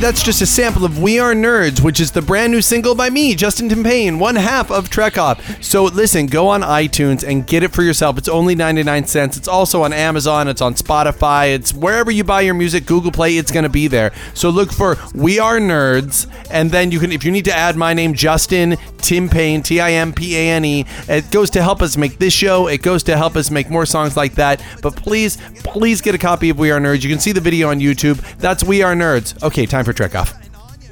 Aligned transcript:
that's 0.00 0.22
just 0.22 0.40
a 0.40 0.46
sample 0.46 0.86
of 0.86 0.98
We 0.98 1.18
Are 1.18 1.34
Nerds, 1.34 1.82
which 1.82 2.00
is 2.00 2.10
the 2.10 2.22
brand 2.22 2.52
new 2.52 2.62
single 2.62 2.94
by 2.94 3.10
me, 3.10 3.34
Justin 3.34 3.68
Timpane, 3.68 4.18
one 4.18 4.34
half 4.34 4.70
of 4.70 4.88
Trek 4.88 5.18
Off. 5.18 5.62
So 5.62 5.84
listen, 5.84 6.24
go 6.24 6.48
on 6.48 6.62
iTunes 6.62 7.22
and 7.22 7.46
get 7.46 7.62
it 7.62 7.72
for 7.72 7.82
yourself. 7.82 8.16
It's 8.16 8.28
only 8.28 8.54
99 8.54 9.04
cents. 9.04 9.36
It's 9.36 9.46
also 9.46 9.82
on 9.82 9.92
Amazon, 9.92 10.48
it's 10.48 10.62
on 10.62 10.72
Spotify, 10.72 11.54
it's 11.54 11.74
wherever 11.74 12.10
you 12.10 12.24
buy 12.24 12.40
your 12.40 12.54
music, 12.54 12.86
Google 12.86 13.12
Play, 13.12 13.36
it's 13.36 13.52
going 13.52 13.64
to 13.64 13.68
be 13.68 13.88
there. 13.88 14.10
So 14.32 14.48
look 14.48 14.72
for 14.72 14.96
We 15.14 15.38
Are 15.38 15.58
Nerds, 15.58 16.26
and 16.50 16.70
then 16.70 16.90
you 16.92 16.98
can, 16.98 17.12
if 17.12 17.22
you 17.22 17.30
need 17.30 17.44
to 17.44 17.54
add 17.54 17.76
my 17.76 17.92
name, 17.92 18.14
Justin 18.14 18.78
Timpane, 19.02 19.62
T 19.62 19.80
I 19.80 19.92
M 19.92 20.14
P 20.14 20.34
A 20.34 20.50
N 20.50 20.64
E, 20.64 20.86
it 21.08 21.30
goes 21.30 21.50
to 21.50 21.62
help 21.62 21.82
us 21.82 21.98
make 21.98 22.18
this 22.18 22.32
show, 22.32 22.68
it 22.68 22.80
goes 22.80 23.02
to 23.02 23.18
help 23.18 23.36
us 23.36 23.50
make 23.50 23.68
more 23.68 23.84
songs 23.84 24.16
like 24.16 24.34
that. 24.36 24.62
But 24.80 24.96
please, 24.96 25.36
please 25.62 26.00
get 26.00 26.14
a 26.14 26.18
copy 26.18 26.48
of 26.48 26.58
We 26.58 26.70
Are 26.70 26.80
Nerds. 26.80 27.02
You 27.02 27.10
can 27.10 27.20
see 27.20 27.32
the 27.32 27.40
video 27.40 27.68
on 27.68 27.80
YouTube. 27.80 28.18
That's 28.38 28.64
We 28.64 28.82
Are 28.82 28.94
Nerds. 28.94 29.42
Okay, 29.42 29.66
time 29.66 29.84
for 29.84 29.89
Trek 29.92 30.14
Off. 30.14 30.34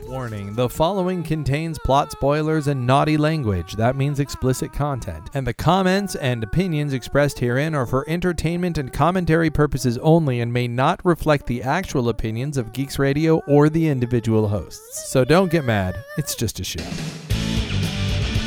Warning 0.09 0.55
the 0.55 0.71
following 0.71 1.23
contains 1.23 1.79
plot 1.79 2.11
spoilers 2.11 2.67
and 2.67 2.87
naughty 2.87 3.19
language. 3.19 3.75
That 3.75 3.95
means 3.95 4.21
explicit 4.21 4.73
content. 4.73 5.29
And 5.35 5.47
the 5.47 5.53
comments 5.53 6.15
and 6.15 6.43
opinions 6.43 6.95
expressed 6.95 7.39
herein 7.39 7.75
are 7.75 7.85
for 7.85 8.09
entertainment 8.09 8.79
and 8.79 8.91
commentary 8.91 9.51
purposes 9.51 9.99
only 9.99 10.41
and 10.41 10.51
may 10.51 10.67
not 10.67 11.05
reflect 11.05 11.47
the 11.47 11.63
actual 11.63 12.09
opinions 12.09 12.57
of 12.57 12.73
Geeks 12.73 12.99
Radio 12.99 13.43
or 13.47 13.69
the 13.69 13.87
individual 13.87 14.49
hosts. 14.49 15.11
So 15.11 15.27
don't 15.27 15.51
get 15.51 15.67
mad, 15.67 15.95
it's 16.17 16.35
just 16.35 16.59
a 16.59 16.65
show. 16.65 16.81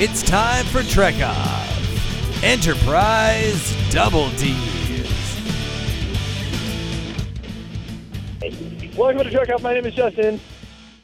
It's 0.03 0.23
time 0.23 0.65
for 0.65 0.81
Trek 0.81 1.21
Off 1.21 2.43
Enterprise 2.43 3.75
Double 3.91 4.29
D's. 4.31 4.80
Welcome 9.01 9.23
to 9.23 9.31
Trek 9.31 9.49
Off. 9.49 9.63
My 9.63 9.73
name 9.73 9.87
is 9.87 9.95
Justin, 9.95 10.39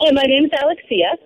And 0.02 0.16
my 0.16 0.22
name 0.22 0.45
is 0.45 0.52
Alexia. 0.53 1.17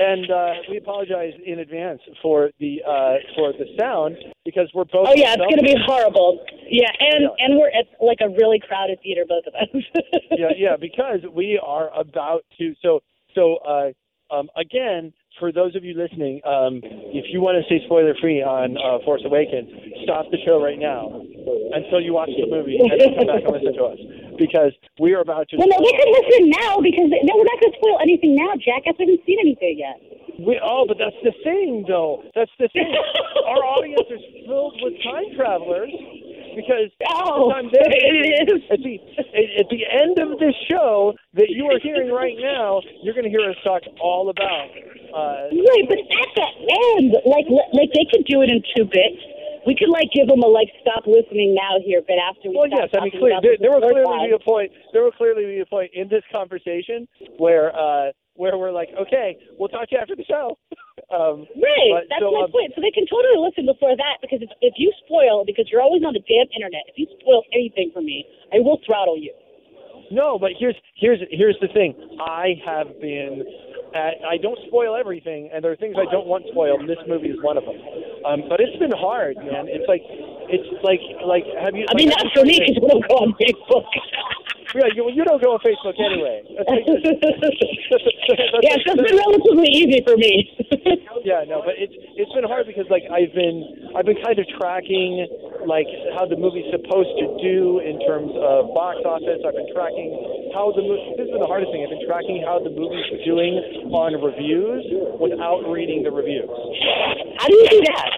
and 0.00 0.30
uh, 0.30 0.52
we 0.70 0.78
apologize 0.78 1.34
in 1.44 1.58
advance 1.58 2.00
for 2.22 2.48
the 2.58 2.80
uh, 2.88 3.16
for 3.36 3.52
the 3.52 3.66
sound 3.78 4.16
because 4.46 4.70
we're 4.72 4.86
both. 4.86 5.08
Oh 5.08 5.12
yeah, 5.14 5.34
it's 5.34 5.42
going 5.44 5.58
to 5.58 5.62
be 5.62 5.76
horrible. 5.84 6.42
Yeah, 6.70 6.88
and 7.00 7.24
Yeah. 7.24 7.44
and 7.44 7.58
we're 7.58 7.68
at 7.68 7.84
like 8.00 8.20
a 8.22 8.30
really 8.30 8.58
crowded 8.66 8.98
theater, 9.02 9.26
both 9.28 9.44
of 9.46 9.52
us. 9.56 9.68
yeah, 10.30 10.48
yeah, 10.56 10.76
because 10.80 11.20
we 11.34 11.60
are 11.62 11.90
about 11.94 12.46
to. 12.56 12.74
So, 12.80 13.00
so 13.34 13.56
uh, 13.56 13.90
um, 14.34 14.48
again, 14.56 15.12
for 15.38 15.52
those 15.52 15.76
of 15.76 15.84
you 15.84 15.92
listening, 15.92 16.40
um, 16.46 16.80
if 17.12 17.26
you 17.28 17.42
want 17.42 17.60
to 17.60 17.64
stay 17.66 17.84
spoiler 17.84 18.14
free 18.22 18.40
on 18.40 18.78
uh, 18.78 19.04
Force 19.04 19.20
Awakens, 19.26 19.68
stop 20.04 20.24
the 20.30 20.38
show 20.46 20.64
right 20.64 20.78
now 20.78 21.12
until 21.76 22.00
you 22.00 22.14
watch 22.14 22.30
the 22.32 22.48
movie 22.48 22.78
and 22.80 22.98
then 22.98 23.14
come 23.20 23.26
back 23.28 23.44
and 23.44 23.52
listen 23.52 23.74
to 23.76 23.84
us 23.84 23.98
because 24.38 24.72
we 25.00 25.14
are 25.14 25.20
about 25.20 25.48
to. 25.50 25.56
well, 25.56 25.68
no, 25.68 25.78
they 25.80 25.92
can 25.96 26.10
listen 26.12 26.50
now 26.50 26.80
because 26.80 27.08
no, 27.10 27.32
we're 27.36 27.48
not 27.48 27.58
going 27.60 27.72
to 27.72 27.78
spoil 27.80 27.98
anything 28.02 28.36
now. 28.36 28.52
Jackass 28.60 28.94
haven't 28.98 29.20
seen 29.26 29.38
anything 29.40 29.78
yet. 29.78 29.96
We, 30.38 30.60
oh, 30.62 30.84
but 30.86 30.98
that's 31.00 31.16
the 31.24 31.32
thing, 31.44 31.84
though. 31.88 32.22
That's 32.34 32.52
the 32.58 32.68
thing. 32.68 32.92
Our 33.48 33.64
audience 33.64 34.04
is 34.12 34.20
filled 34.44 34.76
with 34.84 34.92
time 35.02 35.32
travelers 35.34 35.88
because 36.52 36.92
Oh, 37.08 37.48
by 37.52 37.62
the 37.64 37.72
time 37.72 37.88
they- 37.90 38.04
it 38.04 38.48
is. 38.52 38.62
at 38.70 38.80
the 38.84 38.94
at 39.60 39.68
the 39.72 39.82
end 39.88 40.18
of 40.20 40.38
this 40.38 40.54
show 40.68 41.14
that 41.34 41.48
you 41.48 41.66
are 41.72 41.78
hearing 41.80 42.12
right 42.12 42.36
now, 42.40 42.80
you're 43.02 43.14
going 43.14 43.24
to 43.24 43.30
hear 43.32 43.48
us 43.48 43.56
talk 43.64 43.82
all 44.00 44.28
about. 44.28 44.68
Uh, 45.16 45.48
Right, 45.52 45.84
but 45.88 45.98
at 46.00 46.30
the 46.36 46.48
end, 46.96 47.16
like 47.24 47.46
like 47.72 47.88
they 47.96 48.04
could 48.12 48.24
do 48.28 48.42
it 48.42 48.50
in 48.52 48.60
two 48.76 48.84
bits. 48.84 49.20
We 49.66 49.74
could 49.74 49.90
like 49.90 50.08
give 50.14 50.30
them 50.30 50.40
a 50.40 50.46
like 50.46 50.70
stop 50.80 51.04
listening 51.10 51.54
now 51.54 51.82
here, 51.82 52.00
but 52.06 52.22
after 52.22 52.48
we 52.48 52.56
well, 52.56 52.70
yes, 52.70 52.88
I 52.94 53.10
mean, 53.10 53.18
clear, 53.18 53.34
there, 53.42 53.58
there 53.58 53.74
will 53.74 53.82
clearly 53.82 54.30
be 54.30 54.34
a 54.34 54.38
point. 54.38 54.70
There 54.94 55.02
will 55.02 55.16
clearly 55.18 55.44
be 55.44 55.60
a 55.60 55.66
point 55.66 55.90
in 55.92 56.08
this 56.08 56.22
conversation 56.30 57.08
where 57.38 57.74
uh, 57.74 58.14
where 58.38 58.56
we're 58.56 58.70
like, 58.70 58.88
okay, 58.94 59.36
we'll 59.58 59.68
talk 59.68 59.88
to 59.90 59.96
you 59.96 60.00
after 60.00 60.14
the 60.14 60.24
show. 60.24 60.54
um, 61.10 61.50
Right, 61.58 61.92
but- 61.92 62.06
that's 62.08 62.22
so, 62.22 62.30
my 62.30 62.46
um, 62.46 62.52
point. 62.54 62.72
So 62.76 62.80
they 62.80 62.94
can 62.94 63.10
totally 63.10 63.42
listen 63.42 63.66
before 63.66 63.96
that 63.96 64.22
because 64.22 64.38
if, 64.40 64.50
if 64.62 64.74
you 64.78 64.92
spoil, 65.04 65.42
because 65.44 65.66
you're 65.66 65.82
always 65.82 66.06
on 66.06 66.14
the 66.14 66.22
damn 66.24 66.46
internet, 66.54 66.86
if 66.86 66.94
you 66.94 67.10
spoil 67.18 67.42
anything 67.52 67.90
for 67.90 68.00
me, 68.00 68.24
I 68.54 68.62
will 68.62 68.78
throttle 68.86 69.18
you. 69.18 69.34
No, 70.10 70.38
but 70.38 70.52
here's 70.58 70.76
here's 70.94 71.18
here's 71.30 71.56
the 71.60 71.68
thing. 71.74 71.94
I 72.22 72.54
have 72.64 73.00
been. 73.00 73.42
I 73.96 74.36
don't 74.40 74.58
spoil 74.66 74.96
everything, 74.96 75.50
and 75.52 75.62
there 75.64 75.72
are 75.72 75.76
things 75.76 75.96
I 75.98 76.10
don't 76.10 76.26
want 76.26 76.44
spoiled. 76.50 76.80
And 76.80 76.88
this 76.88 77.00
movie 77.08 77.28
is 77.28 77.40
one 77.42 77.56
of 77.56 77.64
them. 77.64 77.76
Um, 78.26 78.42
but 78.48 78.60
it's 78.60 78.76
been 78.78 78.92
hard, 78.92 79.36
man. 79.38 79.66
It's 79.68 79.86
like 79.88 80.02
it's 80.52 80.68
like 80.84 81.00
like 81.24 81.44
have 81.62 81.74
you? 81.74 81.86
I 81.88 81.94
mean, 81.94 82.08
like, 82.10 82.24
not 82.24 82.32
for 82.34 82.44
me 82.44 82.58
because 82.60 82.78
we 82.82 82.88
don't 82.88 83.06
go 83.08 83.16
on 83.24 83.32
Facebook. 83.40 83.86
Yeah, 84.74 84.92
you, 84.92 85.08
you 85.14 85.24
don't 85.24 85.40
go 85.40 85.56
on 85.56 85.60
Facebook 85.64 85.94
anyway. 85.96 86.42
That's 86.52 86.68
like- 86.68 86.84
that's- 86.84 87.56
yeah, 88.66 88.76
so 88.84 88.92
it's 88.98 89.08
been 89.08 89.16
relatively 89.16 89.70
easy 89.72 90.02
for 90.04 90.18
me. 90.18 90.52
yeah, 91.24 91.46
no, 91.48 91.62
but 91.64 91.78
it's 91.78 91.94
it's 92.18 92.28
been 92.34 92.44
hard 92.44 92.66
because 92.66 92.84
like 92.90 93.06
I've 93.08 93.32
been 93.32 93.90
I've 93.96 94.04
been 94.04 94.18
kind 94.20 94.36
of 94.36 94.44
tracking 94.58 95.22
like 95.64 95.86
how 96.18 96.26
the 96.26 96.36
movie's 96.36 96.66
supposed 96.74 97.14
to 97.24 97.26
do 97.40 97.78
in 97.80 97.96
terms 98.04 98.34
of 98.36 98.74
box 98.74 99.00
office. 99.06 99.40
I've 99.46 99.54
been 99.56 99.70
tracking 99.72 100.50
how 100.52 100.74
the 100.74 100.82
movie. 100.82 101.14
This 101.16 101.30
has 101.30 101.32
been 101.32 101.40
the 101.46 101.48
hardest 101.48 101.70
thing. 101.72 101.80
I've 101.86 101.94
been 101.96 102.04
tracking 102.04 102.42
how 102.44 102.58
the 102.60 102.74
movie's 102.74 103.06
doing 103.24 103.56
on 103.92 104.14
reviews 104.18 104.82
without 105.20 105.66
reading 105.70 106.02
the 106.02 106.10
reviews. 106.10 106.48
How 107.38 107.46
do 107.46 107.54
you 107.54 107.68
do 107.68 107.80
that? 107.92 108.10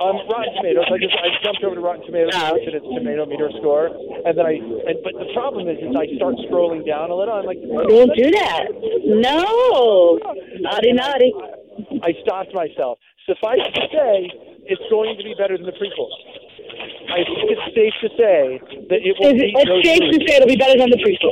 Um, 0.00 0.24
Rotten 0.28 0.52
Tomatoes. 0.56 0.84
I 0.88 0.98
just 0.98 1.14
I 1.16 1.28
jumped 1.44 1.62
over 1.64 1.74
to 1.74 1.80
Rotten 1.80 2.04
Tomatoes 2.06 2.32
and 2.34 2.42
looked 2.54 2.68
at 2.68 2.74
its 2.74 2.86
tomato 2.92 3.26
meter 3.26 3.50
score, 3.60 3.88
and 3.88 4.32
then 4.36 4.44
I. 4.46 4.56
And, 4.56 4.96
but 5.04 5.14
the 5.16 5.28
problem 5.34 5.68
is, 5.68 5.78
is 5.80 5.92
I 5.96 6.08
start 6.16 6.36
scrolling 6.48 6.86
down 6.86 7.10
a 7.10 7.16
little. 7.16 7.34
I'm 7.34 7.46
like, 7.46 7.60
Don't 7.60 8.12
do 8.16 8.28
that. 8.40 8.68
No. 9.04 10.18
Naughty, 10.60 10.92
naughty. 10.92 11.32
I 12.02 12.12
stopped 12.22 12.54
myself. 12.54 12.98
Suffice 13.26 13.64
to 13.74 13.82
say, 13.92 14.30
it's 14.68 14.84
going 14.90 15.16
to 15.16 15.24
be 15.24 15.34
better 15.36 15.56
than 15.56 15.66
the 15.66 15.76
prequels. 15.76 16.12
I 17.14 17.22
think 17.22 17.38
it's 17.46 17.66
safe 17.78 17.94
to 18.02 18.08
say 18.18 18.58
that 18.90 19.00
it 19.06 19.14
will 19.22 19.32
beat 19.38 19.54
it's 19.54 19.86
safe 19.86 20.02
to 20.02 20.18
say 20.26 20.32
it'll 20.36 20.50
be 20.50 20.58
better 20.58 20.74
than 20.74 20.90
the 20.90 20.98
prequel. 20.98 21.30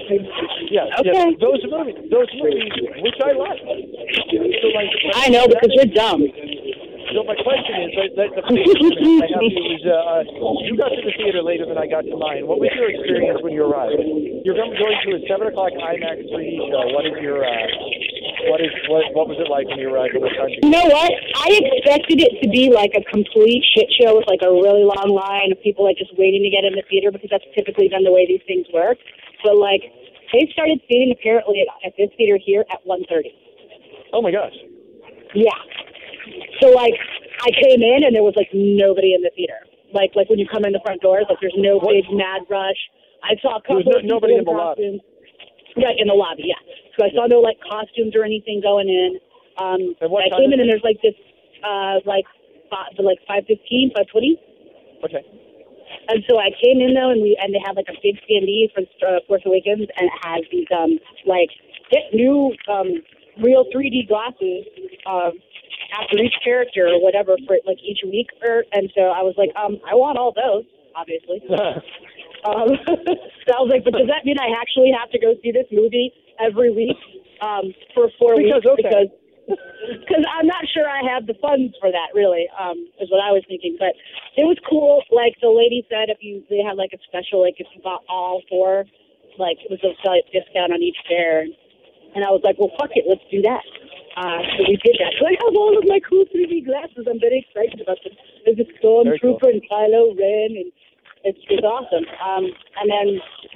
Yeah, 0.71 0.87
Okay. 1.03 1.11
yeah, 1.11 1.27
those 1.43 1.59
movies, 1.67 1.99
those 2.07 2.31
movies, 2.39 2.71
which 3.03 3.19
I 3.19 3.33
like. 3.35 3.59
So 3.67 4.67
like, 4.79 4.91
I 5.19 5.29
know 5.29 5.45
because 5.51 5.71
you're 5.75 5.91
dumb. 5.91 6.23
So 7.13 7.21
my 7.29 7.37
question 7.45 7.77
is, 7.85 7.91
the, 7.93 8.25
the, 8.33 8.41
question 8.41 9.21
I 9.21 9.29
have 9.37 9.45
you 9.45 9.65
is, 9.77 9.85
uh, 9.85 10.25
you 10.65 10.73
got 10.81 10.97
to 10.97 11.01
the 11.05 11.13
theater 11.13 11.45
later 11.45 11.69
than 11.69 11.77
I 11.77 11.85
got 11.85 12.09
to 12.09 12.17
mine. 12.17 12.49
What 12.49 12.57
was 12.57 12.73
your 12.73 12.89
experience 12.89 13.45
when 13.45 13.53
you 13.53 13.69
arrived? 13.69 14.01
You're 14.49 14.57
going 14.57 14.73
to 14.73 15.11
a 15.13 15.21
seven 15.29 15.53
o'clock 15.53 15.77
IMAX 15.77 16.25
3D 16.33 16.73
show. 16.73 16.83
What 16.97 17.05
is 17.05 17.17
your, 17.21 17.45
uh, 17.45 17.69
what 18.49 18.65
is 18.65 18.73
what 18.89 19.05
what 19.13 19.27
was 19.29 19.39
it 19.39 19.47
like 19.47 19.69
when 19.69 19.79
you 19.79 19.93
arrived 19.93 20.17
in 20.17 20.25
the 20.25 20.33
country? 20.33 20.59
You 20.65 20.73
know 20.73 20.89
what? 20.89 21.13
I 21.13 21.49
expected 21.53 22.25
it 22.25 22.41
to 22.41 22.49
be 22.49 22.73
like 22.73 22.97
a 22.97 23.05
complete 23.13 23.63
shit 23.77 23.93
show 24.01 24.17
with 24.17 24.27
like 24.27 24.43
a 24.43 24.51
really 24.51 24.83
long 24.83 25.13
line 25.13 25.53
of 25.53 25.61
people 25.61 25.85
like 25.85 26.01
just 26.01 26.17
waiting 26.17 26.43
to 26.43 26.51
get 26.51 26.65
in 26.65 26.73
the 26.75 26.83
theater 26.89 27.13
because 27.13 27.29
that's 27.29 27.47
typically 27.55 27.93
done 27.93 28.03
the 28.03 28.15
way 28.15 28.25
these 28.25 28.43
things 28.49 28.67
work. 28.73 28.97
But 29.45 29.61
like 29.61 29.85
they 30.33 30.49
started 30.57 30.81
seating 30.89 31.13
apparently 31.13 31.63
at, 31.63 31.69
at 31.87 31.93
this 32.01 32.09
theater 32.17 32.41
here 32.41 32.65
at 32.73 32.81
1:30. 32.89 33.31
Oh 34.17 34.25
my 34.25 34.33
gosh. 34.33 34.57
Yeah. 35.37 35.55
So 36.61 36.71
like 36.71 36.95
I 37.43 37.51
came 37.51 37.83
in 37.83 38.05
and 38.05 38.15
there 38.15 38.23
was 38.23 38.35
like 38.37 38.49
nobody 38.55 39.15
in 39.15 39.23
the 39.23 39.31
theater. 39.35 39.59
Like 39.93 40.15
like 40.15 40.29
when 40.31 40.39
you 40.39 40.47
come 40.49 40.65
in 40.65 40.73
the 40.73 40.81
front 40.85 41.01
doors, 41.03 41.27
like 41.29 41.39
there's 41.41 41.57
no 41.59 41.81
big 41.81 42.05
mad 42.13 42.43
rush. 42.49 42.79
I 43.23 43.35
saw 43.43 43.59
a 43.59 43.63
couple 43.63 43.83
no- 43.87 43.99
of 43.99 44.05
nobody 44.05 44.35
in 44.37 44.45
the 44.45 44.51
lobby. 44.51 44.83
costumes. 44.83 45.01
Right 45.77 45.97
in 45.97 46.07
the 46.09 46.15
lobby, 46.15 46.45
yeah. 46.53 46.61
So 46.99 47.07
I 47.07 47.11
saw 47.17 47.25
no 47.27 47.41
like 47.41 47.57
costumes 47.65 48.13
or 48.15 48.25
anything 48.25 48.61
going 48.61 48.89
in. 48.93 49.17
Um, 49.57 49.97
And 50.01 50.11
what 50.13 50.25
I 50.25 50.31
came 50.37 50.53
in 50.53 50.61
and 50.61 50.69
there's 50.69 50.85
like 50.85 51.01
this, 51.03 51.17
uh, 51.65 52.01
like 52.05 52.25
five, 52.69 52.93
like 53.01 53.19
five 53.27 53.45
fifteen, 53.49 53.91
five 53.97 54.07
twenty. 54.13 54.37
Okay. 55.05 55.25
And 56.09 56.25
so 56.29 56.37
I 56.39 56.51
came 56.61 56.81
in 56.81 56.93
though, 56.95 57.09
and 57.11 57.23
we 57.23 57.37
and 57.41 57.53
they 57.55 57.61
had 57.65 57.77
like 57.77 57.89
a 57.89 57.97
big 58.03 58.17
standee 58.29 58.69
for 58.73 58.85
uh, 59.07 59.21
Force 59.29 59.43
Awakens, 59.47 59.89
and 59.97 60.09
it 60.13 60.17
has 60.25 60.43
these 60.53 60.69
um 60.77 60.99
like 61.27 61.49
hit 61.91 62.05
new 62.13 62.53
um 62.69 63.01
real 63.41 63.65
3D 63.75 64.09
glasses 64.09 64.65
um 65.09 65.33
after 65.93 66.19
each 66.19 66.35
character 66.45 66.89
or 66.89 67.01
whatever 67.03 67.37
for 67.47 67.57
like 67.67 67.79
each 67.83 68.01
week. 68.05 68.29
Or 68.43 68.65
and 68.73 68.91
so 68.95 69.13
I 69.13 69.23
was 69.23 69.35
like, 69.37 69.51
um, 69.57 69.79
I 69.89 69.95
want 69.95 70.19
all 70.19 70.33
those, 70.33 70.65
obviously. 70.95 71.43
Um, 72.43 72.75
so 73.47 73.51
I 73.55 73.63
was 73.63 73.71
like, 73.71 73.87
but 73.87 73.95
does 73.95 74.11
that 74.11 74.27
mean 74.27 74.35
I 74.35 74.51
actually 74.59 74.91
have 74.91 75.07
to 75.15 75.19
go 75.23 75.39
see 75.47 75.55
this 75.55 75.71
movie 75.71 76.11
every 76.43 76.75
week 76.75 76.99
um, 77.39 77.71
for 77.95 78.11
four 78.19 78.35
Because, 78.35 78.67
weeks? 78.67 78.83
okay. 78.83 78.83
Because 78.83 79.11
because 80.03 80.27
I'm 80.27 80.51
not 80.51 80.67
sure 80.75 80.83
I 80.91 81.07
have 81.07 81.31
the 81.31 81.39
funds 81.39 81.71
for 81.79 81.95
that. 81.95 82.11
Really, 82.19 82.51
um, 82.59 82.83
is 82.99 83.07
what 83.15 83.23
I 83.23 83.31
was 83.31 83.47
thinking. 83.47 83.79
But 83.79 83.95
it 84.35 84.43
was 84.43 84.59
cool. 84.67 85.07
Like 85.15 85.39
the 85.39 85.55
lady 85.55 85.87
said, 85.87 86.11
if 86.11 86.19
you 86.19 86.43
they 86.51 86.67
had 86.67 86.75
like 86.75 86.91
a 86.91 86.99
special, 87.07 87.47
like 87.47 87.63
if 87.63 87.71
you 87.75 87.79
bought 87.79 88.03
all 88.11 88.43
four 88.51 88.91
like 89.39 89.59
it 89.65 89.71
was 89.71 89.81
a 89.85 89.95
slight 90.03 90.25
discount 90.33 90.73
on 90.73 90.83
each 90.83 90.97
pair. 91.09 91.43
And 92.15 92.25
I 92.25 92.31
was 92.31 92.43
like, 92.45 92.59
well, 92.59 92.73
fuck 92.79 92.91
it, 92.95 93.05
let's 93.09 93.25
do 93.31 93.41
that. 93.43 93.65
Uh, 94.17 94.45
so 94.57 94.69
we 94.69 94.77
did 94.85 94.97
that. 95.01 95.13
So 95.17 95.25
I 95.25 95.35
have 95.41 95.55
all 95.57 95.73
of 95.79 95.85
my 95.89 96.01
cool 96.05 96.25
3D 96.29 96.67
glasses. 96.69 97.09
I'm 97.09 97.21
very 97.21 97.41
excited 97.49 97.81
about 97.81 97.97
them. 98.05 98.13
There's 98.45 98.61
a 98.61 98.69
Stormtrooper 98.77 99.49
and 99.49 99.63
Kylo 99.65 100.13
Ren, 100.13 100.53
and 100.61 100.69
it's 101.25 101.41
it's 101.49 101.65
awesome. 101.65 102.05
Um, 102.21 102.45
and 102.77 102.87
then 102.91 103.07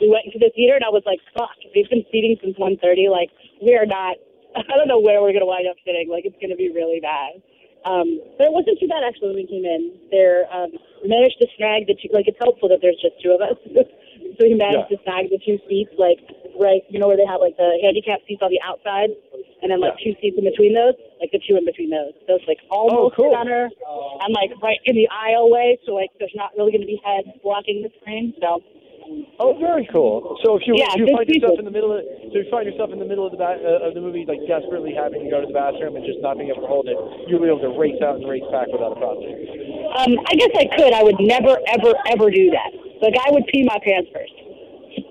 we 0.00 0.08
went 0.08 0.24
into 0.24 0.38
the 0.40 0.50
theater, 0.56 0.76
and 0.76 0.84
I 0.84 0.92
was 0.92 1.04
like, 1.04 1.20
fuck, 1.36 1.52
they've 1.74 1.88
been 1.90 2.06
seating 2.10 2.36
since 2.40 2.56
1:30. 2.56 3.10
Like 3.10 3.30
we 3.60 3.76
are 3.76 3.86
not. 3.86 4.16
I 4.56 4.74
don't 4.80 4.88
know 4.88 5.00
where 5.00 5.20
we're 5.20 5.36
gonna 5.36 5.48
wind 5.48 5.68
up 5.68 5.76
sitting. 5.84 6.08
Like 6.08 6.24
it's 6.24 6.38
gonna 6.40 6.56
be 6.56 6.72
really 6.72 7.00
bad. 7.00 7.42
Um, 7.84 8.18
but 8.38 8.50
it 8.50 8.52
wasn't 8.52 8.80
too 8.80 8.88
bad 8.88 9.04
actually 9.06 9.36
when 9.36 9.40
we 9.44 9.46
came 9.46 9.64
in. 9.64 9.94
There, 10.10 10.48
um, 10.50 10.72
managed 11.04 11.38
to 11.44 11.46
snag 11.56 11.86
the 11.86 11.94
two. 11.94 12.08
Like 12.10 12.26
it's 12.26 12.40
helpful 12.40 12.68
that 12.72 12.80
there's 12.80 12.98
just 12.98 13.20
two 13.20 13.36
of 13.36 13.44
us. 13.44 13.60
so 14.38 14.44
we 14.46 14.54
managed 14.54 14.90
Yeah. 14.90 14.96
to 14.96 15.02
snag 15.04 15.30
the 15.30 15.38
two 15.44 15.58
seats, 15.68 15.92
like 15.98 16.20
right, 16.60 16.82
you 16.88 16.98
know 17.00 17.08
where 17.08 17.16
they 17.16 17.26
have 17.26 17.40
like 17.40 17.56
the 17.56 17.78
handicap 17.82 18.20
seats 18.28 18.40
on 18.42 18.50
the 18.50 18.60
outside, 18.64 19.10
and 19.62 19.70
then 19.72 19.80
like 19.80 19.96
two 20.02 20.14
seats 20.20 20.36
in 20.38 20.44
between 20.44 20.72
those, 20.74 20.94
like 21.20 21.30
the 21.32 21.40
two 21.44 21.56
in 21.56 21.64
between 21.64 21.90
those. 21.90 22.12
So 22.28 22.36
it's 22.36 22.48
like 22.48 22.60
almost 22.70 23.16
cool. 23.16 23.32
center, 23.32 23.68
and 24.22 24.30
like 24.34 24.50
right 24.62 24.78
in 24.84 24.96
the 24.96 25.08
aisleway. 25.12 25.76
So 25.84 25.92
like 25.94 26.10
there's 26.18 26.34
not 26.34 26.52
really 26.56 26.72
going 26.72 26.84
to 26.84 26.90
be 26.90 27.00
heads 27.04 27.28
blocking 27.42 27.82
the 27.82 27.90
screen. 28.00 28.32
So 28.40 28.62
Oh, 29.38 29.54
very 29.60 29.86
cool. 29.92 30.34
So 30.42 30.56
if 30.56 30.66
you 30.66 30.74
Yeah, 30.74 30.90
if 30.90 30.98
you 30.98 31.14
find 31.14 31.28
yourself 31.28 31.54
people. 31.54 31.58
in 31.62 31.64
the 31.64 31.70
middle 31.70 31.92
of 31.94 32.02
so 32.02 32.34
you 32.42 32.46
find 32.50 32.66
yourself 32.66 32.90
in 32.90 32.98
the 32.98 33.04
middle 33.06 33.22
of 33.24 33.30
the 33.30 33.38
ba- 33.38 33.60
uh, 33.62 33.86
of 33.86 33.94
the 33.94 34.00
movie, 34.00 34.24
like 34.26 34.40
desperately 34.48 34.94
having 34.98 35.22
to 35.22 35.30
go 35.30 35.40
to 35.40 35.46
the 35.46 35.52
bathroom 35.54 35.94
and 35.94 36.02
just 36.04 36.18
not 36.26 36.38
being 36.38 36.50
able 36.50 36.62
to 36.62 36.66
hold 36.66 36.88
it, 36.88 36.96
you'll 37.28 37.38
be 37.40 37.46
able 37.46 37.60
to 37.62 37.70
race 37.78 38.00
out 38.02 38.16
and 38.16 38.26
race 38.26 38.42
back 38.50 38.66
without 38.72 38.92
a 38.92 38.98
problem. 38.98 39.22
um, 39.94 40.12
I 40.26 40.34
guess 40.34 40.50
I 40.58 40.66
could. 40.74 40.92
I 40.92 41.02
would 41.06 41.20
never, 41.20 41.54
ever, 41.70 41.94
ever 42.10 42.30
do 42.34 42.50
that. 42.50 42.72
Like 43.02 43.14
I 43.20 43.30
would 43.30 43.46
pee 43.52 43.64
my 43.64 43.78
pants 43.84 44.10
first. 44.12 44.32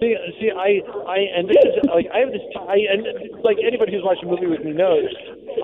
See, 0.01 0.17
see, 0.41 0.49
I, 0.49 0.81
I, 1.05 1.17
and 1.37 1.47
this 1.47 1.61
is 1.61 1.77
like 1.85 2.07
I 2.09 2.25
have 2.25 2.31
this, 2.33 2.41
I, 2.57 2.89
and 2.89 3.05
like 3.45 3.57
anybody 3.61 3.93
who's 3.93 4.03
watched 4.03 4.23
a 4.23 4.25
movie 4.25 4.47
with 4.47 4.65
me 4.65 4.73
knows, 4.73 5.13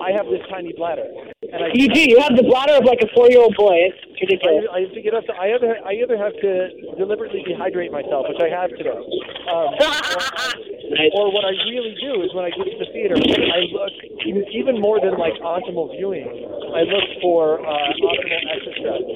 I 0.00 0.12
have 0.16 0.26
this 0.26 0.40
tiny 0.48 0.72
bladder, 0.72 1.04
and 1.04 1.60
I, 1.64 1.68
You 1.74 1.88
do. 1.88 2.00
You 2.00 2.20
have 2.20 2.36
the 2.36 2.46
bladder 2.46 2.78
of 2.80 2.84
like 2.84 3.00
a 3.02 3.10
four-year-old 3.12 3.56
boy. 3.56 3.92
It's 3.92 4.00
ridiculous. 4.20 4.64
I, 4.72 4.76
I 4.76 4.80
have 4.86 4.94
to 4.94 5.02
get 5.02 5.12
up. 5.14 5.24
To, 5.26 5.34
I 5.34 5.52
either, 5.52 5.72
I 5.84 5.92
either 5.98 6.16
have 6.16 6.32
to 6.40 6.52
deliberately 6.96 7.44
dehydrate 7.44 7.92
myself, 7.92 8.26
which 8.28 8.40
I 8.40 8.48
have 8.48 8.70
today, 8.72 8.94
um, 8.94 9.68
or 11.18 11.32
what 11.32 11.44
I 11.44 11.52
really 11.68 11.94
do 12.00 12.22
is 12.22 12.32
when 12.32 12.44
I 12.44 12.50
get 12.54 12.64
to 12.68 12.78
the 12.78 12.88
theater, 12.92 13.16
I 13.16 13.60
look 13.68 13.94
even, 14.24 14.80
more 14.80 15.00
than 15.00 15.18
like 15.18 15.34
optimal 15.44 15.90
viewing. 15.92 16.24
I 16.24 16.82
look 16.88 17.06
for 17.20 17.60
uh, 17.60 17.92
optimal 18.00 18.42
exercise. 18.48 19.06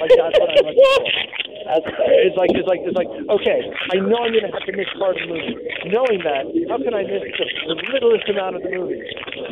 Like 0.00 0.12
that's 0.16 0.36
what 0.40 0.48
I'm 0.50 0.64
looking 0.66 0.82
for. 0.82 1.42
It's 1.62 2.36
like 2.36 2.50
it's 2.52 2.66
like 2.66 2.82
it's 2.82 2.96
like 2.98 3.06
okay, 3.06 3.60
I 3.94 4.02
know 4.02 4.18
I'm 4.18 4.34
gonna 4.34 4.50
have 4.50 4.66
to 4.66 4.74
miss 4.74 4.90
part 4.98 5.14
of 5.14 5.22
the 5.24 5.30
movie. 5.30 5.56
Knowing 5.88 6.20
that, 6.26 6.50
how 6.68 6.78
can 6.82 6.92
I 6.92 7.06
miss 7.06 7.22
the, 7.22 7.46
the 7.70 7.76
littlest 7.94 8.28
amount 8.28 8.56
of 8.58 8.62
the 8.66 8.72
movie? 8.74 8.98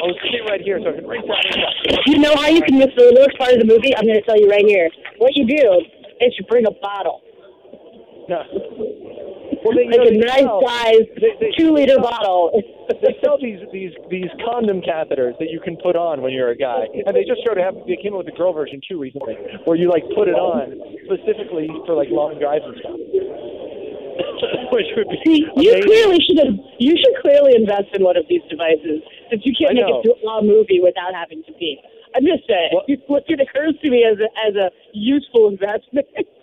I'll 0.02 0.16
right 0.48 0.60
here 0.60 0.78
so 0.82 0.90
I 0.90 0.94
can 0.98 1.06
race 1.06 1.22
out. 1.26 2.06
You 2.06 2.18
know 2.18 2.34
how 2.36 2.48
you 2.48 2.62
can 2.62 2.78
miss 2.78 2.90
the 2.96 3.12
lowest 3.16 3.36
part 3.38 3.52
of 3.52 3.58
the 3.58 3.66
movie? 3.66 3.94
I'm 3.96 4.04
going 4.06 4.18
to 4.18 4.26
tell 4.26 4.38
you 4.38 4.48
right 4.48 4.64
here. 4.66 4.88
What 5.18 5.32
you 5.34 5.46
do 5.46 5.62
is 6.20 6.30
you 6.38 6.44
bring 6.48 6.66
a 6.66 6.74
bottle, 6.82 7.20
No. 8.28 8.42
Well, 9.60 9.76
they, 9.76 9.84
like 9.92 10.08
a 10.08 10.10
they 10.16 10.24
nice 10.24 10.40
sell- 10.48 10.62
size 10.64 11.04
they- 11.20 11.36
they- 11.40 11.52
two-liter 11.58 11.98
bottle. 12.00 12.48
they 12.88 13.12
sell 13.22 13.36
these 13.36 13.60
these 13.72 13.92
these 14.08 14.30
condom 14.40 14.80
catheters 14.80 15.36
that 15.38 15.50
you 15.52 15.60
can 15.60 15.76
put 15.84 15.96
on 15.96 16.22
when 16.22 16.32
you're 16.32 16.48
a 16.48 16.56
guy, 16.56 16.88
and 17.04 17.12
they 17.14 17.24
just 17.28 17.42
started 17.44 17.60
having 17.60 17.84
they 17.86 18.00
came 18.00 18.14
out 18.16 18.24
with 18.24 18.32
the 18.32 18.36
girl 18.40 18.54
version 18.56 18.80
too 18.88 18.96
recently, 18.98 19.36
where 19.68 19.76
you 19.76 19.90
like 19.90 20.00
put 20.16 20.28
it 20.28 20.38
on 20.38 20.72
specifically 21.04 21.68
for 21.84 21.92
like 21.92 22.08
long 22.08 22.38
drives 22.40 22.64
and 22.64 22.76
stuff. 22.80 22.96
Which 24.72 24.86
would 24.96 25.08
be 25.12 25.18
See, 25.28 25.40
you 25.60 25.72
clearly 25.84 26.18
should 26.24 26.38
have. 26.40 26.56
You 26.80 26.96
should 26.96 27.16
clearly 27.20 27.52
invest 27.54 27.92
in 27.92 28.00
one 28.02 28.16
of 28.16 28.24
these 28.32 28.42
devices, 28.48 29.04
since 29.30 29.42
you 29.44 29.54
can't 29.56 29.70
I 29.72 29.74
make 29.74 29.88
know. 29.88 30.02
a 30.02 30.42
movie 30.42 30.80
without 30.82 31.14
having 31.14 31.42
to 31.44 31.52
pee. 31.52 31.78
I'm 32.14 32.24
just 32.26 32.46
saying. 32.48 32.70
Well- 32.72 32.84
what 33.06 33.24
it 33.28 33.40
occurs 33.40 33.74
to 33.82 33.90
me 33.90 34.04
as 34.04 34.18
a 34.18 34.28
as 34.46 34.54
a 34.56 34.70
useful 34.92 35.48
investment. 35.48 36.06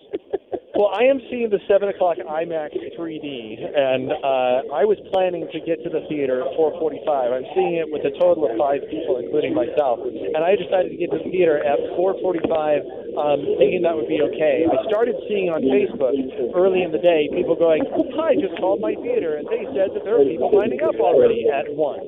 Well, 0.77 0.93
I 0.93 1.09
am 1.09 1.17
seeing 1.33 1.49
the 1.49 1.57
seven 1.65 1.89
o'clock 1.89 2.21
IMAX 2.21 2.77
3D, 2.93 3.25
and 3.65 4.13
uh, 4.13 4.77
I 4.77 4.85
was 4.85 5.01
planning 5.09 5.49
to 5.49 5.57
get 5.65 5.81
to 5.81 5.89
the 5.89 6.05
theater 6.05 6.45
at 6.45 6.53
4:45. 6.53 7.01
I'm 7.33 7.49
seeing 7.57 7.81
it 7.81 7.89
with 7.89 8.05
a 8.05 8.13
total 8.13 8.45
of 8.45 8.53
five 8.61 8.85
people, 8.85 9.17
including 9.17 9.57
myself, 9.57 10.05
and 10.05 10.37
I 10.37 10.53
decided 10.53 10.93
to 10.93 10.97
get 11.01 11.09
to 11.09 11.17
the 11.17 11.33
theater 11.33 11.57
at 11.65 11.81
4:45, 11.97 12.85
um, 13.17 13.57
thinking 13.57 13.81
that 13.89 13.97
would 13.97 14.05
be 14.05 14.21
okay. 14.21 14.69
I 14.69 14.77
started 14.85 15.17
seeing 15.25 15.49
on 15.49 15.65
Facebook 15.65 16.13
early 16.53 16.85
in 16.85 16.93
the 16.93 17.01
day 17.01 17.25
people 17.33 17.57
going, 17.57 17.81
"I 18.13 18.37
just 18.37 18.53
called 18.61 18.77
my 18.77 18.93
theater, 19.01 19.41
and 19.41 19.49
they 19.49 19.65
said 19.73 19.97
that 19.97 20.05
there 20.05 20.21
are 20.21 20.25
people 20.29 20.53
lining 20.53 20.85
up 20.85 20.93
already 21.01 21.49
at 21.49 21.73
one." 21.73 22.05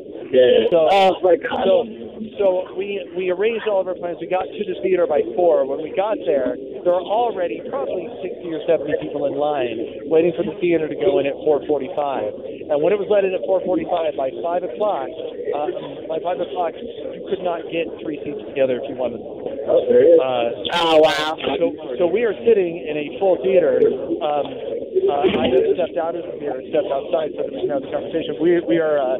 So, 0.70 0.86
oh 0.86 1.18
my 1.26 1.42
god. 1.42 1.66
so, 1.66 1.90
so 2.38 2.48
we 2.78 3.02
we 3.18 3.34
arranged 3.34 3.66
all 3.66 3.82
of 3.82 3.88
our 3.90 3.98
plans. 3.98 4.22
We 4.22 4.30
got 4.30 4.46
to 4.46 4.62
the 4.62 4.78
theater 4.86 5.08
by 5.10 5.26
four. 5.34 5.66
When 5.66 5.82
we 5.82 5.90
got 5.90 6.22
there, 6.26 6.54
there 6.86 6.94
were 6.94 7.02
already 7.02 7.66
probably 7.66 8.06
sixty 8.22 8.54
or 8.54 8.59
seventy 8.68 8.96
people 9.02 9.26
in 9.28 9.36
line 9.36 10.08
waiting 10.08 10.34
for 10.36 10.44
the 10.44 10.56
theater 10.60 10.88
to 10.88 10.96
go 10.96 11.20
in 11.20 11.28
at 11.28 11.36
four 11.46 11.62
forty-five. 11.68 12.34
And 12.70 12.82
when 12.82 12.94
it 12.94 13.00
was 13.00 13.08
let 13.10 13.26
in 13.26 13.34
at 13.34 13.44
four 13.46 13.62
forty-five, 13.66 14.16
by 14.16 14.32
five 14.42 14.64
o'clock, 14.64 15.10
uh, 15.10 15.70
by 16.08 16.18
five 16.24 16.40
o'clock, 16.40 16.74
you 16.80 17.22
could 17.30 17.44
not 17.44 17.66
get 17.70 17.90
three 18.02 18.20
seats 18.24 18.42
together 18.48 18.80
if 18.80 18.86
you 18.90 18.96
wanted. 18.96 19.20
Uh, 19.20 20.72
oh 20.80 20.98
wow. 21.04 21.38
so, 21.60 21.76
so 21.98 22.04
we 22.08 22.24
are 22.24 22.34
sitting 22.46 22.82
in 22.86 22.96
a 22.98 23.20
full 23.20 23.38
theater. 23.44 23.82
Um, 24.24 24.79
uh, 25.10 25.42
I 25.42 25.46
have 25.54 25.66
stepped 25.76 25.98
out 25.98 26.14
of 26.18 26.24
the 26.26 26.34
theater, 26.40 26.62
stepped 26.70 26.90
outside 26.92 27.34
so 27.38 27.46
that 27.46 27.52
we 27.54 27.62
can 27.66 27.72
have 27.74 27.84
the 27.86 27.92
conversation. 27.94 28.38
We 28.42 28.60
we 28.66 28.78
are 28.82 28.98
uh, 29.02 29.18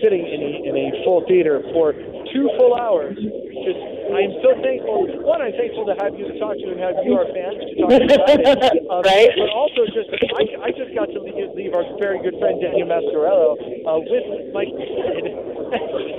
sitting 0.00 0.24
in 0.24 0.40
a 0.40 0.52
in 0.68 0.74
a 0.76 0.86
full 1.04 1.24
theater 1.28 1.60
for 1.72 1.92
two 2.32 2.46
full 2.58 2.74
hours. 2.76 3.16
Just 3.16 3.80
I 4.10 4.26
am 4.26 4.34
so 4.42 4.50
thankful. 4.58 5.06
One, 5.22 5.38
I'm 5.40 5.54
thankful 5.54 5.86
to 5.86 5.94
have 6.02 6.16
you 6.18 6.26
to 6.26 6.34
talk 6.42 6.56
to 6.58 6.66
and 6.72 6.80
have 6.82 6.98
you, 7.06 7.14
our 7.14 7.28
fans, 7.30 7.62
to 7.62 7.72
talk 7.78 7.90
to 7.94 8.04
about 8.10 8.58
it. 8.66 8.82
Um, 8.90 9.02
Right. 9.06 9.30
But 9.38 9.50
also, 9.54 9.86
just 9.94 10.10
I, 10.34 10.66
I 10.66 10.70
just 10.74 10.90
got 10.98 11.06
to 11.14 11.20
leave, 11.22 11.54
leave 11.54 11.72
our 11.78 11.86
very 12.02 12.18
good 12.18 12.34
friend 12.42 12.58
Daniel 12.60 12.88
Mascarello 12.90 13.54
uh, 13.86 14.02
with 14.02 14.26
Mike 14.50 14.72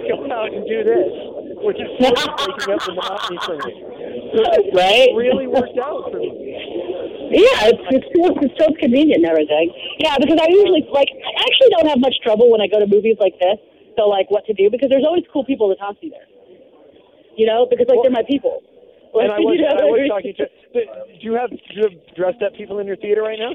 go 0.08 0.24
out 0.32 0.54
and 0.56 0.64
do 0.68 0.80
this, 0.88 1.12
which 1.68 1.78
is 1.84 1.90
breaking 2.00 2.72
up 2.76 2.82
the 2.88 2.94
monotony 2.96 3.38
for 3.44 3.56
me. 3.60 3.72
So 4.32 4.40
it 4.56 4.72
Right. 4.72 5.12
really 5.16 5.48
worked 5.48 5.78
out 5.84 6.08
for 6.12 6.20
me. 6.20 6.32
Yeah, 7.32 7.72
it's 7.72 7.84
it's 7.96 8.10
so, 8.12 8.24
it's 8.44 8.58
so 8.60 8.68
convenient 8.76 9.24
and 9.24 9.30
everything. 9.32 9.72
Yeah, 10.04 10.20
because 10.20 10.40
I 10.40 10.48
usually 10.52 10.84
like 10.92 11.08
I 11.08 11.42
actually 11.48 11.72
don't 11.80 11.88
have 11.88 12.00
much 12.00 12.16
trouble 12.24 12.52
when 12.52 12.60
I 12.60 12.68
go 12.68 12.80
to 12.80 12.88
movies 12.88 13.16
like 13.20 13.40
this. 13.40 13.58
So 13.96 14.08
like 14.08 14.28
what 14.32 14.46
to 14.48 14.54
do 14.54 14.70
because 14.70 14.90
there's 14.92 15.08
always 15.08 15.24
cool 15.32 15.44
people 15.44 15.72
to 15.72 15.78
talk 15.80 16.00
to 16.00 16.08
there. 16.10 16.28
You 17.40 17.48
know, 17.48 17.68
because 17.70 17.88
like 17.88 18.00
they're 18.04 18.12
my 18.12 18.28
people. 18.28 18.64
Like, 19.16 19.28
And 19.28 19.32
I 19.32 19.40
was, 19.44 19.56
you 19.60 19.64
know, 19.64 19.76
I 19.76 19.88
was 19.88 20.08
talking 20.08 20.36
to. 20.40 20.46
Do 20.72 20.80
you 21.20 21.36
have 21.36 21.52
do 21.52 21.72
you 21.76 21.84
have 21.88 21.96
dressed 22.16 22.42
up 22.44 22.56
people 22.56 22.80
in 22.80 22.88
your 22.88 23.00
theater 23.00 23.24
right 23.24 23.40
now? 23.40 23.52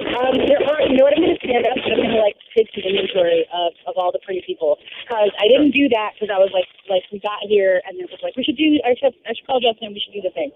Um, 0.00 0.34
there 0.48 0.60
are, 0.64 0.80
you 0.88 0.96
know 0.96 1.04
what? 1.04 1.12
I'm 1.12 1.20
going 1.20 1.36
to 1.36 1.42
stand 1.44 1.66
up 1.68 1.76
and 1.76 1.92
I'm 1.92 2.00
going 2.00 2.16
to 2.16 2.22
like 2.24 2.36
take 2.56 2.68
some 2.72 2.84
inventory 2.88 3.44
of, 3.52 3.76
of 3.84 3.94
all 4.00 4.08
the 4.12 4.22
pretty 4.24 4.40
people 4.46 4.80
because 5.04 5.28
I 5.36 5.46
didn't 5.52 5.76
do 5.76 5.88
that 5.92 6.16
because 6.16 6.32
I 6.32 6.40
was 6.40 6.48
like, 6.56 6.64
like 6.88 7.04
we 7.12 7.20
got 7.20 7.44
here 7.44 7.82
and 7.84 8.00
it 8.00 8.08
was 8.08 8.20
like 8.24 8.32
we 8.36 8.44
should 8.44 8.56
do. 8.56 8.80
I 8.80 8.96
should, 8.96 9.12
I 9.28 9.36
should 9.36 9.44
call 9.44 9.60
Justin. 9.60 9.92
and 9.92 9.94
We 9.96 10.00
should 10.00 10.16
do 10.16 10.24
the 10.24 10.32
thing. 10.32 10.52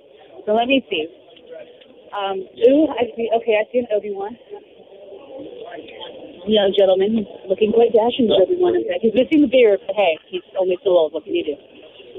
So 0.49 0.57
let 0.57 0.69
me 0.69 0.81
see. 0.89 1.05
Um, 2.15 2.39
ooh, 2.71 2.87
I 2.95 3.11
see. 3.17 3.27
Okay, 3.43 3.55
I 3.59 3.65
see 3.73 3.79
an 3.83 3.87
Obi 3.95 4.11
Wan. 4.15 4.37
Young 6.47 6.71
gentleman, 6.77 7.25
he's 7.25 7.27
looking 7.49 7.73
quite 7.73 7.91
dashing. 7.91 8.29
Obi 8.31 8.55
Wan. 8.61 8.77
He's 9.01 9.15
missing 9.17 9.41
the 9.43 9.51
beard, 9.51 9.81
but 9.87 9.97
hey, 9.97 10.19
he's 10.29 10.45
only 10.61 10.77
so 10.85 10.91
old. 10.95 11.13
What 11.13 11.25
can 11.25 11.35
you 11.35 11.45
do? 11.45 11.57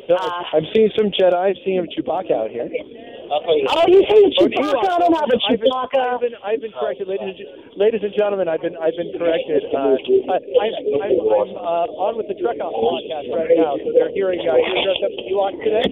No, 0.09 0.15
Uh, 0.17 0.43
I'm 0.53 0.65
seeing 0.75 0.89
some 0.97 1.09
Jedi. 1.13 1.33
I'm 1.33 1.55
seeing 1.65 1.81
Chewbacca 1.93 2.29
out 2.33 2.49
here. 2.51 2.67
Oh, 2.69 3.85
you 3.89 4.01
say 4.05 4.21
Oh, 4.21 4.45
Chewbacca? 4.45 4.85
I 4.85 4.97
don't 5.01 5.13
have 5.17 5.29
a 5.29 5.37
I've 5.37 5.57
Chewbacca. 5.57 5.97
I've 5.97 6.21
been, 6.21 6.35
I've 6.45 6.61
been 6.61 6.73
corrected, 6.77 7.07
ladies 7.07 7.37
and, 7.41 7.73
ladies 7.79 8.01
and 8.03 8.13
gentlemen. 8.13 8.45
I've 8.49 8.61
been, 8.61 8.77
I've 8.77 8.93
been 8.97 9.13
corrected. 9.17 9.63
Uh, 9.73 9.97
I, 10.29 10.37
I'm, 10.61 10.73
I'm, 11.01 11.15
I'm 11.25 11.49
uh, 11.57 12.05
on 12.05 12.17
with 12.21 12.27
the 12.29 12.37
Trek 12.37 12.57
Off 12.61 12.73
podcast 12.73 13.29
right 13.33 13.49
now, 13.57 13.77
so 13.81 13.89
they're 13.97 14.13
hearing. 14.13 14.41
Uh, 14.45 14.57
you 14.61 14.77
dressed 14.85 15.05
up 15.05 15.13
as 15.13 15.25
Ewok 15.25 15.53
today. 15.63 15.89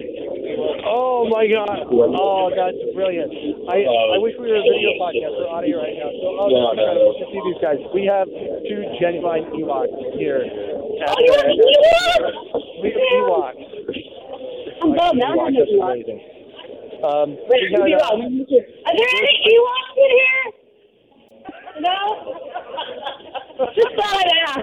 Oh 0.84 1.24
my 1.32 1.48
God! 1.48 1.88
Oh, 1.88 2.52
that's 2.52 2.76
brilliant. 2.92 3.32
I, 3.64 3.80
I 3.88 4.20
wish 4.20 4.36
we 4.36 4.52
were 4.52 4.60
a 4.60 4.66
video 4.66 4.92
podcast 5.00 5.40
or 5.40 5.48
audio 5.48 5.80
right 5.80 5.96
now. 5.96 6.12
So, 6.20 6.26
oh, 6.36 6.52
that's 6.52 6.76
incredible 6.76 7.16
to 7.16 7.24
see 7.32 7.40
these 7.48 7.60
guys. 7.64 7.80
We 7.96 8.04
have 8.04 8.28
two 8.28 8.84
genuine 9.00 9.48
Ewoks 9.56 9.96
here. 10.20 10.44
At, 10.44 11.08
Oh, 11.08 11.16
you 11.16 11.32
have 11.32 11.48
Ewoks? 11.48 12.60
We 12.84 12.92
have 12.92 13.00
Ewoks. 13.24 13.56
I'm 14.84 14.92
bummed. 14.92 15.24
I 15.24 15.32
don't 15.32 15.48
have 15.48 15.56
no 15.56 15.64
That's 15.64 15.80
amazing. 15.80 16.20
Um, 17.00 17.28
Wait, 17.48 17.64
we 17.64 17.96
got, 17.96 18.12
uh. 18.12 18.20
Are 18.20 18.28
there 18.28 19.12
any 19.16 19.34
Ewoks 19.48 19.96
in 19.96 20.10
here? 20.12 20.44
No? 21.80 21.96
Just 23.74 23.92
thought 23.96 24.12
I'd 24.12 24.28
ask. 24.44 24.60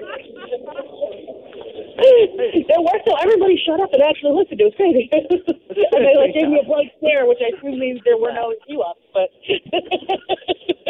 It 2.02 2.82
worked 2.82 3.06
till 3.06 3.18
everybody 3.22 3.62
shut 3.62 3.80
up 3.80 3.94
and 3.94 4.02
actually 4.02 4.34
listened. 4.34 4.60
It 4.62 4.68
was 4.70 4.78
crazy. 4.78 5.06
and 5.14 6.02
they 6.02 6.16
like 6.18 6.34
gave 6.34 6.50
me 6.50 6.60
a 6.62 6.66
blank 6.66 6.92
stare, 6.98 7.26
which 7.30 7.40
I 7.42 7.54
assume 7.54 7.78
means 7.78 8.02
there 8.06 8.18
were 8.18 8.34
no 8.34 8.54
Ewoks, 8.66 9.06
but 9.14 9.30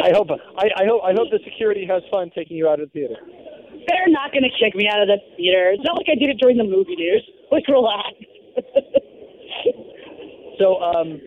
I 0.04 0.10
hope 0.16 0.32
I, 0.32 0.66
I 0.80 0.84
hope 0.88 1.02
I 1.04 1.12
hope 1.12 1.28
the 1.30 1.40
security 1.44 1.84
has 1.86 2.02
fun 2.10 2.30
taking 2.34 2.56
you 2.56 2.68
out 2.68 2.80
of 2.80 2.88
the 2.88 3.04
theater. 3.04 3.20
They're 3.86 4.08
not 4.08 4.32
going 4.32 4.44
to 4.46 4.54
kick 4.56 4.74
me 4.74 4.88
out 4.88 5.02
of 5.02 5.08
the 5.08 5.18
theater. 5.36 5.74
It's 5.74 5.84
not 5.84 5.98
like 5.98 6.06
I 6.08 6.14
did 6.14 6.30
it 6.30 6.38
during 6.40 6.56
the 6.56 6.64
movie, 6.64 6.94
dude. 6.94 7.22
Like, 7.50 7.66
relax. 7.66 8.14
So 10.58 10.76
um, 10.78 11.20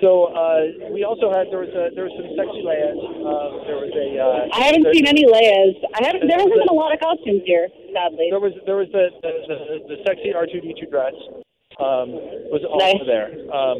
so 0.00 0.30
uh, 0.34 0.90
we 0.90 1.04
also 1.04 1.30
had 1.30 1.50
there 1.50 1.62
was 1.62 1.72
a, 1.74 1.94
there 1.94 2.04
was 2.04 2.14
some 2.18 2.28
sexy 2.34 2.62
Leia's. 2.66 2.98
Um, 2.98 3.50
there 3.66 3.78
was 3.78 3.92
a 3.94 4.08
uh, 4.18 4.56
I 4.56 4.70
haven't 4.70 4.82
there, 4.82 4.94
seen 4.94 5.06
any 5.06 5.24
Leia's. 5.26 5.76
I 5.94 6.06
haven't. 6.06 6.26
There 6.26 6.38
hasn't 6.38 6.54
been 6.54 6.72
a 6.72 6.78
lot 6.78 6.94
of 6.94 6.98
costumes 6.98 7.42
here, 7.46 7.68
sadly. 7.94 8.28
There 8.30 8.42
was 8.42 8.54
there 8.66 8.76
was 8.76 8.90
the 8.90 9.10
the, 9.22 9.32
the, 9.46 9.58
the 9.94 9.96
sexy 10.06 10.34
R 10.34 10.46
two 10.46 10.60
D 10.60 10.74
two 10.78 10.90
dress 10.90 11.14
um, 11.78 12.10
was 12.50 12.62
also 12.66 12.82
Nice. 12.82 13.04
there. 13.06 13.30
Um, 13.54 13.78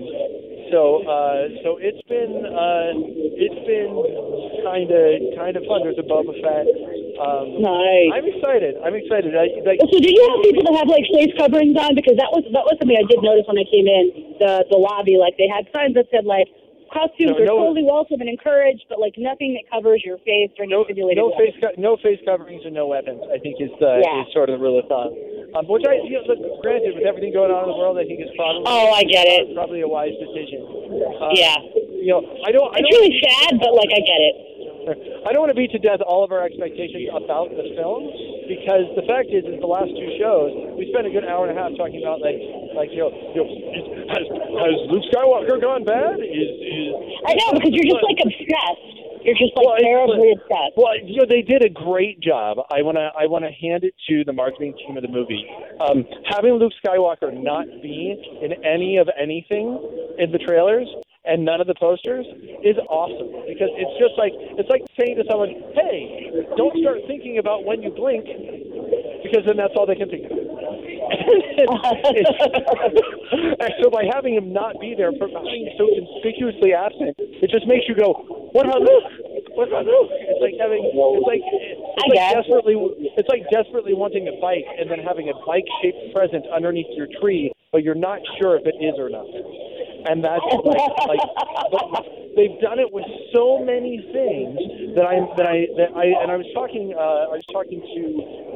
so 0.71 1.03
uh, 1.03 1.41
so 1.65 1.69
it's 1.81 2.03
been 2.07 2.47
uh, 2.47 2.91
it's 3.35 3.63
been 3.67 3.91
kind 4.63 4.91
of 4.93 5.05
kind 5.35 5.55
of 5.59 5.63
fun. 5.67 5.83
There's 5.83 5.99
a 5.99 6.07
Boba 6.07 6.35
Fett. 6.39 6.69
Um, 7.19 7.59
Nice. 7.59 8.11
I'm 8.15 8.27
excited. 8.31 8.79
I'm 8.87 8.95
excited. 8.95 9.35
I, 9.35 9.51
like, 9.67 9.83
So, 9.83 9.99
do 9.99 10.07
you 10.07 10.23
have 10.31 10.39
people 10.47 10.63
that 10.71 10.79
have 10.79 10.87
like 10.87 11.03
face 11.11 11.35
coverings 11.35 11.75
on? 11.75 11.99
Because 11.99 12.15
that 12.21 12.31
was 12.31 12.47
that 12.55 12.63
was 12.63 12.79
something 12.79 12.95
I 12.95 13.07
did 13.11 13.19
notice 13.25 13.43
when 13.51 13.59
I 13.59 13.67
came 13.67 13.91
in 13.91 14.28
the 14.39 14.65
the 14.71 14.79
lobby. 14.79 15.17
Like 15.19 15.37
they 15.37 15.49
had 15.49 15.67
signs 15.75 15.95
that 15.95 16.07
said 16.11 16.25
like 16.25 16.47
costumes 16.89 17.37
No, 17.37 17.43
are 17.43 17.47
no- 17.47 17.59
totally 17.69 17.85
welcome 17.85 18.21
and 18.25 18.31
encouraged, 18.33 18.85
but 18.89 18.97
like 18.99 19.15
nothing 19.21 19.53
that 19.61 19.69
covers 19.69 20.01
your 20.05 20.17
face 20.25 20.49
or 20.59 20.65
no, 20.65 20.85
simulated. 20.89 21.21
no 21.21 21.37
face 21.37 21.53
co- 21.61 21.77
no 21.77 21.97
face 22.01 22.17
coverings 22.25 22.65
and 22.65 22.73
no 22.73 22.87
weapons. 22.89 23.21
I 23.29 23.37
think 23.39 23.61
is 23.61 23.69
the 23.79 24.01
Yeah. 24.01 24.25
is 24.25 24.33
sort 24.33 24.49
of 24.49 24.57
the 24.59 24.63
rule 24.65 24.79
of 24.81 24.89
thumb. 24.89 25.13
Um, 25.57 25.65
which 25.69 25.85
I 25.89 25.97
you 26.05 26.17
know, 26.21 26.29
look, 26.29 26.61
granted 26.61 26.93
with 26.97 27.05
everything 27.09 27.33
going 27.33 27.49
on 27.53 27.65
in 27.65 27.71
the 27.73 27.77
world, 27.77 27.97
I 27.97 28.05
think 28.05 28.21
is 28.21 28.29
probably 28.37 28.65
Oh, 28.69 28.93
I 28.93 29.03
get 29.05 29.25
it. 29.29 29.53
probably 29.57 29.81
a 29.81 29.89
wise 29.89 30.13
decision. 30.21 30.61
Uh, 31.21 31.33
Yeah. 31.37 31.57
You 31.99 32.15
know, 32.15 32.23
I 32.47 32.53
don't. 32.53 32.69
I 32.73 32.79
It's 32.81 32.89
don't 32.89 33.01
really 33.01 33.17
sad, 33.21 33.59
but 33.61 33.75
like 33.75 33.91
I 33.93 34.01
get 34.01 34.21
it. 34.23 34.37
I 34.97 35.33
don't 35.33 35.45
want 35.45 35.53
to 35.53 35.59
beat 35.59 35.73
to 35.73 35.83
death 35.83 36.01
all 36.01 36.25
of 36.25 36.33
our 36.33 36.45
expectations 36.45 37.09
about 37.13 37.53
the 37.53 37.77
film 37.77 38.09
because 38.49 38.89
the 38.97 39.05
fact 39.05 39.29
is, 39.29 39.45
is 39.45 39.61
the 39.61 39.69
last 39.69 39.93
two 39.93 40.11
shows 40.17 40.51
we 40.81 40.89
spent 40.89 41.05
a 41.05 41.13
good 41.13 41.29
hour 41.29 41.45
and 41.45 41.53
a 41.53 41.59
half 41.59 41.77
talking 41.77 42.01
about 42.01 42.25
like, 42.25 42.41
like 42.73 42.89
you 42.95 43.05
know, 43.05 43.13
you 43.37 43.41
know 43.45 43.49
has, 44.09 44.25
has 44.25 44.77
Luke 44.89 45.05
Skywalker 45.13 45.61
gone 45.61 45.85
bad? 45.85 46.17
Is, 46.21 46.49
is 46.57 46.89
I 47.29 47.37
know 47.37 47.61
because 47.61 47.73
you're 47.77 47.91
just 47.93 48.05
like 48.05 48.21
obsessed. 48.25 48.99
You're 49.27 49.37
just 49.37 49.53
like 49.59 49.67
Well, 49.67 49.77
terribly 49.83 50.33
obsessed. 50.33 50.75
Well, 50.79 50.95
you 51.05 51.21
know, 51.21 51.27
they 51.29 51.43
did 51.43 51.61
a 51.65 51.69
great 51.69 52.21
job. 52.21 52.65
I 52.71 52.81
wanna, 52.81 53.11
I 53.19 53.27
wanna 53.27 53.51
hand 53.53 53.85
it 53.85 53.93
to 54.09 54.25
the 54.25 54.33
marketing 54.33 54.73
team 54.79 54.97
of 54.97 55.03
the 55.03 55.13
movie. 55.13 55.45
Um, 55.83 56.07
having 56.31 56.55
Luke 56.55 56.73
Skywalker 56.81 57.35
not 57.35 57.67
be 57.83 58.17
in 58.41 58.53
any 58.65 58.97
of 58.97 59.09
anything 59.21 59.77
in 60.19 60.33
the 60.33 60.39
trailers 60.39 60.89
and 61.25 61.45
none 61.45 61.61
of 61.61 61.67
the 61.67 61.75
posters 61.75 62.27
is 62.63 62.77
awesome 62.89 63.29
because 63.47 63.71
it's 63.75 63.97
just 63.99 64.15
like 64.19 64.33
it's 64.35 64.71
like 64.71 64.83
saying 64.99 65.17
to 65.17 65.25
someone, 65.31 65.51
"Hey, 65.75 66.31
don't 66.57 66.77
start 66.79 67.03
thinking 67.07 67.39
about 67.39 67.65
when 67.65 67.83
you 67.83 67.91
blink," 67.91 68.25
because 69.23 69.45
then 69.47 69.57
that's 69.57 69.75
all 69.77 69.87
they 69.87 69.97
can 69.99 70.09
think 70.09 70.31
of. 70.31 70.39
and 73.59 73.73
so 73.83 73.91
by 73.91 74.05
having 74.13 74.35
him 74.35 74.53
not 74.53 74.81
be 74.81 74.95
there, 74.97 75.13
for 75.19 75.29
being 75.29 75.69
so 75.77 75.89
conspicuously 75.93 76.73
absent, 76.73 77.15
it 77.19 77.51
just 77.51 77.67
makes 77.67 77.89
you 77.89 77.95
go, 77.95 78.13
"What 78.53 78.67
about 78.67 78.81
Luke? 78.81 79.05
What 79.53 79.69
about 79.69 79.85
Luke?" 79.85 80.11
It's 80.13 80.41
like 80.41 80.55
having, 80.61 80.81
it's 80.87 81.27
like, 81.27 81.43
it's 81.43 82.09
like 82.09 82.23
desperately, 82.33 82.77
it's 83.19 83.29
like 83.29 83.45
desperately 83.51 83.95
wanting 83.95 84.29
a 84.29 84.37
bike 84.41 84.67
and 84.79 84.91
then 84.91 85.01
having 85.01 85.29
a 85.29 85.37
bike-shaped 85.45 86.15
present 86.15 86.47
underneath 86.55 86.89
your 86.97 87.09
tree, 87.21 87.53
but 87.73 87.83
you're 87.83 87.99
not 87.99 88.21
sure 88.41 88.57
if 88.57 88.65
it 88.65 88.77
is 88.81 88.95
or 88.99 89.11
not. 89.11 89.27
And 90.07 90.23
that's 90.23 90.45
like, 90.65 90.79
like 91.11 91.25
they've 92.39 92.59
done 92.63 92.79
it 92.79 92.87
with 92.95 93.07
so 93.35 93.59
many 93.59 93.99
things 94.15 94.95
that 94.95 95.03
I 95.03 95.19
that 95.35 95.47
I 95.51 95.59
that 95.75 95.91
I 95.99 96.07
and 96.23 96.31
I 96.31 96.39
was 96.39 96.47
talking 96.55 96.95
uh, 96.95 97.35
I 97.35 97.37
was 97.43 97.49
talking 97.51 97.83
to 97.83 98.03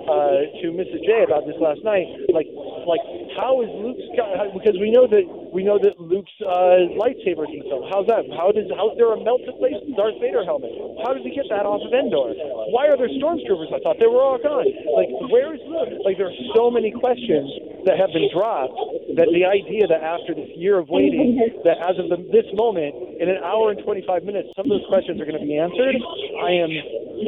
uh, 0.07 0.39
to 0.63 0.67
Mrs. 0.71 1.03
J 1.03 1.27
about 1.27 1.51
this 1.51 1.59
last 1.59 1.83
night. 1.83 2.07
Like 2.31 2.47
like 2.87 3.03
how 3.35 3.59
is 3.63 3.71
Luke's? 3.75 4.07
Because 4.55 4.79
we 4.79 4.95
know 4.95 5.11
that 5.11 5.27
we 5.51 5.67
know 5.67 5.83
that 5.83 5.99
Luke's 5.99 6.33
uh, 6.43 6.95
lightsaber's 6.95 7.51
in 7.51 7.67
the 7.67 7.69
film. 7.69 7.85
How's 7.91 8.07
that? 8.07 8.23
How 8.39 8.55
does 8.55 8.71
how 8.79 8.95
is 8.95 8.97
there 8.99 9.11
a 9.11 9.19
melted 9.19 9.59
place 9.59 9.79
Darth 9.99 10.19
Vader 10.23 10.47
helmet? 10.47 10.71
How 11.03 11.13
did 11.13 11.27
he 11.27 11.35
get 11.35 11.51
that 11.51 11.67
off 11.67 11.83
of 11.83 11.93
Endor? 11.93 12.35
Why 12.71 12.87
are 12.87 12.97
there 12.97 13.11
stormtroopers? 13.19 13.75
I 13.75 13.83
thought 13.83 13.99
they 13.99 14.09
were 14.09 14.23
all 14.23 14.39
gone. 14.39 14.71
Like 14.95 15.11
where 15.27 15.55
is 15.55 15.63
Luke? 15.67 16.07
Like 16.07 16.17
there 16.23 16.31
are 16.31 16.41
so 16.55 16.71
many 16.71 16.95
questions 16.95 17.51
that 17.87 17.99
have 17.99 18.15
been 18.15 18.31
dropped 18.31 18.79
that 19.19 19.29
the 19.35 19.45
idea 19.45 19.87
that 19.91 20.01
after 20.01 20.35
this 20.35 20.49
year 20.55 20.79
of 20.79 20.89
waiting, 20.89 21.32
that 21.65 21.79
as 21.81 21.97
of 21.99 22.09
the, 22.12 22.19
this 22.31 22.47
moment, 22.55 22.95
in 23.21 23.29
an 23.29 23.39
hour 23.45 23.71
and 23.71 23.81
25 23.85 24.25
minutes, 24.25 24.49
some 24.57 24.67
of 24.67 24.73
those 24.77 24.87
questions 24.89 25.21
are 25.21 25.27
going 25.29 25.39
to 25.39 25.45
be 25.47 25.57
answered. 25.57 25.97
I 26.45 26.51
am, 26.61 26.71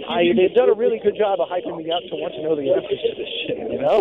I 0.09 0.33
they've 0.37 0.55
done 0.55 0.69
a 0.69 0.77
really 0.77 0.99
good 1.03 1.17
job 1.17 1.41
of 1.41 1.49
hyping 1.49 1.77
me 1.79 1.89
up 1.91 2.03
to 2.11 2.15
want 2.21 2.35
to 2.37 2.43
know 2.43 2.55
the 2.57 2.69
answers 2.73 3.01
to 3.01 3.11
this 3.17 3.31
shit. 3.47 3.59
You 3.73 3.81
know? 3.81 4.01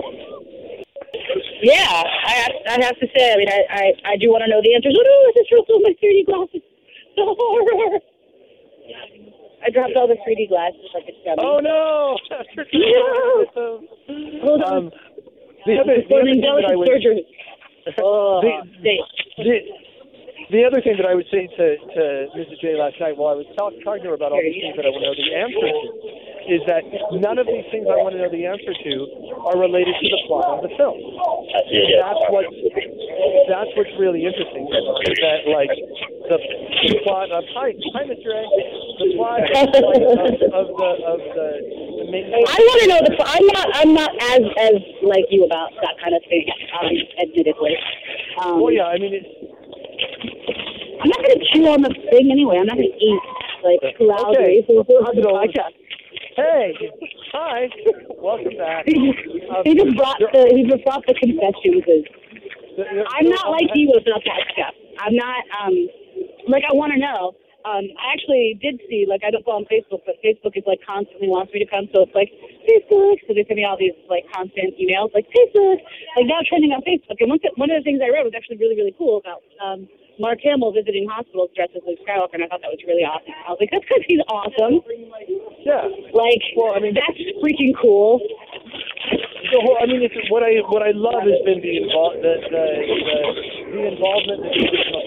Yeah, 1.64 2.04
I 2.04 2.34
have, 2.44 2.54
I 2.68 2.76
have 2.84 2.98
to 3.00 3.08
say, 3.16 3.34
I 3.34 3.38
mean, 3.38 3.48
I, 3.48 3.60
I, 3.70 3.84
I 4.14 4.18
do 4.20 4.28
want 4.30 4.44
to 4.44 4.50
know 4.52 4.60
the 4.62 4.76
answers. 4.76 4.92
Oh 4.98 5.04
no, 5.04 5.16
I 5.28 5.32
just 5.38 5.50
dropped 5.50 5.70
all 5.72 5.80
my 5.82 5.94
3D 6.02 6.26
glasses. 6.28 6.62
The 7.16 7.22
horror. 7.30 8.00
I 9.64 9.70
dropped 9.70 9.94
all 9.96 10.08
the 10.10 10.18
3D 10.26 10.50
glasses 10.50 10.82
like 10.94 11.06
a 11.08 11.14
dummy. 11.24 11.40
Oh 11.46 11.60
no! 11.62 12.18
Hold 14.42 14.62
on. 14.64 14.74
um, 14.78 14.92
the 15.66 15.78
other, 15.80 15.96
the 16.10 16.16
other 16.16 16.26
thing 16.26 16.42
that 16.42 16.50
I 16.50 16.74
delicate 16.74 16.78
would, 16.80 16.88
surgery. 16.90 17.26
Oh, 18.02 18.42
The- 18.42 18.66
they- 18.84 19.00
the, 19.38 19.60
the 20.54 20.62
other 20.62 20.80
thing 20.86 20.94
that 21.02 21.10
I 21.10 21.18
would 21.18 21.26
say 21.34 21.50
to, 21.50 21.66
to 21.82 22.02
Mrs. 22.38 22.62
J 22.62 22.78
last 22.78 23.02
night 23.02 23.18
while 23.18 23.34
I 23.34 23.38
was 23.42 23.50
talk, 23.58 23.74
talking 23.82 24.06
to 24.06 24.14
her 24.14 24.18
about 24.18 24.32
all 24.32 24.42
these 24.42 24.62
things 24.62 24.78
that 24.78 24.86
I 24.86 24.94
want 24.94 25.02
to 25.02 25.10
know 25.10 25.18
the 25.18 25.34
answer 25.34 25.66
to 25.66 26.24
is 26.46 26.62
that 26.70 26.84
none 27.18 27.42
of 27.42 27.48
these 27.50 27.66
things 27.72 27.90
I 27.90 27.98
want 27.98 28.14
to 28.14 28.22
know 28.22 28.30
the 28.30 28.46
answer 28.46 28.70
to 28.70 28.94
are 29.50 29.58
related 29.58 29.98
to 29.98 30.08
the 30.14 30.22
plot 30.30 30.46
of 30.54 30.62
the 30.62 30.72
film. 30.78 31.00
That's 31.58 32.24
what 32.30 32.46
that's 33.50 33.72
what's 33.76 33.96
really 33.98 34.30
interesting 34.30 34.68
is 34.70 35.18
that 35.26 35.48
like 35.50 35.72
the, 36.30 36.38
the 36.38 37.00
plot 37.08 37.32
of 37.32 37.44
hi 37.56 37.74
hi 37.96 38.04
Mr. 38.06 38.30
A 38.30 38.44
the 39.00 39.08
plot 39.18 39.42
of, 39.42 39.74
of 40.54 40.68
the 40.78 40.92
of 41.08 41.20
the, 41.34 41.50
the 41.98 42.06
main 42.12 42.30
I 42.30 42.60
want 42.62 42.80
to 42.84 42.88
know 42.94 43.02
the. 43.02 43.14
I'm 43.26 43.48
not. 43.50 43.68
I'm 43.74 43.94
not 43.94 44.12
as 44.38 44.44
as 44.70 44.78
like 45.02 45.26
you 45.32 45.46
about 45.46 45.72
that 45.82 45.96
kind 45.98 46.16
of 46.16 46.22
thing. 46.28 46.46
Um, 46.78 46.94
admittedly. 47.20 47.76
Um, 48.44 48.62
well 48.62 48.72
yeah 48.72 48.92
I 48.92 48.98
mean 48.98 49.14
it's 49.14 49.53
I'm 51.02 51.10
not 51.10 51.20
going 51.26 51.40
to 51.40 51.46
chew 51.54 51.68
on 51.68 51.82
the 51.82 51.94
thing 52.12 52.32
anyway. 52.32 52.58
I'm 52.60 52.68
not 52.68 52.78
going 52.78 52.92
to 52.92 52.98
eat 53.06 53.22
like 53.64 53.98
too 53.98 54.08
loudly. 54.08 54.64
Okay. 54.64 54.66
So 54.68 54.84
the 55.16 55.28
podcast. 55.28 55.74
hey 56.36 56.74
hi 57.32 57.70
welcome 58.20 58.58
back. 58.58 58.86
He 58.88 58.94
just, 58.94 59.20
Um, 59.52 59.62
he 59.64 59.76
just 59.76 59.96
brought 59.98 60.20
the 60.20 60.52
he 60.56 60.64
just 60.68 60.84
brought 60.84 61.04
the 61.08 61.14
the- 61.14 62.04
the- 62.78 63.06
I'm 63.16 63.30
not 63.30 63.52
like 63.52 63.70
you 63.76 63.92
about 63.92 64.22
that 64.26 64.42
stuff. 64.54 64.74
I'm 65.00 65.16
not 65.16 65.44
um 65.62 65.76
like 66.48 66.64
I 66.70 66.74
want 66.74 66.94
to 66.94 67.00
know. 67.00 67.36
Um, 67.64 67.88
I 67.96 68.12
actually 68.12 68.60
did 68.62 68.80
see 68.92 69.08
like 69.08 69.24
I 69.24 69.32
don't 69.32 69.46
go 69.48 69.56
on 69.56 69.64
Facebook, 69.72 70.04
but 70.06 70.20
Facebook 70.20 70.54
is 70.60 70.64
like 70.68 70.84
constantly 70.84 71.32
wants 71.32 71.52
me 71.56 71.64
to 71.64 71.70
come, 71.72 71.88
so 71.96 72.04
it's 72.04 72.12
like 72.16 72.28
Facebook. 72.68 73.24
So 73.28 73.32
they 73.34 73.48
send 73.48 73.56
me 73.56 73.64
all 73.64 73.80
these 73.80 73.96
like 74.12 74.28
constant 74.36 74.76
emails 74.76 75.16
like 75.16 75.26
Facebook, 75.32 75.80
like 76.20 76.28
now 76.28 76.44
trending 76.44 76.76
on 76.76 76.84
Facebook. 76.84 77.18
And 77.24 77.32
one 77.32 77.40
th- 77.40 77.56
one 77.56 77.72
of 77.72 77.80
the 77.80 77.86
things 77.88 78.04
I 78.04 78.12
read 78.12 78.28
was 78.28 78.36
actually 78.36 78.60
really 78.60 78.76
really 78.76 78.94
cool 79.00 79.16
about 79.24 79.42
um 79.64 79.88
Mark 80.20 80.40
Hamill 80.46 80.70
visiting 80.76 81.08
hospitals 81.10 81.50
dressed 81.58 81.74
as 81.74 81.82
Luke 81.88 81.98
Skywalker, 82.06 82.38
and 82.38 82.44
I 82.44 82.48
thought 82.52 82.62
that 82.62 82.70
was 82.70 82.84
really 82.86 83.02
awesome. 83.02 83.34
I 83.48 83.50
was 83.50 83.58
like, 83.64 83.72
that's 83.74 83.82
because 83.88 84.04
he's 84.06 84.22
awesome. 84.30 84.84
yeah 85.66 85.90
Like, 86.14 86.44
Well, 86.54 86.78
I 86.78 86.80
mean- 86.84 86.94
that's 86.94 87.18
freaking 87.42 87.74
cool. 87.82 88.22
the 89.50 89.60
whole, 89.62 89.78
I 89.82 89.86
mean, 89.90 90.02
it's, 90.06 90.14
what 90.30 90.44
I 90.44 90.62
what 90.70 90.82
I 90.86 90.92
love 90.94 91.26
has 91.26 91.42
been 91.46 91.62
the 91.66 91.74
invol- 91.82 92.18
the, 92.22 92.34
the, 92.46 92.64
the 93.10 93.18
the 93.74 93.82
involvement 93.90 94.40
that 94.46 94.54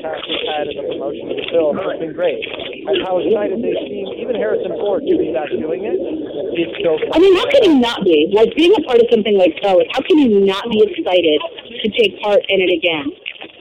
the 0.06 0.22
original 0.22 0.52
had 0.54 0.66
in 0.70 0.76
the 0.78 0.84
promotion 0.94 1.24
of 1.30 1.36
the 1.36 1.46
film 1.50 1.74
has 1.76 1.98
been 1.98 2.14
great, 2.14 2.38
and 2.38 2.96
how 3.02 3.18
excited 3.18 3.58
they 3.62 3.74
seem. 3.86 4.06
Even 4.22 4.34
Harrison 4.36 4.72
Ford 4.78 5.02
to 5.06 5.14
be 5.18 5.32
back 5.34 5.50
doing 5.50 5.82
it 5.84 5.98
is 5.98 6.70
so. 6.82 6.96
I 7.12 7.18
mean, 7.18 7.34
how 7.36 7.46
can 7.50 7.62
you 7.66 7.76
not 7.80 8.04
be? 8.04 8.30
Like, 8.32 8.54
being 8.54 8.72
a 8.76 8.82
part 8.86 9.00
of 9.02 9.06
something 9.10 9.36
like 9.36 9.52
Star 9.58 9.74
Wars, 9.74 9.88
how 9.92 10.02
can 10.02 10.18
you 10.18 10.40
not 10.44 10.64
be 10.70 10.80
excited 10.86 11.38
to 11.82 11.88
take 11.98 12.20
part 12.22 12.40
in 12.48 12.62
it 12.62 12.70
again? 12.72 13.10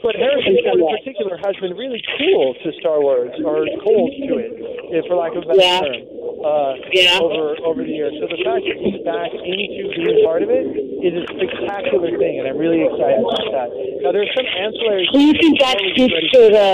But 0.05 0.15
Harrison 0.21 0.57
Ford 0.61 0.79
in 0.79 0.89
particular 1.01 1.35
has 1.41 1.55
been 1.57 1.73
really 1.73 2.01
cool 2.21 2.53
to 2.53 2.67
Star 2.79 3.01
Wars, 3.01 3.33
or 3.41 3.65
cold 3.81 4.11
to 4.29 4.33
it, 4.37 5.01
for 5.09 5.15
lack 5.17 5.33
of 5.33 5.43
a 5.43 5.47
better 5.49 5.59
Yeah. 5.61 5.81
term, 5.81 6.01
uh, 6.45 6.73
Yeah. 6.93 7.19
over 7.21 7.57
over 7.65 7.81
the 7.83 7.89
years. 7.89 8.13
So 8.21 8.27
the 8.27 8.37
fact 8.45 8.65
that 8.69 8.77
he's 8.77 9.01
back 9.01 9.33
into 9.33 9.89
being 9.97 10.23
part 10.23 10.43
of 10.43 10.49
it 10.49 10.65
is 11.05 11.13
a 11.21 11.23
spectacular 11.29 12.17
thing, 12.17 12.41
and 12.41 12.49
I'm 12.49 12.57
really 12.57 12.81
excited 12.81 13.21
about 13.21 13.45
that. 13.53 13.69
Now 14.01 14.09
there's 14.11 14.31
some 14.33 14.47
ancillary 14.49 15.05
Do 15.13 15.21
you 15.21 15.33
think 15.37 15.61
that 15.61 15.77
speaks 15.93 16.17
to 16.33 16.41
the? 16.49 16.65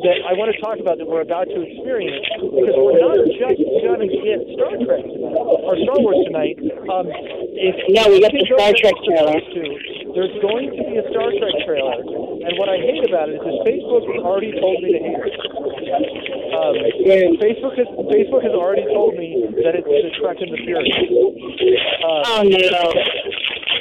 that, 0.00 0.16
I 0.24 0.32
want 0.32 0.48
to 0.48 0.56
talk 0.64 0.80
about 0.80 0.96
that 0.96 1.04
we're 1.04 1.20
about 1.20 1.44
to 1.52 1.58
experience 1.60 2.24
because 2.40 2.72
we're 2.72 2.96
not 3.04 3.20
just 3.36 3.60
going 3.84 4.00
to 4.00 4.08
get 4.24 4.38
Star 4.56 4.72
Trek 4.80 5.04
tonight 5.04 5.36
or 5.60 5.76
Star 5.84 5.98
Wars 6.00 6.20
tonight. 6.24 6.56
Um, 6.88 7.04
if 7.52 7.76
No, 7.92 8.08
we 8.08 8.22
got 8.24 8.32
the 8.32 8.44
Star 8.48 8.72
Trek 8.72 8.96
trailer. 9.04 9.36
two, 9.52 9.68
There's 10.16 10.34
going 10.40 10.72
to 10.72 10.82
be 10.88 10.94
a 10.96 11.04
Star 11.12 11.28
Trek 11.36 11.56
trailer, 11.68 12.00
and 12.00 12.52
what 12.56 12.72
I 12.72 12.80
hate 12.80 13.04
about 13.04 13.28
it 13.28 13.36
is 13.36 13.44
that 13.44 13.56
Facebook 13.68 14.08
has 14.08 14.24
already 14.24 14.56
told 14.56 14.80
me 14.80 14.96
to 14.96 15.00
hate 15.04 15.20
it. 15.20 15.49
Um, 16.60 16.76
Facebook 17.40 17.74
has 17.80 17.88
Facebook 17.88 18.42
has 18.44 18.52
already 18.52 18.84
told 18.92 19.16
me 19.16 19.48
that 19.64 19.72
it's 19.72 19.88
and 19.88 20.52
the 20.52 20.60
Fury. 20.64 20.92
Uh, 22.04 22.36
Oh 22.36 22.42
no. 22.44 22.84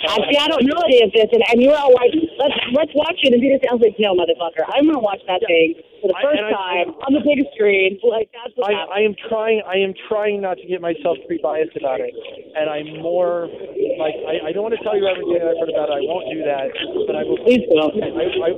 Actually, 0.07 0.39
I 0.39 0.47
don't 0.47 0.63
know 0.63 0.79
what 0.79 0.87
it 0.87 1.11
is, 1.11 1.27
and, 1.33 1.43
and 1.51 1.57
you 1.59 1.69
were 1.69 1.77
all 1.77 1.91
like, 1.91 2.09
"Let's 2.39 2.55
let's 2.71 2.93
watch 2.95 3.19
it." 3.19 3.35
And 3.35 3.41
Peter 3.43 3.59
sounds 3.67 3.83
like, 3.83 3.99
"No, 3.99 4.15
motherfucker, 4.15 4.63
I'm 4.71 4.87
gonna 4.87 5.03
watch 5.03 5.19
that 5.27 5.43
thing 5.43 5.75
for 5.99 6.07
the 6.07 6.17
first 6.23 6.39
I- 6.39 6.49
time 6.55 6.87
on 7.03 7.11
the 7.11 7.19
big 7.19 7.43
screen." 7.53 7.99
Like 8.01 8.31
that's 8.31 8.55
what 8.55 8.71
I, 8.71 8.79
happened. 8.79 8.95
I 8.95 8.99
am 9.03 9.13
trying. 9.27 9.59
I 9.67 9.77
am 9.83 9.93
trying 10.07 10.39
not 10.39 10.55
to 10.57 10.65
get 10.65 10.79
myself 10.79 11.19
pre-biased 11.27 11.75
about 11.75 11.99
it, 11.99 12.15
and 12.55 12.71
I'm 12.71 13.03
more 13.03 13.51
like 13.99 14.15
I, 14.23 14.49
I 14.49 14.51
don't 14.55 14.63
want 14.63 14.79
to 14.79 14.83
tell 14.87 14.95
you 14.95 15.03
everything 15.03 15.35
I've 15.35 15.59
heard 15.59 15.69
about 15.75 15.91
it. 15.91 15.99
I 15.99 16.03
won't 16.07 16.31
do 16.31 16.41
that, 16.47 16.71
but 17.05 17.15
I 17.19 17.23
will. 17.27 17.43
Please 17.43 17.67
don't. 17.67 17.93
I, 17.99 18.09
I, 18.09 18.49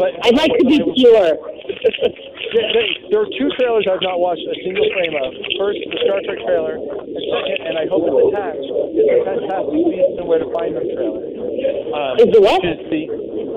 but 0.00 0.10
I'd 0.26 0.38
like 0.40 0.52
to 0.58 0.64
be 0.64 0.80
pure. 0.96 1.36
There- 1.82 3.20
are 3.20 3.26
two 3.38 3.48
trailers 3.58 3.86
I've 3.90 4.02
not 4.02 4.18
watched 4.20 4.42
a 4.44 4.54
single 4.64 4.86
frame 4.92 5.14
of. 5.16 5.32
First, 5.58 5.78
the 5.90 5.98
Star 6.04 6.20
Trek 6.24 6.38
trailer, 6.44 6.74
and 6.76 7.16
second, 7.16 7.58
and 7.66 7.74
I 7.78 7.86
hope 7.86 8.04
it's 8.06 8.32
attached, 8.32 8.64
is 8.66 9.06
the 9.06 9.18
Fantastic 9.24 9.72
Beasts 9.88 10.16
and 10.18 10.26
Where 10.28 10.38
to 10.40 10.48
Find 10.52 10.76
Them 10.76 10.86
trailer. 10.94 11.22
Um, 11.96 12.14
Is 12.20 12.28
the 12.32 12.40
what? 12.42 12.60
Is 12.64 12.80
the 12.90 13.02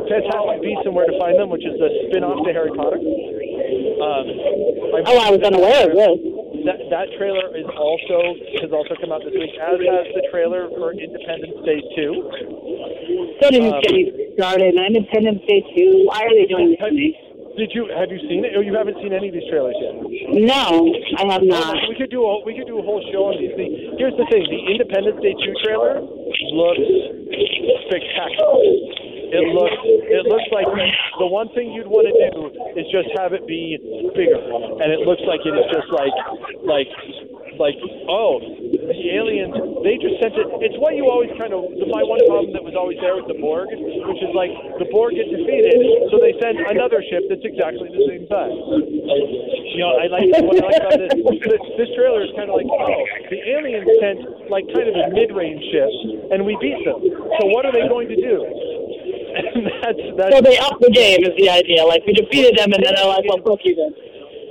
Fantastic 0.09 0.61
Beasts 0.61 0.85
and 0.85 0.95
Where 0.95 1.07
to 1.07 1.15
Find 1.19 1.35
Them, 1.39 1.49
which 1.49 1.65
is 1.65 1.75
the 1.79 1.89
spin-off 2.07 2.43
to 2.45 2.51
Harry 2.53 2.71
Potter. 2.75 2.99
Um, 2.99 4.25
Oh, 5.05 5.17
I 5.17 5.31
was 5.31 5.39
unaware 5.45 5.85
of 5.87 5.93
this. 5.95 6.19
that 6.65 6.79
that 6.91 7.07
trailer 7.17 7.55
is 7.55 7.65
also 7.77 8.35
has 8.61 8.71
also 8.73 8.95
come 8.99 9.11
out 9.11 9.23
this 9.23 9.33
week, 9.33 9.53
as 9.59 9.79
has 9.79 10.07
the 10.15 10.23
trailer 10.31 10.67
for 10.75 10.91
Independence 10.91 11.55
Day 11.63 11.79
two. 11.95 12.13
Don't 13.39 13.55
even 13.55 13.73
Um, 13.73 13.81
get 13.81 13.93
me 13.93 14.11
started. 14.35 14.75
Independence 14.75 15.41
Day 15.47 15.61
two. 15.75 16.03
Why 16.09 16.25
are 16.25 16.33
they 16.35 16.45
doing 16.45 16.71
this 16.71 16.79
to 16.79 16.91
me? 16.91 17.15
Did 17.59 17.75
you 17.75 17.91
have 17.91 18.07
you 18.07 18.23
seen 18.31 18.47
it? 18.47 18.55
Oh, 18.55 18.63
you 18.63 18.71
haven't 18.71 18.95
seen 19.03 19.11
any 19.11 19.27
of 19.27 19.35
these 19.35 19.43
trailers 19.51 19.75
yet. 19.83 19.91
No, 20.47 20.87
I 21.19 21.27
have 21.27 21.43
not. 21.43 21.75
We 21.91 21.95
could 21.99 22.07
do 22.07 22.23
a 22.23 22.39
we 22.47 22.55
could 22.55 22.71
do 22.71 22.79
a 22.79 22.85
whole 22.87 23.03
show 23.11 23.27
on 23.27 23.35
these. 23.35 23.51
The, 23.51 23.99
here's 23.99 24.15
the 24.15 24.23
thing: 24.31 24.47
the 24.47 24.61
Independence 24.71 25.19
Day 25.19 25.35
two 25.35 25.51
trailer 25.67 25.99
looks 25.99 26.87
spectacular. 27.91 28.63
It 29.35 29.43
looks 29.51 29.75
it 30.07 30.23
looks 30.31 30.47
like 30.55 30.71
the 31.19 31.27
one 31.27 31.51
thing 31.51 31.75
you'd 31.75 31.91
want 31.91 32.07
to 32.07 32.15
do 32.31 32.47
is 32.79 32.87
just 32.95 33.11
have 33.19 33.35
it 33.35 33.43
be 33.43 33.75
bigger, 34.15 34.39
and 34.39 34.95
it 34.95 35.03
looks 35.03 35.21
like 35.27 35.43
it 35.43 35.51
is 35.51 35.67
just 35.67 35.91
like 35.91 36.15
like 36.63 36.87
like 37.59 37.77
oh 38.07 38.39
the 38.89 38.97
aliens 39.13 39.53
they 39.83 39.95
just 39.95 40.19
sent 40.19 40.35
it. 40.35 40.47
It's 40.59 40.75
what 40.81 40.95
you 40.99 41.07
always 41.07 41.31
kind 41.39 41.55
of 41.55 41.63
my 41.87 42.03
one 42.03 42.19
problem 42.27 42.51
that 42.51 42.63
was 42.63 42.75
always 42.75 42.99
there 42.99 43.15
with 43.15 43.31
the 43.31 43.37
Borg, 43.39 43.71
which 43.71 44.21
is 44.21 44.33
like 44.35 44.51
the 44.81 44.87
Borg 44.91 45.15
get 45.15 45.31
defeated, 45.31 45.79
so 46.11 46.19
they 46.19 46.35
send 46.41 46.59
another 46.59 46.99
ship 47.07 47.23
that's 47.31 47.45
exactly 47.45 47.87
the 47.87 48.03
same 48.09 48.23
size. 48.27 48.51
You 48.51 49.87
know, 49.87 49.95
I 49.95 50.11
like 50.11 50.27
what 50.43 50.59
I 50.59 50.67
like 50.67 50.81
about 50.83 50.99
this. 50.99 51.13
This, 51.15 51.63
this 51.79 51.89
trailer 51.95 52.25
is 52.25 52.31
kind 52.35 52.51
of 52.51 52.59
like, 52.59 52.67
oh, 52.67 52.99
the 53.31 53.39
aliens 53.39 53.87
sent 54.03 54.51
like 54.51 54.67
kind 54.75 54.91
of 54.91 54.95
a 54.99 55.05
mid-range 55.15 55.63
ship, 55.71 55.91
and 56.35 56.43
we 56.43 56.59
beat 56.59 56.83
them. 56.83 56.99
So 57.39 57.47
what 57.55 57.63
are 57.63 57.71
they 57.71 57.87
going 57.87 58.11
to 58.11 58.19
do? 58.19 58.37
And 59.29 59.69
that's 59.79 60.03
that's. 60.17 60.35
So 60.35 60.41
they 60.41 60.57
up 60.57 60.81
the 60.81 60.89
game 60.89 61.21
is 61.21 61.37
the 61.37 61.49
idea. 61.53 61.85
Like 61.85 62.01
we 62.03 62.13
defeated 62.13 62.57
them, 62.57 62.73
and 62.73 62.83
then 62.83 62.97
they're 62.97 63.05
like, 63.05 63.23
"Well, 63.29 63.37
fuck 63.45 63.61
you 63.63 63.77
then." 63.77 64.08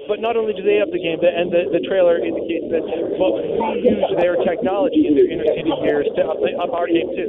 But 0.08 0.24
not 0.24 0.40
only 0.40 0.56
do 0.56 0.64
they 0.64 0.80
up 0.80 0.88
the 0.88 0.96
game, 0.96 1.20
the, 1.20 1.28
and 1.28 1.52
the, 1.52 1.68
the 1.68 1.84
trailer 1.84 2.16
indicates 2.16 2.64
that 2.72 2.80
well, 3.20 3.36
we 3.36 3.84
use 3.84 4.00
their 4.16 4.40
technology 4.40 5.04
in 5.04 5.12
their 5.12 5.28
interceding 5.28 5.76
years 5.84 6.08
to 6.16 6.24
up, 6.24 6.40
up 6.40 6.72
our 6.72 6.88
game 6.88 7.12
too. 7.12 7.28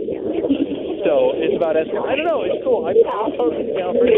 So 1.04 1.36
it's 1.36 1.56
about 1.60 1.76
as 1.76 1.92
I 1.92 2.16
don't 2.16 2.24
know. 2.24 2.48
It's 2.48 2.64
cool. 2.64 2.88
I'm, 2.88 2.96
I'm 2.96 3.36
totally 3.36 3.68
down 3.76 4.00
for 4.00 4.08
it 4.08 4.16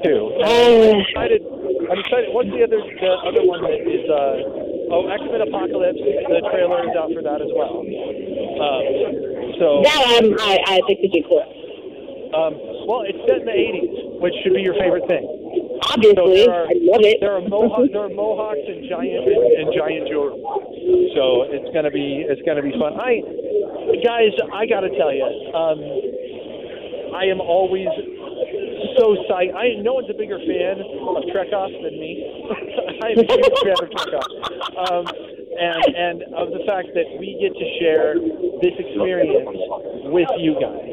too. 0.00 0.32
I'm 0.40 1.04
excited. 1.04 1.44
I'm 1.92 2.00
excited. 2.00 2.32
What's 2.32 2.48
the 2.56 2.64
other 2.64 2.80
the 2.80 3.12
other 3.20 3.44
one 3.44 3.60
that 3.68 3.84
is 3.84 4.04
uh 4.08 4.96
oh 4.96 5.12
X 5.12 5.20
Men 5.28 5.44
Apocalypse? 5.44 6.00
The 6.00 6.40
trailer 6.48 6.88
is 6.88 6.96
out 6.96 7.12
for 7.12 7.20
that 7.20 7.44
as 7.44 7.52
well. 7.52 7.84
Um, 7.84 8.84
so 9.60 9.84
that 9.84 10.24
um, 10.24 10.40
I 10.40 10.56
I 10.72 10.80
think 10.88 11.04
would 11.04 11.12
be 11.12 11.24
cool. 11.28 11.61
Um, 12.34 12.52
well, 12.88 13.02
it's 13.06 13.18
set 13.28 13.40
in 13.40 13.46
the 13.46 13.52
'80s, 13.56 14.20
which 14.20 14.34
should 14.42 14.54
be 14.54 14.62
your 14.62 14.74
favorite 14.80 15.06
thing. 15.08 15.24
Obviously, 15.92 16.46
there 16.46 16.54
are- 16.54 16.66
I 16.70 16.76
love 16.78 17.02
it. 17.04 17.18
There 17.20 17.34
are 17.36 17.42
mohawks, 17.42 17.90
there 17.92 18.04
are 18.06 18.14
mohawks 18.14 18.62
and 18.66 18.88
giant 18.88 19.26
and, 19.26 19.42
and 19.60 19.66
giant 19.74 20.08
jewelry. 20.08 20.38
So 21.14 21.42
it's 21.50 21.68
gonna 21.74 21.90
be 21.90 22.24
it's 22.28 22.40
gonna 22.42 22.62
be 22.62 22.72
fun. 22.78 22.94
I 22.98 23.20
guys, 24.02 24.32
I 24.54 24.64
gotta 24.66 24.88
tell 24.96 25.12
you, 25.12 25.26
um, 25.54 25.78
I 27.14 27.26
am 27.28 27.40
always 27.40 27.88
so 28.98 29.16
psyched. 29.28 29.54
I 29.54 29.76
no 29.82 29.94
one's 29.94 30.10
a 30.10 30.14
bigger 30.16 30.38
fan 30.38 30.80
of 30.80 31.22
Trekoff 31.34 31.70
than 31.82 31.94
me. 32.00 32.12
I'm 33.02 33.18
a 33.18 33.26
huge 33.26 33.58
fan 33.62 33.78
of 33.82 33.88
Trekoff, 33.90 34.30
um, 34.88 35.04
and 35.58 35.82
and 35.94 36.16
of 36.34 36.50
the 36.54 36.62
fact 36.66 36.88
that 36.94 37.06
we 37.18 37.36
get 37.42 37.52
to 37.52 37.66
share 37.80 38.14
this 38.62 38.74
experience 38.78 39.50
with 40.08 40.28
you 40.38 40.54
guys. 40.60 40.91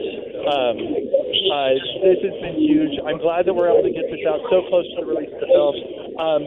Um, 0.50 0.76
uh, 0.82 1.74
this 2.02 2.20
has 2.26 2.36
been 2.42 2.58
huge. 2.58 2.98
I'm 3.06 3.22
glad 3.22 3.46
that 3.46 3.54
we're 3.54 3.70
able 3.70 3.86
to 3.86 3.94
get 3.94 4.10
this 4.10 4.22
out 4.26 4.42
so 4.50 4.66
close 4.70 4.86
to 4.98 5.06
the 5.06 5.08
release 5.08 5.30
of 5.30 5.40
the 5.46 5.50
film. 5.50 5.76
Um, 6.18 6.42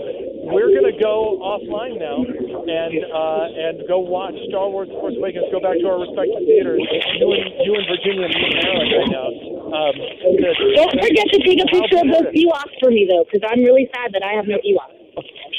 we're 0.50 0.74
gonna 0.74 0.94
go 0.98 1.38
offline 1.38 1.96
now 2.02 2.18
and 2.18 2.92
uh, 2.98 3.46
and 3.70 3.74
go 3.86 4.02
watch 4.02 4.34
Star 4.50 4.68
Wars: 4.68 4.90
The 4.90 4.98
Force 4.98 5.14
Awakens. 5.16 5.46
Go 5.54 5.62
back 5.62 5.78
to 5.78 5.86
our 5.86 6.02
respective 6.02 6.42
theaters. 6.44 6.82
You 6.82 7.26
and 7.30 7.46
you 7.62 7.72
and 7.78 7.86
Virginia 7.86 8.26
and 8.26 8.34
Maryland 8.34 8.90
right 8.90 9.10
now. 9.14 9.28
Um, 9.72 9.94
to- 9.96 10.74
Don't 10.76 10.92
forget 10.98 11.26
to 11.32 11.38
take 11.46 11.58
a 11.62 11.68
picture 11.70 12.02
of 12.02 12.08
those 12.10 12.28
Ewoks 12.36 12.74
for 12.82 12.90
me, 12.90 13.06
though, 13.08 13.24
because 13.24 13.40
I'm 13.48 13.62
really 13.64 13.88
sad 13.94 14.12
that 14.12 14.22
I 14.22 14.34
have 14.34 14.46
no 14.46 14.58
Ewoks. 14.60 15.01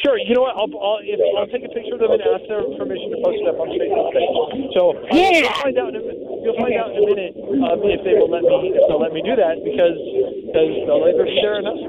Sure. 0.04 0.20
You 0.20 0.36
know 0.36 0.44
what? 0.44 0.56
I'll 0.60 0.68
I'll, 0.68 1.00
if, 1.00 1.16
I'll 1.40 1.48
take 1.48 1.64
a 1.64 1.72
picture 1.72 1.96
of 1.96 2.04
them 2.04 2.12
and 2.12 2.22
ask 2.28 2.44
their 2.52 2.60
permission 2.76 3.16
to 3.16 3.20
post 3.24 3.40
it 3.40 3.48
up 3.48 3.56
on 3.56 3.72
the 3.72 3.80
Facebook 3.80 4.12
page. 4.12 4.36
So 4.76 4.82
Yeah. 5.16 5.48
you'll 5.48 5.64
find 5.64 5.76
out. 5.80 5.96
In 5.96 6.04
a, 6.04 6.14
you'll 6.44 6.60
find 6.60 6.76
out 6.76 6.92
in 6.92 7.00
a 7.00 7.08
minute 7.08 7.34
um, 7.64 7.80
if 7.88 8.04
they 8.04 8.20
will 8.20 8.28
let 8.28 8.44
me 8.44 8.76
if 8.76 8.84
they'll 8.92 9.00
let 9.00 9.16
me 9.16 9.24
do 9.24 9.40
that 9.40 9.64
because 9.64 9.96
because 10.54 10.70
they'll 10.86 11.08
either 11.08 11.24
or 11.24 11.64
not. 11.64 11.80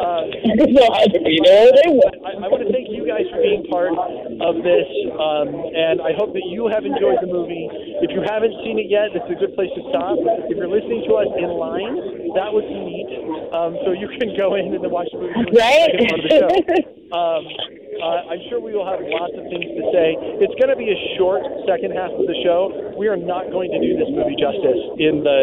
Uh, 0.00 0.24
no, 0.76 0.84
I 0.90 1.06
have 1.06 1.12
to 1.14 1.20
be. 1.22 1.38
They 1.40 1.88
will. 1.92 2.10
I, 2.26 2.36
I 2.36 2.48
want 2.48 2.64
to 2.64 2.70
thank 2.72 2.88
you 2.90 3.04
guys 3.06 3.28
for 3.30 3.38
being 3.38 3.64
part 3.68 3.92
of 3.92 4.54
this, 4.64 4.88
um, 5.16 5.48
and 5.76 6.00
I 6.00 6.16
hope 6.16 6.32
that 6.32 6.46
you 6.48 6.68
have 6.72 6.84
enjoyed 6.84 7.20
the 7.20 7.28
movie. 7.28 7.68
If 8.00 8.10
you 8.12 8.24
haven't 8.24 8.54
seen 8.64 8.80
it 8.80 8.88
yet, 8.88 9.12
this 9.12 9.22
is 9.28 9.36
a 9.36 9.38
good 9.40 9.54
place 9.54 9.70
to 9.76 9.82
stop. 9.92 10.16
If 10.48 10.56
you're 10.56 10.72
listening 10.72 11.04
to 11.06 11.12
us 11.20 11.28
in 11.36 11.52
line, 11.52 11.96
that 12.34 12.48
would 12.48 12.64
be 12.64 12.80
neat. 12.80 13.10
Um, 13.52 13.76
so 13.84 13.92
you 13.92 14.08
can 14.16 14.32
go 14.36 14.56
in 14.56 14.72
and 14.72 14.80
then 14.80 14.90
watch 14.90 15.08
the 15.12 15.20
movie. 15.20 15.52
Right? 15.52 16.96
the 17.10 17.18
second 17.18 17.50
part 17.50 17.66
of 17.66 17.74
the 17.74 17.90
show. 17.90 17.90
Um, 17.90 17.90
uh, 18.00 18.32
I'm 18.32 18.42
sure 18.48 18.62
we 18.62 18.72
will 18.72 18.86
have 18.86 19.02
lots 19.02 19.34
of 19.36 19.44
things 19.50 19.66
to 19.66 19.82
say. 19.92 20.16
It's 20.40 20.56
going 20.56 20.72
to 20.72 20.78
be 20.78 20.88
a 20.88 21.00
short 21.18 21.42
second 21.66 21.92
half 21.92 22.10
of 22.14 22.24
the 22.24 22.38
show. 22.46 22.94
We 22.96 23.10
are 23.10 23.18
not 23.18 23.50
going 23.50 23.70
to 23.70 23.80
do 23.82 23.98
this 23.98 24.08
movie 24.08 24.38
justice 24.38 24.80
in 24.96 25.20
the 25.26 25.38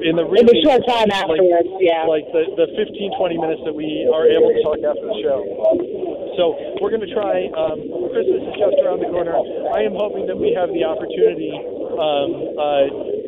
in 0.00 0.16
the 0.16 0.24
In 0.26 0.46
the 0.48 0.58
short 0.64 0.80
time 0.88 1.12
afterwards, 1.12 1.68
yeah. 1.78 2.08
like 2.08 2.24
the 2.32 2.56
the 2.56 2.66
15 2.72 3.14
20 3.20 3.36
minutes 3.36 3.62
that 3.68 3.76
we 3.76 4.08
are 4.08 4.24
able 4.26 4.50
to 4.50 4.60
talk 4.64 4.80
after 4.80 5.06
the 5.06 5.18
show. 5.20 5.38
So 6.40 6.56
we're 6.80 6.90
going 6.90 7.04
to 7.04 7.12
try. 7.12 7.46
Um, 7.52 7.84
Christmas 8.10 8.42
is 8.48 8.56
just 8.56 8.76
around 8.80 9.04
the 9.04 9.10
corner. 9.12 9.36
I 9.70 9.84
am 9.84 9.92
hoping 9.92 10.24
that 10.26 10.38
we 10.38 10.56
have 10.56 10.72
the 10.72 10.82
opportunity 10.88 11.52
um, 12.00 12.56
uh, 12.56 13.19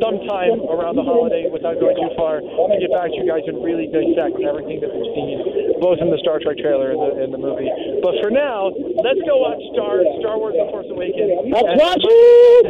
sometime 0.00 0.60
around 0.68 0.96
the 0.96 1.04
holiday, 1.06 1.48
without 1.52 1.78
going 1.80 1.96
too 1.96 2.12
far, 2.16 2.40
to 2.40 2.76
get 2.80 2.92
back 2.92 3.10
to 3.12 3.16
you 3.16 3.26
guys 3.28 3.44
and 3.46 3.60
really 3.64 3.88
dissect 3.92 4.36
everything 4.42 4.80
that 4.80 4.90
we've 4.92 5.10
seen, 5.16 5.36
both 5.80 5.98
in 6.00 6.08
the 6.12 6.20
Star 6.22 6.40
Trek 6.40 6.56
trailer 6.60 6.92
and 6.92 7.00
the, 7.00 7.10
and 7.24 7.30
the 7.34 7.40
movie. 7.40 7.68
But 8.00 8.16
for 8.22 8.30
now, 8.32 8.72
let's 9.02 9.20
go 9.24 9.40
watch 9.42 9.60
Star 9.76 10.00
Star 10.20 10.36
Wars: 10.40 10.54
The 10.56 10.66
Force 10.72 10.88
Awakens. 10.90 11.52
Let's 11.52 11.68
And- 11.68 11.80
watch 11.80 12.04
it. 12.04 12.66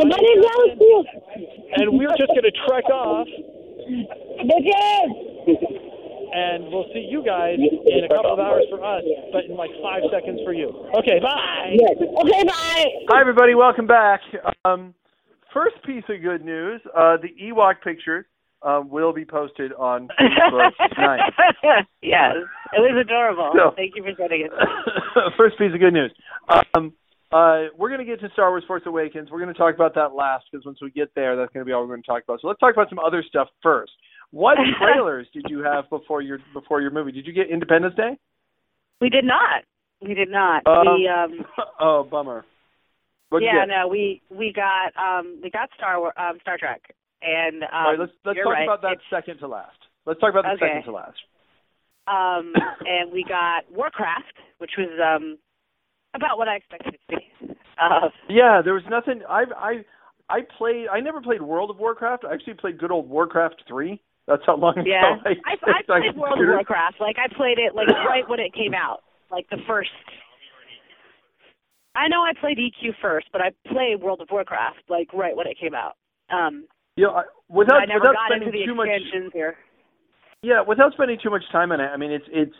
Somebody 0.00 0.26
else. 0.26 1.06
And 1.76 1.98
we're 1.98 2.14
just 2.18 2.30
going 2.34 2.46
to 2.46 2.54
trek 2.66 2.84
off. 2.90 3.26
Bitches. 4.44 5.08
and 6.34 6.64
we'll 6.72 6.86
see 6.92 7.06
you 7.10 7.22
guys 7.24 7.58
in 7.58 8.04
a 8.04 8.08
couple 8.08 8.32
of 8.32 8.38
hours 8.40 8.64
for 8.70 8.82
us, 8.84 9.04
but 9.32 9.44
in 9.44 9.56
like 9.56 9.70
five 9.82 10.02
seconds 10.12 10.40
for 10.44 10.52
you. 10.52 10.68
Okay, 10.98 11.20
bye. 11.20 11.70
Yes. 11.78 11.96
Okay, 12.00 12.42
bye. 12.44 12.84
Hi, 13.10 13.20
everybody. 13.20 13.54
Welcome 13.54 13.86
back. 13.86 14.20
Um, 14.64 14.94
first 15.54 15.76
piece 15.86 16.04
of 16.10 16.20
good 16.20 16.44
news: 16.44 16.80
uh, 16.94 17.16
the 17.16 17.28
Ewok 17.42 17.74
pictures 17.82 18.26
uh, 18.62 18.82
will 18.84 19.12
be 19.12 19.24
posted 19.24 19.72
on 19.74 20.08
Facebook 20.20 20.72
tonight. 20.94 21.20
yes, 22.02 22.34
it 22.72 22.80
was 22.80 23.00
adorable. 23.00 23.52
So- 23.54 23.72
Thank 23.76 23.92
you 23.96 24.02
for 24.02 24.12
sending 24.18 24.42
it. 24.42 24.52
First 25.36 25.56
piece 25.58 25.72
of 25.72 25.80
good 25.80 25.92
news. 25.92 26.12
Um, 26.48 26.92
uh, 27.32 27.70
we're 27.78 27.88
going 27.88 27.98
to 27.98 28.04
get 28.04 28.20
to 28.20 28.28
Star 28.32 28.50
Wars: 28.50 28.64
Force 28.66 28.82
Awakens. 28.86 29.30
We're 29.30 29.40
going 29.40 29.52
to 29.52 29.58
talk 29.58 29.74
about 29.74 29.94
that 29.94 30.14
last 30.14 30.44
because 30.50 30.64
once 30.66 30.78
we 30.82 30.90
get 30.90 31.14
there, 31.14 31.36
that's 31.36 31.52
going 31.52 31.64
to 31.64 31.68
be 31.68 31.72
all 31.72 31.82
we're 31.82 31.88
going 31.94 32.02
to 32.02 32.06
talk 32.06 32.22
about. 32.22 32.40
So 32.40 32.48
let's 32.48 32.60
talk 32.60 32.74
about 32.74 32.88
some 32.88 32.98
other 32.98 33.24
stuff 33.26 33.48
first. 33.62 33.92
What 34.30 34.58
trailers 34.80 35.26
did 35.32 35.46
you 35.48 35.62
have 35.62 35.88
before 35.90 36.22
your 36.22 36.38
before 36.52 36.80
your 36.80 36.90
movie? 36.90 37.12
Did 37.12 37.26
you 37.26 37.32
get 37.32 37.50
Independence 37.50 37.94
Day? 37.96 38.18
We 39.00 39.08
did 39.08 39.24
not. 39.24 39.64
We 40.00 40.14
did 40.14 40.28
not. 40.30 40.62
Uh, 40.66 40.94
we 40.96 41.08
um 41.08 41.44
oh, 41.80 42.06
bummer. 42.08 42.44
Yeah, 43.42 43.64
no, 43.66 43.88
we 43.88 44.22
we 44.30 44.52
got 44.52 44.92
um 44.96 45.38
we 45.42 45.50
got 45.50 45.68
Star 45.76 45.98
War 46.00 46.12
um 46.20 46.38
Star 46.42 46.56
Trek 46.58 46.82
and 47.22 47.62
um 47.64 47.68
All 47.72 47.90
right, 47.90 47.98
let's 48.00 48.12
let's 48.24 48.38
talk 48.38 48.52
right. 48.52 48.64
about 48.64 48.82
that 48.82 48.98
second 49.10 49.38
to 49.38 49.48
last. 49.48 49.78
Let's 50.06 50.20
talk 50.20 50.30
about 50.30 50.44
the 50.44 50.50
Okay. 50.52 50.68
second 50.68 50.84
to 50.84 50.92
last. 50.92 51.18
Um, 52.06 52.52
and 52.86 53.10
we 53.12 53.24
got 53.26 53.64
Warcraft, 53.72 54.36
which 54.58 54.72
was 54.76 54.90
um, 55.00 55.38
about 56.14 56.36
what 56.38 56.48
I 56.48 56.56
expected 56.56 56.94
it 56.94 57.00
to 57.10 57.16
be. 57.16 57.54
Uh, 57.80 58.08
Yeah, 58.28 58.60
there 58.62 58.74
was 58.74 58.84
nothing. 58.90 59.22
I 59.28 59.44
I 59.56 59.84
I 60.28 60.40
played. 60.58 60.88
I 60.88 61.00
never 61.00 61.20
played 61.20 61.42
World 61.42 61.70
of 61.70 61.78
Warcraft. 61.78 62.24
I 62.28 62.34
actually 62.34 62.54
played 62.54 62.78
good 62.78 62.90
old 62.90 63.08
Warcraft 63.08 63.64
three. 63.66 64.00
That's 64.26 64.42
how 64.46 64.56
long 64.56 64.72
ago 64.78 64.88
yeah, 64.88 65.16
I, 65.26 65.30
I, 65.44 65.52
I 65.52 65.82
played 65.84 66.16
World 66.16 66.40
of. 66.40 66.46
Warcraft. 66.48 66.96
Like 67.00 67.16
I 67.18 67.32
played 67.34 67.58
it 67.58 67.74
like 67.74 67.88
right 67.88 68.28
when 68.28 68.40
it 68.40 68.54
came 68.54 68.74
out, 68.74 69.00
like 69.30 69.48
the 69.50 69.58
first. 69.66 69.90
I 71.94 72.08
know 72.08 72.22
I 72.22 72.32
played 72.38 72.58
EQ 72.58 72.94
first, 73.00 73.28
but 73.32 73.40
I 73.40 73.50
played 73.66 74.00
World 74.02 74.20
of 74.20 74.28
Warcraft 74.30 74.82
like 74.88 75.12
right 75.12 75.36
when 75.36 75.46
it 75.46 75.58
came 75.58 75.74
out. 75.74 75.96
Um, 76.30 76.66
Yeah, 76.96 77.08
I, 77.08 77.22
without 77.48 77.82
I 77.82 77.84
never 77.86 78.00
without 78.00 78.14
got 78.14 78.28
spending 78.28 78.48
into 78.48 78.58
the 78.58 78.64
too 78.66 78.74
much. 78.74 79.32
here. 79.32 79.56
Yeah, 80.42 80.62
without 80.66 80.92
spending 80.92 81.18
too 81.22 81.30
much 81.30 81.44
time 81.52 81.72
on 81.72 81.80
it. 81.80 81.84
I 81.86 81.96
mean, 81.96 82.10
it's 82.10 82.26
it's 82.30 82.56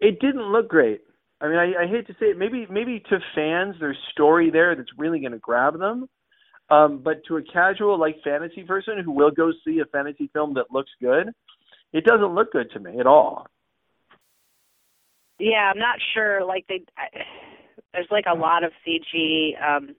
it 0.00 0.20
didn't 0.20 0.52
look 0.52 0.68
great. 0.68 1.00
I 1.40 1.48
mean, 1.48 1.56
I, 1.56 1.82
I 1.82 1.86
hate 1.88 2.06
to 2.06 2.12
say 2.14 2.26
it. 2.26 2.38
Maybe 2.38 2.66
maybe 2.70 3.00
to 3.10 3.18
fans, 3.34 3.76
there's 3.80 3.98
story 4.12 4.50
there 4.50 4.76
that's 4.76 4.90
really 4.98 5.20
going 5.20 5.32
to 5.32 5.38
grab 5.38 5.78
them. 5.78 6.08
Um, 6.70 7.00
but 7.02 7.22
to 7.28 7.36
a 7.36 7.42
casual 7.42 7.98
like 7.98 8.16
fantasy 8.22 8.62
person 8.62 9.02
who 9.04 9.10
will 9.12 9.30
go 9.30 9.52
see 9.64 9.80
a 9.80 9.84
fantasy 9.86 10.30
film 10.32 10.54
that 10.54 10.70
looks 10.70 10.90
good, 11.00 11.30
it 11.92 12.04
doesn't 12.04 12.34
look 12.34 12.52
good 12.52 12.70
to 12.72 12.80
me 12.80 13.00
at 13.00 13.06
all. 13.06 13.46
Yeah, 15.38 15.70
I'm 15.72 15.78
not 15.78 15.98
sure. 16.14 16.44
Like 16.44 16.66
they, 16.68 16.82
I, 16.96 17.08
there's 17.92 18.08
like 18.10 18.24
a 18.30 18.36
lot 18.36 18.64
of 18.64 18.72
CG. 18.86 19.52
Um, 19.62 19.94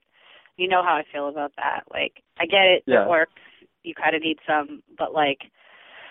you 0.56 0.68
know 0.68 0.82
how 0.82 0.94
I 0.94 1.02
feel 1.12 1.28
about 1.28 1.52
that. 1.56 1.82
Like 1.90 2.22
I 2.38 2.46
get 2.46 2.62
it, 2.66 2.84
Yeah. 2.86 3.04
it 3.04 3.08
works. 3.08 3.32
You 3.82 3.94
kind 3.94 4.14
of 4.16 4.22
need 4.22 4.38
some, 4.46 4.82
but 4.96 5.12
like 5.12 5.38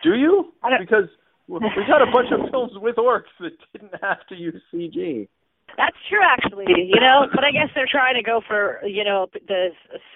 Do 0.04 0.16
you? 0.16 0.54
I 0.64 0.70
don't- 0.70 0.80
Because 0.82 1.10
we 1.48 1.60
got 1.88 2.02
a 2.02 2.12
bunch 2.12 2.30
of 2.32 2.50
films 2.52 2.74
with 2.76 2.96
orcs 2.98 3.32
that 3.40 3.52
didn't 3.74 3.94
have 4.02 4.26
to 4.28 4.36
use 4.36 4.62
CG. 4.74 5.28
That's 5.78 5.98
true, 6.08 6.20
actually. 6.24 6.66
You 6.68 7.00
know, 7.00 7.26
but 7.34 7.44
I 7.44 7.52
guess 7.52 7.70
they're 7.74 7.88
trying 7.90 8.16
to 8.16 8.22
go 8.24 8.42
for 8.48 8.86
you 8.86 9.04
know 9.04 9.28
the 9.48 9.70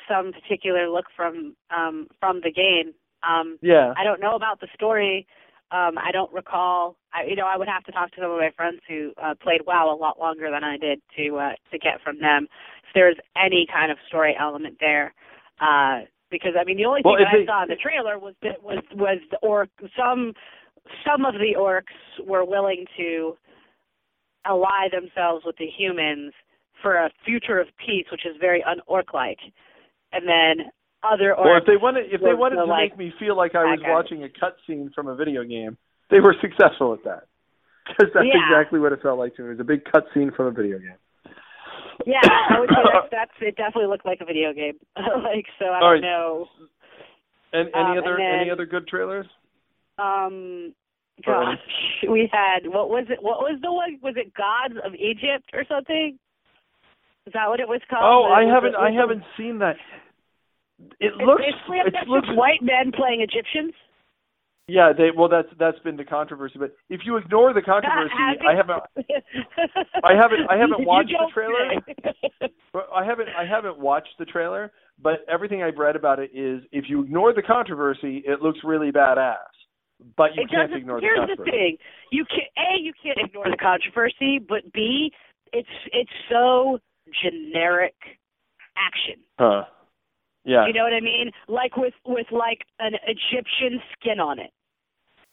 some 0.07 0.31
particular 0.33 0.89
look 0.89 1.05
from 1.15 1.55
um 1.75 2.07
from 2.19 2.41
the 2.43 2.51
game. 2.51 2.93
Um, 3.27 3.57
Yeah. 3.61 3.93
I 3.97 4.03
don't 4.03 4.19
know 4.21 4.35
about 4.35 4.59
the 4.59 4.67
story. 4.75 5.25
Um, 5.71 5.97
I 5.97 6.11
don't 6.13 6.31
recall. 6.31 6.95
I, 7.13 7.25
you 7.27 7.35
know, 7.35 7.45
I 7.45 7.57
would 7.57 7.67
have 7.67 7.83
to 7.85 7.91
talk 7.91 8.11
to 8.11 8.21
some 8.21 8.31
of 8.31 8.37
my 8.37 8.51
friends 8.55 8.79
who 8.87 9.11
uh, 9.21 9.35
played 9.41 9.61
WoW 9.65 9.93
a 9.93 9.95
lot 9.95 10.19
longer 10.19 10.49
than 10.49 10.63
I 10.63 10.77
did 10.77 11.01
to 11.17 11.37
uh, 11.37 11.51
to 11.71 11.77
get 11.77 12.01
from 12.03 12.19
them 12.19 12.47
if 12.83 12.93
there's 12.95 13.17
any 13.35 13.67
kind 13.71 13.91
of 13.91 13.97
story 14.07 14.35
element 14.39 14.77
there. 14.79 15.13
Uh, 15.59 16.07
because 16.31 16.53
I 16.59 16.63
mean, 16.63 16.77
the 16.77 16.85
only 16.85 17.01
thing 17.01 17.11
Well, 17.11 17.21
if 17.21 17.27
that 17.31 17.41
I 17.41 17.45
saw 17.45 17.63
in 17.63 17.69
the 17.69 17.75
trailer 17.75 18.17
was 18.17 18.33
that 18.43 18.63
was 18.63 18.83
was 18.93 19.19
the 19.31 19.37
orc. 19.41 19.69
Some 19.97 20.33
some 21.05 21.25
of 21.25 21.33
the 21.33 21.55
orcs 21.59 22.25
were 22.25 22.45
willing 22.45 22.85
to 22.97 23.35
ally 24.45 24.87
themselves 24.91 25.43
with 25.45 25.57
the 25.57 25.67
humans 25.67 26.33
for 26.81 26.95
a 26.95 27.09
future 27.25 27.59
of 27.59 27.67
peace, 27.77 28.05
which 28.11 28.25
is 28.25 28.35
very 28.39 28.63
un-orc 28.63 29.13
like. 29.13 29.39
And 30.13 30.27
then 30.27 30.71
other. 31.03 31.35
Or 31.35 31.57
if 31.57 31.65
they 31.65 31.77
wanted, 31.77 32.05
if 32.11 32.21
they 32.21 32.33
wanted 32.33 32.57
to 32.57 32.65
like, 32.65 32.91
make 32.91 32.97
me 32.97 33.13
feel 33.19 33.35
like 33.37 33.55
I 33.55 33.63
was 33.65 33.79
watching 33.83 34.23
a 34.23 34.27
cutscene 34.29 34.93
from 34.93 35.07
a 35.07 35.15
video 35.15 35.43
game, 35.43 35.77
they 36.09 36.19
were 36.19 36.35
successful 36.41 36.93
at 36.93 37.03
that. 37.03 37.23
Because 37.87 38.11
that's 38.13 38.25
Yeah. 38.27 38.43
exactly 38.43 38.79
what 38.79 38.91
it 38.91 39.01
felt 39.01 39.17
like 39.17 39.35
to 39.37 39.43
me. 39.43 39.47
It 39.47 39.51
was 39.51 39.59
a 39.61 39.63
big 39.63 39.85
cutscene 39.85 40.35
from 40.35 40.47
a 40.47 40.51
video 40.51 40.77
game. 40.77 40.99
Yeah, 42.05 42.19
I 42.23 42.59
would 42.59 42.69
say 42.69 42.83
that's, 42.83 43.07
that's 43.11 43.31
it. 43.39 43.55
Definitely 43.55 43.87
looked 43.87 44.05
like 44.05 44.19
a 44.19 44.25
video 44.25 44.51
game. 44.51 44.73
like 44.97 45.45
so, 45.57 45.65
I 45.67 45.75
All 45.75 45.79
don't 45.79 45.91
right. 45.93 46.01
know. 46.01 46.47
And 47.53 47.69
any 47.73 47.91
Um, 47.95 47.97
other 47.99 48.15
and 48.15 48.19
then- 48.21 48.39
any 48.41 48.49
other 48.51 48.65
good 48.65 48.87
trailers? 48.89 49.25
Um, 49.97 50.73
gosh, 51.25 51.57
we 52.09 52.29
had 52.31 52.67
what 52.67 52.89
was 52.89 53.05
it? 53.09 53.23
What 53.23 53.39
was 53.39 53.57
the 53.61 53.71
one? 53.71 53.97
Was 54.03 54.15
it 54.17 54.33
Gods 54.33 54.75
of 54.85 54.93
Egypt 54.93 55.49
or 55.53 55.63
something? 55.67 56.19
Is 57.25 57.33
that 57.33 57.47
what 57.49 57.59
it 57.61 57.67
was 57.67 57.81
called? 57.89 58.03
Oh, 58.03 58.29
Was 58.29 58.35
I 58.45 58.53
haven't 58.53 58.75
I 58.75 58.91
haven't 58.91 59.23
seen 59.37 59.59
that. 59.59 59.77
It 60.99 61.13
looks 61.17 61.41
basically 61.41 61.77
it 62.01 62.07
looks 62.07 62.27
white 62.35 62.61
men 62.61 62.91
playing 62.95 63.21
Egyptians. 63.21 63.73
yeah. 64.67 64.91
They 64.95 65.09
well 65.15 65.27
that's 65.29 65.47
that's 65.59 65.79
been 65.79 65.97
the 65.97 66.05
controversy. 66.05 66.59
But 66.59 66.75
if 66.89 67.01
you 67.05 67.17
ignore 67.17 67.53
the 67.53 67.61
controversy, 67.61 68.13
I 68.47 68.53
haven't 68.55 68.83
I 70.03 70.13
haven't- 70.15 70.47
I 70.49 70.55
haven't 70.57 70.85
watched 70.85 71.09
the 71.17 71.31
trailer. 71.33 71.81
But 72.73 72.87
I 72.95 73.03
haven't 73.03 73.29
I 73.29 73.45
haven't 73.45 73.79
watched 73.79 74.13
the 74.19 74.25
trailer, 74.25 74.71
but 75.01 75.25
everything 75.31 75.63
I've 75.63 75.77
read 75.77 75.95
about 75.95 76.19
it 76.19 76.31
is 76.33 76.61
if 76.71 76.85
you 76.89 77.03
ignore 77.03 77.33
the 77.33 77.41
controversy, 77.41 78.23
it 78.25 78.41
looks 78.41 78.59
really 78.63 78.91
badass. 78.91 79.35
But 80.15 80.35
you 80.35 80.43
it 80.43 80.49
can't 80.51 80.71
ignore 80.73 81.01
the 81.01 81.07
controversy. 81.15 81.27
here's 81.27 81.37
the 81.39 81.43
thing: 81.51 81.77
you 82.11 82.23
can 82.25 82.45
a 82.57 82.79
you 82.79 82.93
can't 83.01 83.17
ignore 83.27 83.45
the 83.49 83.57
controversy, 83.57 84.37
but 84.37 84.71
b 84.73 85.11
it's 85.53 85.67
it's 85.91 86.11
so 86.29 86.77
generic 87.23 87.95
action. 88.77 89.23
Huh. 89.39 89.63
Yeah. 90.47 90.65
You 90.65 90.71
know 90.71 90.83
what 90.83 90.93
I 90.93 91.01
mean? 91.01 91.29
Like 91.49 91.75
with 91.75 91.93
with 92.05 92.27
like 92.31 92.63
an 92.79 92.93
Egyptian 93.05 93.81
skin 93.93 94.19
on 94.21 94.39
it. 94.39 94.51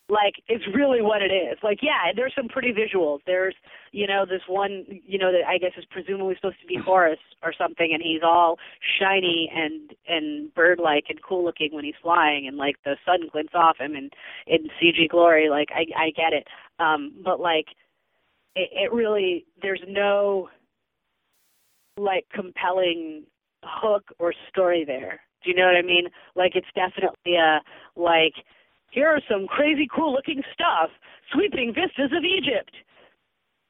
Like 0.08 0.34
it's 0.48 0.64
really 0.74 1.00
what 1.00 1.22
it 1.22 1.32
is. 1.32 1.56
Like 1.62 1.78
yeah, 1.82 2.12
there's 2.14 2.34
some 2.34 2.48
pretty 2.48 2.72
visuals. 2.72 3.20
There's 3.24 3.54
you 3.92 4.08
know 4.08 4.26
this 4.28 4.42
one 4.48 4.84
you 4.88 5.18
know 5.18 5.30
that 5.30 5.46
I 5.48 5.56
guess 5.56 5.70
is 5.78 5.84
presumably 5.88 6.34
supposed 6.34 6.60
to 6.60 6.66
be 6.66 6.76
Horus 6.84 7.20
or 7.44 7.54
something, 7.56 7.90
and 7.94 8.02
he's 8.02 8.22
all 8.24 8.58
shiny 8.98 9.48
and 9.54 9.92
and 10.08 10.52
bird 10.52 10.80
like 10.82 11.04
and 11.08 11.22
cool 11.22 11.44
looking 11.44 11.70
when 11.72 11.84
he's 11.84 11.94
flying, 12.02 12.48
and 12.48 12.56
like 12.56 12.74
the 12.84 12.96
sun 13.06 13.28
glints 13.30 13.54
off 13.54 13.76
him 13.78 13.94
and 13.94 14.12
in 14.48 14.68
CG 14.82 15.08
glory. 15.08 15.48
Like 15.48 15.68
I 15.70 15.86
I 15.96 16.10
get 16.10 16.32
it, 16.32 16.48
um, 16.80 17.14
but 17.24 17.38
like 17.38 17.66
it, 18.56 18.68
it 18.72 18.92
really 18.92 19.46
there's 19.62 19.82
no 19.86 20.48
like 21.96 22.26
compelling 22.34 23.24
hook 23.66 24.04
or 24.18 24.32
story 24.50 24.84
there. 24.84 25.20
Do 25.42 25.50
you 25.50 25.56
know 25.56 25.66
what 25.66 25.76
I 25.76 25.82
mean? 25.82 26.06
Like 26.34 26.52
it's 26.56 26.66
definitely 26.74 27.36
a 27.36 27.60
like 27.96 28.34
here 28.90 29.08
are 29.08 29.20
some 29.30 29.46
crazy 29.46 29.88
cool 29.94 30.12
looking 30.12 30.42
stuff, 30.52 30.90
sweeping 31.32 31.74
vistas 31.74 32.12
of 32.16 32.24
Egypt. 32.24 32.70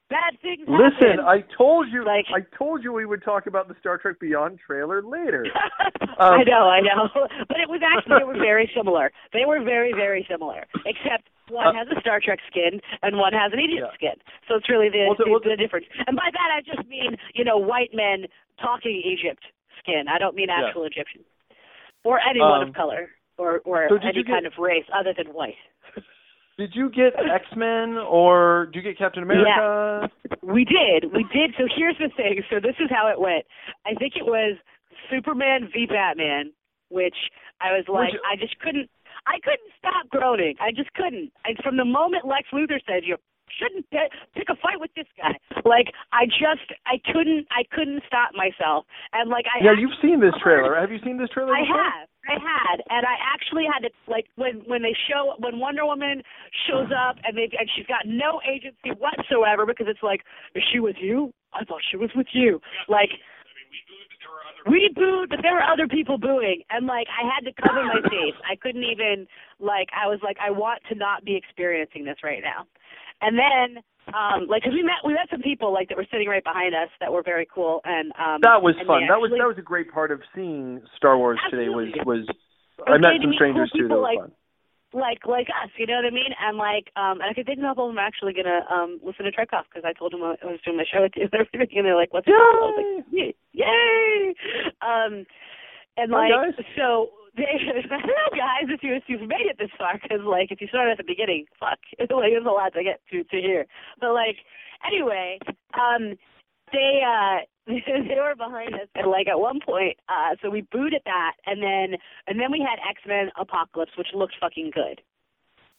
Bad 0.07 0.37
things 0.39 0.61
Listen, 0.69 1.17
happen. 1.17 1.25
I 1.25 1.41
told 1.57 1.87
you 1.89 2.05
Like- 2.05 2.27
I 2.29 2.41
told 2.55 2.83
you 2.83 2.93
we 2.93 3.07
would 3.07 3.23
talk 3.23 3.47
about 3.47 3.67
the 3.67 3.73
Star 3.79 3.97
Trek 3.97 4.19
Beyond 4.19 4.59
trailer 4.65 5.01
later. 5.01 5.47
I 6.19 6.35
Um, 6.37 6.45
know, 6.45 6.69
I 6.69 6.79
know. 6.79 7.09
But 7.49 7.57
it 7.59 7.67
was 7.67 7.81
actually 7.81 8.19
they 8.19 8.23
were 8.23 8.37
very 8.37 8.69
similar. 8.77 9.11
They 9.33 9.45
were 9.45 9.63
very, 9.63 9.93
very 9.93 10.23
similar. 10.29 10.63
Except 10.85 11.27
one 11.49 11.67
Uh, 11.67 11.73
has 11.73 11.87
a 11.89 11.99
Star 12.01 12.19
Trek 12.23 12.37
skin 12.47 12.79
and 13.01 13.17
one 13.17 13.33
has 13.33 13.51
an 13.51 13.59
Egypt 13.59 13.81
Yeah. 13.89 13.95
skin. 13.97 14.17
So 14.47 14.55
it's 14.55 14.69
really 14.69 14.89
the, 14.89 15.05
Well, 15.09 15.15
the- 15.17 15.23
the, 15.25 15.29
well, 15.31 15.39
the- 15.41 15.49
the 15.49 15.57
difference. 15.57 15.87
And 16.05 16.15
by 16.15 16.29
that 16.31 16.49
I 16.53 16.61
just 16.61 16.87
mean, 16.87 17.17
you 17.33 17.43
know, 17.43 17.57
white 17.57 17.89
men 17.91 18.27
talking 18.61 19.01
Egypt 19.03 19.41
skin. 19.79 20.07
I 20.07 20.17
don't 20.17 20.35
mean 20.35 20.47
Yeah. 20.49 20.65
actual 20.65 20.83
Egyptian. 20.85 21.23
Or 22.03 22.19
anyone 22.27 22.61
Um, 22.61 22.69
of 22.69 22.75
color. 22.75 23.09
Or 23.37 23.59
or 23.65 23.87
so 23.89 23.97
any 23.97 24.23
get- 24.23 24.27
kind 24.27 24.45
of 24.45 24.57
race 24.57 24.85
other 24.93 25.13
than 25.13 25.27
white. 25.33 25.57
Did 26.57 26.73
you 26.73 26.89
get 26.89 27.13
X 27.19 27.45
Men 27.55 27.97
or 27.97 28.67
do 28.71 28.79
you 28.79 28.83
get 28.83 28.97
Captain 28.97 29.23
America? 29.23 30.09
Yeah, 30.23 30.35
We 30.41 30.63
did. 30.63 31.11
We 31.11 31.25
did. 31.33 31.53
So 31.57 31.67
here's 31.67 31.97
the 31.97 32.07
thing. 32.15 32.41
So 32.49 32.61
this 32.61 32.75
is 32.79 32.89
how 32.89 33.07
it 33.07 33.19
went. 33.19 33.45
I 33.85 33.93
think 33.95 34.15
it 34.15 34.25
was 34.25 34.55
Superman 35.09 35.67
v 35.73 35.85
Batman, 35.85 36.53
which 36.89 37.17
I 37.59 37.73
was 37.75 37.83
like, 37.89 38.13
Which- 38.13 38.21
I 38.31 38.35
just 38.37 38.57
couldn't. 38.59 38.89
I 39.27 39.39
couldn't 39.39 39.71
stop 39.77 40.07
groaning. 40.09 40.55
I 40.61 40.71
just 40.71 40.93
couldn't. 40.93 41.33
And 41.43 41.57
from 41.59 41.75
the 41.75 41.83
moment 41.85 42.25
Lex 42.25 42.47
Luthor 42.51 42.79
said, 42.85 43.03
"You 43.03 43.17
shouldn't 43.49 43.89
pick, 43.89 44.11
pick 44.35 44.49
a 44.49 44.55
fight 44.59 44.79
with 44.79 44.91
this 44.95 45.07
guy," 45.17 45.33
like 45.63 45.91
I 46.11 46.25
just, 46.25 46.67
I 46.85 46.99
couldn't, 47.11 47.47
I 47.51 47.63
couldn't 47.71 48.03
stop 48.07 48.31
myself. 48.35 48.85
And 49.13 49.29
like 49.29 49.45
I 49.49 49.63
Yeah, 49.63 49.77
you've 49.77 49.95
seen 50.01 50.19
this 50.19 50.35
trailer. 50.41 50.75
Have 50.75 50.91
you 50.91 50.99
seen 51.03 51.17
this 51.17 51.29
trailer 51.29 51.53
I 51.55 51.61
before? 51.61 51.83
have. 51.83 52.07
I 52.25 52.41
had, 52.41 52.81
and 52.89 53.05
I 53.05 53.13
actually 53.21 53.65
had 53.69 53.85
to 53.85 53.91
like 54.09 54.25
when 54.35 54.65
when 54.65 54.81
they 54.81 54.95
show 55.07 55.35
when 55.37 55.59
Wonder 55.59 55.85
Woman 55.85 56.23
shows 56.67 56.89
up 56.89 57.17
and 57.23 57.37
they 57.37 57.49
and 57.53 57.69
she's 57.77 57.85
got 57.85 58.07
no 58.09 58.41
agency 58.41 58.97
whatsoever 58.97 59.65
because 59.65 59.85
it's 59.87 60.01
like, 60.01 60.21
is 60.55 60.63
she 60.73 60.79
with 60.79 60.95
you? 60.99 61.31
I 61.53 61.63
thought 61.65 61.81
she 61.89 61.97
was 61.97 62.09
with 62.15 62.27
you. 62.33 62.59
Like, 62.89 63.09
we 64.67 64.89
booed, 64.95 65.29
but 65.29 65.39
there 65.43 65.53
were 65.53 65.61
other 65.63 65.87
people 65.87 66.17
booing, 66.17 66.63
and 66.71 66.87
like 66.87 67.05
I 67.13 67.21
had 67.29 67.45
to 67.45 67.53
cover 67.61 67.83
my 67.85 68.01
face. 68.09 68.33
I 68.49 68.55
couldn't 68.55 68.83
even 68.83 69.27
like 69.59 69.89
I 69.93 70.07
was 70.07 70.19
like 70.23 70.37
I 70.41 70.49
want 70.49 70.81
to 70.89 70.95
not 70.95 71.23
be 71.23 71.35
experiencing 71.35 72.03
this 72.05 72.17
right 72.23 72.41
now. 72.41 72.65
And 73.25 73.33
then 73.37 73.67
um 74.13 74.45
like 74.47 74.61
because 74.61 74.77
we 74.77 74.83
met 74.85 75.01
we 75.03 75.13
met 75.17 75.25
some 75.33 75.41
people 75.41 75.73
like 75.73 75.89
that 75.89 75.97
were 75.97 76.05
sitting 76.13 76.29
right 76.29 76.43
behind 76.43 76.75
us 76.75 76.89
that 77.01 77.11
were 77.11 77.23
very 77.25 77.47
cool 77.49 77.81
and 77.85 78.11
um 78.21 78.37
That 78.45 78.61
was 78.61 78.75
fun. 78.85 79.01
they 79.01 79.07
That 79.09 79.17
was 79.19 79.31
that 79.33 79.47
was 79.49 79.57
a 79.57 79.65
great 79.65 79.89
part 79.91 80.11
of 80.13 80.21
seeing 80.35 80.81
Star 80.95 81.17
Wars 81.17 81.39
today. 81.49 81.69
Was 81.69 81.89
Absolutely. 81.89 82.05
was 82.05 82.23
I 82.85 82.97
met 83.01 83.17
some 83.21 83.33
strangers 83.33 83.71
cool 83.73 83.81
too. 83.81 83.87
That 83.89 83.97
was 83.97 84.03
like- 84.05 84.19
fun. 84.21 84.31
like 84.93 85.21
like 85.25 85.49
us, 85.49 85.71
you 85.81 85.87
know 85.89 85.97
what 85.97 86.05
I 86.05 86.13
mean? 86.13 86.31
And 86.39 86.55
like, 86.57 86.87
um, 86.95 87.19
and 87.19 87.27
I 87.27 87.33
could 87.33 87.47
think 87.49 87.59
of 87.59 87.75
them 87.75 87.97
are 87.97 88.05
actually 88.05 88.33
gonna 88.37 88.61
um 88.69 88.99
listen 89.03 89.25
to 89.25 89.31
Trek 89.33 89.49
Off 89.57 89.65
because 89.67 89.83
I 89.83 89.91
told 89.97 90.13
them 90.13 90.21
I 90.23 90.37
was 90.45 90.61
doing 90.63 90.77
my 90.77 90.85
show 90.85 91.01
with 91.01 91.17
you 91.17 91.23
and 91.33 91.33
everything, 91.33 91.79
and 91.81 91.85
they're 91.89 91.97
like, 91.97 92.13
"What's 92.13 92.27
called?" 92.29 92.37
I 92.37 92.69
was 92.77 93.03
like, 93.11 93.35
"Yay!" 93.57 94.35
Um, 94.85 95.25
And 95.97 96.11
Hi, 96.13 96.29
like, 96.29 96.31
guys. 96.55 96.65
so 96.77 97.09
hello 97.37 98.27
guys, 98.31 98.69
if 98.69 98.81
you 98.83 98.93
if 98.95 99.03
you've 99.07 99.21
made 99.27 99.47
it 99.49 99.57
this 99.59 99.69
far, 99.77 99.99
because 100.01 100.21
like 100.25 100.51
if 100.51 100.61
you 100.61 100.67
started 100.67 100.91
at 100.91 100.97
the 100.97 101.03
beginning, 101.03 101.45
fuck, 101.59 101.79
like 101.99 102.09
there's 102.31 102.45
a 102.45 102.49
lot 102.49 102.73
to 102.73 102.83
get 102.83 103.01
to 103.11 103.23
to 103.23 103.37
hear. 103.41 103.65
But 103.99 104.13
like, 104.13 104.37
anyway, 104.85 105.39
um, 105.73 106.15
they 106.71 107.01
uh 107.05 107.45
they 107.67 108.15
were 108.17 108.35
behind 108.35 108.73
us 108.75 108.87
and 108.95 109.09
like 109.09 109.27
at 109.27 109.39
one 109.39 109.59
point 109.65 109.97
uh 110.07 110.35
so 110.41 110.49
we 110.51 110.61
booted 110.71 111.01
that 111.05 111.33
and 111.47 111.61
then 111.63 111.97
and 112.27 112.39
then 112.39 112.51
we 112.51 112.59
had 112.59 112.77
x-men 112.87 113.29
apocalypse 113.39 113.91
which 113.97 114.07
looked 114.13 114.35
fucking 114.39 114.69
good 114.73 115.01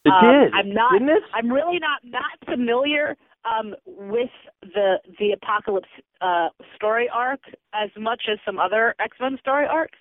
It 0.05 0.11
Um, 0.13 0.25
did. 0.25 0.53
I'm 0.53 0.73
not- 0.75 0.93
Didn't 0.95 1.11
it? 1.11 1.23
i'm 1.33 1.51
really 1.53 1.79
not 1.79 2.01
not 2.03 2.33
familiar 2.45 3.17
um 3.45 3.75
with 3.87 4.31
the 4.63 4.97
the 5.21 5.31
apocalypse 5.33 5.89
uh 6.21 6.49
story 6.75 7.09
arc 7.13 7.41
as 7.73 7.91
much 7.97 8.23
as 8.33 8.39
some 8.45 8.59
other 8.59 8.95
x-men 8.99 9.39
story 9.39 9.67
arcs 9.71 9.99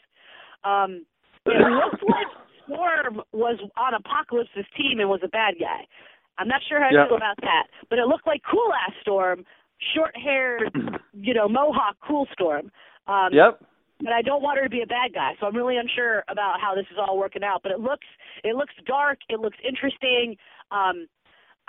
um 0.64 1.06
it 1.46 1.70
looked 1.70 2.04
like 2.10 2.28
storm 2.66 3.22
was 3.32 3.60
on 3.78 3.94
apocalypse's 3.94 4.66
team 4.78 5.00
and 5.00 5.10
was 5.10 5.22
a 5.24 5.28
bad 5.30 5.56
guy 5.60 5.86
i'm 6.38 6.48
not 6.48 6.62
sure 6.68 6.80
how 6.82 6.90
Yeah. 6.92 7.04
i 7.04 7.08
feel 7.08 7.18
about 7.18 7.38
that 7.42 7.68
but 7.90 8.00
it 8.00 8.08
looked 8.08 8.28
like 8.28 8.42
cool 8.50 8.72
ass 8.74 8.94
storm 9.02 9.44
short 9.96 10.16
haired 10.18 10.72
you 11.14 11.34
know 11.34 11.48
mohawk 11.48 11.96
cool 12.06 12.28
storm 12.34 12.72
um 13.08 13.30
Yep. 13.32 13.60
but 14.02 14.12
I 14.14 14.22
don't 14.22 14.42
want 14.42 14.58
her 14.58 14.66
to 14.66 14.70
be 14.70 14.82
a 14.82 14.86
bad 14.88 15.14
guy. 15.14 15.36
So 15.40 15.46
I'm 15.48 15.56
really 15.56 15.78
unsure 15.78 16.24
about 16.28 16.60
how 16.60 16.76
this 16.76 16.86
is 16.92 16.98
all 17.00 17.18
working 17.18 17.44
out. 17.44 17.62
But 17.64 17.72
it 17.72 17.80
looks 17.80 18.06
it 18.44 18.56
looks 18.56 18.74
dark. 18.86 19.20
It 19.30 19.40
looks 19.40 19.58
interesting. 19.66 20.36
Um, 20.70 21.08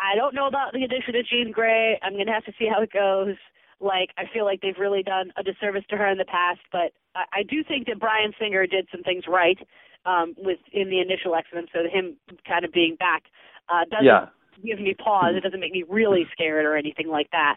I 0.01 0.17
don't 0.17 0.35
know 0.35 0.49
about 0.49 0.73
the 0.73 0.83
addition 0.83 1.15
of 1.15 1.25
Jean 1.31 1.53
Grey. 1.53 2.01
I'm 2.03 2.17
gonna 2.19 2.33
have 2.33 2.45
to 2.47 2.53
see 2.59 2.67
how 2.67 2.83
it 2.83 2.91
goes. 2.91 3.37
Like 3.81 4.11
I 4.17 4.25
feel 4.33 4.45
like 4.45 4.61
they've 4.63 4.79
really 4.79 5.03
done 5.03 5.33
a 5.37 5.43
disservice 5.43 5.85
to 5.91 5.97
her 5.97 6.07
in 6.09 6.19
the 6.19 6.25
past, 6.25 6.61
but 6.73 6.93
I, 7.15 7.41
I 7.41 7.43
do 7.43 7.63
think 7.63 7.87
that 7.89 7.99
Bryan 8.01 8.33
Singer 8.41 8.67
did 8.67 8.89
some 8.91 9.03
things 9.03 9.25
right 9.29 9.59
um, 10.07 10.35
with 10.39 10.59
in 10.73 10.89
the 10.89 11.01
initial 11.01 11.35
X 11.35 11.49
Men. 11.55 11.67
So 11.73 11.81
him 11.93 12.17
kind 12.49 12.65
of 12.65 12.73
being 12.73 12.97
back 12.97 13.25
uh, 13.69 13.85
doesn't 13.91 14.07
Yeah. 14.07 14.27
give 14.65 14.81
me 14.81 14.95
pause. 14.95 15.35
It 15.37 15.43
doesn't 15.43 15.61
make 15.61 15.73
me 15.73 15.85
really 15.89 16.27
scared 16.33 16.65
or 16.65 16.77
anything 16.77 17.09
like 17.09 17.31
that. 17.33 17.57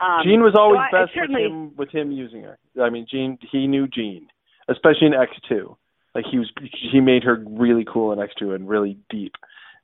Um, 0.00 0.22
Jean 0.24 0.42
was 0.42 0.54
always 0.56 0.80
so 0.90 0.96
I- 0.96 1.00
I 1.00 1.04
best 1.04 1.14
certainly- 1.14 1.42
with 1.44 1.52
him 1.52 1.76
with 1.76 1.90
him 1.90 2.10
using 2.12 2.42
her. 2.42 2.58
I 2.82 2.90
mean, 2.90 3.06
Jean 3.08 3.38
he 3.52 3.66
knew 3.68 3.86
Jean, 3.86 4.26
especially 4.68 5.06
in 5.06 5.14
X 5.14 5.30
two. 5.48 5.76
Like 6.14 6.24
he 6.30 6.38
was 6.38 6.50
he 6.90 7.00
made 7.00 7.22
her 7.22 7.42
really 7.48 7.84
cool 7.84 8.12
in 8.12 8.18
X 8.18 8.34
two 8.38 8.52
and 8.52 8.68
really 8.68 8.98
deep. 9.10 9.34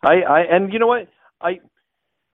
I 0.03 0.23
I 0.23 0.41
and 0.41 0.73
you 0.73 0.79
know 0.81 0.89
what 0.89 1.07
I 1.41 1.61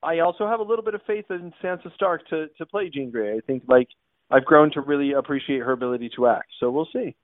I 0.04 0.20
also 0.20 0.46
have 0.46 0.60
a 0.60 0.62
little 0.62 0.84
bit 0.84 0.94
of 0.94 1.00
faith 1.06 1.26
in 1.30 1.52
Sansa 1.62 1.92
Stark 1.94 2.26
to 2.28 2.46
to 2.58 2.66
play 2.66 2.88
Jean 2.90 3.10
Grey. 3.10 3.36
I 3.36 3.40
think 3.46 3.64
like 3.68 3.88
I've 4.30 4.44
grown 4.44 4.70
to 4.72 4.80
really 4.80 5.12
appreciate 5.12 5.60
her 5.60 5.72
ability 5.72 6.10
to 6.16 6.26
act. 6.28 6.48
So 6.60 6.70
we'll 6.70 6.88
see. 6.92 7.14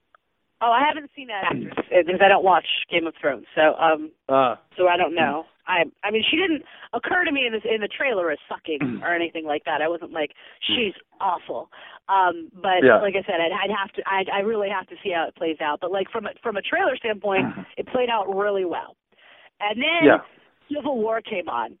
Oh, 0.63 0.69
I 0.71 0.85
haven't 0.87 1.09
seen 1.15 1.27
that 1.27 1.43
actress 1.45 1.73
because 1.89 2.21
I 2.23 2.27
don't 2.27 2.43
watch 2.43 2.67
Game 2.91 3.07
of 3.07 3.15
Thrones. 3.19 3.45
So 3.55 3.73
um, 3.79 4.11
Uh 4.29 4.55
so 4.77 4.87
I 4.87 4.97
don't 4.97 5.15
know. 5.15 5.45
I 5.67 5.83
I 6.03 6.11
mean, 6.11 6.23
she 6.29 6.37
didn't 6.37 6.63
occur 6.93 7.23
to 7.25 7.31
me 7.31 7.45
in 7.47 7.53
the 7.53 7.61
in 7.73 7.81
the 7.81 7.87
trailer 7.87 8.29
as 8.31 8.37
sucking 8.49 9.01
or 9.03 9.13
anything 9.13 9.45
like 9.45 9.63
that. 9.65 9.81
I 9.81 9.87
wasn't 9.87 10.11
like 10.11 10.31
she's 10.67 10.93
awful. 11.19 11.69
Um, 12.09 12.49
but 12.53 12.83
Yeah. 12.83 12.99
like 13.01 13.15
I 13.15 13.23
said, 13.25 13.39
I'd, 13.41 13.53
I'd 13.53 13.73
have 13.73 13.91
to. 13.93 14.01
I'd, 14.05 14.29
I 14.29 14.39
really 14.41 14.69
have 14.69 14.87
to 14.87 14.95
see 15.03 15.11
how 15.15 15.25
it 15.27 15.35
plays 15.35 15.57
out. 15.61 15.79
But 15.81 15.91
like 15.91 16.09
from 16.11 16.25
a, 16.25 16.31
from 16.43 16.57
a 16.57 16.61
trailer 16.61 16.95
standpoint, 16.97 17.45
it 17.77 17.87
played 17.87 18.09
out 18.09 18.25
really 18.29 18.65
well. 18.65 18.95
And 19.59 19.81
then 19.81 20.03
Yeah. 20.05 20.21
Civil 20.73 20.99
War 21.01 21.21
came 21.21 21.49
on. 21.49 21.77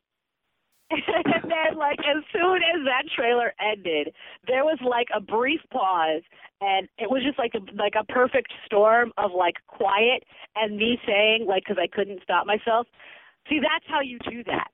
And 0.91 1.43
then 1.51 1.77
like 1.77 1.99
as 1.99 2.23
soon 2.33 2.57
as 2.57 2.85
that 2.85 3.03
trailer 3.15 3.53
ended, 3.59 4.13
there 4.47 4.63
was 4.63 4.79
like 4.83 5.07
a 5.15 5.21
brief 5.21 5.61
pause 5.71 6.23
and 6.61 6.87
it 6.97 7.09
was 7.09 7.23
just 7.25 7.39
like 7.39 7.53
a 7.55 7.61
like 7.75 7.93
a 7.99 8.05
perfect 8.11 8.51
storm 8.65 9.11
of 9.17 9.31
like 9.31 9.55
quiet 9.67 10.23
and 10.55 10.77
me 10.77 10.97
saying 11.05 11.45
like 11.47 11.63
cuz 11.65 11.77
I 11.79 11.87
couldn't 11.87 12.21
stop 12.23 12.45
myself. 12.45 12.87
See, 13.49 13.59
that's 13.59 13.85
how 13.87 14.01
you 14.01 14.19
do 14.29 14.43
that. 14.45 14.69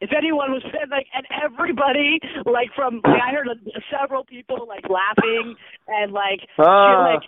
If 0.00 0.10
anyone 0.16 0.52
was 0.52 0.62
like, 0.90 1.06
and 1.14 1.26
everybody, 1.44 2.18
like 2.46 2.70
from, 2.74 3.02
like 3.04 3.20
I 3.22 3.32
heard 3.32 3.48
several 3.90 4.24
people 4.24 4.66
like 4.66 4.84
laughing 4.88 5.54
and 5.88 6.12
like, 6.12 6.40
Ah. 6.58 7.04
like, 7.12 7.22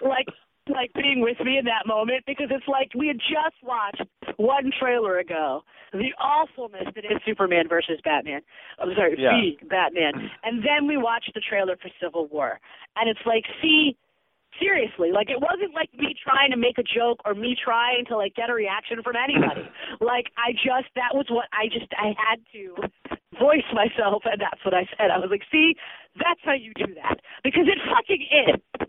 like, 0.00 0.26
like 0.68 0.92
being 0.94 1.20
with 1.20 1.38
me 1.44 1.58
in 1.58 1.64
that 1.64 1.86
moment 1.86 2.24
because 2.26 2.46
it's 2.50 2.66
like 2.68 2.90
we 2.94 3.08
had 3.08 3.18
just 3.18 3.56
watched 3.62 4.02
one 4.36 4.70
trailer 4.78 5.18
ago, 5.18 5.62
the 5.92 6.12
awfulness 6.20 6.86
that 6.94 7.04
is 7.04 7.18
Superman 7.26 7.66
versus 7.68 7.98
Batman. 8.04 8.40
I'm 8.78 8.94
sorry, 8.94 9.16
Yeah. 9.18 9.40
see 9.40 9.58
Batman, 9.68 10.30
and 10.44 10.62
then 10.62 10.86
we 10.86 10.96
watched 10.96 11.32
the 11.34 11.40
trailer 11.40 11.76
for 11.76 11.90
Civil 12.00 12.26
War, 12.28 12.60
and 12.96 13.08
it's 13.10 13.24
like, 13.26 13.44
see, 13.60 13.96
seriously 14.60 15.10
like 15.12 15.30
it 15.30 15.40
wasn't 15.40 15.72
like 15.74 15.88
me 15.96 16.14
trying 16.22 16.50
to 16.50 16.58
make 16.58 16.76
a 16.76 16.82
joke 16.82 17.18
or 17.24 17.32
me 17.34 17.56
trying 17.56 18.04
to 18.04 18.14
like 18.14 18.34
get 18.34 18.50
a 18.50 18.52
reaction 18.52 19.02
from 19.02 19.16
anybody. 19.16 19.64
Like 20.00 20.26
i 20.36 20.52
just 20.52 20.92
that 20.94 21.14
was 21.14 21.24
what 21.30 21.46
i 21.56 21.66
just 21.72 21.88
i 21.96 22.12
had 22.20 22.36
to 22.52 22.76
voice 23.40 23.64
myself 23.72 24.22
and 24.28 24.38
that's 24.38 24.62
what 24.62 24.74
i 24.74 24.84
said. 24.98 25.08
I 25.10 25.16
was 25.16 25.30
like 25.30 25.40
see 25.50 25.74
that's 26.20 26.40
how 26.44 26.52
you 26.52 26.72
do 26.76 26.92
that. 27.00 27.16
Because 27.42 27.64
it 27.64 27.78
fucking 27.88 28.20
is 28.28 28.88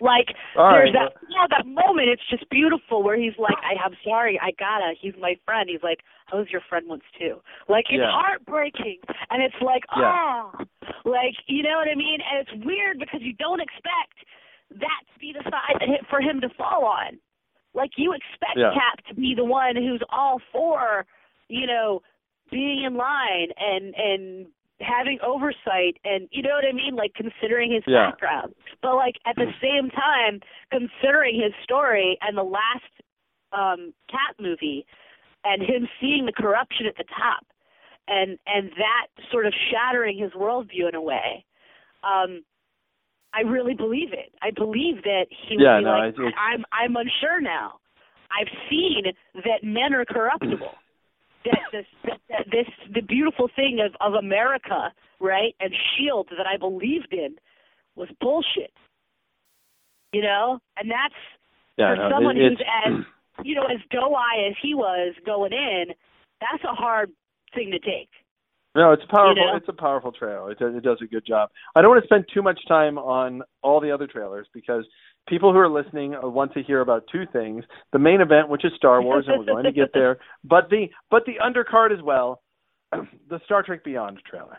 like 0.00 0.28
All 0.56 0.70
there's 0.72 0.92
right, 0.94 1.12
that 1.12 1.22
oh, 1.38 1.46
that 1.50 1.66
moment 1.66 2.08
it's 2.08 2.22
just 2.28 2.48
beautiful 2.50 3.02
where 3.02 3.16
he's 3.16 3.36
like 3.38 3.56
I, 3.64 3.80
i'm 3.84 3.96
sorry 4.04 4.38
i 4.42 4.50
gotta 4.58 4.92
he's 5.00 5.14
my 5.20 5.36
friend 5.44 5.68
he's 5.70 5.82
like 5.82 6.00
i 6.32 6.36
was 6.36 6.46
your 6.50 6.60
friend 6.68 6.86
once 6.88 7.04
too 7.18 7.40
like 7.68 7.86
it's 7.88 8.00
Yeah. 8.04 8.10
heartbreaking 8.10 8.98
and 9.30 9.42
it's 9.42 9.56
like 9.62 9.84
Yeah. 9.96 10.50
oh 10.52 10.64
like 11.04 11.34
you 11.46 11.62
know 11.62 11.76
what 11.80 11.88
i 11.88 11.94
mean 11.94 12.18
and 12.20 12.46
it's 12.46 12.64
weird 12.66 12.98
because 12.98 13.20
you 13.22 13.32
don't 13.34 13.60
expect 13.60 14.20
that 14.70 15.02
to 15.14 15.20
be 15.20 15.32
the 15.32 15.42
side 15.44 15.80
that 15.80 16.06
for 16.10 16.20
him 16.20 16.40
to 16.40 16.48
fall 16.58 16.84
on. 16.84 17.18
Like 17.74 17.90
you 17.96 18.12
expect 18.12 18.56
Yeah. 18.56 18.72
Cap 18.74 19.04
to 19.08 19.14
be 19.14 19.34
the 19.36 19.44
one 19.44 19.76
who's 19.76 20.02
all 20.10 20.40
for, 20.50 21.06
you 21.48 21.66
know, 21.66 22.02
being 22.50 22.84
in 22.84 22.96
line 22.96 23.48
and 23.58 23.94
and 23.94 24.46
having 24.80 25.18
oversight 25.24 25.96
and 26.04 26.28
you 26.30 26.42
know 26.42 26.50
what 26.50 26.64
I 26.68 26.72
mean, 26.72 26.94
like 26.96 27.14
considering 27.14 27.72
his 27.72 27.82
Yeah. 27.86 28.10
background. 28.10 28.54
But 28.82 28.96
like 28.96 29.16
at 29.26 29.36
the 29.36 29.52
same 29.60 29.90
time, 29.90 30.40
considering 30.70 31.40
his 31.40 31.52
story 31.62 32.18
and 32.20 32.36
the 32.36 32.42
last 32.44 32.84
um 33.52 33.94
Cap 34.10 34.36
movie 34.38 34.84
and 35.44 35.62
him 35.62 35.88
seeing 36.00 36.26
the 36.26 36.32
corruption 36.32 36.86
at 36.86 36.96
the 36.96 37.04
top 37.04 37.46
and 38.08 38.38
and 38.46 38.70
that 38.76 39.06
sort 39.30 39.46
of 39.46 39.54
shattering 39.70 40.18
his 40.18 40.32
worldview 40.32 40.88
in 40.88 40.94
a 40.94 41.00
way. 41.02 41.44
Um 42.02 42.42
I 43.32 43.40
really 43.40 43.74
believe 43.74 44.12
it. 44.12 44.32
I 44.42 44.50
believe 44.50 45.02
that 45.04 45.26
he 45.30 45.56
would 45.56 45.64
Yeah, 45.64 45.78
be 45.78 45.84
no, 45.84 45.90
like, 45.98 46.14
it's- 46.14 46.32
I'm 46.38 46.64
I'm 46.72 46.96
unsure 46.96 47.40
now. 47.40 47.80
I've 48.30 48.50
seen 48.68 49.04
that 49.34 49.62
men 49.62 49.94
are 49.94 50.04
corruptible. 50.04 50.74
That 51.50 51.60
this 51.72 51.86
that, 52.04 52.20
that 52.28 52.46
this 52.50 52.66
the 52.94 53.02
beautiful 53.02 53.48
thing 53.54 53.80
of 53.80 53.94
of 54.00 54.14
America, 54.14 54.92
right, 55.20 55.54
and 55.60 55.72
Shield 55.96 56.28
that 56.36 56.46
I 56.46 56.56
believed 56.56 57.12
in 57.12 57.36
was 57.96 58.08
bullshit. 58.20 58.72
You 60.12 60.22
know, 60.22 60.58
and 60.76 60.90
that's 60.90 61.14
Yeah, 61.76 61.94
for 61.94 61.96
no, 61.96 62.10
someone 62.10 62.36
it- 62.36 62.50
who's 62.50 62.62
as 62.86 62.92
you 63.44 63.54
know 63.54 63.64
as 63.64 63.80
doe 63.90 64.14
eye 64.14 64.46
as 64.48 64.54
he 64.62 64.74
was 64.74 65.14
going 65.24 65.52
in. 65.52 65.86
That's 66.40 66.64
a 66.64 66.74
hard 66.74 67.10
thing 67.54 67.70
to 67.70 67.78
take. 67.78 68.10
No, 68.76 68.92
it's 68.92 69.02
powerful. 69.08 69.42
You 69.42 69.50
know? 69.52 69.56
It's 69.56 69.68
a 69.68 69.72
powerful 69.72 70.12
trailer. 70.12 70.50
It 70.50 70.58
does, 70.58 70.74
it 70.74 70.82
does 70.82 70.98
a 71.02 71.06
good 71.06 71.24
job. 71.26 71.48
I 71.74 71.80
don't 71.80 71.90
want 71.90 72.02
to 72.02 72.06
spend 72.06 72.26
too 72.32 72.42
much 72.42 72.60
time 72.68 72.98
on 72.98 73.42
all 73.62 73.80
the 73.80 73.90
other 73.90 74.06
trailers 74.06 74.46
because 74.52 74.84
people 75.28 75.50
who 75.50 75.58
are 75.58 75.68
listening 75.68 76.14
uh, 76.14 76.28
want 76.28 76.52
to 76.54 76.62
hear 76.62 76.82
about 76.82 77.04
two 77.10 77.24
things: 77.32 77.64
the 77.92 77.98
main 77.98 78.20
event, 78.20 78.50
which 78.50 78.64
is 78.66 78.72
Star 78.76 79.00
Wars, 79.02 79.24
and 79.28 79.38
we're 79.38 79.46
going 79.46 79.64
to 79.64 79.72
get 79.72 79.88
there, 79.94 80.18
but 80.44 80.68
the 80.68 80.86
but 81.10 81.24
the 81.24 81.34
undercard 81.42 81.96
as 81.96 82.02
well, 82.04 82.42
the 82.92 83.40
Star 83.46 83.62
Trek 83.62 83.82
Beyond 83.82 84.20
trailer. 84.28 84.58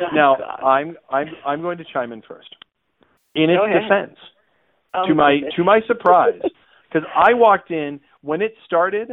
Oh, 0.00 0.04
Now, 0.14 0.36
God. 0.36 0.64
I'm 0.64 0.96
I'm 1.10 1.26
I'm 1.44 1.62
going 1.62 1.78
to 1.78 1.84
chime 1.92 2.12
in 2.12 2.22
first. 2.22 2.54
In 3.34 3.50
its 3.50 3.60
ahead. 3.64 3.82
defense, 3.82 4.18
Oh, 4.94 5.06
to 5.08 5.14
my 5.14 5.34
goodness. 5.36 5.54
to 5.56 5.64
my 5.64 5.80
surprise, 5.88 6.40
because 6.88 7.08
I 7.14 7.34
walked 7.34 7.70
in 7.70 7.98
when 8.20 8.40
it 8.40 8.54
started, 8.66 9.10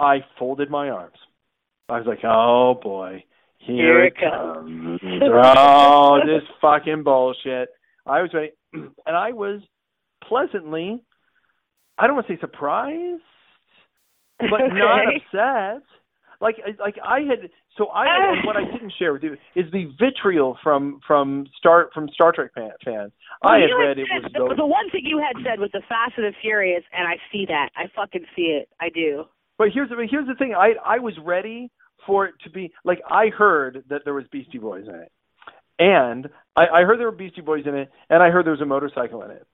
I 0.00 0.18
folded 0.38 0.70
my 0.70 0.88
arms. 0.88 1.16
I 1.88 1.98
was 1.98 2.06
like, 2.06 2.24
"Oh 2.24 2.78
boy, 2.82 3.24
here, 3.58 3.76
Here 3.76 4.04
it 4.04 4.14
it 4.16 4.20
comes." 4.20 5.00
comes! 5.00 5.22
oh, 5.56 6.18
this 6.26 6.42
fucking 6.60 7.02
bullshit!" 7.04 7.68
I 8.06 8.22
was 8.22 8.30
ready, 8.34 8.50
and 8.72 9.16
I 9.16 9.32
was 9.32 9.60
pleasantly, 10.26 11.00
I 11.98 12.06
don't 12.06 12.16
want 12.16 12.26
to 12.26 12.34
say 12.34 12.40
surprised, 12.40 13.22
but 14.38 14.50
not 14.72 15.06
Okay. 15.06 15.22
upset. 15.32 15.82
Like, 16.40 16.56
like 16.78 16.96
I 17.02 17.20
had. 17.20 17.48
So 17.78 17.88
I 17.90 18.04
had, 18.06 18.44
what 18.46 18.56
I 18.56 18.64
didn't 18.72 18.92
share 18.98 19.12
with 19.12 19.22
you 19.22 19.34
is 19.54 19.70
the 19.72 19.86
vitriol 19.98 20.58
from 20.62 21.00
from 21.06 21.46
Star 21.58 21.88
from 21.94 22.08
Star 22.12 22.32
Trek 22.32 22.50
fan, 22.54 22.70
fans. 22.84 23.12
Well, 23.44 23.54
I 23.54 23.60
had 23.60 23.70
read 23.78 23.98
it 23.98 24.06
said- 24.12 24.32
was 24.40 24.48
the, 24.50 24.54
the 24.56 24.66
one 24.66 24.90
thing 24.90 25.02
you 25.04 25.18
had 25.18 25.36
said 25.48 25.60
was 25.60 25.70
the 25.72 25.82
Fast 25.88 26.12
and 26.16 26.26
the 26.26 26.32
Furious, 26.42 26.82
and 26.96 27.06
I 27.06 27.14
see 27.32 27.46
that. 27.46 27.70
I 27.76 27.84
fucking 27.94 28.26
see 28.34 28.58
it. 28.60 28.68
I 28.80 28.88
do. 28.90 29.24
But 29.56 29.68
here's 29.72 29.88
the 29.88 30.06
here's 30.10 30.26
the 30.26 30.34
thing. 30.34 30.54
I 30.54 30.74
I 30.84 30.98
was 30.98 31.14
ready 31.24 31.70
for 32.06 32.26
it 32.26 32.34
to 32.44 32.50
be 32.50 32.72
like 32.84 33.00
I 33.08 33.28
heard 33.28 33.84
that 33.88 34.02
there 34.04 34.14
was 34.14 34.24
Beastie 34.30 34.58
Boys 34.58 34.84
in 34.88 34.94
it, 34.94 35.12
and 35.78 36.28
I, 36.56 36.66
I 36.66 36.82
heard 36.82 36.98
there 36.98 37.10
were 37.10 37.16
Beastie 37.16 37.40
Boys 37.40 37.64
in 37.66 37.74
it, 37.74 37.90
and 38.10 38.22
I 38.22 38.30
heard 38.30 38.44
there 38.44 38.52
was 38.52 38.60
a 38.60 38.66
motorcycle 38.66 39.22
in 39.22 39.30
it, 39.30 39.46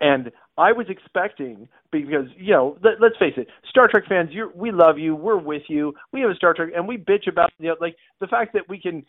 and 0.00 0.30
I 0.56 0.72
was 0.72 0.86
expecting 0.88 1.68
because 1.92 2.26
you 2.36 2.52
know 2.52 2.76
let, 2.82 2.94
let's 3.00 3.16
face 3.18 3.34
it, 3.36 3.48
Star 3.68 3.88
Trek 3.88 4.04
fans, 4.08 4.30
you 4.32 4.50
we 4.54 4.72
love 4.72 4.98
you, 4.98 5.14
we're 5.14 5.38
with 5.38 5.62
you. 5.68 5.94
We 6.12 6.20
have 6.20 6.30
a 6.30 6.34
Star 6.34 6.54
Trek, 6.54 6.70
and 6.74 6.86
we 6.86 6.96
bitch 6.96 7.28
about 7.28 7.50
you 7.58 7.68
know 7.68 7.76
like 7.80 7.96
the 8.20 8.26
fact 8.26 8.52
that 8.54 8.68
we 8.68 8.80
can 8.80 9.04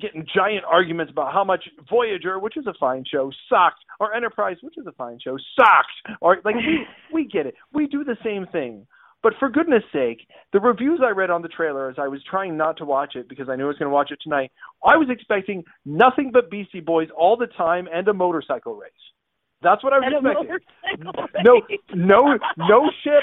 get 0.00 0.14
in 0.14 0.26
giant 0.34 0.64
arguments 0.70 1.10
about 1.10 1.32
how 1.32 1.44
much 1.44 1.64
Voyager, 1.88 2.38
which 2.38 2.56
is 2.56 2.66
a 2.66 2.74
fine 2.78 3.04
show, 3.10 3.30
sucked, 3.48 3.84
or 3.98 4.14
Enterprise, 4.14 4.56
which 4.62 4.76
is 4.76 4.86
a 4.86 4.92
fine 4.92 5.18
show, 5.22 5.36
sucked, 5.58 6.16
or 6.20 6.38
like 6.44 6.56
we 6.56 6.86
we 7.12 7.24
get 7.26 7.46
it. 7.46 7.54
We 7.72 7.86
do 7.86 8.04
the 8.04 8.16
same 8.24 8.46
thing. 8.46 8.86
But 9.22 9.34
for 9.38 9.50
goodness 9.50 9.82
sake, 9.92 10.26
the 10.52 10.60
reviews 10.60 11.00
I 11.04 11.10
read 11.10 11.30
on 11.30 11.42
the 11.42 11.48
trailer 11.48 11.90
as 11.90 11.96
I 11.98 12.08
was 12.08 12.22
trying 12.28 12.56
not 12.56 12.78
to 12.78 12.84
watch 12.84 13.16
it 13.16 13.28
because 13.28 13.48
I 13.48 13.56
knew 13.56 13.64
I 13.64 13.68
was 13.68 13.76
going 13.76 13.90
to 13.90 13.94
watch 13.94 14.10
it 14.10 14.18
tonight, 14.22 14.50
I 14.84 14.96
was 14.96 15.08
expecting 15.10 15.64
nothing 15.84 16.30
but 16.32 16.50
Beastie 16.50 16.80
Boys 16.80 17.08
all 17.16 17.36
the 17.36 17.46
time 17.46 17.86
and 17.92 18.08
a 18.08 18.14
motorcycle 18.14 18.74
race. 18.74 18.92
That's 19.62 19.84
what 19.84 19.92
I 19.92 19.98
was 19.98 20.08
And 20.08 20.26
expecting. 20.26 21.04
No, 21.44 21.60
no, 21.94 22.38
no 22.56 22.90
ship, 23.04 23.22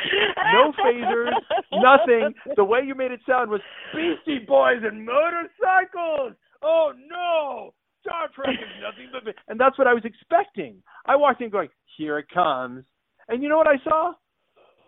no 0.53 0.71
phasers, 0.85 1.31
nothing. 1.73 2.33
The 2.55 2.63
way 2.63 2.81
you 2.85 2.93
made 2.93 3.11
it 3.11 3.21
sound 3.27 3.49
was 3.49 3.61
Beastie 3.93 4.45
Boys 4.45 4.83
and 4.83 5.03
motorcycles. 5.03 6.33
Oh 6.61 6.93
no, 7.09 7.73
Star 8.01 8.29
Trek 8.35 8.53
is 8.53 8.83
nothing 8.83 9.09
but. 9.11 9.33
And 9.47 9.59
that's 9.59 9.79
what 9.79 9.87
I 9.87 9.95
was 9.95 10.05
expecting. 10.05 10.83
I 11.07 11.15
walked 11.15 11.41
in 11.41 11.49
going, 11.49 11.69
here 11.97 12.19
it 12.19 12.27
comes. 12.31 12.85
And 13.27 13.41
you 13.41 13.49
know 13.49 13.57
what 13.57 13.67
I 13.67 13.77
saw? 13.83 14.13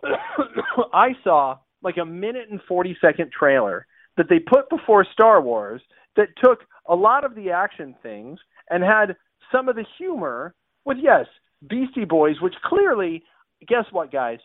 I 0.92 1.10
saw 1.24 1.58
like 1.82 1.96
a 1.96 2.04
minute 2.04 2.48
and 2.50 2.60
40 2.68 2.96
second 3.00 3.30
trailer 3.32 3.86
that 4.16 4.28
they 4.28 4.38
put 4.38 4.68
before 4.68 5.06
Star 5.12 5.40
Wars 5.40 5.80
that 6.16 6.28
took 6.42 6.60
a 6.88 6.94
lot 6.94 7.24
of 7.24 7.34
the 7.34 7.50
action 7.50 7.94
things 8.02 8.38
and 8.68 8.82
had 8.82 9.16
some 9.52 9.68
of 9.68 9.76
the 9.76 9.84
humor 9.98 10.54
with, 10.84 10.98
yes, 11.00 11.26
Beastie 11.68 12.04
Boys, 12.04 12.40
which 12.40 12.54
clearly, 12.64 13.22
guess 13.68 13.84
what, 13.92 14.12
guys? 14.12 14.38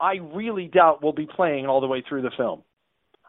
I 0.00 0.14
really 0.34 0.66
doubt 0.66 1.02
will 1.02 1.12
be 1.12 1.26
playing 1.26 1.66
all 1.66 1.80
the 1.80 1.86
way 1.86 2.02
through 2.06 2.22
the 2.22 2.32
film. 2.36 2.62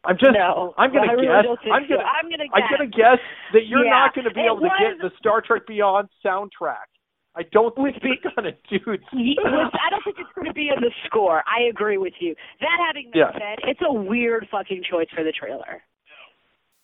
I'm 0.05 0.17
just, 0.17 0.31
No, 0.33 0.73
I'm 0.77 0.91
gonna 0.91 1.07
guess, 1.15 1.45
I'm 1.71 1.87
gonna, 1.87 2.03
I'm 2.03 2.29
gonna 2.29 2.43
I'm 2.53 2.61
guess. 2.61 2.69
gonna 2.77 2.89
guess 2.89 3.19
that 3.53 3.67
you're 3.67 3.85
Yeah, 3.85 3.89
not 3.91 4.15
gonna 4.15 4.31
be 4.31 4.41
it 4.41 4.45
able 4.45 4.59
to 4.59 4.69
get 4.79 4.99
the 4.99 5.11
Star 5.17 5.41
Trek 5.41 5.65
Beyond 5.65 6.09
soundtrack. 6.25 6.91
I 7.35 7.41
don't 7.51 7.73
think 7.75 7.95
With 7.97 8.03
you're 8.03 8.31
gonna 8.35 8.51
do. 8.69 8.77
I 8.77 9.89
don't 9.89 10.03
think 10.03 10.17
it's 10.19 10.29
going 10.35 10.45
to 10.45 10.53
be 10.53 10.69
in 10.69 10.79
the 10.81 10.91
score. 11.05 11.41
I 11.49 11.63
agree 11.69 11.97
with 11.97 12.13
you. 12.19 12.35
That 12.61 12.77
having 12.85 13.09
been 13.09 13.25
Yeah. 13.25 13.33
said, 13.33 13.57
it's 13.65 13.81
a 13.81 13.91
weird 13.91 14.47
fucking 14.51 14.83
choice 14.89 15.09
for 15.15 15.23
the 15.23 15.31
trailer. 15.31 15.81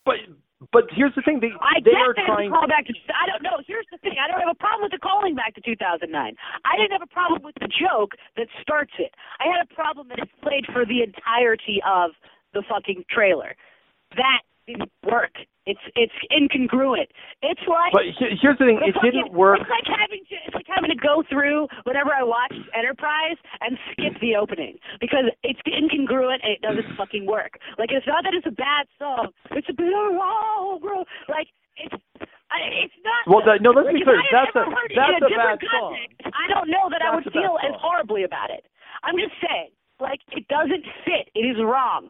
But 0.05 0.25
but 0.73 0.89
here's 0.91 1.13
the 1.15 1.21
thing: 1.21 1.39
they 1.39 1.53
I 1.61 1.79
they 1.85 1.93
are 1.93 2.13
trying. 2.13 2.49
it's 2.49 2.57
a 2.57 2.65
callback 2.65 2.85
to. 2.87 2.93
I 3.13 3.27
don't 3.29 3.43
know. 3.43 3.61
Here's 3.67 3.85
the 3.91 3.97
thing. 3.99 4.15
I 4.17 4.27
don't 4.27 4.39
have 4.41 4.49
a 4.49 4.57
problem 4.57 4.81
with 4.89 4.91
the 4.91 4.97
calling 4.97 5.35
back 5.35 5.53
to 5.55 5.61
2009. 5.61 6.09
I 6.65 6.75
didn't 6.77 6.91
have 6.91 7.03
a 7.05 7.13
problem 7.13 7.43
with 7.43 7.55
the 7.61 7.69
joke 7.69 8.13
that 8.35 8.47
starts 8.61 8.91
it. 8.97 9.13
I 9.39 9.45
had 9.45 9.61
a 9.61 9.73
problem 9.73 10.09
that 10.09 10.17
it's 10.19 10.31
played 10.41 10.65
for 10.73 10.83
the 10.85 11.03
entirety 11.03 11.79
of 11.85 12.11
the 12.53 12.63
fucking 12.67 13.05
trailer. 13.09 13.55
That 14.17 14.41
didn't 14.69 14.91
work. 15.05 15.33
It's 15.65 15.81
it's 15.95 16.13
incongruent. 16.33 17.09
It's 17.41 17.61
like 17.69 17.93
But 17.93 18.09
here's 18.17 18.57
the 18.57 18.65
thing: 18.65 18.79
it 18.81 18.95
didn't 19.01 19.33
work. 19.33 19.61
It's 19.61 19.69
like 19.69 19.85
having 19.85 20.25
to 20.25 20.35
it's 20.45 20.55
like 20.55 20.65
having 20.69 20.89
to 20.89 20.97
go 20.97 21.21
through 21.29 21.67
whenever 21.83 22.09
I 22.13 22.23
watch 22.23 22.53
Enterprise 22.73 23.37
and 23.61 23.77
skip 23.91 24.17
the 24.21 24.35
opening 24.35 24.77
because 24.99 25.29
it's 25.43 25.61
incongruent 25.69 26.41
and 26.41 26.53
it 26.57 26.61
doesn't 26.61 26.89
fucking 26.97 27.25
work. 27.25 27.59
Like 27.77 27.91
it's 27.91 28.07
not 28.07 28.23
that 28.25 28.33
it's 28.33 28.47
a 28.49 28.55
bad 28.55 28.89
song. 28.97 29.29
It's 29.51 29.69
a 29.69 29.73
bit 29.77 29.93
of 29.93 30.17
oh, 30.17 30.79
bro. 30.81 31.05
Like 31.29 31.47
it's 31.77 31.93
I, 32.49 32.89
it's 32.89 32.97
not. 33.05 33.29
Well, 33.29 33.45
that- 33.45 33.61
no, 33.61 33.69
let's 33.69 33.93
like, 33.93 34.01
be 34.01 34.03
clear, 34.03 34.17
that's 34.33 34.49
a- 34.57 34.65
that's 34.97 35.21
a, 35.21 35.25
a 35.25 35.29
bad 35.29 35.61
different 35.61 35.61
song. 35.69 35.93
context, 35.93 36.33
I 36.33 36.45
don't 36.49 36.69
know 36.69 36.89
that 36.89 37.01
I 37.05 37.13
would 37.13 37.29
feel 37.29 37.61
as 37.61 37.77
horribly 37.77 38.23
about 38.25 38.49
it. 38.49 38.65
I'm 39.05 39.15
just 39.21 39.37
saying, 39.37 39.69
like 40.01 40.19
it 40.33 40.47
doesn't 40.49 40.81
fit. 41.05 41.29
It 41.37 41.45
is 41.45 41.57
wrong, 41.61 42.09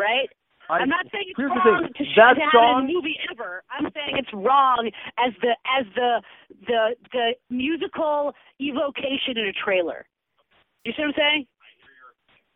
right? 0.00 0.32
I, 0.70 0.78
I'm 0.78 0.88
not 0.88 1.06
saying 1.12 1.24
it's 1.28 1.38
wrong 1.38 1.88
to, 1.92 2.04
sh- 2.04 2.16
that 2.16 2.34
to 2.34 2.48
song- 2.52 2.88
a 2.88 2.92
movie 2.92 3.16
ever. 3.30 3.62
I'm 3.70 3.90
saying 3.92 4.16
it's 4.16 4.32
wrong 4.32 4.90
as 5.18 5.32
the 5.42 5.52
as 5.68 5.86
the 5.94 6.22
the 6.66 6.96
the 7.12 7.26
musical 7.50 8.32
evocation 8.60 9.36
in 9.36 9.46
a 9.48 9.52
trailer. 9.52 10.06
You 10.84 10.92
see 10.96 11.02
what 11.02 11.08
I'm 11.08 11.14
saying? 11.16 11.46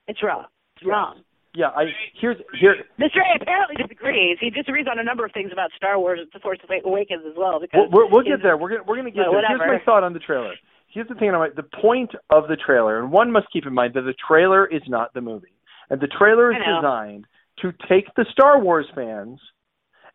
It's 0.09 0.23
wrong. 0.23 0.47
It's 0.77 0.87
wrong. 0.87 1.23
Yeah, 1.55 1.69
I 1.69 1.87
here's 2.21 2.37
here. 2.61 2.77
Mr. 3.01 3.19
A 3.19 3.43
apparently 3.43 3.77
disagrees. 3.77 4.39
He 4.41 4.51
disagrees 4.51 4.87
on 4.91 4.99
a 4.99 5.05
number 5.05 5.25
of 5.25 5.33
things 5.33 5.51
about 5.53 5.71
Star 5.77 5.99
Wars 5.99 6.21
The 6.33 6.41
Force 6.41 6.59
Awakens 6.85 7.25
as 7.27 7.35
well. 7.37 7.59
Because 7.61 7.89
We'll, 7.91 8.09
we'll, 8.11 8.23
get 8.23 8.43
there. 8.43 8.57
We're 8.57 8.71
gonna 8.71 8.85
we're 8.87 8.97
gonna 8.97 9.11
get 9.11 9.27
No, 9.27 9.33
there. 9.33 9.43
Here's 9.49 9.61
my 9.61 9.85
thought 9.85 10.05
on 10.05 10.13
the 10.13 10.21
trailer. 10.21 10.55
Here's 10.89 11.09
the 11.09 11.15
thing. 11.15 11.31
I 11.31 11.49
the 11.55 11.63
point 11.83 12.11
of 12.31 12.49
the 12.49 12.57
trailer, 12.57 13.01
and 13.01 13.11
one 13.11 13.33
must 13.33 13.47
keep 13.53 13.67
in 13.67 13.75
mind 13.75 13.95
that 13.95 14.03
the 14.03 14.15
trailer 14.27 14.67
is 14.67 14.83
not 14.89 15.13
the 15.15 15.21
movie, 15.21 15.53
and 15.91 16.01
the 16.01 16.07
trailer 16.07 16.53
is 16.53 16.59
designed 16.59 17.27
to 17.63 17.73
take 17.89 18.07
the 18.17 18.25
Star 18.33 18.61
Wars 18.61 18.87
fans 18.95 19.39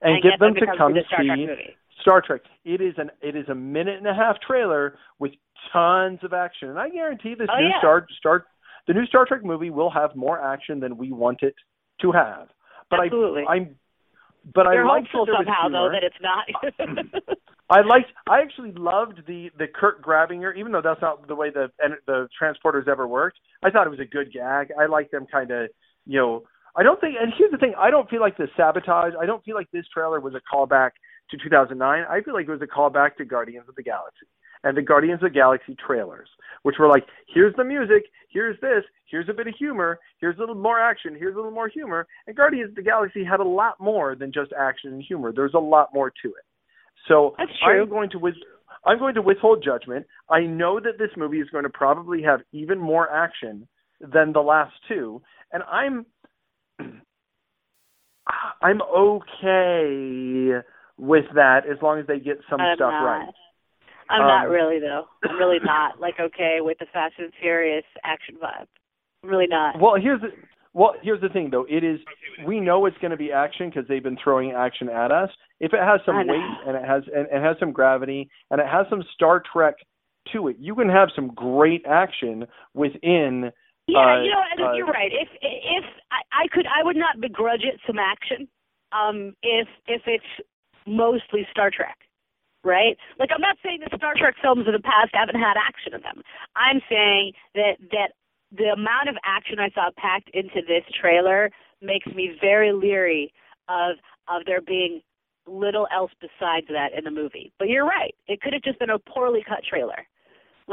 and, 0.01 0.15
And 0.15 0.23
get 0.23 0.31
get 0.31 0.39
them 0.39 0.53
them 0.53 0.67
to 0.67 0.77
come 0.77 0.93
to 0.93 1.01
Star 1.07 1.21
see. 1.21 1.47
Star 2.01 2.21
Trek. 2.25 2.41
It 2.65 2.81
is 2.81 2.95
an 2.97 3.11
it 3.21 3.35
is 3.35 3.47
a 3.49 3.55
minute 3.55 3.97
and 3.97 4.07
a 4.07 4.13
half 4.13 4.37
trailer 4.45 4.97
with 5.19 5.31
tons 5.71 6.19
of 6.23 6.33
action, 6.33 6.69
and 6.69 6.79
I 6.79 6.89
guarantee 6.89 7.35
this 7.35 7.47
Oh, 7.51 7.59
new 7.59 7.67
yeah. 7.67 7.79
Star 7.79 8.05
Star 8.17 8.45
the 8.87 8.93
new 8.93 9.05
Star 9.05 9.25
Trek 9.25 9.43
movie 9.45 9.69
will 9.69 9.89
have 9.89 10.15
more 10.15 10.41
action 10.41 10.79
than 10.79 10.97
we 10.97 11.11
want 11.11 11.41
it 11.41 11.55
to 12.01 12.11
have. 12.11 12.49
But 12.89 12.99
Absolutely. 13.05 13.43
I 13.47 13.53
I'm 13.53 13.75
but 14.53 14.65
You're 14.73 14.85
I 14.85 14.95
liked 14.95 15.07
hopeful 15.11 15.25
that 15.27 15.45
there 15.45 15.55
somehow 15.55 15.69
though 15.69 15.89
that 15.91 16.03
it's 16.03 16.17
not. 16.21 17.37
I 17.69 17.79
liked. 17.81 18.11
I 18.29 18.41
actually 18.41 18.73
loved 18.73 19.21
the 19.25 19.49
the 19.57 19.67
Kirk 19.67 20.01
grabbing 20.01 20.41
her, 20.41 20.53
even 20.53 20.73
though 20.73 20.81
that's 20.81 21.01
not 21.01 21.25
the 21.27 21.35
way 21.35 21.49
the 21.49 21.71
and 21.79 21.93
the 22.07 22.27
transporters 22.41 22.89
ever 22.89 23.07
worked. 23.07 23.39
I 23.63 23.69
thought 23.69 23.87
it 23.87 23.89
was 23.89 24.01
a 24.01 24.05
good 24.05 24.33
gag. 24.33 24.71
I 24.77 24.85
like 24.87 25.11
them 25.11 25.25
kind 25.31 25.49
of, 25.51 25.69
you 26.05 26.19
know. 26.19 26.43
I 26.75 26.83
don't 26.83 26.99
think. 26.99 27.15
And 27.19 27.33
here's 27.37 27.51
the 27.51 27.57
thing: 27.57 27.73
I 27.77 27.89
don't 27.91 28.09
feel 28.09 28.21
like 28.21 28.37
the 28.37 28.47
sabotage. 28.57 29.13
I 29.19 29.25
don't 29.25 29.43
feel 29.43 29.55
like 29.55 29.69
this 29.71 29.85
trailer 29.93 30.19
was 30.19 30.33
a 30.35 30.41
callback 30.55 30.91
to 31.31 31.37
2009. 31.37 32.03
I 32.09 32.21
feel 32.21 32.33
like 32.33 32.47
it 32.47 32.51
was 32.51 32.61
a 32.61 32.67
callback 32.67 33.15
to 33.17 33.25
Guardians 33.25 33.69
of 33.69 33.75
the 33.75 33.83
Galaxy 33.83 34.27
and 34.63 34.77
the 34.77 34.81
Guardians 34.81 35.21
of 35.21 35.31
the 35.31 35.33
Galaxy 35.33 35.75
trailers, 35.85 36.29
which 36.63 36.75
were 36.79 36.87
like, 36.87 37.03
here's 37.27 37.55
the 37.55 37.63
music, 37.63 38.03
here's 38.29 38.59
this, 38.61 38.83
here's 39.05 39.27
a 39.29 39.33
bit 39.33 39.47
of 39.47 39.53
humor, 39.57 39.99
here's 40.19 40.37
a 40.37 40.39
little 40.39 40.55
more 40.55 40.79
action, 40.79 41.15
here's 41.17 41.33
a 41.33 41.37
little 41.37 41.51
more 41.51 41.67
humor. 41.67 42.07
And 42.27 42.35
Guardians 42.35 42.69
of 42.69 42.75
the 42.75 42.81
Galaxy 42.81 43.23
had 43.23 43.39
a 43.39 43.47
lot 43.47 43.79
more 43.79 44.15
than 44.15 44.31
just 44.31 44.51
action 44.57 44.93
and 44.93 45.03
humor. 45.03 45.33
There's 45.35 45.53
a 45.53 45.59
lot 45.59 45.89
more 45.93 46.09
to 46.09 46.29
it. 46.29 46.45
So 47.07 47.35
That's 47.37 47.51
true. 47.63 47.83
I'm 47.83 47.89
going 47.89 48.09
to 48.11 48.19
with 48.19 48.35
I'm 48.85 48.99
going 48.99 49.15
to 49.15 49.21
withhold 49.21 49.63
judgment. 49.63 50.05
I 50.29 50.41
know 50.41 50.79
that 50.79 50.97
this 50.97 51.09
movie 51.15 51.39
is 51.39 51.49
going 51.51 51.63
to 51.63 51.69
probably 51.69 52.21
have 52.23 52.41
even 52.51 52.79
more 52.79 53.09
action 53.09 53.67
than 54.01 54.33
the 54.33 54.41
last 54.41 54.73
two, 54.87 55.21
and 55.51 55.63
I'm 55.71 56.05
I'm 58.61 58.81
okay 58.81 60.61
with 60.97 61.25
that 61.35 61.61
as 61.69 61.81
long 61.81 61.99
as 61.99 62.07
they 62.07 62.19
get 62.19 62.39
some 62.49 62.61
I'm 62.61 62.75
stuff 62.77 62.91
not. 62.91 63.03
right. 63.05 63.33
I'm 64.09 64.21
Um, 64.21 64.27
not 64.27 64.49
really 64.49 64.79
though. 64.79 65.07
I'm 65.23 65.37
really 65.37 65.59
not 65.63 65.99
like 65.99 66.19
okay 66.19 66.59
with 66.61 66.77
the 66.79 66.85
Fast 66.93 67.15
and 67.17 67.31
Furious 67.41 67.85
action 68.03 68.35
vibe. 68.41 68.67
I'm 69.23 69.29
really 69.29 69.47
not. 69.47 69.79
Well, 69.79 69.95
here's 69.95 70.21
the 70.21 70.29
well, 70.73 70.95
here's 71.01 71.21
the 71.21 71.29
thing 71.29 71.49
though. 71.51 71.65
It 71.69 71.83
is 71.83 71.99
we 72.45 72.59
know 72.59 72.85
it's 72.85 72.97
going 72.97 73.11
to 73.11 73.17
be 73.17 73.31
action 73.31 73.69
because 73.69 73.87
they've 73.87 74.03
been 74.03 74.17
throwing 74.23 74.51
action 74.51 74.89
at 74.89 75.11
us. 75.11 75.29
If 75.59 75.73
it 75.73 75.79
has 75.79 75.99
some 76.05 76.15
weight 76.27 76.57
and 76.67 76.75
it 76.75 76.85
has 76.85 77.03
and, 77.15 77.27
and 77.27 77.43
has 77.43 77.57
some 77.59 77.71
gravity 77.71 78.29
and 78.49 78.59
it 78.59 78.67
has 78.67 78.85
some 78.89 79.03
Star 79.13 79.41
Trek 79.51 79.75
to 80.33 80.47
it, 80.47 80.57
you 80.59 80.75
can 80.75 80.89
have 80.89 81.09
some 81.15 81.27
great 81.29 81.83
action 81.85 82.45
within. 82.73 83.51
Yeah, 83.87 83.99
uh, 83.99 84.21
you 84.23 84.31
know, 84.31 84.65
uh, 84.65 84.73
you're 84.73 84.87
right. 84.87 85.11
If 85.11 85.27
if 85.41 85.83
I, 86.11 86.45
I 86.45 86.47
could, 86.51 86.65
I 86.67 86.83
would 86.83 86.95
not 86.95 87.19
begrudge 87.19 87.63
it 87.63 87.79
some 87.85 87.99
action. 87.99 88.47
Um, 88.91 89.35
if 89.43 89.67
if 89.87 90.01
it's 90.05 90.47
mostly 90.87 91.45
Star 91.51 91.69
Trek, 91.69 91.97
right? 92.63 92.95
Like 93.19 93.29
I'm 93.33 93.41
not 93.41 93.57
saying 93.63 93.79
that 93.81 93.97
Star 93.97 94.13
Trek 94.17 94.35
films 94.41 94.67
of 94.67 94.73
the 94.73 94.81
past 94.81 95.11
haven't 95.13 95.39
had 95.39 95.55
action 95.57 95.93
in 95.93 96.01
them. 96.01 96.23
I'm 96.55 96.79
saying 96.89 97.33
that 97.55 97.75
that 97.91 98.11
the 98.55 98.71
amount 98.71 99.09
of 99.09 99.15
action 99.25 99.59
I 99.59 99.69
saw 99.71 99.89
packed 99.97 100.29
into 100.33 100.61
this 100.67 100.83
trailer 100.99 101.49
makes 101.81 102.07
me 102.07 102.37
very 102.39 102.71
leery 102.71 103.33
of 103.67 103.97
of 104.29 104.45
there 104.45 104.61
being 104.61 105.01
little 105.45 105.87
else 105.93 106.11
besides 106.21 106.67
that 106.69 106.97
in 106.97 107.03
the 107.03 107.11
movie. 107.11 107.51
But 107.59 107.67
you're 107.67 107.85
right. 107.85 108.15
It 108.27 108.41
could 108.41 108.53
have 108.53 108.61
just 108.63 108.79
been 108.79 108.91
a 108.91 108.99
poorly 108.99 109.43
cut 109.45 109.59
trailer. 109.67 110.07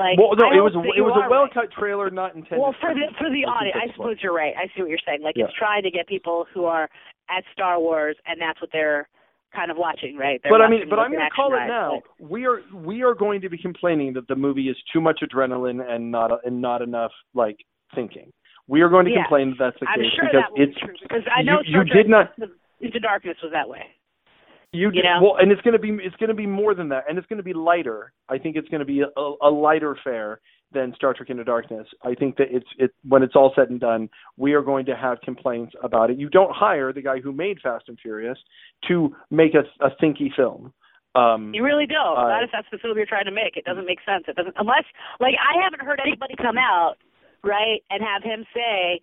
Like 0.00 0.16
well, 0.16 0.32
no, 0.32 0.48
it 0.48 0.64
was 0.64 0.72
it 0.96 1.04
was 1.04 1.12
a 1.12 1.28
well 1.28 1.44
right. 1.44 1.54
cut 1.54 1.68
trailer, 1.72 2.08
not 2.10 2.34
intended. 2.34 2.58
Well, 2.60 2.74
for 2.80 2.94
the 2.94 3.12
for 3.20 3.28
the 3.28 3.44
audience, 3.44 3.76
I 3.76 3.92
suppose 3.92 4.16
you're 4.22 4.34
right. 4.34 4.54
I 4.56 4.66
see 4.72 4.80
what 4.80 4.88
you're 4.88 5.04
saying. 5.04 5.20
Like 5.22 5.36
Yeah. 5.36 5.44
it's 5.44 5.54
trying 5.60 5.82
to 5.84 5.90
get 5.90 6.08
people 6.08 6.46
who 6.52 6.64
are 6.64 6.88
at 7.28 7.44
Star 7.52 7.78
Wars, 7.78 8.16
and 8.26 8.40
that's 8.40 8.60
what 8.60 8.70
they're 8.72 9.08
kind 9.54 9.70
of 9.70 9.76
watching, 9.76 10.16
right? 10.16 10.40
They're 10.42 10.52
but 10.52 10.62
I 10.62 10.70
mean, 10.70 10.88
but 10.88 10.98
I'm 10.98 11.12
going 11.12 11.22
to 11.24 11.30
call 11.30 11.52
it 11.54 11.66
now. 11.66 12.00
We 12.18 12.46
are 12.46 12.60
we 12.74 13.02
are 13.02 13.14
going 13.14 13.40
to 13.42 13.48
be 13.50 13.58
complaining 13.58 14.12
that 14.14 14.26
the 14.28 14.36
movie 14.36 14.68
is 14.68 14.76
too 14.92 15.00
much 15.00 15.20
adrenaline 15.22 15.84
and 15.86 16.10
not 16.10 16.30
and 16.44 16.60
not 16.60 16.82
enough 16.82 17.12
like 17.34 17.58
thinking. 17.94 18.32
We 18.68 18.82
are 18.82 18.88
going 18.88 19.04
to 19.06 19.10
Yeah. 19.10 19.22
complain 19.22 19.50
that 19.50 19.58
that's 19.58 19.80
the 19.80 19.86
I'm 19.88 20.00
case 20.00 20.12
sure 20.14 20.28
because 20.30 20.44
it's 20.56 20.74
be 20.74 20.80
true 20.86 20.94
because 21.02 21.22
I 21.34 21.42
know 21.42 21.60
you, 21.64 21.78
you 21.78 21.84
did 21.84 22.08
not 22.08 22.32
Into 22.80 23.00
Darkness 23.00 23.36
was 23.42 23.52
that 23.52 23.68
way. 23.68 23.84
You, 24.72 24.90
you 24.92 25.02
know? 25.02 25.18
well, 25.22 25.36
and 25.38 25.50
it's 25.50 25.60
going 25.62 25.72
to 25.72 25.78
be 25.78 25.90
it's 26.04 26.16
going 26.16 26.28
to 26.28 26.34
be 26.34 26.46
more 26.46 26.74
than 26.74 26.88
that, 26.90 27.04
and 27.08 27.18
it's 27.18 27.26
going 27.26 27.38
to 27.38 27.42
be 27.42 27.52
lighter. 27.52 28.12
I 28.28 28.38
think 28.38 28.56
it's 28.56 28.68
going 28.68 28.80
to 28.80 28.84
be 28.84 29.00
a, 29.00 29.32
a 29.42 29.50
lighter 29.50 29.96
fare 30.02 30.40
than 30.72 30.94
Star 30.94 31.12
Trek 31.12 31.30
Into 31.30 31.42
Darkness. 31.44 31.86
I 32.04 32.14
think 32.14 32.36
that 32.36 32.46
it's 32.50 32.68
it 32.78 32.92
when 33.08 33.22
it's 33.22 33.34
all 33.34 33.52
said 33.56 33.70
and 33.70 33.80
done, 33.80 34.08
we 34.36 34.52
are 34.52 34.62
going 34.62 34.86
to 34.86 34.96
have 34.96 35.20
complaints 35.22 35.74
about 35.82 36.10
it. 36.10 36.18
You 36.18 36.28
don't 36.28 36.54
hire 36.54 36.92
the 36.92 37.02
guy 37.02 37.20
who 37.20 37.32
made 37.32 37.58
Fast 37.60 37.84
and 37.88 37.98
Furious 38.00 38.38
to 38.88 39.14
make 39.30 39.52
a, 39.54 39.64
a 39.84 39.90
thinky 40.02 40.28
film. 40.34 40.72
Um, 41.16 41.52
You 41.52 41.64
really 41.64 41.86
don't. 41.86 42.16
Uh, 42.16 42.28
Not 42.28 42.44
if 42.44 42.50
that's 42.52 42.68
the 42.70 42.78
film 42.78 42.96
you're 42.96 43.06
trying 43.06 43.24
to 43.24 43.32
make. 43.32 43.56
It 43.56 43.64
doesn't 43.64 43.86
make 43.86 43.98
sense. 44.06 44.24
It 44.28 44.36
doesn't 44.36 44.54
unless 44.56 44.84
like 45.18 45.34
I 45.34 45.60
haven't 45.62 45.82
heard 45.82 46.00
anybody 46.00 46.34
come 46.36 46.56
out 46.58 46.94
right 47.42 47.82
and 47.90 48.00
have 48.02 48.22
him 48.22 48.46
say, 48.54 49.00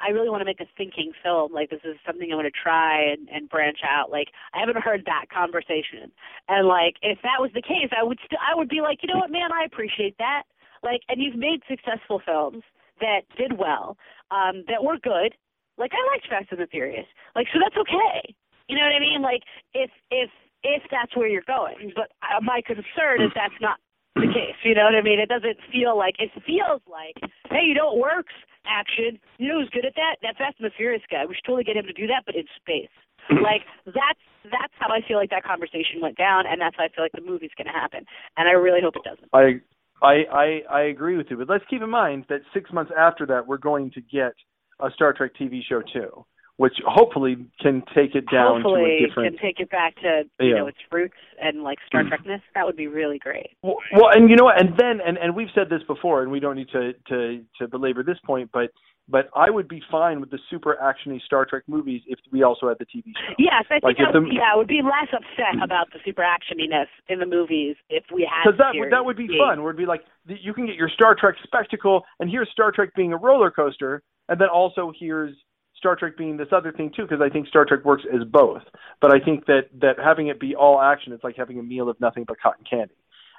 "I 0.00 0.10
really 0.10 0.28
want 0.30 0.40
to 0.40 0.44
make 0.44 0.60
a 0.60 0.68
thinking 0.76 1.12
film. 1.22 1.52
Like 1.52 1.70
this 1.70 1.84
is 1.84 1.96
something 2.06 2.30
I 2.30 2.36
want 2.36 2.46
to 2.46 2.54
try 2.62 3.02
and, 3.12 3.28
and 3.28 3.48
branch 3.48 3.78
out." 3.84 4.10
Like 4.10 4.28
I 4.54 4.60
haven't 4.60 4.78
heard 4.78 5.04
that 5.06 5.26
conversation. 5.32 6.10
And 6.48 6.66
like 6.68 6.96
if 7.02 7.18
that 7.22 7.40
was 7.40 7.50
the 7.54 7.62
case, 7.62 7.90
I 7.96 8.02
would 8.04 8.18
st- 8.18 8.40
I 8.40 8.56
would 8.56 8.68
be 8.68 8.80
like, 8.80 8.98
you 9.02 9.12
know 9.12 9.20
what, 9.20 9.30
man, 9.30 9.50
I 9.52 9.64
appreciate 9.64 10.16
that. 10.18 10.44
Like, 10.82 11.00
and 11.08 11.20
you've 11.20 11.36
made 11.36 11.60
successful 11.68 12.22
films 12.24 12.62
that 13.00 13.22
did 13.36 13.58
well, 13.58 13.96
um, 14.30 14.64
that 14.68 14.82
were 14.82 14.98
good. 14.98 15.34
Like 15.78 15.92
I 15.94 16.02
liked 16.12 16.26
Fast 16.28 16.50
and 16.50 16.60
the 16.60 16.66
Furious. 16.66 17.06
Like 17.34 17.46
so 17.52 17.58
that's 17.62 17.76
okay. 17.76 18.34
You 18.68 18.76
know 18.76 18.84
what 18.84 18.94
I 18.94 19.00
mean? 19.00 19.22
Like 19.22 19.42
if 19.74 19.90
if 20.10 20.30
if 20.62 20.82
that's 20.90 21.14
where 21.16 21.28
you're 21.28 21.46
going. 21.46 21.92
But 21.94 22.10
uh, 22.22 22.40
my 22.42 22.60
concern 22.66 23.22
is 23.22 23.30
that's 23.34 23.54
not 23.60 23.78
the 24.16 24.26
case. 24.26 24.58
You 24.64 24.74
know 24.74 24.84
what 24.84 24.94
I 24.94 25.02
mean? 25.02 25.20
It 25.20 25.28
doesn't 25.28 25.58
feel 25.72 25.96
like 25.96 26.16
it 26.18 26.30
feels 26.46 26.82
like, 26.90 27.14
hey, 27.50 27.62
you 27.66 27.74
know 27.74 27.94
what 27.94 27.98
works? 27.98 28.34
Action. 28.68 29.18
You 29.38 29.48
know 29.48 29.60
who's 29.60 29.70
good 29.70 29.84
at 29.84 29.96
that? 29.96 30.20
That 30.22 30.36
Fast 30.36 30.60
and 30.60 30.66
the 30.68 30.74
Furious 30.76 31.02
guy. 31.10 31.24
We 31.26 31.34
should 31.34 31.44
totally 31.44 31.64
get 31.64 31.76
him 31.76 31.86
to 31.86 31.96
do 31.96 32.06
that, 32.06 32.22
but 32.24 32.36
in 32.36 32.44
space. 32.60 32.92
like 33.42 33.62
that's 33.86 34.22
that's 34.44 34.72
how 34.78 34.88
I 34.88 35.00
feel 35.06 35.18
like 35.18 35.30
that 35.30 35.44
conversation 35.44 36.00
went 36.00 36.16
down, 36.16 36.44
and 36.46 36.60
that's 36.60 36.76
how 36.76 36.84
I 36.84 36.88
feel 36.88 37.04
like 37.04 37.12
the 37.12 37.24
movie's 37.24 37.50
going 37.56 37.66
to 37.66 37.72
happen. 37.72 38.04
And 38.36 38.48
I 38.48 38.52
really 38.52 38.80
hope 38.80 38.96
it 38.96 39.04
doesn't. 39.04 39.28
I, 39.32 39.60
I 40.00 40.24
I 40.32 40.46
I 40.70 40.80
agree 40.88 41.16
with 41.16 41.26
you, 41.30 41.36
but 41.36 41.48
let's 41.48 41.64
keep 41.68 41.82
in 41.82 41.90
mind 41.90 42.24
that 42.28 42.40
six 42.54 42.72
months 42.72 42.92
after 42.96 43.26
that, 43.26 43.46
we're 43.46 43.58
going 43.58 43.90
to 43.92 44.00
get 44.00 44.32
a 44.80 44.90
Star 44.94 45.12
Trek 45.12 45.32
TV 45.38 45.60
show 45.68 45.82
too, 45.92 46.24
which 46.58 46.74
hopefully 46.84 47.36
can 47.60 47.82
take 47.94 48.14
it 48.16 48.24
down 48.30 48.60
Hopefully, 48.60 48.98
to 48.98 49.04
a 49.04 49.08
different. 49.08 49.38
can 49.38 49.46
take 49.48 49.60
it 49.60 49.70
back 49.70 49.94
to 50.02 50.24
you 50.40 50.50
Yeah. 50.50 50.54
know 50.58 50.66
its 50.66 50.78
roots 50.92 51.16
and 51.40 51.62
like 51.62 51.78
Star 51.86 52.02
mm-hmm. 52.02 52.12
Trekness. 52.12 52.42
That 52.54 52.66
would 52.66 52.76
be 52.76 52.88
really 52.88 53.18
great. 53.18 53.50
Well, 53.62 53.76
well, 53.94 54.10
and 54.12 54.28
you 54.28 54.36
know 54.36 54.44
what? 54.44 54.60
And 54.60 54.76
then, 54.76 55.00
and 55.04 55.16
and 55.16 55.34
we've 55.34 55.48
said 55.54 55.70
this 55.70 55.82
before, 55.86 56.22
and 56.22 56.30
we 56.30 56.40
don't 56.40 56.56
need 56.56 56.68
to 56.70 56.92
to 57.08 57.42
to 57.60 57.68
belabor 57.68 58.02
this 58.02 58.18
point, 58.26 58.50
but 58.52 58.70
but 59.10 59.30
I 59.34 59.48
would 59.48 59.68
be 59.68 59.80
fine 59.90 60.20
with 60.20 60.30
the 60.30 60.38
super 60.50 60.76
actiony 60.82 61.22
Star 61.22 61.46
Trek 61.46 61.62
movies 61.66 62.02
if 62.08 62.18
we 62.30 62.42
also 62.42 62.68
had 62.68 62.76
the 62.78 62.84
TV 62.84 63.04
show. 63.16 63.32
Yes, 63.38 63.64
I 63.70 63.74
think 63.80 63.84
Like, 63.84 63.96
I 64.00 64.10
would, 64.12 64.28
the- 64.28 64.34
yeah, 64.34 64.52
I 64.52 64.56
would 64.56 64.68
be 64.68 64.82
less 64.82 65.08
upset 65.14 65.62
about 65.64 65.90
the 65.94 65.98
super 66.04 66.20
actioniness 66.20 66.88
in 67.08 67.18
the 67.18 67.24
movies 67.24 67.76
if 67.88 68.04
we 68.12 68.28
had 68.30 68.44
Because 68.44 68.58
that 68.58 68.72
would 68.78 68.92
that 68.92 69.04
would 69.04 69.16
be 69.16 69.26
being- 69.28 69.38
fun. 69.40 69.62
Where 69.62 69.70
it'd 69.70 69.78
be 69.78 69.86
like 69.86 70.02
you 70.26 70.52
can 70.52 70.66
get 70.66 70.74
your 70.74 70.90
Star 70.90 71.14
Trek 71.14 71.36
spectacle, 71.44 72.04
and 72.20 72.28
here's 72.28 72.50
Star 72.50 72.72
Trek 72.72 72.90
being 72.96 73.12
a 73.12 73.16
roller 73.16 73.50
coaster, 73.50 74.02
and 74.28 74.38
then 74.40 74.48
also 74.48 74.92
here's 74.98 75.34
Star 75.78 75.96
Trek 75.96 76.16
being 76.18 76.36
this 76.36 76.48
other 76.52 76.72
thing 76.72 76.92
too. 76.94 77.02
Because 77.02 77.20
I 77.24 77.28
think 77.30 77.48
Star 77.48 77.64
Trek 77.64 77.84
works 77.84 78.02
as 78.12 78.26
both. 78.28 78.62
But 79.00 79.12
I 79.12 79.24
think 79.24 79.46
that 79.46 79.62
that 79.80 79.94
having 80.02 80.26
it 80.28 80.38
be 80.38 80.54
all 80.54 80.80
action, 80.80 81.12
it's 81.12 81.24
like 81.24 81.36
having 81.36 81.58
a 81.58 81.62
meal 81.62 81.88
of 81.88 81.98
nothing 82.00 82.24
but 82.26 82.36
cotton 82.40 82.64
candy. 82.68 82.94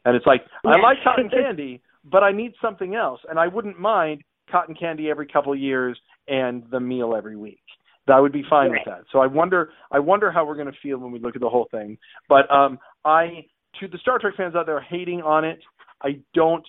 And 0.05 0.15
it's 0.15 0.25
like 0.25 0.41
I 0.65 0.79
like 0.79 0.97
cotton 1.03 1.29
candy, 1.43 1.81
but 2.03 2.23
I 2.23 2.31
need 2.31 2.53
something 2.61 2.95
else, 2.95 3.19
and 3.29 3.37
I 3.37 3.47
wouldn't 3.47 3.79
mind 3.79 4.23
cotton 4.49 4.73
candy 4.73 5.09
every 5.09 5.27
couple 5.27 5.53
of 5.53 5.59
years 5.59 5.99
and 6.27 6.63
the 6.71 6.79
meal 6.79 7.13
every 7.15 7.35
week. 7.35 7.61
That 8.07 8.17
would 8.19 8.31
be 8.31 8.43
fine 8.49 8.71
Right. 8.71 8.81
with 8.85 8.93
that. 8.95 9.03
So 9.11 9.19
I 9.19 9.27
wonder 9.27 9.71
I 9.91 9.99
wonder 9.99 10.31
how 10.31 10.45
we're 10.45 10.55
going 10.55 10.71
to 10.71 10.77
feel 10.81 10.97
when 10.97 11.11
we 11.11 11.19
look 11.19 11.35
at 11.35 11.41
the 11.41 11.49
whole 11.49 11.67
thing. 11.69 11.97
But 12.27 12.49
um 12.51 12.79
I 13.05 13.45
to 13.79 13.87
the 13.87 13.97
Star 13.99 14.17
Trek 14.19 14.33
fans 14.37 14.55
out 14.55 14.65
there 14.65 14.81
hating 14.81 15.21
on 15.21 15.45
it, 15.45 15.59
I 16.01 16.19
don't 16.33 16.65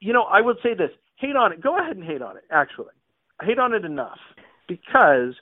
you 0.00 0.12
know, 0.12 0.22
I 0.22 0.40
would 0.40 0.56
say 0.62 0.74
this, 0.74 0.90
hate 1.16 1.36
on 1.36 1.52
it. 1.52 1.60
Go 1.62 1.78
ahead 1.78 1.96
and 1.96 2.04
hate 2.06 2.22
on 2.22 2.36
it 2.36 2.44
actually. 2.50 2.94
Hate 3.42 3.58
on 3.58 3.74
it 3.74 3.84
enough 3.84 4.18
because 4.76 5.34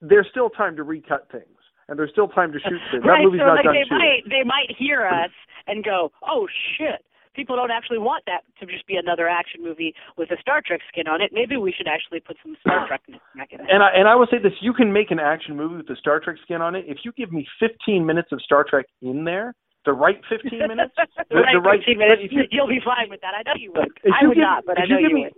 there's 0.00 0.26
still 0.30 0.50
time 0.50 0.76
to 0.76 0.82
recut 0.82 1.28
things 1.30 1.44
and 1.88 1.98
there's 1.98 2.10
still 2.10 2.28
time 2.28 2.52
to 2.52 2.58
shoot 2.60 2.80
things. 2.92 3.04
right, 3.04 3.18
that 3.18 3.24
movie's 3.24 3.40
so 3.40 3.46
not 3.46 3.56
like 3.56 3.64
done 3.64 3.74
they 3.74 3.82
shooting. 3.84 3.98
might 3.98 4.22
they 4.28 4.44
might 4.44 4.70
hear 4.78 5.06
us 5.06 5.30
and 5.66 5.84
go, 5.84 6.12
"Oh 6.26 6.46
shit." 6.76 7.04
People 7.34 7.54
don't 7.54 7.70
actually 7.70 7.98
want 7.98 8.24
that 8.26 8.42
to 8.58 8.66
just 8.66 8.84
be 8.88 8.96
another 8.96 9.28
action 9.28 9.62
movie 9.62 9.94
with 10.16 10.28
a 10.32 10.36
Star 10.40 10.60
Trek 10.60 10.80
skin 10.90 11.06
on 11.06 11.20
it. 11.22 11.30
Maybe 11.32 11.56
we 11.56 11.70
should 11.70 11.86
actually 11.86 12.18
put 12.18 12.36
some 12.42 12.56
Star 12.60 12.88
Trek 12.88 13.00
back 13.36 13.52
in 13.52 13.60
it. 13.60 13.66
And 13.70 13.80
I 13.80 13.90
and 13.94 14.08
I 14.08 14.16
will 14.16 14.26
say 14.30 14.38
this: 14.42 14.52
you 14.60 14.72
can 14.72 14.92
make 14.92 15.12
an 15.12 15.20
action 15.20 15.56
movie 15.56 15.76
with 15.76 15.88
a 15.90 15.94
Star 15.96 16.18
Trek 16.18 16.36
skin 16.42 16.60
on 16.60 16.74
it. 16.74 16.84
If 16.88 16.98
you 17.04 17.12
give 17.12 17.30
me 17.30 17.46
15 17.60 18.04
minutes 18.04 18.32
of 18.32 18.42
Star 18.42 18.64
Trek 18.68 18.86
in 19.02 19.22
there, 19.24 19.54
the 19.84 19.92
right 19.92 20.18
15 20.28 20.58
minutes, 20.66 20.92
the, 20.96 21.06
the, 21.30 21.36
right 21.36 21.54
the 21.54 21.60
right 21.60 21.78
15 21.78 21.98
minutes, 21.98 22.22
you- 22.30 22.48
you'll 22.50 22.66
be 22.66 22.80
fine 22.84 23.08
with 23.08 23.20
that. 23.20 23.34
I 23.38 23.42
know 23.46 23.54
you 23.56 23.70
would. 23.72 23.86
I 24.12 24.18
you 24.22 24.28
would 24.28 24.34
give- 24.34 24.42
not, 24.42 24.64
but 24.66 24.80
I 24.80 24.86
know 24.86 24.98
you 24.98 25.02
you, 25.02 25.08
give 25.08 25.14
me- 25.14 25.22
would. 25.30 25.34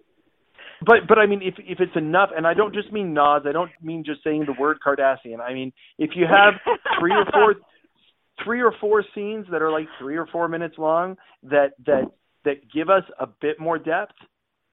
But 0.85 1.07
but 1.09 1.19
I 1.19 1.27
mean, 1.27 1.43
if 1.43 1.55
if 1.59 1.81
it's 1.81 1.97
enough, 1.97 2.31
and 2.35 2.47
I 2.47 2.55
don't 2.55 2.75
just 2.75 2.93
mean 2.93 3.13
nods. 3.13 3.45
I 3.47 3.53
don't 3.53 3.71
mean 3.83 4.05
just 4.05 4.25
saying 4.25 4.47
the 4.47 4.55
word 4.59 4.79
Cardassian. 4.85 5.41
I 5.41 5.53
mean, 5.53 5.73
if 5.99 6.11
you 6.15 6.27
have 6.27 6.55
three 6.99 7.13
or 7.13 7.25
four, 7.33 7.55
three 8.45 8.63
or 8.63 8.73
four 8.81 9.05
scenes 9.15 9.47
that 9.51 9.63
are 9.63 9.71
like 9.71 9.87
three 9.99 10.17
or 10.17 10.27
four 10.27 10.49
minutes 10.49 10.77
long 10.79 11.17
that 11.43 11.73
that 11.87 12.05
that 12.45 12.73
give 12.73 12.89
us 12.89 13.05
a 13.19 13.27
bit 13.27 13.61
more 13.61 13.79
depth, 13.79 14.15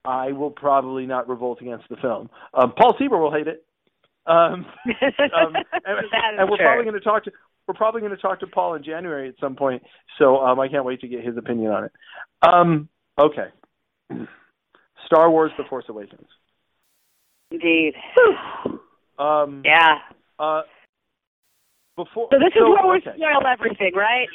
I 0.04 0.32
will 0.32 0.50
probably 0.50 1.04
not 1.04 1.28
revolt 1.28 1.60
against 1.60 1.88
the 1.90 1.96
film. 1.96 2.30
Um, 2.54 2.72
Paul 2.76 2.96
Sieber 2.98 3.20
will 3.20 3.32
hate 3.32 3.48
it. 3.48 3.64
Um, 4.26 4.34
um, 5.36 5.54
and, 5.84 6.38
and 6.38 6.50
we're 6.50 6.56
true. 6.56 6.66
probably 6.66 6.84
going 6.84 6.94
to 6.94 7.00
talk 7.00 7.24
to 7.24 7.32
we're 7.66 7.74
probably 7.74 8.00
going 8.00 8.14
to 8.14 8.22
talk 8.22 8.40
to 8.40 8.46
Paul 8.46 8.74
in 8.74 8.82
January 8.82 9.28
at 9.28 9.34
some 9.38 9.54
point. 9.54 9.82
So 10.18 10.38
um, 10.38 10.58
I 10.58 10.68
can't 10.68 10.86
wait 10.86 11.02
to 11.02 11.08
get 11.08 11.22
his 11.22 11.36
opinion 11.36 11.70
on 11.70 11.84
it. 11.84 11.92
Um, 12.40 12.88
okay, 13.20 13.48
Star 15.08 15.30
Wars: 15.30 15.50
The 15.56 15.64
Force 15.64 15.86
Awakens. 15.88 16.28
Indeed. 17.50 17.94
Um, 19.18 19.62
Yeah. 19.66 19.98
uh, 20.38 20.62
before 21.96 22.28
So 22.30 22.38
this 22.38 22.54
is 22.54 22.62
where 22.62 22.86
we 22.86 22.98
okay. 23.02 23.18
spoil 23.18 23.42
everything, 23.50 23.90
right? 23.96 24.28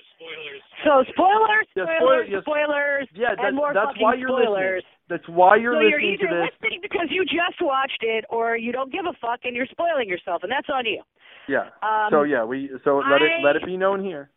So 0.83 1.05
spoilers, 1.07 1.63
Yeah, 1.73 1.85
spoiler- 1.87 2.27
spoilers, 2.27 2.27
yes. 2.29 2.41
spoilers, 2.43 3.07
Yeah, 3.15 3.29
and 3.31 3.39
that's, 3.39 3.55
more 3.55 3.71
that's 3.73 3.87
fucking 3.95 4.03
why 4.03 4.15
you're 4.15 4.27
spoilers. 4.27 4.83
listening. 4.83 5.07
That's 5.07 5.27
why 5.29 5.55
you're 5.55 5.75
so 5.75 5.79
you're 5.87 6.01
either 6.01 6.27
to 6.27 6.35
this. 6.35 6.49
listening 6.51 6.79
because 6.81 7.07
you 7.11 7.23
just 7.23 7.61
watched 7.61 8.03
it, 8.03 8.25
or 8.29 8.57
you 8.57 8.73
don't 8.73 8.91
give 8.91 9.05
a 9.05 9.13
fuck 9.21 9.39
and 9.45 9.55
you're 9.55 9.67
spoiling 9.71 10.09
yourself, 10.09 10.43
and 10.43 10.51
that's 10.51 10.67
on 10.69 10.85
you. 10.85 11.01
Yeah. 11.47 11.69
Um, 11.81 12.11
so 12.11 12.23
yeah, 12.23 12.43
we 12.43 12.69
so 12.83 12.97
let 13.09 13.21
it 13.21 13.31
let 13.41 13.55
it 13.55 13.65
be 13.65 13.77
known 13.77 14.03
here. 14.03 14.31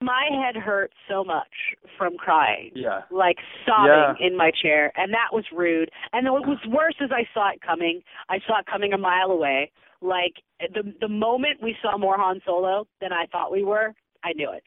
My 0.00 0.28
head 0.30 0.54
hurt 0.60 0.92
so 1.08 1.24
much 1.24 1.48
from 1.96 2.16
crying. 2.16 2.70
Yeah. 2.74 3.02
like 3.10 3.36
sobbing 3.66 3.90
Yeah. 4.20 4.26
in 4.26 4.36
my 4.36 4.50
chair, 4.52 4.92
and 4.96 5.12
that 5.12 5.32
was 5.32 5.44
rude. 5.52 5.90
And 6.12 6.30
what 6.30 6.46
was 6.46 6.58
worse 6.68 6.94
is 7.00 7.10
I 7.12 7.26
saw 7.34 7.50
it 7.50 7.60
coming. 7.60 8.02
I 8.28 8.38
saw 8.46 8.60
it 8.60 8.66
coming 8.66 8.92
a 8.92 8.98
mile 8.98 9.30
away. 9.32 9.72
Like 10.00 10.34
the 10.60 10.94
the 11.00 11.08
moment 11.08 11.60
we 11.62 11.76
saw 11.82 11.98
more 11.98 12.16
Han 12.16 12.40
Solo 12.46 12.86
than 13.00 13.12
I 13.12 13.26
thought 13.26 13.50
we 13.50 13.64
were, 13.64 13.92
I 14.22 14.32
knew 14.34 14.50
it. 14.52 14.62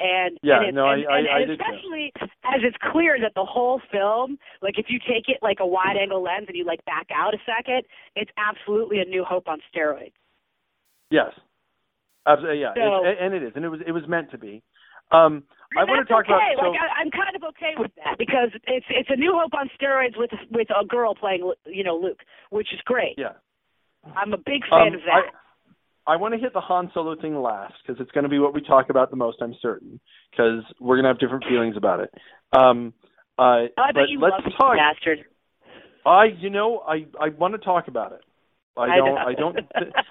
And 0.00 0.38
Yeah, 0.42 0.58
and, 0.58 0.66
it, 0.70 0.74
no, 0.74 0.86
I- 0.86 0.94
and, 0.96 1.06
I- 1.08 1.30
I 1.36 1.38
and 1.40 1.46
did 1.50 1.58
too. 1.60 1.64
especially 1.64 2.12
as 2.44 2.60
it's 2.64 2.76
clear 2.90 3.16
that 3.20 3.34
the 3.36 3.44
whole 3.44 3.80
film, 3.92 4.38
like 4.60 4.76
if 4.76 4.86
you 4.90 4.98
take 4.98 5.28
it 5.28 5.38
like 5.40 5.58
a 5.60 5.66
wide 5.66 5.96
angle 5.96 6.20
lens 6.20 6.46
and 6.48 6.56
you 6.56 6.64
like 6.64 6.84
back 6.84 7.06
out 7.14 7.32
a 7.32 7.38
second, 7.46 7.84
it's 8.16 8.32
absolutely 8.36 8.98
a 8.98 9.04
New 9.04 9.22
Hope 9.22 9.46
on 9.46 9.60
steroids. 9.72 10.12
Yes. 11.10 11.30
Absolutely. 12.26 12.60
Yeah. 12.60 12.74
So- 12.74 13.04
It- 13.04 13.18
and 13.20 13.34
it 13.34 13.42
is, 13.42 13.52
and 13.56 13.64
it 13.64 13.68
was 13.68 13.80
it 13.86 13.92
was 13.92 14.06
meant 14.08 14.30
to 14.32 14.38
be. 14.38 14.62
Um, 15.10 15.44
I 15.76 15.84
want 15.84 16.06
to 16.06 16.12
talk 16.12 16.24
okay. 16.24 16.32
about 16.32 16.56
so 16.64 16.70
like 16.70 16.80
I, 16.80 17.00
I'm 17.02 17.10
kind 17.10 17.36
of 17.36 17.42
okay 17.50 17.74
with 17.76 17.90
that 17.96 18.16
because 18.18 18.50
it's 18.66 18.86
it's 18.88 19.10
a 19.10 19.16
New 19.16 19.32
Hope 19.34 19.52
on 19.54 19.68
steroids 19.78 20.16
with 20.16 20.30
with 20.50 20.68
a 20.70 20.84
girl 20.86 21.14
playing 21.14 21.52
you 21.66 21.84
know 21.84 21.96
Luke, 21.96 22.20
which 22.50 22.68
is 22.72 22.80
great. 22.84 23.14
yeah. 23.18 23.32
I'm 24.16 24.32
a 24.32 24.38
big 24.38 24.62
fan 24.68 24.88
Um, 24.88 24.94
of 24.94 25.00
that. 25.06 25.22
I, 26.06 26.14
I 26.14 26.16
want 26.16 26.34
to 26.34 26.40
hit 26.40 26.52
the 26.52 26.60
Han 26.60 26.90
Solo 26.92 27.16
thing 27.20 27.36
last 27.40 27.74
because 27.82 28.00
it's 28.00 28.10
going 28.12 28.24
to 28.24 28.28
be 28.30 28.38
what 28.38 28.52
we 28.54 28.60
talk 28.60 28.90
about 28.90 29.10
the 29.10 29.16
most. 29.16 29.38
I'm 29.40 29.54
certain 29.62 29.98
because 30.30 30.62
we're 30.80 30.96
going 30.96 31.04
to 31.04 31.08
have 31.08 31.18
different 31.18 31.44
feelings 31.48 31.76
about 31.76 32.00
it. 32.00 32.10
Um, 32.52 32.92
uh, 33.38 33.42
I 33.42 33.68
but 33.76 33.94
bet 33.94 34.08
you 34.08 34.20
let's 34.20 34.36
love 34.44 34.52
talk. 34.58 34.76
bastard. 34.76 35.24
I, 36.06 36.24
you 36.38 36.50
know, 36.50 36.80
I 36.86 37.06
I 37.20 37.28
want 37.30 37.54
to 37.54 37.58
talk 37.58 37.88
about 37.88 38.12
it. 38.12 38.20
I 38.76 38.96
don't. 38.96 39.18
I, 39.18 39.34
don't. 39.34 39.58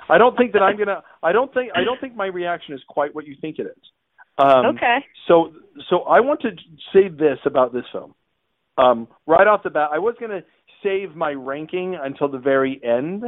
I 0.10 0.18
don't 0.18 0.38
think 0.38 0.54
that 0.54 0.62
I'm 0.62 0.78
gonna. 0.78 1.02
I 1.22 1.32
don't 1.32 1.54
think. 1.54 1.72
I 1.76 1.84
don't 1.84 2.00
think 2.00 2.16
my 2.16 2.28
reaction 2.28 2.74
is 2.74 2.82
quite 2.88 3.14
what 3.14 3.28
you 3.28 3.36
think 3.42 3.60
it 3.60 3.64
is. 3.64 3.84
Um, 4.38 4.78
okay. 4.78 4.98
So, 5.28 5.54
so 5.90 6.02
I 6.02 6.20
want 6.22 6.42
to 6.42 6.50
say 6.94 7.08
this 7.08 7.38
about 7.46 7.74
this 7.74 7.84
film. 7.92 8.16
Um, 8.78 9.08
right 9.28 9.46
off 9.46 9.64
the 9.64 9.70
bat, 9.70 9.90
I 9.94 10.00
was 10.00 10.16
going 10.20 10.32
to 10.32 10.44
save 10.82 11.16
my 11.16 11.32
ranking 11.32 11.98
until 12.02 12.28
the 12.30 12.40
very 12.40 12.82
end, 12.84 13.24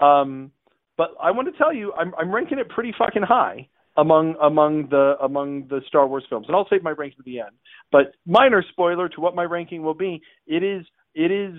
um, 0.00 0.50
but 0.96 1.10
I 1.22 1.30
want 1.30 1.52
to 1.52 1.56
tell 1.56 1.72
you, 1.72 1.92
I'm, 1.92 2.12
I'm 2.18 2.34
ranking 2.34 2.58
it 2.58 2.68
pretty 2.68 2.92
fucking 2.98 3.22
high 3.22 3.68
among 3.96 4.34
among 4.42 4.88
the 4.90 5.14
among 5.22 5.68
the 5.68 5.80
Star 5.86 6.06
Wars 6.06 6.24
films, 6.28 6.46
and 6.48 6.56
I'll 6.56 6.66
save 6.68 6.82
my 6.82 6.90
ranking 6.90 7.18
to 7.18 7.22
the 7.24 7.40
end. 7.40 7.50
But 7.92 8.14
minor 8.26 8.64
spoiler 8.70 9.08
to 9.10 9.20
what 9.20 9.36
my 9.36 9.44
ranking 9.44 9.82
will 9.82 9.94
be: 9.94 10.20
it 10.46 10.64
is 10.64 10.84
it 11.14 11.30
is 11.30 11.54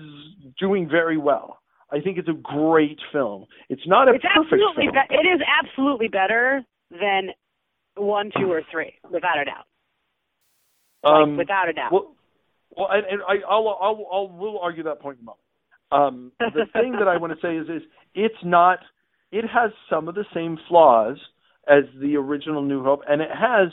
doing 0.60 0.88
very 0.88 1.16
well. 1.16 1.58
I 1.94 2.00
think 2.00 2.18
it's 2.18 2.28
a 2.28 2.32
great 2.32 2.98
film. 3.12 3.46
It's 3.68 3.86
not 3.86 4.08
a 4.08 4.14
It's 4.14 4.24
perfect 4.24 4.52
absolutely 4.52 4.86
film. 4.86 4.94
be- 5.08 5.14
it 5.14 5.26
is 5.34 5.40
absolutely 5.62 6.08
better 6.08 6.62
than 6.90 7.30
one, 7.96 8.30
two, 8.38 8.50
or 8.50 8.62
three, 8.72 8.94
without 9.10 9.38
a 9.38 9.44
doubt. 9.44 9.66
Like, 11.04 11.12
Um, 11.14 11.36
without 11.36 11.68
a 11.68 11.72
doubt. 11.72 11.92
Well, 11.92 12.14
Well, 12.76 12.88
and, 12.90 13.04
and 13.06 13.22
I, 13.28 13.34
I'll, 13.48 13.68
I'll, 13.80 14.06
I'll, 14.12 14.28
will 14.28 14.58
argue 14.60 14.82
that 14.84 15.00
point 15.00 15.18
in 15.18 15.24
a 15.24 15.26
moment. 15.26 15.40
Um, 15.92 16.32
the 16.40 16.66
thing 16.80 16.92
that 16.98 17.06
I 17.06 17.16
want 17.18 17.32
to 17.32 17.38
say 17.46 17.56
is, 17.56 17.68
is 17.68 17.86
it's 18.14 18.42
not. 18.44 18.80
It 19.30 19.44
has 19.48 19.70
some 19.90 20.08
of 20.08 20.14
the 20.16 20.24
same 20.34 20.58
flaws 20.68 21.16
as 21.68 21.84
the 22.00 22.16
original 22.16 22.62
New 22.62 22.82
Hope, 22.82 23.02
and 23.08 23.20
it 23.22 23.30
has. 23.30 23.68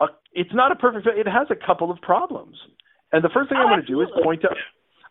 A, 0.00 0.06
it's 0.32 0.54
not 0.54 0.70
a 0.70 0.76
perfect. 0.76 1.06
It 1.08 1.26
has 1.26 1.48
a 1.50 1.56
couple 1.66 1.90
of 1.90 2.00
problems, 2.00 2.56
and 3.12 3.24
the 3.24 3.30
first 3.34 3.48
thing 3.48 3.58
Oh, 3.60 3.66
I 3.66 3.70
want 3.72 3.84
to 3.86 3.92
do 3.92 4.00
is 4.02 4.08
point 4.22 4.44
out. 4.44 4.56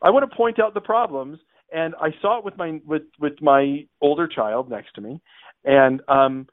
I 0.01 0.11
want 0.11 0.29
to 0.29 0.33
point 0.37 0.59
out 0.59 0.73
the 0.73 0.79
problems, 0.81 1.39
and 1.73 1.95
I 2.01 2.09
saw 2.21 2.39
it 2.39 2.45
with 2.45 2.57
my 2.57 2.79
with 2.85 3.03
with 3.19 3.41
my 3.41 3.85
older 4.01 4.27
child 4.27 4.69
next 4.69 4.93
to 4.95 5.01
me, 5.01 5.21
and 5.65 6.01
um, 6.07 6.47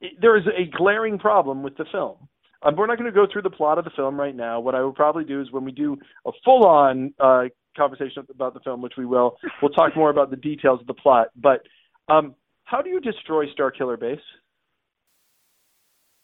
it- 0.00 0.20
there 0.20 0.36
is 0.36 0.44
a 0.46 0.64
glaring 0.76 1.18
problem 1.18 1.62
with 1.62 1.76
the 1.76 1.84
film. 1.92 2.28
Um, 2.64 2.76
we're 2.76 2.86
not 2.86 2.96
going 2.96 3.10
to 3.10 3.14
go 3.14 3.26
through 3.30 3.42
the 3.42 3.50
plot 3.50 3.78
of 3.78 3.84
the 3.84 3.90
film 3.90 4.18
right 4.18 4.36
now. 4.36 4.60
What 4.60 4.74
I 4.76 4.82
will 4.82 4.92
probably 4.92 5.24
do 5.24 5.40
is 5.40 5.50
when 5.50 5.64
we 5.64 5.72
do 5.72 5.98
a 6.26 6.30
full-on 6.44 7.12
uh, 7.18 7.44
conversation 7.76 8.24
about 8.30 8.54
the 8.54 8.60
film, 8.60 8.80
which 8.82 8.92
we 8.96 9.04
will, 9.04 9.36
we'll 9.60 9.72
talk 9.72 9.96
more 9.96 10.10
about 10.10 10.30
the 10.30 10.36
details 10.36 10.80
of 10.80 10.86
the 10.86 10.94
plot. 10.94 11.28
But 11.36 11.62
um, 12.08 12.36
how 12.64 12.80
do 12.80 12.88
you 12.88 13.00
destroy 13.00 13.50
Star 13.50 13.72
Killer 13.72 13.96
Base? 13.96 14.20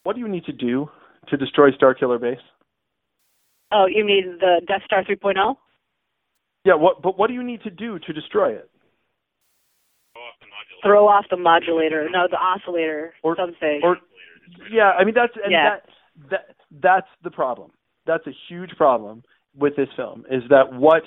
What 0.04 0.14
do 0.14 0.20
you 0.20 0.28
need 0.28 0.44
to 0.44 0.52
do 0.52 0.88
to 1.28 1.36
destroy 1.36 1.72
Star 1.72 1.92
Killer 1.92 2.18
Base? 2.18 2.38
Oh, 3.72 3.86
you 3.86 4.04
mean 4.04 4.38
the 4.40 4.62
Death 4.66 4.82
Star 4.86 5.04
oh? 5.08 5.12
3.0? 5.12 5.56
Yeah, 6.64 6.74
what? 6.74 7.02
But 7.02 7.18
what 7.18 7.28
do 7.28 7.34
you 7.34 7.42
need 7.42 7.62
to 7.62 7.70
do 7.70 7.98
to 7.98 8.12
destroy 8.12 8.52
it? 8.54 8.70
Throw 10.82 11.08
off 11.08 11.24
the 11.30 11.36
modulator. 11.36 12.08
No, 12.10 12.26
the 12.30 12.36
oscillator. 12.36 13.14
Or- 13.22 13.36
something. 13.36 13.80
Or 13.82 13.98
yeah, 14.70 14.92
I 14.98 15.04
mean 15.04 15.14
that's 15.14 15.32
and 15.42 15.50
Yeah. 15.52 15.70
that 15.70 16.30
that 16.30 16.56
that's 16.80 17.08
the 17.22 17.30
problem. 17.30 17.70
That's 18.06 18.26
a 18.26 18.32
huge 18.48 18.70
problem 18.76 19.22
with 19.56 19.76
this 19.76 19.88
film 19.96 20.24
is 20.30 20.42
that 20.50 20.72
what 20.72 21.02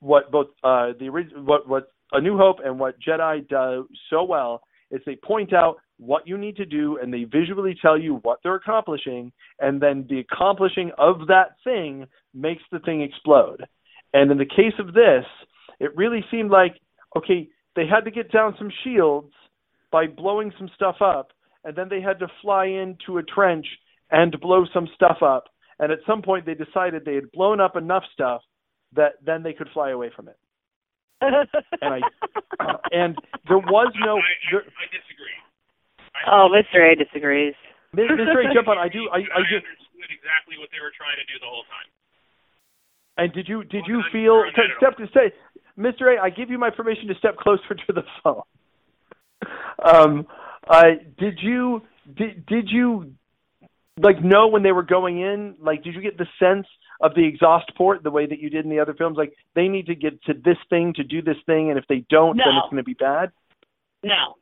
what 0.00 0.30
both 0.30 0.48
uh 0.64 0.92
the 0.98 1.08
orig- 1.08 1.36
what 1.36 1.68
what 1.68 1.88
A 2.12 2.20
New 2.20 2.36
Hope 2.36 2.58
and 2.64 2.78
what 2.78 2.96
Jedi 3.00 3.48
do 3.48 3.88
so 4.10 4.24
well 4.24 4.62
is 4.90 5.00
they 5.06 5.16
point 5.16 5.52
out 5.52 5.76
what 5.98 6.26
you 6.26 6.36
need 6.36 6.56
to 6.56 6.66
do 6.66 6.98
and 6.98 7.12
they 7.12 7.24
visually 7.24 7.76
tell 7.80 7.96
you 7.96 8.16
what 8.22 8.40
they're 8.42 8.56
accomplishing 8.56 9.32
and 9.60 9.80
then 9.80 10.06
the 10.08 10.18
accomplishing 10.20 10.90
of 10.98 11.26
that 11.28 11.56
thing 11.62 12.06
makes 12.34 12.62
the 12.72 12.80
thing 12.80 13.00
explode. 13.02 13.64
And 14.12 14.30
in 14.30 14.38
the 14.38 14.44
case 14.44 14.74
of 14.78 14.94
this, 14.94 15.24
it 15.78 15.96
really 15.96 16.24
seemed 16.30 16.50
like 16.50 16.76
okay, 17.16 17.48
they 17.74 17.86
had 17.86 18.04
to 18.04 18.10
get 18.10 18.30
down 18.30 18.54
some 18.58 18.70
shields 18.84 19.32
by 19.90 20.06
blowing 20.06 20.52
some 20.58 20.70
stuff 20.76 20.96
up 21.00 21.32
and 21.64 21.76
then 21.76 21.88
they 21.88 22.00
had 22.00 22.18
to 22.20 22.28
fly 22.42 22.66
into 22.66 23.18
a 23.18 23.22
trench 23.22 23.66
and 24.10 24.38
blow 24.40 24.64
some 24.72 24.88
stuff 24.94 25.18
up. 25.22 25.44
And 25.78 25.92
at 25.92 26.00
some 26.06 26.22
point, 26.22 26.44
they 26.46 26.54
decided 26.54 27.04
they 27.04 27.14
had 27.14 27.32
blown 27.32 27.60
up 27.60 27.76
enough 27.76 28.04
stuff 28.12 28.42
that 28.94 29.20
then 29.24 29.42
they 29.42 29.52
could 29.52 29.68
fly 29.72 29.90
away 29.90 30.10
from 30.14 30.28
it. 30.28 30.36
And 31.80 31.94
I 31.94 32.00
and 32.92 33.16
there 33.48 33.60
was 33.60 33.92
no. 34.00 34.16
There, 34.50 34.64
I 34.64 34.86
disagree. 34.88 35.36
oh, 36.28 36.48
Mr. 36.48 36.80
A 36.80 36.96
disagrees. 36.96 37.54
Mr. 37.96 38.40
A, 38.40 38.52
jump 38.52 38.68
on. 38.68 38.76
I 38.76 38.88
do. 38.88 39.08
I, 39.12 39.20
I 39.20 39.40
do. 39.48 39.60
understood 39.60 40.12
exactly 40.12 40.56
what 40.56 40.72
they 40.72 40.80
were 40.80 40.92
trying 40.96 41.16
to 41.20 41.26
do 41.28 41.36
the 41.40 41.48
whole 41.48 41.64
time. 41.68 41.88
And 43.16 43.32
did 43.32 43.48
you 43.48 43.64
did 43.64 43.84
you 43.86 44.02
feel 44.12 44.44
step 44.78 44.96
to 44.96 45.06
say, 45.12 45.32
Mr. 45.78 46.16
A? 46.16 46.22
I 46.22 46.30
give 46.30 46.50
you 46.50 46.58
my 46.58 46.70
permission 46.70 47.08
to 47.08 47.14
step 47.14 47.36
closer 47.36 47.74
to 47.86 47.92
the 47.92 48.02
phone. 48.22 48.42
Um, 49.82 50.26
uh, 50.68 50.82
did 51.18 51.38
you 51.40 51.80
did 52.14 52.44
did 52.44 52.68
you 52.68 53.14
like 53.98 54.22
know 54.22 54.48
when 54.48 54.62
they 54.62 54.72
were 54.72 54.82
going 54.82 55.20
in? 55.20 55.56
Like, 55.60 55.82
did 55.82 55.94
you 55.94 56.02
get 56.02 56.18
the 56.18 56.26
sense 56.38 56.66
of 57.00 57.14
the 57.14 57.26
exhaust 57.26 57.72
port 57.76 58.02
the 58.02 58.10
way 58.10 58.26
that 58.26 58.40
you 58.40 58.50
did 58.50 58.64
in 58.64 58.70
the 58.70 58.80
other 58.80 58.94
films? 58.94 59.16
Like, 59.16 59.32
they 59.54 59.68
need 59.68 59.86
to 59.86 59.94
get 59.94 60.22
to 60.24 60.34
this 60.34 60.56
thing 60.68 60.92
to 60.96 61.04
do 61.04 61.22
this 61.22 61.36
thing, 61.46 61.70
and 61.70 61.78
if 61.78 61.86
they 61.88 62.04
don't, 62.10 62.36
then 62.36 62.54
it's 62.56 62.70
going 62.70 62.76
to 62.76 62.84
be 62.84 62.94
bad. 62.94 63.30
No, 64.02 64.36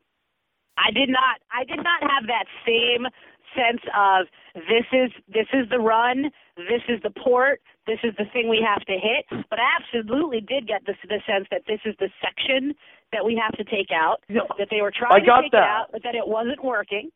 I 0.76 0.90
did 0.92 1.08
not. 1.08 1.38
I 1.50 1.64
did 1.64 1.82
not 1.82 2.02
have 2.02 2.26
that 2.26 2.46
same 2.66 3.06
sense 3.55 3.82
of 3.96 4.26
this 4.55 4.86
is 4.92 5.11
this 5.28 5.46
is 5.53 5.68
the 5.70 5.78
run, 5.78 6.30
this 6.57 6.82
is 6.88 7.01
the 7.03 7.11
port, 7.11 7.61
this 7.86 7.99
is 8.03 8.14
the 8.18 8.24
thing 8.32 8.49
we 8.49 8.64
have 8.66 8.84
to 8.86 8.92
hit. 8.94 9.24
But 9.51 9.59
I 9.59 9.68
absolutely 9.80 10.40
did 10.40 10.66
get 10.66 10.84
the 10.86 10.94
the 11.09 11.20
sense 11.26 11.46
that 11.51 11.62
this 11.66 11.80
is 11.84 11.94
the 11.99 12.09
section 12.20 12.74
that 13.12 13.24
we 13.24 13.40
have 13.40 13.53
to 13.57 13.64
take 13.64 13.90
out. 13.94 14.22
Yeah, 14.28 14.42
That 14.59 14.68
they 14.70 14.80
were 14.82 14.92
trying 14.92 15.24
to 15.24 15.42
take 15.42 15.53
that. 15.53 15.59
it 15.59 15.64
out, 15.64 15.86
but 15.92 16.03
that 16.03 16.14
it 16.14 16.26
wasn't 16.26 16.62
working. 16.64 17.11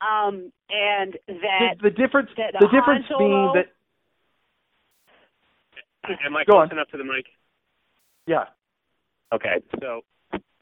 Um, 0.00 0.52
and 0.68 1.16
that 1.28 1.78
The, 1.80 1.90
the 1.90 1.94
difference 1.94 2.30
that 2.36 2.54
the 2.58 2.66
Han 2.66 2.74
difference 2.80 3.06
being 3.18 3.52
that 3.54 3.66
Am 6.26 6.36
I 6.36 6.44
Go 6.44 6.52
close 6.54 6.66
on. 6.66 6.72
enough 6.72 6.88
to 6.88 6.98
the 6.98 7.04
mic? 7.04 7.26
yeah. 8.26 8.44
Okay, 9.32 9.62
so 9.80 10.02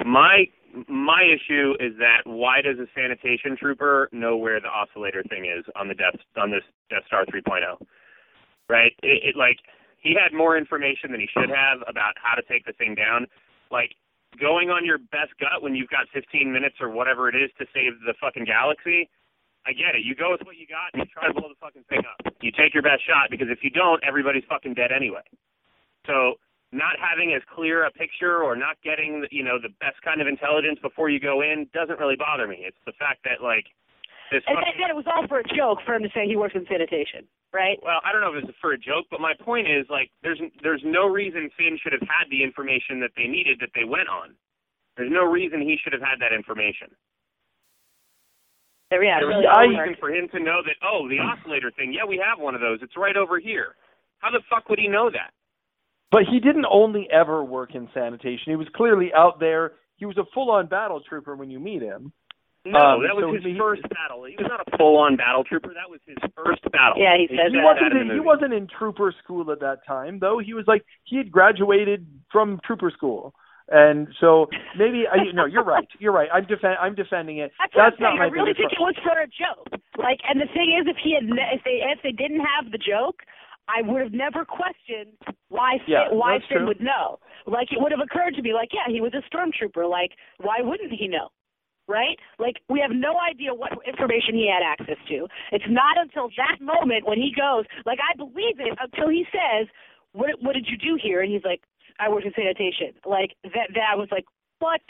my 0.05 0.45
my 0.89 1.23
issue 1.23 1.75
is 1.81 1.97
that 1.99 2.23
why 2.25 2.63
does 2.63 2.79
a 2.79 2.87
sanitation 2.95 3.57
trooper 3.57 4.09
know 4.13 4.37
where 4.37 4.61
the 4.61 4.69
oscillator 4.69 5.23
thing 5.29 5.45
is 5.45 5.65
on 5.77 5.89
the 5.89 5.95
Death 5.95 6.17
on 6.37 6.51
this 6.51 6.65
Death 6.89 7.03
Star 7.07 7.25
3.0? 7.27 7.61
Right? 8.69 8.93
It, 9.03 9.35
it 9.35 9.37
like 9.37 9.59
he 9.99 10.15
had 10.15 10.37
more 10.37 10.57
information 10.57 11.11
than 11.13 11.21
he 11.21 11.29
should 11.33 11.51
have 11.51 11.83
about 11.87 12.15
how 12.23 12.35
to 12.35 12.43
take 12.47 12.65
the 12.65 12.73
thing 12.73 12.95
down. 12.95 13.27
Like 13.71 13.93
going 14.39 14.71
on 14.71 14.85
your 14.85 14.99
best 14.99 15.35
gut 15.41 15.63
when 15.63 15.75
you've 15.75 15.91
got 15.91 16.07
15 16.15 16.53
minutes 16.53 16.77
or 16.81 16.91
whatever 16.91 17.29
it 17.29 17.35
is 17.35 17.51
to 17.59 17.67
save 17.75 17.99
the 18.07 18.15
fucking 18.21 18.45
galaxy. 18.45 19.09
I 19.67 19.73
get 19.73 19.93
it. 19.93 20.07
You 20.07 20.15
go 20.15 20.33
with 20.33 20.41
what 20.47 20.57
you 20.57 20.67
got 20.67 20.95
and 20.95 21.05
you 21.05 21.09
try 21.13 21.29
to 21.29 21.35
blow 21.35 21.49
the 21.51 21.61
fucking 21.61 21.85
thing 21.91 22.01
up. 22.07 22.33
You 22.41 22.51
take 22.53 22.73
your 22.73 22.83
best 22.83 23.05
shot 23.05 23.29
because 23.29 23.49
if 23.51 23.61
you 23.63 23.69
don't, 23.69 24.01
everybody's 24.07 24.47
fucking 24.49 24.73
dead 24.73 24.89
anyway. 24.95 25.25
So 26.07 26.41
not 26.73 26.95
having 27.03 27.35
as 27.35 27.43
clear 27.51 27.85
a 27.85 27.91
picture 27.91 28.43
or 28.43 28.55
not 28.55 28.79
getting 28.83 29.27
you 29.31 29.43
know 29.43 29.59
the 29.59 29.75
best 29.83 29.99
kind 30.05 30.21
of 30.21 30.27
intelligence 30.27 30.79
before 30.83 31.11
you 31.11 31.19
go 31.19 31.43
in 31.43 31.67
doesn't 31.75 31.99
really 31.99 32.17
bother 32.17 32.47
me. 32.47 32.63
It's 32.63 32.79
the 32.87 32.95
fact 32.99 33.27
that 33.27 33.43
like 33.43 33.67
this. 34.31 34.43
and 34.47 34.57
fucking- 34.57 34.79
that 34.81 34.91
it 34.91 34.97
was 34.97 35.07
all 35.07 35.27
for 35.27 35.41
a 35.43 35.49
joke 35.55 35.83
for 35.83 35.95
him 35.95 36.03
to 36.03 36.11
say 36.15 36.27
he 36.27 36.37
works 36.37 36.55
in 36.55 36.65
sanitation, 36.67 37.27
right? 37.53 37.79
well, 37.83 38.01
I 38.05 38.13
don't 38.13 38.21
know 38.23 38.31
if 38.35 38.45
it's 38.45 38.59
for 38.63 38.73
a 38.73 38.79
joke, 38.79 39.07
but 39.11 39.21
my 39.21 39.35
point 39.35 39.67
is 39.67 39.87
like 39.91 40.11
there's 40.23 40.41
there's 40.63 40.83
no 40.85 41.07
reason 41.07 41.51
Finn 41.59 41.79
should 41.83 41.93
have 41.93 42.07
had 42.07 42.31
the 42.31 42.43
information 42.43 43.01
that 43.01 43.11
they 43.17 43.27
needed 43.27 43.59
that 43.61 43.75
they 43.75 43.85
went 43.85 44.09
on. 44.09 44.35
There's 44.97 45.11
no 45.11 45.25
reason 45.25 45.61
he 45.61 45.77
should 45.83 45.93
have 45.93 46.03
had 46.03 46.21
that 46.21 46.33
information. 46.33 46.95
There, 48.91 49.03
yeah, 49.05 49.23
There 49.23 49.29
was 49.29 49.47
really 49.47 49.75
no 49.75 49.83
reason 49.83 49.97
for 50.01 50.11
him 50.11 50.29
to 50.35 50.41
know 50.41 50.63
that 50.67 50.75
oh 50.83 51.09
the 51.09 51.19
oscillator 51.19 51.71
thing 51.71 51.93
yeah 51.93 52.05
we 52.05 52.19
have 52.19 52.39
one 52.39 52.55
of 52.55 52.61
those 52.61 52.79
it's 52.83 52.97
right 52.97 53.17
over 53.17 53.39
here. 53.39 53.75
How 54.19 54.31
the 54.31 54.43
fuck 54.51 54.69
would 54.69 54.79
he 54.79 54.87
know 54.87 55.11
that? 55.11 55.31
But 56.11 56.23
he 56.31 56.41
didn't 56.41 56.67
only 56.71 57.09
ever 57.13 57.45
work 57.45 57.75
in 57.75 57.89
sanitation. 57.95 58.47
He 58.51 58.57
was 58.57 58.67
clearly 58.75 59.11
out 59.15 59.39
there. 59.39 59.73
He 59.97 60.07
was 60.07 60.17
a 60.19 60.25
full-on 60.35 60.67
battle 60.67 61.01
trooper 61.07 61.37
when 61.37 61.51
you 61.51 61.61
meet 61.61 61.83
him. 61.83 62.13
No, 62.67 62.79
Um, 62.79 63.03
that 63.05 63.17
was 63.17 63.25
so 63.25 63.33
his 63.33 63.45
he- 63.45 63.57
first 63.59 63.83
battle. 63.89 64.25
He 64.25 64.37
was 64.37 64.47
not 64.49 64.61
a 64.67 64.77
full-on 64.77 65.17
battle 65.17 65.45
trooper. 65.45 65.73
That 65.73 65.89
was 65.89 66.01
his 66.05 66.17
first 66.37 66.61
battle. 66.73 66.99
Yeah, 67.01 67.17
he 67.17 67.27
says 67.29 67.53
he 67.53 67.57
that. 67.57 67.65
wasn't 67.65 67.93
in 67.93 68.03
in, 68.03 68.09
the 68.09 68.15
he 68.15 68.21
wasn't 68.21 68.53
in 68.53 68.67
trooper 68.67 69.15
school 69.23 69.51
at 69.51 69.61
that 69.61 69.87
time 69.87 70.19
though. 70.19 70.39
He 70.45 70.53
was 70.53 70.67
like 70.67 70.85
he 71.05 71.17
had 71.17 71.31
graduated 71.33 72.07
from 72.31 72.61
trooper 72.65 72.91
school. 72.91 73.33
And 73.73 74.09
so 74.21 74.49
maybe 74.77 75.07
I 75.07 75.31
no, 75.33 75.47
you're 75.47 75.65
right. 75.65 75.87
You're 76.01 76.13
right. 76.13 76.29
I'm 76.35 76.45
defend 76.45 76.77
I'm 76.81 76.95
defending 76.97 77.39
it. 77.39 77.53
That's, 77.59 77.73
That's 77.77 77.97
I'm 77.97 78.03
not 78.03 78.09
saying. 78.11 78.19
my 78.19 78.25
I 78.25 78.29
really 78.29 78.53
biggest 78.53 78.69
think 78.69 78.73
it 78.77 78.83
was 78.83 78.97
for 79.01 79.17
a 79.17 79.29
joke. 79.31 79.81
Like, 79.97 80.19
and 80.29 80.41
the 80.41 80.51
thing 80.53 80.75
is, 80.77 80.85
if 80.91 80.97
he 81.01 81.15
had, 81.15 81.25
if 81.31 81.63
they, 81.65 81.81
if 81.87 82.03
they 82.03 82.11
didn't 82.13 82.41
have 82.45 82.73
the 82.73 82.79
joke, 82.83 83.23
I 83.71 83.83
would 83.83 84.03
have 84.03 84.13
never 84.13 84.45
questioned 84.45 85.15
why 85.49 85.79
Finn, 85.87 85.95
Yeah, 85.95 86.09
why 86.11 86.39
Finn 86.49 86.59
true. 86.59 86.67
would 86.67 86.81
know. 86.81 87.19
Like, 87.47 87.69
it 87.73 87.79
would 87.81 87.93
have 87.93 88.01
occurred 88.01 88.35
to 88.35 88.43
me, 88.43 88.53
like, 88.53 88.71
yeah, 88.73 88.93
he 88.93 89.01
was 89.01 89.13
a 89.15 89.23
stormtrooper. 89.31 89.89
Like, 89.89 90.13
why 90.39 90.59
wouldn't 90.61 90.93
he 90.93 91.09
know? 91.09 91.29
Right? 91.89 92.19
Like, 92.39 92.57
we 92.69 92.79
have 92.81 92.93
no 92.95 93.15
idea 93.19 93.53
what 93.53 93.73
information 93.87 94.35
he 94.35 94.47
had 94.47 94.63
access 94.63 94.99
to. 95.09 95.27
It's 95.51 95.65
not 95.69 95.99
until 95.99 96.29
that 96.37 96.63
moment 96.63 97.07
when 97.07 97.19
he 97.19 97.33
goes, 97.35 97.65
like, 97.85 97.99
I 97.99 98.17
believe 98.17 98.61
it 98.61 98.79
until 98.79 99.09
he 99.09 99.25
says, 99.33 99.67
"What, 100.13 100.31
what 100.41 100.55
did 100.55 100.67
you 100.69 100.77
do 100.79 100.95
here?" 101.03 101.21
And 101.23 101.33
he's 101.33 101.43
like, 101.45 101.63
"I 101.99 102.09
work 102.09 102.25
in 102.25 102.33
sanitation." 102.35 102.95
Like 103.05 103.35
that. 103.43 103.75
That 103.75 103.87
I 103.93 103.97
was 103.97 104.09
like, 104.13 104.25
"What?" 104.61 104.81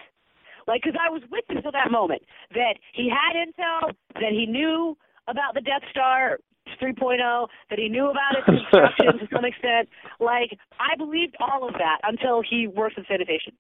Like, 0.67 0.83
because 0.83 0.99
I 1.01 1.09
was 1.09 1.23
with 1.31 1.49
him 1.49 1.63
till 1.63 1.73
that 1.73 1.91
moment 1.91 2.23
that 2.53 2.75
he 2.93 3.09
had 3.09 3.33
intel, 3.35 3.95
that 4.21 4.33
he 4.33 4.45
knew 4.45 4.95
about 5.27 5.55
the 5.55 5.63
Death 5.63 5.83
Star 5.91 6.39
3.0, 6.81 7.47
that 7.71 7.79
he 7.79 7.89
knew 7.89 8.11
about 8.11 8.35
its 8.39 8.47
construction 8.51 9.21
to 9.21 9.27
some 9.35 9.45
extent. 9.45 9.89
Like, 10.19 10.57
I 10.81 10.97
believed 10.97 11.37
all 11.41 11.69
of 11.69 11.75
that 11.75 11.99
until 12.03 12.43
he 12.43 12.67
works 12.67 12.95
in 12.97 13.05
sanitation. 13.07 13.53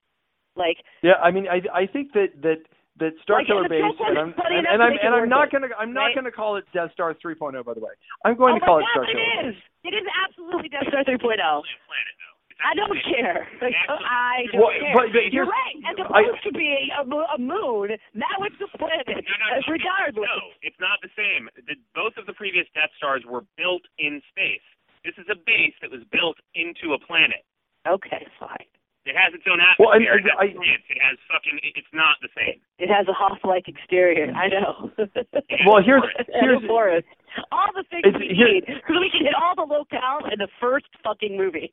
Like, 0.56 0.78
Yeah, 1.02 1.20
I 1.22 1.30
mean 1.30 1.46
I 1.46 1.62
I 1.72 1.86
think 1.86 2.12
that 2.14 2.34
that 2.42 2.64
that 2.98 3.12
Star 3.22 3.38
Like, 3.38 3.46
Killer 3.46 3.64
and 3.64 3.70
Base 3.70 3.96
and 4.02 4.18
I'm 4.18 4.34
and, 4.36 4.66
and 4.66 4.82
I'm 4.82 4.92
and 5.00 5.14
I'm 5.14 5.28
not 5.28 5.50
gonna 5.52 5.68
I'm 5.78 5.92
not 5.94 6.10
right? 6.10 6.14
gonna 6.14 6.32
call 6.34 6.56
it 6.56 6.64
Death 6.74 6.90
Star 6.92 7.14
3.0 7.14 7.64
by 7.64 7.72
the 7.72 7.80
way. 7.80 7.92
I'm 8.26 8.36
going 8.36 8.56
oh 8.56 8.58
to 8.58 8.64
call 8.66 8.80
my 8.80 8.84
it 8.84 8.90
Star 8.92 9.04
God, 9.06 9.12
Killer. 9.14 9.22
it 9.22 9.54
Base. 9.54 9.56
is. 9.56 9.56
It 9.88 9.94
is 9.96 10.06
absolutely 10.26 10.68
Death 10.68 10.88
Star 10.90 11.04
3.0. 11.04 11.62
Planet 12.60 12.76
though. 12.76 12.94
It's 12.94 13.06
I 13.10 13.12
don't 13.12 13.16
care. 13.16 13.48
Like, 13.60 13.74
I 13.88 14.46
don't 14.52 14.60
Well, 14.60 14.70
care. 14.78 14.94
but- 14.94 15.12
but 15.12 15.32
You're 15.32 15.44
here's- 15.44 15.48
right. 15.48 15.76
It's 15.76 16.00
I- 16.00 16.24
supposed 16.24 16.42
to 16.44 16.52
be 16.52 16.90
a, 16.92 17.02
a 17.02 17.38
moon. 17.38 17.96
Now 18.14 18.36
it's 18.44 18.60
a 18.60 18.68
planet. 18.78 19.06
No, 19.08 19.14
no, 19.16 19.62
regardless. 19.68 20.28
No, 20.28 20.40
it's 20.62 20.78
not 20.80 21.00
the 21.02 21.10
same. 21.16 21.48
The, 21.66 21.76
both 21.94 22.16
of 22.16 22.26
the 22.26 22.34
previous 22.34 22.66
Death 22.74 22.90
Stars 22.96 23.24
were 23.26 23.44
built 23.56 23.82
in 23.98 24.22
space. 24.28 24.64
This 25.04 25.16
is 25.16 25.26
a 25.30 25.36
base 25.36 25.74
that 25.80 25.90
was 25.90 26.04
built 26.12 26.36
into 26.54 26.92
a 26.92 26.98
planet. 26.98 27.44
Okay, 27.88 28.26
fine. 28.38 28.68
It 29.06 29.16
has 29.16 29.32
its 29.32 29.44
own 29.48 29.58
Well, 29.78 29.92
and- 29.96 30.04
atmosphere. 30.04 30.12
and 30.12 30.26
it, 30.26 30.30
has 30.30 30.68
I- 30.68 30.92
it 30.92 31.00
has 31.00 31.16
fucking. 31.32 31.58
It's 31.74 31.88
not 31.94 32.20
the 32.20 32.28
same. 32.36 32.60
It 32.78 32.90
has 32.90 33.08
a 33.08 33.14
Hoth-like 33.14 33.66
exterior. 33.66 34.30
I 34.36 34.48
know. 34.48 34.90
Well, 35.66 35.82
here's 35.82 36.02
and 36.16 36.26
here's 36.40 36.62
a 36.62 36.66
forest. 36.66 37.06
All 37.52 37.68
the 37.74 37.84
things 37.90 38.04
It's- 38.04 38.20
we 38.20 38.34
here- 38.36 38.48
need 38.60 38.66
because 38.66 38.96
we 39.00 39.08
can 39.10 39.24
hit 39.24 39.34
all 39.34 39.54
the 39.56 39.64
locales 39.66 40.30
in 40.32 40.38
the 40.38 40.48
first 40.60 40.86
fucking 41.02 41.36
movie. 41.36 41.72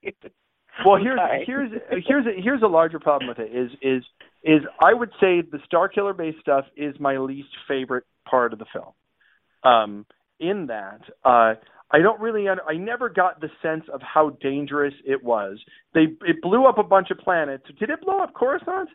well 0.86 0.97
here's 1.01 1.19
here's 1.45 1.71
here's 2.07 2.25
a, 2.25 2.41
here's 2.41 2.61
a 2.61 2.67
larger 2.67 2.99
problem 2.99 3.28
with 3.30 3.39
it 3.39 3.51
is 3.55 3.71
is 3.82 4.03
is 4.43 4.61
I 4.80 4.93
would 4.93 5.11
say 5.19 5.41
the 5.41 5.59
Star 5.65 5.88
Killer 5.89 6.13
based 6.13 6.39
stuff 6.41 6.65
is 6.75 6.95
my 6.99 7.17
least 7.17 7.49
favorite 7.67 8.03
part 8.30 8.53
of 8.53 8.59
the 8.59 8.65
film. 8.71 8.93
Um, 9.63 10.05
in 10.39 10.67
that, 10.67 11.01
uh, 11.25 11.55
I 11.89 11.99
don't 12.03 12.19
really 12.21 12.47
un- 12.47 12.59
I 12.67 12.75
never 12.75 13.09
got 13.09 13.41
the 13.41 13.49
sense 13.61 13.84
of 13.91 14.01
how 14.01 14.30
dangerous 14.41 14.93
it 15.05 15.23
was. 15.23 15.57
They 15.93 16.07
it 16.21 16.41
blew 16.41 16.65
up 16.65 16.78
a 16.78 16.84
bunch 16.84 17.09
of 17.11 17.17
planets. 17.17 17.63
Did 17.80 17.89
it 17.89 18.01
blow 18.01 18.19
up 18.21 18.34
Coruscant? 18.36 18.89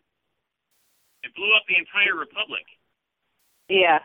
It 1.25 1.35
blew 1.35 1.51
up 1.57 1.63
the 1.69 1.75
entire 1.79 2.19
Republic, 2.19 2.67
yeah, 3.69 3.99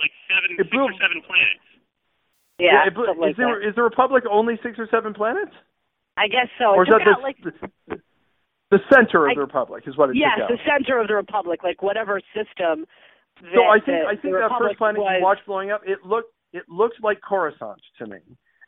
like 0.00 0.10
seven, 0.28 0.56
It 0.58 0.64
six 0.64 0.70
blew- 0.70 0.84
or 0.88 0.92
seven 1.00 1.20
planets. 1.26 1.64
yeah. 2.58 2.86
it 2.86 2.94
blew- 2.94 3.12
like 3.20 3.30
is 3.32 3.36
there 3.36 3.60
that. 3.60 3.68
is 3.68 3.74
the 3.74 3.82
Republic 3.82 4.24
only 4.30 4.58
six 4.62 4.78
or 4.78 4.88
seven 4.90 5.12
planets? 5.14 5.52
I 6.18 6.26
guess 6.26 6.50
so. 6.58 6.74
or 6.74 6.82
is 6.82 6.88
that 6.90 7.06
out, 7.06 7.22
like 7.22 7.38
the, 7.42 7.52
the 8.70 8.78
center 8.92 9.26
of 9.26 9.30
I- 9.30 9.34
the 9.34 9.40
Republic 9.40 9.84
is 9.86 9.96
what 9.96 10.10
it 10.10 10.16
yes, 10.16 10.40
the 10.48 10.58
center 10.66 10.98
of 11.00 11.06
the 11.06 11.14
republic, 11.14 11.62
like 11.62 11.82
whatever 11.82 12.20
system. 12.34 12.86
That, 13.40 13.54
So 13.54 13.62
I 13.62 13.78
think 13.78 14.02
that 14.02 14.06
I 14.06 14.14
think 14.18 14.34
that 14.34 14.42
republic 14.50 14.70
first 14.74 14.78
planet 14.78 15.00
was, 15.00 15.14
you 15.16 15.22
watched 15.22 15.46
blowing 15.46 15.70
up, 15.70 15.82
it 15.86 16.02
looked 16.04 16.34
it 16.52 16.64
looked 16.68 17.02
like 17.02 17.20
Coruscant 17.20 17.80
to 17.98 18.06
me, 18.06 18.18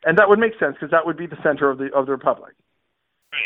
and 0.05 0.17
that 0.17 0.29
would 0.29 0.39
make 0.39 0.53
sense 0.59 0.75
because 0.79 0.91
that 0.91 1.05
would 1.05 1.17
be 1.17 1.27
the 1.27 1.37
center 1.43 1.69
of 1.69 1.77
the 1.77 1.91
of 1.93 2.05
the 2.05 2.13
Republic. 2.13 2.53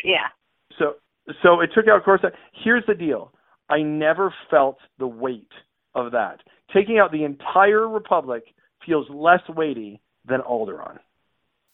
Yeah. 0.04 0.30
So 0.78 0.94
so 1.42 1.62
it 1.62 1.72
took 1.74 1.88
out 1.88 2.04
Coruscant. 2.04 2.36
Here's 2.64 2.86
the 2.86 2.94
deal: 2.94 3.32
I 3.70 3.82
never 3.82 4.34
felt 4.52 4.78
the 5.00 5.08
weight 5.08 5.52
of 5.96 6.12
that. 6.12 6.42
Taking 6.74 7.00
out 7.00 7.12
the 7.12 7.24
entire 7.24 7.88
Republic 7.88 8.44
feels 8.86 9.08
less 9.10 9.42
weighty 9.50 10.02
than 10.28 10.42
Alderaan. 10.42 11.00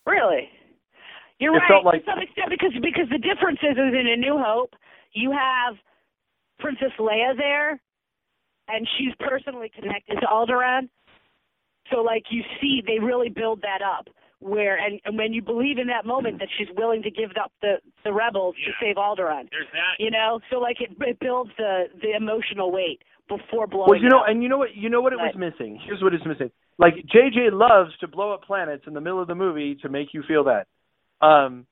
Really? 0.05 0.49
You're 1.41 1.55
It 1.55 1.65
right 1.65 1.67
felt 1.67 1.85
like- 1.85 2.05
to 2.05 2.11
some 2.11 2.21
extent 2.21 2.49
because 2.49 2.71
because 2.81 3.09
the 3.09 3.17
difference 3.17 3.59
is, 3.65 3.73
is 3.75 3.93
in 3.97 4.07
A 4.07 4.15
New 4.15 4.37
Hope 4.37 4.75
you 5.13 5.31
have 5.31 5.75
Princess 6.59 6.91
Leia 6.99 7.35
there, 7.35 7.81
and 8.67 8.87
she's 8.97 9.13
personally 9.19 9.69
connected 9.69 10.15
to 10.21 10.27
Alderaan. 10.27 10.87
So 11.91 12.01
like 12.01 12.23
you 12.29 12.43
see, 12.61 12.81
they 12.85 12.99
really 12.99 13.29
build 13.29 13.61
that 13.63 13.81
up 13.81 14.07
where 14.39 14.77
and, 14.77 14.99
and 15.05 15.17
when 15.17 15.33
you 15.33 15.41
believe 15.41 15.77
in 15.77 15.87
that 15.87 16.05
moment 16.05 16.39
that 16.39 16.47
she's 16.57 16.67
willing 16.75 17.03
to 17.03 17.11
give 17.11 17.31
up 17.41 17.51
the 17.61 17.75
the 18.03 18.13
rebels 18.13 18.55
to 18.65 18.71
save 18.79 18.95
Alderaan. 18.95 19.49
There's 19.51 19.67
that. 19.73 19.99
You 19.99 20.11
know, 20.11 20.39
so 20.49 20.59
like 20.59 20.77
it, 20.79 20.91
it 21.01 21.19
builds 21.19 21.51
the 21.57 21.85
the 22.01 22.15
emotional 22.15 22.71
weight 22.71 23.01
before 23.27 23.67
blowing. 23.67 23.87
Well, 23.89 23.99
you 24.01 24.09
know, 24.09 24.19
up. 24.21 24.25
and 24.29 24.41
you 24.41 24.49
know 24.49 24.57
what? 24.57 24.75
You 24.75 24.89
know 24.89 25.01
what 25.01 25.13
it 25.13 25.17
was 25.17 25.35
missing. 25.35 25.79
Here's 25.85 26.01
what 26.01 26.13
it's 26.13 26.25
missing. 26.25 26.51
Like 26.77 26.95
JJ 27.13 27.51
loves 27.51 27.91
to 27.99 28.07
blow 28.07 28.31
up 28.33 28.43
planets 28.43 28.83
in 28.87 28.93
the 28.93 29.01
middle 29.01 29.21
of 29.21 29.27
the 29.27 29.35
movie 29.35 29.75
to 29.81 29.89
make 29.89 30.13
you 30.13 30.23
feel 30.27 30.43
that. 30.45 30.67
Um, 31.21 31.65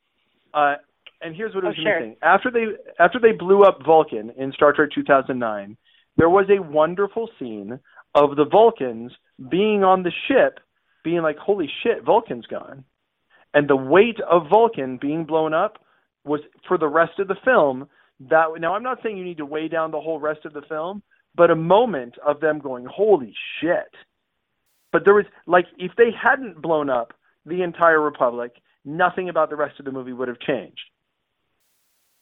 uh, 0.53 0.75
and 1.21 1.35
here's 1.35 1.53
what 1.53 1.63
it 1.63 1.67
Oh, 1.67 1.69
was 1.69 1.77
sure. 1.77 1.99
missing. 1.99 2.15
After 2.21 2.49
they 2.51 2.67
after 2.99 3.19
they 3.19 3.31
blew 3.31 3.63
up 3.63 3.83
Vulcan 3.83 4.29
in 4.31 4.51
Star 4.53 4.73
Trek 4.73 4.91
2009, 4.91 5.77
there 6.17 6.29
was 6.29 6.49
a 6.49 6.59
wonderful 6.59 7.29
scene 7.39 7.79
of 8.15 8.35
the 8.35 8.45
Vulcans 8.45 9.11
being 9.49 9.83
on 9.83 10.03
the 10.03 10.11
ship, 10.27 10.59
being 11.03 11.21
like, 11.21 11.37
"Holy 11.37 11.67
shit, 11.83 12.03
Vulcan's 12.03 12.45
gone," 12.47 12.83
and 13.53 13.67
the 13.67 13.75
weight 13.75 14.19
of 14.21 14.47
Vulcan 14.49 14.97
being 14.97 15.25
blown 15.25 15.53
up 15.53 15.83
was 16.23 16.41
for 16.67 16.77
the 16.77 16.87
rest 16.87 17.19
of 17.19 17.27
the 17.27 17.35
film. 17.35 17.89
That 18.21 18.59
now 18.59 18.73
I'm 18.75 18.83
not 18.83 19.01
saying 19.01 19.17
you 19.17 19.23
need 19.23 19.37
to 19.37 19.45
weigh 19.45 19.67
down 19.67 19.91
the 19.91 20.01
whole 20.01 20.19
rest 20.19 20.45
of 20.45 20.53
the 20.53 20.61
film, 20.63 21.01
but 21.35 21.51
a 21.51 21.55
moment 21.55 22.17
of 22.19 22.39
them 22.39 22.59
going, 22.59 22.85
"Holy 22.85 23.33
shit!" 23.59 23.93
But 24.91 25.05
there 25.05 25.13
was 25.13 25.25
like 25.45 25.67
if 25.77 25.95
they 25.95 26.11
hadn't 26.11 26.61
blown 26.61 26.89
up 26.89 27.13
the 27.45 27.61
entire 27.61 28.01
Republic, 28.01 28.61
nothing 28.89 29.29
about 29.29 29.49
the 29.49 29.55
rest 29.55 29.79
of 29.79 29.85
the 29.85 29.91
movie 29.91 30.13
would 30.13 30.27
have 30.27 30.39
changed. 30.39 30.81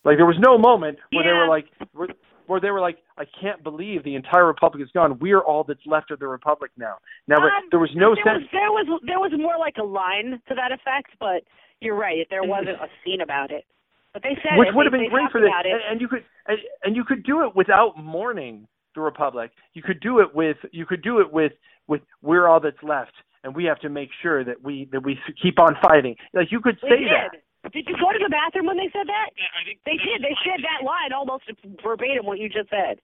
Like 0.04 0.18
there 0.18 0.26
was 0.26 0.38
no 0.40 0.58
moment 0.58 1.00
where 1.12 1.24
they 1.24 1.34
were 1.34 1.48
like 1.48 1.66
where, 1.94 2.08
where 2.48 2.62
they 2.62 2.72
were 2.72 2.80
like, 2.80 2.98
I 3.18 3.26
can't 3.42 3.64
believe 3.64 4.04
the 4.04 4.16
entire 4.16 4.46
Republic 4.46 4.82
is 4.84 4.90
gone. 4.94 5.20
We're 5.20 5.42
all 5.42 5.64
that's 5.64 5.86
left 5.86 6.12
of 6.12 6.20
the 6.20 6.28
Republic 6.28 6.72
now. 6.78 6.96
Now 7.28 7.38
Um, 7.38 7.68
there 7.72 7.80
was 7.80 7.92
no 7.96 8.16
there 8.16 8.24
sense. 8.24 8.44
Was, 8.44 8.50
there 8.54 8.72
was 8.72 9.02
there 9.06 9.20
was 9.20 9.32
more 9.38 9.58
like 9.58 9.76
a 9.80 9.84
line 9.84 10.42
to 10.48 10.56
that 10.56 10.72
effect, 10.72 11.12
but 11.20 11.44
you're 11.82 11.96
right. 11.96 12.26
There 12.30 12.44
wasn't 12.44 12.80
a 12.82 12.88
scene 13.04 13.22
about 13.22 13.52
it. 13.52 13.66
But 14.14 14.24
they 14.24 14.36
said 14.42 14.58
which 14.58 14.70
it. 14.70 14.76
would 14.76 14.86
have 14.86 14.94
been 14.94 15.10
great 15.10 15.30
for 15.32 15.42
this. 15.42 15.50
And, 15.54 15.82
and 15.92 16.02
you 16.02 16.08
could 16.08 16.24
and, 16.48 16.58
and 16.84 16.96
you 16.96 17.04
could 17.04 17.24
do 17.24 17.44
it 17.44 17.56
without 17.56 17.98
mourning 17.98 18.68
the 18.96 19.02
Republic. 19.02 19.52
You 19.74 19.84
could 19.84 20.00
do 20.00 20.20
it 20.20 20.34
with 20.34 20.58
you 20.72 20.86
could 20.86 21.04
do 21.04 21.20
it 21.20 21.32
with 21.32 21.52
with 21.88 22.02
we're 22.22 22.48
all 22.48 22.60
that's 22.60 22.82
left, 22.82 23.14
and 23.48 23.56
we 23.56 23.64
have 23.64 23.80
to 23.80 23.88
make 23.90 24.10
sure 24.22 24.44
that 24.44 24.60
we 24.62 24.90
that 24.92 25.02
we 25.08 25.18
keep 25.42 25.58
on 25.60 25.80
fighting. 25.82 26.16
Like 26.36 26.52
you 26.52 26.60
could 26.60 26.76
say 26.84 27.00
did. 27.08 27.08
that. 27.16 27.72
Did 27.72 27.88
you 27.88 27.96
go 27.96 28.12
to 28.12 28.20
the 28.20 28.30
bathroom 28.30 28.68
when 28.68 28.76
they 28.78 28.92
said 28.92 29.08
that? 29.08 29.32
Yeah, 29.40 29.48
I 29.56 29.64
think 29.64 29.80
They 29.88 29.96
did. 29.96 30.20
They 30.22 30.36
said 30.44 30.60
that 30.64 30.84
line 30.86 31.12
almost 31.16 31.48
verbatim 31.84 32.28
what 32.28 32.40
you 32.40 32.48
just 32.52 32.70
said. 32.70 33.00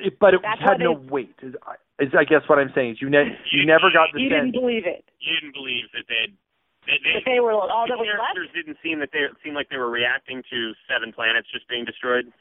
It- 0.00 0.18
but 0.18 0.32
it 0.34 0.40
That's 0.42 0.60
had 0.64 0.80
no 0.80 0.96
they- 0.96 1.08
weight. 1.12 1.36
Is, 1.44 1.54
is 2.00 2.10
I 2.16 2.24
guess 2.24 2.42
what 2.48 2.58
I'm 2.58 2.72
saying 2.74 2.96
is 2.96 3.02
you 3.04 3.08
ne- 3.12 3.36
you 3.52 3.64
never 3.68 3.92
got 3.92 4.08
the 4.16 4.20
You 4.20 4.28
sense. 4.32 4.48
didn't 4.48 4.56
believe 4.56 4.84
it. 4.88 5.04
you 5.20 5.36
didn't 5.36 5.52
believe 5.54 5.84
that 5.92 6.08
they'd. 6.08 6.32
They, 6.88 6.96
they, 7.04 7.20
That 7.20 7.24
they 7.28 7.40
were 7.44 7.52
all 7.52 7.84
the 7.84 7.92
that 7.92 8.00
was 8.00 8.08
left. 8.08 8.32
characters 8.32 8.48
didn't 8.56 8.80
seem 8.82 9.00
that 9.04 9.12
they 9.12 9.28
seemed 9.44 9.54
like 9.54 9.68
they 9.68 9.76
were 9.76 9.92
reacting 9.92 10.40
to 10.48 10.72
seven 10.88 11.12
planets 11.12 11.44
just 11.52 11.68
being 11.68 11.84
destroyed. 11.84 12.32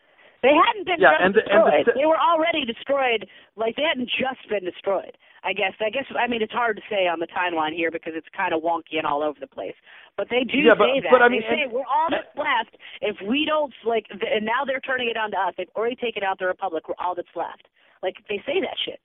They 0.41 0.55
hadn't 0.55 0.85
been 0.85 0.99
Yeah, 1.01 1.11
just 1.11 1.21
and 1.21 1.33
the- 1.35 1.47
and 1.51 1.67
the 1.67 1.71
destroyed. 1.83 1.95
they 1.99 2.05
were 2.05 2.19
already 2.19 2.63
destroyed. 2.65 3.27
Like 3.55 3.75
they 3.75 3.83
hadn't 3.83 4.09
just 4.09 4.47
been 4.47 4.63
destroyed. 4.63 5.17
I 5.43 5.53
guess. 5.53 5.73
I 5.79 5.89
guess. 5.89 6.05
I 6.17 6.27
mean, 6.27 6.41
it's 6.41 6.51
hard 6.53 6.75
to 6.77 6.83
say 6.89 7.07
on 7.07 7.19
the 7.19 7.27
timeline 7.27 7.73
here 7.73 7.91
because 7.91 8.13
it's 8.15 8.27
kind 8.35 8.53
of 8.53 8.61
wonky 8.61 8.97
and 8.99 9.05
all 9.07 9.21
over 9.23 9.39
the 9.39 9.47
place. 9.47 9.75
But 10.17 10.27
they 10.29 10.43
do 10.43 10.57
Yeah, 10.59 10.75
but- 10.75 10.87
say 10.93 10.99
that. 11.01 11.11
but 11.11 11.21
I 11.21 11.27
mean, 11.29 11.41
they 11.41 11.47
say 11.47 11.61
and- 11.63 11.71
we're 11.71 11.85
all 11.87 12.09
that's 12.09 12.35
left. 12.35 12.75
If 13.01 13.19
we 13.21 13.45
don't 13.45 13.73
like, 13.85 14.07
and 14.11 14.45
now 14.45 14.63
they're 14.65 14.81
turning 14.81 15.09
it 15.09 15.17
on 15.17 15.31
to 15.31 15.37
us. 15.39 15.53
They've 15.57 15.69
already 15.75 15.95
taken 15.95 16.23
out 16.23 16.39
the 16.39 16.47
Republic. 16.47 16.87
We're 16.87 16.95
all 16.99 17.15
that's 17.15 17.35
left. 17.35 17.67
Like 18.03 18.15
they 18.29 18.41
say 18.45 18.59
that 18.61 18.77
shit. 18.83 18.99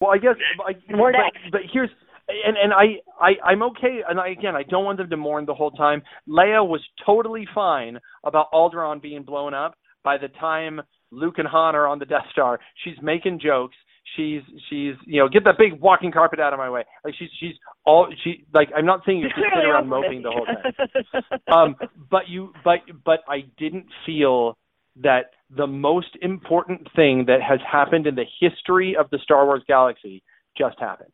Well, 0.00 0.10
I 0.12 0.18
guess, 0.18 0.36
I, 0.66 0.72
We're 0.94 1.12
but, 1.12 1.18
next. 1.18 1.50
but 1.52 1.60
here's, 1.72 1.90
and 2.28 2.56
and 2.56 2.72
I 2.74 3.00
I 3.20 3.36
I'm 3.44 3.62
okay, 3.62 4.02
and 4.08 4.18
I, 4.20 4.28
again 4.28 4.56
I 4.56 4.62
don't 4.64 4.84
want 4.84 4.98
them 4.98 5.08
to 5.10 5.16
mourn 5.16 5.44
the 5.46 5.54
whole 5.54 5.70
time. 5.70 6.02
Leia 6.28 6.66
was 6.66 6.80
totally 7.04 7.46
fine 7.54 7.98
about 8.24 8.50
Alderaan 8.52 9.00
being 9.00 9.22
blown 9.22 9.54
up 9.54 9.74
by 10.04 10.18
the 10.18 10.28
time 10.28 10.80
Luke 11.10 11.38
and 11.38 11.48
Han 11.48 11.74
are 11.74 11.86
on 11.86 11.98
the 11.98 12.04
Death 12.04 12.26
Star. 12.30 12.60
She's 12.84 12.94
making 13.02 13.40
jokes. 13.40 13.76
She's 14.16 14.42
she's 14.68 14.94
you 15.06 15.18
know 15.18 15.28
get 15.28 15.44
that 15.44 15.56
big 15.58 15.80
walking 15.80 16.12
carpet 16.12 16.38
out 16.38 16.52
of 16.52 16.58
my 16.58 16.68
way. 16.68 16.84
Like 17.04 17.14
she's 17.18 17.30
she's 17.40 17.54
all 17.86 18.06
she 18.22 18.44
like 18.52 18.68
I'm 18.76 18.84
not 18.84 19.00
saying 19.06 19.18
you 19.18 19.28
should 19.34 19.44
sit 19.54 19.66
around 19.66 19.88
moping 19.88 20.22
the 20.22 20.30
whole 20.30 20.44
time. 20.46 21.32
um, 21.52 21.76
but 22.10 22.28
you, 22.28 22.52
but 22.62 22.80
but 23.04 23.20
I 23.28 23.44
didn't 23.56 23.86
feel 24.04 24.58
that 25.02 25.30
the 25.56 25.66
most 25.66 26.16
important 26.20 26.86
thing 26.94 27.24
that 27.26 27.40
has 27.42 27.60
happened 27.70 28.06
in 28.06 28.14
the 28.14 28.26
history 28.40 28.94
of 28.94 29.08
the 29.10 29.18
Star 29.22 29.46
Wars 29.46 29.62
galaxy 29.66 30.22
just 30.56 30.78
happened, 30.78 31.12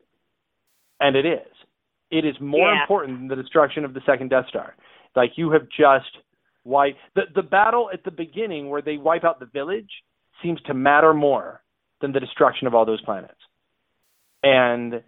and 0.98 1.14
it 1.16 1.24
is. 1.24 1.46
It 2.10 2.24
is 2.24 2.34
more 2.40 2.72
Yeah. 2.74 2.82
important 2.82 3.18
than 3.20 3.28
the 3.28 3.36
destruction 3.36 3.84
of 3.84 3.94
the 3.94 4.00
second 4.04 4.30
Death 4.30 4.48
Star. 4.48 4.74
Like 5.14 5.38
you 5.38 5.52
have 5.52 5.68
just 5.68 6.10
wiped 6.64 6.98
the 7.14 7.22
the 7.34 7.42
battle 7.42 7.90
at 7.92 8.04
the 8.04 8.10
beginning 8.10 8.68
where 8.68 8.82
they 8.82 8.96
wipe 8.96 9.24
out 9.24 9.40
the 9.40 9.46
village 9.46 9.90
seems 10.42 10.60
to 10.62 10.74
matter 10.74 11.14
more 11.14 11.62
than 12.00 12.12
the 12.12 12.20
destruction 12.20 12.66
of 12.66 12.74
all 12.74 12.84
those 12.86 13.02
planets, 13.02 13.40
and 14.42 15.02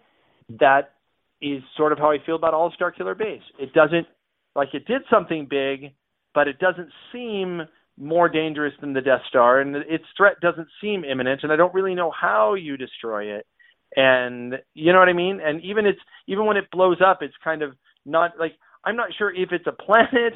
that 0.61 0.93
is 1.41 1.63
sort 1.77 1.93
of 1.93 1.99
how 1.99 2.11
I 2.11 2.19
feel 2.25 2.37
about 2.37 2.55
All 2.55 2.71
Star 2.75 2.91
Killer 2.91 3.15
Base. 3.15 3.43
It 3.59 3.73
doesn't 3.73 4.07
like 4.55 4.69
it 4.75 4.87
did 4.87 5.03
something 5.11 5.47
big, 5.49 5.93
but 6.35 6.49
it 6.49 6.59
doesn't 6.59 6.89
seem 7.13 7.63
more 7.99 8.29
dangerous 8.29 8.73
than 8.81 8.93
the 8.93 9.01
Death 9.01 9.21
Star, 9.29 9.61
and 9.61 9.77
its 9.77 10.05
threat 10.17 10.41
doesn't 10.41 10.69
seem 10.81 11.05
imminent, 11.05 11.43
and 11.43 11.53
I 11.53 11.57
don't 11.57 11.75
really 11.75 11.95
know 11.95 12.11
how 12.19 12.55
you 12.55 12.77
destroy 12.77 13.37
it. 13.37 13.47
And 13.95 14.55
you 14.75 14.93
know 14.93 14.99
what 14.99 15.09
I 15.09 15.13
mean? 15.13 15.41
And 15.45 15.63
even 15.63 15.85
it's 15.87 16.01
even 16.27 16.47
when 16.47 16.57
it 16.57 16.71
blows 16.71 16.99
up, 17.05 17.19
it's 17.21 17.35
kind 17.45 17.63
of 17.63 17.75
not 18.07 18.33
like 18.39 18.53
I'm 18.85 18.97
not 18.97 19.11
sure 19.17 19.35
if 19.35 19.53
it's 19.53 19.67
a 19.67 19.73
planet 19.73 20.35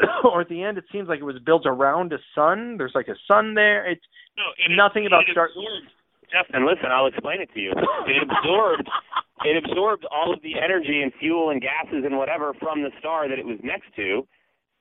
or 0.24 0.40
at 0.40 0.48
the 0.48 0.62
end 0.62 0.78
it 0.78 0.84
seems 0.92 1.08
like 1.08 1.20
it 1.20 1.24
was 1.24 1.38
built 1.44 1.66
around 1.66 2.12
a 2.12 2.18
sun. 2.34 2.76
There's 2.78 2.92
like 2.94 3.08
a 3.08 3.16
sun 3.28 3.54
there. 3.54 3.86
It's 3.90 4.04
No, 4.36 4.44
it, 4.58 4.76
Nothing 4.76 5.06
about 5.06 5.22
it 5.28 5.32
Star- 5.32 5.46
absorbed- 5.48 5.92
Justin, 6.32 6.64
listen, 6.64 6.86
I'll 6.90 7.06
explain 7.06 7.42
it 7.42 7.50
to 7.52 7.60
you. 7.60 7.72
It 8.06 8.22
absorbed 8.24 8.88
it 9.44 9.56
absorbed 9.64 10.06
all 10.10 10.32
of 10.32 10.40
the 10.42 10.58
energy 10.58 11.02
and 11.02 11.12
fuel 11.20 11.50
and 11.50 11.60
gases 11.60 12.04
and 12.06 12.16
whatever 12.16 12.54
from 12.54 12.82
the 12.82 12.90
star 12.98 13.28
that 13.28 13.38
it 13.38 13.44
was 13.44 13.58
next 13.62 13.94
to. 13.96 14.26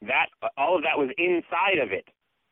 That 0.03 0.27
all 0.57 0.75
of 0.77 0.83
that 0.83 0.97
was 0.97 1.09
inside 1.17 1.77
of 1.77 1.91
it, 1.91 2.07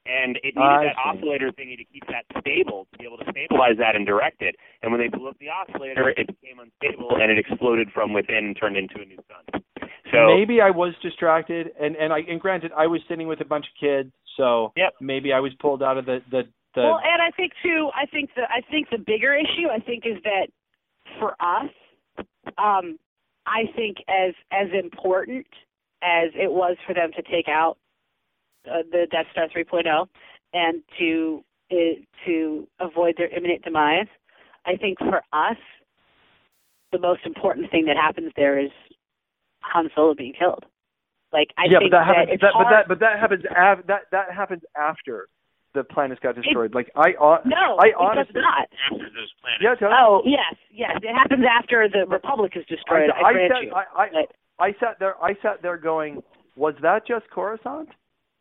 and 0.05 0.35
it 0.43 0.53
needed 0.53 0.59
I 0.61 0.83
that 0.91 0.95
see. 1.01 1.09
oscillator 1.17 1.49
thingy 1.51 1.77
to 1.77 1.85
keep 1.85 2.03
that 2.07 2.25
stable, 2.41 2.87
to 2.91 2.97
be 2.99 3.05
able 3.05 3.17
to 3.17 3.25
stabilize 3.31 3.77
that 3.79 3.95
and 3.95 4.05
direct 4.05 4.41
it. 4.43 4.55
And 4.83 4.91
when 4.91 4.99
they 5.01 5.07
blew 5.07 5.29
up 5.29 5.37
the 5.39 5.49
oscillator, 5.49 6.09
it 6.09 6.27
became 6.27 6.59
unstable 6.59 7.15
and 7.21 7.31
it 7.31 7.39
exploded 7.39 7.89
from 7.93 8.13
within 8.13 8.51
and 8.53 8.57
turned 8.59 8.77
into 8.77 9.01
a 9.01 9.05
new 9.05 9.17
sun. 9.25 9.58
So 10.11 10.27
maybe 10.27 10.61
I 10.61 10.69
was 10.69 10.93
distracted, 11.01 11.71
and 11.79 11.95
and 11.95 12.13
I 12.13 12.19
and 12.19 12.39
granted 12.39 12.71
I 12.75 12.87
was 12.87 13.01
sitting 13.07 13.27
with 13.27 13.41
a 13.41 13.45
bunch 13.45 13.65
of 13.65 13.79
kids, 13.79 14.11
so 14.37 14.71
Yep. 14.75 14.95
maybe 15.01 15.33
I 15.33 15.39
was 15.39 15.53
pulled 15.59 15.83
out 15.83 15.97
of 15.97 16.05
the 16.05 16.21
the 16.31 16.43
the. 16.75 16.81
well, 16.81 16.99
and 17.03 17.21
I 17.21 17.31
think 17.31 17.53
too. 17.63 17.89
I 17.95 18.05
think 18.05 18.31
the 18.35 18.43
I 18.43 18.61
think 18.69 18.89
the 18.89 18.97
bigger 18.97 19.35
issue 19.35 19.69
I 19.71 19.79
think 19.79 20.05
is 20.05 20.21
that 20.23 20.47
for 21.19 21.35
us, 21.39 21.69
um, 22.57 22.97
I 23.45 23.63
think 23.75 23.97
as 24.07 24.33
as 24.51 24.67
important 24.73 25.47
as 26.01 26.31
it 26.33 26.51
was 26.51 26.77
for 26.87 26.93
them 26.93 27.11
to 27.15 27.21
take 27.23 27.47
out 27.47 27.77
uh, 28.65 28.83
the 28.91 29.07
Death 29.11 29.25
Star 29.31 29.47
3.0 29.49 30.07
and 30.53 30.81
to 30.97 31.43
uh, 31.71 31.75
to 32.25 32.67
avoid 32.79 33.15
their 33.17 33.29
imminent 33.35 33.63
demise, 33.63 34.07
I 34.65 34.75
think 34.75 34.97
for 34.99 35.21
us, 35.33 35.57
the 36.91 36.99
most 36.99 37.25
important 37.25 37.69
thing 37.69 37.85
that 37.85 37.97
happens 37.97 38.31
there 38.35 38.59
is 38.59 38.71
Han 39.61 39.89
Solo 39.95 40.13
being 40.13 40.33
killed. 40.33 40.65
Like 41.31 41.53
I 41.57 41.65
yeah, 41.69 41.79
think 41.79 41.91
but 41.91 41.97
that 41.99 42.07
happens. 42.07 42.41
that, 42.41 42.53
but 42.57 42.69
that 42.69 42.87
but 42.87 42.99
that 42.99 43.19
happens. 43.19 43.43
Av- 43.45 43.85
that 43.87 44.01
that 44.11 44.31
happens 44.33 44.63
after 44.75 45.29
the 45.75 45.83
planets 45.83 46.19
got 46.23 46.33
destroyed. 46.35 46.73
like 46.73 46.89
I, 46.95 47.13
hon- 47.19 47.45
no, 47.45 47.77
I 47.77 47.93
it 47.93 48.15
does 48.25 48.33
not. 48.33 48.65
after 48.89 49.05
those 49.13 49.29
planets. 49.37 49.61
yeah, 49.61 49.75
tell 49.75 49.93
Oh 49.93 50.21
yes, 50.25 50.55
yes. 50.73 50.97
It 51.03 51.13
happens 51.13 51.45
after 51.45 51.87
the 51.87 52.07
Republic 52.09 52.53
is 52.55 52.65
destroyed. 52.65 53.11
I, 53.13 53.21
I, 53.21 53.29
I 53.29 53.33
grant 53.33 53.53
sat, 53.53 53.63
you. 53.63 53.71
I, 53.73 53.83
I, 53.93 54.07
But- 54.11 54.35
I 54.59 54.71
sat 54.79 54.97
there. 54.99 55.15
I 55.23 55.35
sat 55.43 55.61
there 55.61 55.77
going, 55.77 56.23
was 56.55 56.73
that 56.81 57.05
just 57.05 57.29
Coruscant? 57.29 57.89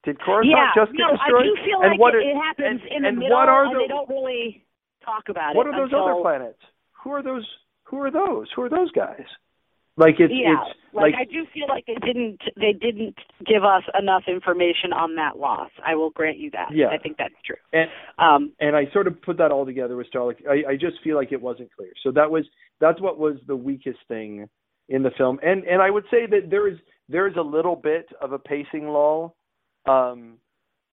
Did 0.05 0.19
Coruscant 0.21 0.49
yeah, 0.57 0.73
just 0.75 0.93
get 0.97 1.05
no, 1.05 1.12
destroyed? 1.12 1.45
I 1.45 1.45
do 1.45 1.57
feel 1.69 1.81
and 1.83 1.91
like 1.93 2.01
what 2.01 2.14
it, 2.14 2.25
it 2.25 2.37
happens 2.41 2.81
and- 2.81 2.97
in 2.97 3.03
the 3.03 3.09
and 3.09 3.19
middle, 3.19 3.37
what 3.37 3.49
are 3.51 3.66
and 3.66 3.75
the- 3.77 3.81
they 3.85 3.89
don't 3.89 4.09
really 4.09 4.64
talk 5.05 5.29
about 5.29 5.55
what 5.55 5.66
it. 5.66 5.71
What 5.71 5.79
are 5.79 5.85
those 5.85 5.93
until, 5.93 6.09
other 6.09 6.23
planets? 6.23 6.62
Who 7.05 7.12
are 7.12 7.23
those? 7.23 7.45
Who 7.85 8.01
are 8.01 8.11
those? 8.11 8.49
Who 8.57 8.62
are 8.62 8.71
those 8.71 8.91
guys? 8.93 9.29
Like 9.99 10.20
it's 10.20 10.32
yeah, 10.32 10.62
it's 10.62 10.78
like, 10.94 11.12
like 11.12 11.14
I 11.20 11.24
do 11.24 11.44
feel 11.53 11.66
like 11.68 11.84
they 11.86 11.96
didn't 12.07 12.40
they 12.57 12.72
didn't 12.72 13.16
give 13.44 13.64
us 13.64 13.82
enough 13.99 14.22
information 14.28 14.92
on 14.92 15.16
that 15.16 15.36
loss. 15.38 15.70
I 15.84 15.96
will 15.96 16.11
grant 16.11 16.38
you 16.38 16.51
that. 16.53 16.68
Yeah. 16.72 16.86
I 16.88 16.99
think 16.99 17.16
that's 17.18 17.34
true. 17.44 17.57
and 17.72 17.90
Um, 18.18 18.53
and 18.61 18.76
I 18.76 18.90
sort 18.92 19.09
of 19.09 19.20
put 19.20 19.36
that 19.38 19.51
all 19.51 19.66
together 19.66 19.96
with 19.96 20.07
Star. 20.07 20.24
Like 20.24 20.38
I, 20.49 20.72
I 20.72 20.76
just 20.76 21.03
feel 21.03 21.16
like 21.16 21.32
it 21.32 21.42
wasn't 21.42 21.70
clear. 21.76 21.90
So 22.05 22.12
that 22.12 22.30
was 22.30 22.44
that's 22.80 23.01
what 23.01 23.18
was 23.18 23.36
the 23.49 23.57
weakest 23.57 23.99
thing 24.07 24.49
in 24.88 25.03
the 25.03 25.11
film. 25.18 25.40
And 25.42 25.64
and 25.64 25.82
I 25.82 25.90
would 25.90 26.05
say 26.12 26.26
that 26.26 26.49
there 26.49 26.68
is 26.68 26.78
there 27.09 27.26
is 27.26 27.34
a 27.36 27.42
little 27.42 27.76
bit 27.76 28.07
of 28.20 28.32
a 28.32 28.38
pacing 28.38 28.86
lull, 28.88 29.34
um, 29.86 30.38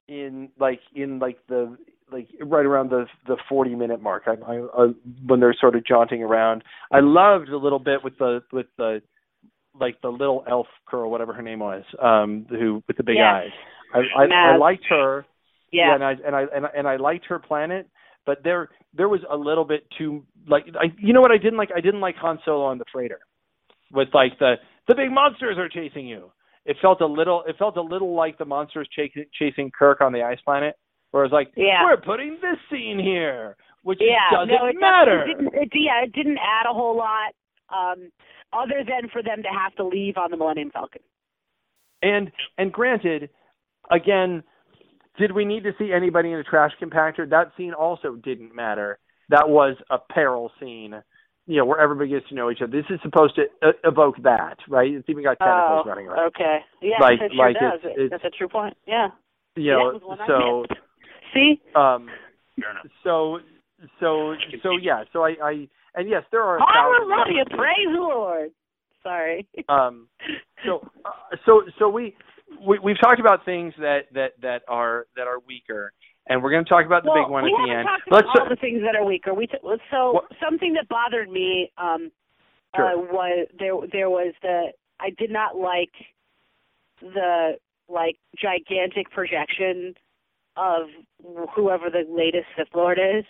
in 0.08 0.50
like 0.60 0.80
in 0.96 1.20
like 1.20 1.38
the 1.48 1.78
like 2.12 2.28
right 2.42 2.66
around 2.66 2.90
the 2.92 3.06
the 3.28 3.38
40 3.50 3.76
minute 3.76 4.02
mark. 4.02 4.24
I, 4.28 4.34
I, 4.52 4.56
I 4.78 4.88
when 5.26 5.40
they're 5.40 5.56
sort 5.60 5.76
of 5.76 5.86
jaunting 5.86 6.24
around. 6.24 6.64
I 6.92 7.00
loved 7.02 7.50
a 7.50 7.58
little 7.58 7.80
bit 7.80 8.04
with 8.04 8.18
the 8.18 8.42
with 8.52 8.68
the 8.78 9.02
like 9.80 10.00
the 10.02 10.10
little 10.10 10.44
elf 10.50 10.68
girl, 10.90 11.10
whatever 11.12 11.34
her 11.34 11.42
name 11.42 11.60
was, 11.60 11.84
um, 12.02 12.46
who 12.50 12.82
with 12.88 12.98
the 12.98 13.04
big 13.04 13.16
Yes. 13.18 13.46
eyes. 13.46 13.50
I 13.94 14.24
I, 14.24 14.54
I 14.54 14.58
liked 14.58 14.86
her. 14.90 15.26
yeah. 15.72 15.94
and 15.96 16.04
I 16.04 16.12
and 16.26 16.36
I 16.36 16.42
and 16.56 16.66
I, 16.66 16.70
and 16.78 16.88
I 16.88 16.96
liked 16.98 17.26
her 17.26 17.40
planet, 17.40 17.88
but 18.26 18.44
there 18.44 18.70
there 18.94 19.10
was 19.10 19.22
a 19.30 19.36
little 19.36 19.66
bit 19.66 19.86
too 19.98 20.24
like 20.48 20.66
I 20.80 20.86
you 21.00 21.12
know 21.14 21.22
what 21.22 21.32
I 21.32 21.38
didn't 21.38 21.58
like 21.58 21.70
I 21.76 21.82
didn't 21.82 22.02
like 22.02 22.16
Han 22.18 22.40
Solo 22.46 22.66
on 22.66 22.78
the 22.78 22.86
freighter, 22.92 23.20
with 23.92 24.10
like 24.14 24.38
the 24.40 24.56
the 24.88 24.96
big 24.96 25.12
monsters 25.12 25.58
are 25.58 25.68
chasing 25.70 26.08
you. 26.08 26.32
It 26.66 26.78
felt 26.82 27.02
a 27.02 27.06
little 27.06 27.44
it 27.48 27.58
felt 27.58 27.78
a 27.78 27.82
little 27.82 28.14
like 28.16 28.38
the 28.38 28.46
monsters 28.46 28.88
chasing 28.96 29.26
chasing 29.38 29.72
Kirk 29.78 30.02
on 30.02 30.14
the 30.14 30.22
ice 30.24 30.40
planet, 30.46 30.76
where 31.16 31.24
it's 31.24 31.32
like 31.32 31.54
Yeah. 31.56 31.86
we're 31.86 31.96
putting 31.96 32.34
this 32.42 32.58
scene 32.70 33.00
here, 33.00 33.56
which 33.84 34.00
yeah, 34.02 34.30
doesn't 34.32 34.50
no, 34.50 34.66
it 34.68 34.76
matter. 34.78 35.24
It 35.24 35.28
didn't, 35.38 35.54
it, 35.56 35.70
yeah, 35.74 36.04
it 36.04 36.12
didn't 36.12 36.38
add 36.40 36.70
a 36.70 36.74
whole 36.74 36.98
lot, 36.98 37.32
um, 37.74 38.12
other 38.52 38.84
than 38.86 39.10
for 39.14 39.24
them 39.24 39.42
to 39.42 39.48
have 39.48 39.74
to 39.76 39.86
leave 39.88 40.18
on 40.18 40.30
the 40.30 40.36
Millennium 40.36 40.72
Falcon. 40.72 41.02
And 42.02 42.30
and 42.58 42.70
granted, 42.74 43.30
again, 43.90 44.44
did 45.18 45.32
we 45.32 45.46
need 45.46 45.64
to 45.64 45.72
see 45.80 45.94
anybody 45.94 46.34
in 46.34 46.38
a 46.40 46.44
trash 46.44 46.72
compactor? 46.84 47.28
That 47.30 47.54
scene 47.56 47.74
also 47.74 48.16
didn't 48.18 48.54
matter. 48.54 49.00
That 49.30 49.48
was 49.48 49.78
a 49.90 49.98
peril 49.98 50.52
scene, 50.60 51.02
you 51.48 51.56
know, 51.58 51.64
where 51.66 51.80
everybody 51.80 52.10
gets 52.10 52.28
to 52.28 52.36
know 52.36 52.52
each 52.52 52.62
other. 52.62 52.74
This 52.74 52.86
is 52.90 53.00
supposed 53.04 53.36
to 53.38 53.44
uh, 53.66 53.72
evoke 53.86 54.22
that, 54.24 54.58
right? 54.68 54.92
It's 54.94 55.08
even 55.10 55.24
got 55.24 55.40
tentacles 55.40 55.84
oh, 55.86 55.90
running 55.90 56.08
around. 56.08 56.28
okay. 56.28 56.58
Yeah, 56.82 56.98
Like- 57.00 57.22
it 57.22 57.32
sure 57.34 57.46
like 57.48 57.56
does. 57.56 57.80
it's- 57.86 57.92
it's- 57.98 58.10
That's 58.12 58.26
a 58.26 58.38
true 58.38 58.50
point. 58.50 58.76
Yeah. 58.86 59.08
You 59.56 59.64
Yeah, 59.64 59.74
know, 59.78 59.88
it 59.90 59.94
was 59.94 60.04
one 60.04 60.20
I 60.20 60.28
so. 60.28 60.66
See? 61.34 61.62
um, 61.76 62.08
so 63.04 63.40
so 64.00 64.36
so 64.64 64.72
yeah. 64.82 65.04
So 65.14 65.24
I 65.24 65.36
I 65.44 65.68
and 65.96 66.10
yes, 66.10 66.24
there 66.32 66.42
are. 66.44 66.58
a 66.58 66.60
thousand- 66.60 67.10
Hallelujah! 67.12 67.46
Praise 67.52 67.88
the 67.94 68.00
Lord. 68.00 68.52
Sorry. 69.04 69.48
um 69.70 70.08
so 70.66 70.82
uh, 71.06 71.36
so 71.46 71.62
so 71.78 71.90
we, 71.90 72.16
we 72.66 72.80
we've 72.80 73.00
talked 73.00 73.20
about 73.20 73.46
things 73.46 73.74
that 73.78 74.06
that 74.14 74.32
that 74.42 74.62
are 74.68 75.06
that 75.16 75.28
are 75.28 75.38
weaker 75.48 75.92
and 76.28 76.42
we're 76.42 76.50
going 76.50 76.64
to 76.64 76.70
talk 76.70 76.88
about 76.88 77.04
the 77.04 77.12
well, 77.12 77.24
big 77.26 77.32
one 77.32 77.44
we 77.44 77.52
at 77.52 77.54
the 77.54 77.70
haven't 77.70 77.78
end 77.78 77.88
talked 77.88 78.08
about 78.08 78.16
let's 78.26 78.40
all 78.40 78.50
the 78.50 78.56
things 78.56 78.82
that 78.82 78.96
are 78.96 79.06
weaker. 79.06 79.32
We 79.36 79.46
t- 79.46 79.58
so 79.92 80.14
What- 80.14 80.32
something 80.44 80.74
that 80.74 80.88
bothered 80.90 81.30
me 81.30 81.72
um, 81.78 82.12
Sure. 82.76 82.94
uh, 82.94 82.98
was 82.98 83.48
there. 83.60 83.74
There 83.92 84.10
was 84.10 84.34
the 84.42 84.72
I 85.00 85.12
did 85.20 85.30
not 85.30 85.56
like 85.56 85.92
the 87.02 87.58
like 87.88 88.18
gigantic 88.42 89.12
projection 89.12 89.94
of 90.58 90.88
whoever 91.56 91.90
the 91.90 92.04
latest 92.10 92.46
Sith 92.58 92.68
Lord 92.74 92.98
is, 93.00 93.26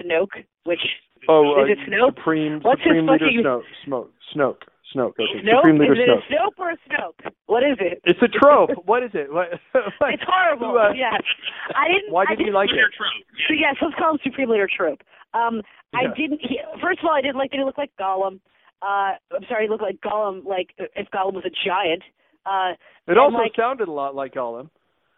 Snoke. 0.00 0.44
Which 0.64 0.80
oh 1.28 1.62
Is 1.64 1.68
uh, 1.68 1.72
it 1.72 1.78
Snoke? 1.88 2.16
supreme 2.16 2.60
What's 2.62 2.80
his 2.82 2.90
supreme 2.90 3.06
leader 3.06 3.26
fucking- 3.26 3.44
snoke 3.44 3.62
smoke 3.84 4.10
snoke 4.34 4.62
snoke 4.94 5.14
okay 5.20 5.40
Snoke 5.44 5.60
supreme 5.60 5.78
leader 5.78 5.92
is 5.94 5.98
it 6.00 6.08
snoke 6.08 6.18
a 6.18 6.32
Snoke 6.32 6.58
or 6.58 6.70
a 6.70 6.76
Snoke? 6.88 7.32
What 7.46 7.62
is 7.62 7.76
it? 7.80 8.00
it's 8.04 8.20
a 8.22 8.28
trope 8.28 8.70
what 8.84 9.02
is 9.02 9.10
it 9.14 9.32
what, 9.32 9.48
It's 9.74 10.22
horrible. 10.26 10.72
Who, 10.72 10.78
uh, 10.78 10.92
yeah, 10.92 11.16
I 11.74 11.88
didn't. 11.88 12.12
why 12.12 12.24
did 12.26 12.38
you 12.38 12.46
didn't 12.46 12.54
like 12.54 12.70
Leader 12.70 12.86
it 12.88 12.96
trope. 12.96 13.24
So 13.48 13.54
yes, 13.54 13.76
let's 13.80 13.94
call 13.96 14.12
him 14.12 14.18
Supreme 14.24 14.50
Leader 14.50 14.68
Troop. 14.68 15.00
Um, 15.34 15.62
I 15.94 16.06
didn't. 16.16 16.40
He, 16.42 16.58
first 16.82 17.00
of 17.00 17.06
all, 17.06 17.14
I 17.14 17.20
didn't 17.20 17.36
like 17.36 17.50
that 17.50 17.58
he 17.58 17.64
looked 17.64 17.78
like 17.78 17.90
Gollum. 18.00 18.40
Uh, 18.82 19.14
I'm 19.34 19.44
sorry, 19.48 19.64
he 19.64 19.70
looked 19.70 19.82
like 19.82 20.00
Gollum, 20.00 20.44
like 20.44 20.68
if 20.78 21.08
Gollum 21.14 21.34
was 21.34 21.44
a 21.46 21.54
giant. 21.64 22.02
Uh, 22.46 22.74
it 23.10 23.16
also 23.18 23.38
like- 23.38 23.52
sounded 23.56 23.88
a 23.88 23.92
lot 23.92 24.14
like 24.14 24.34
Gollum 24.34 24.68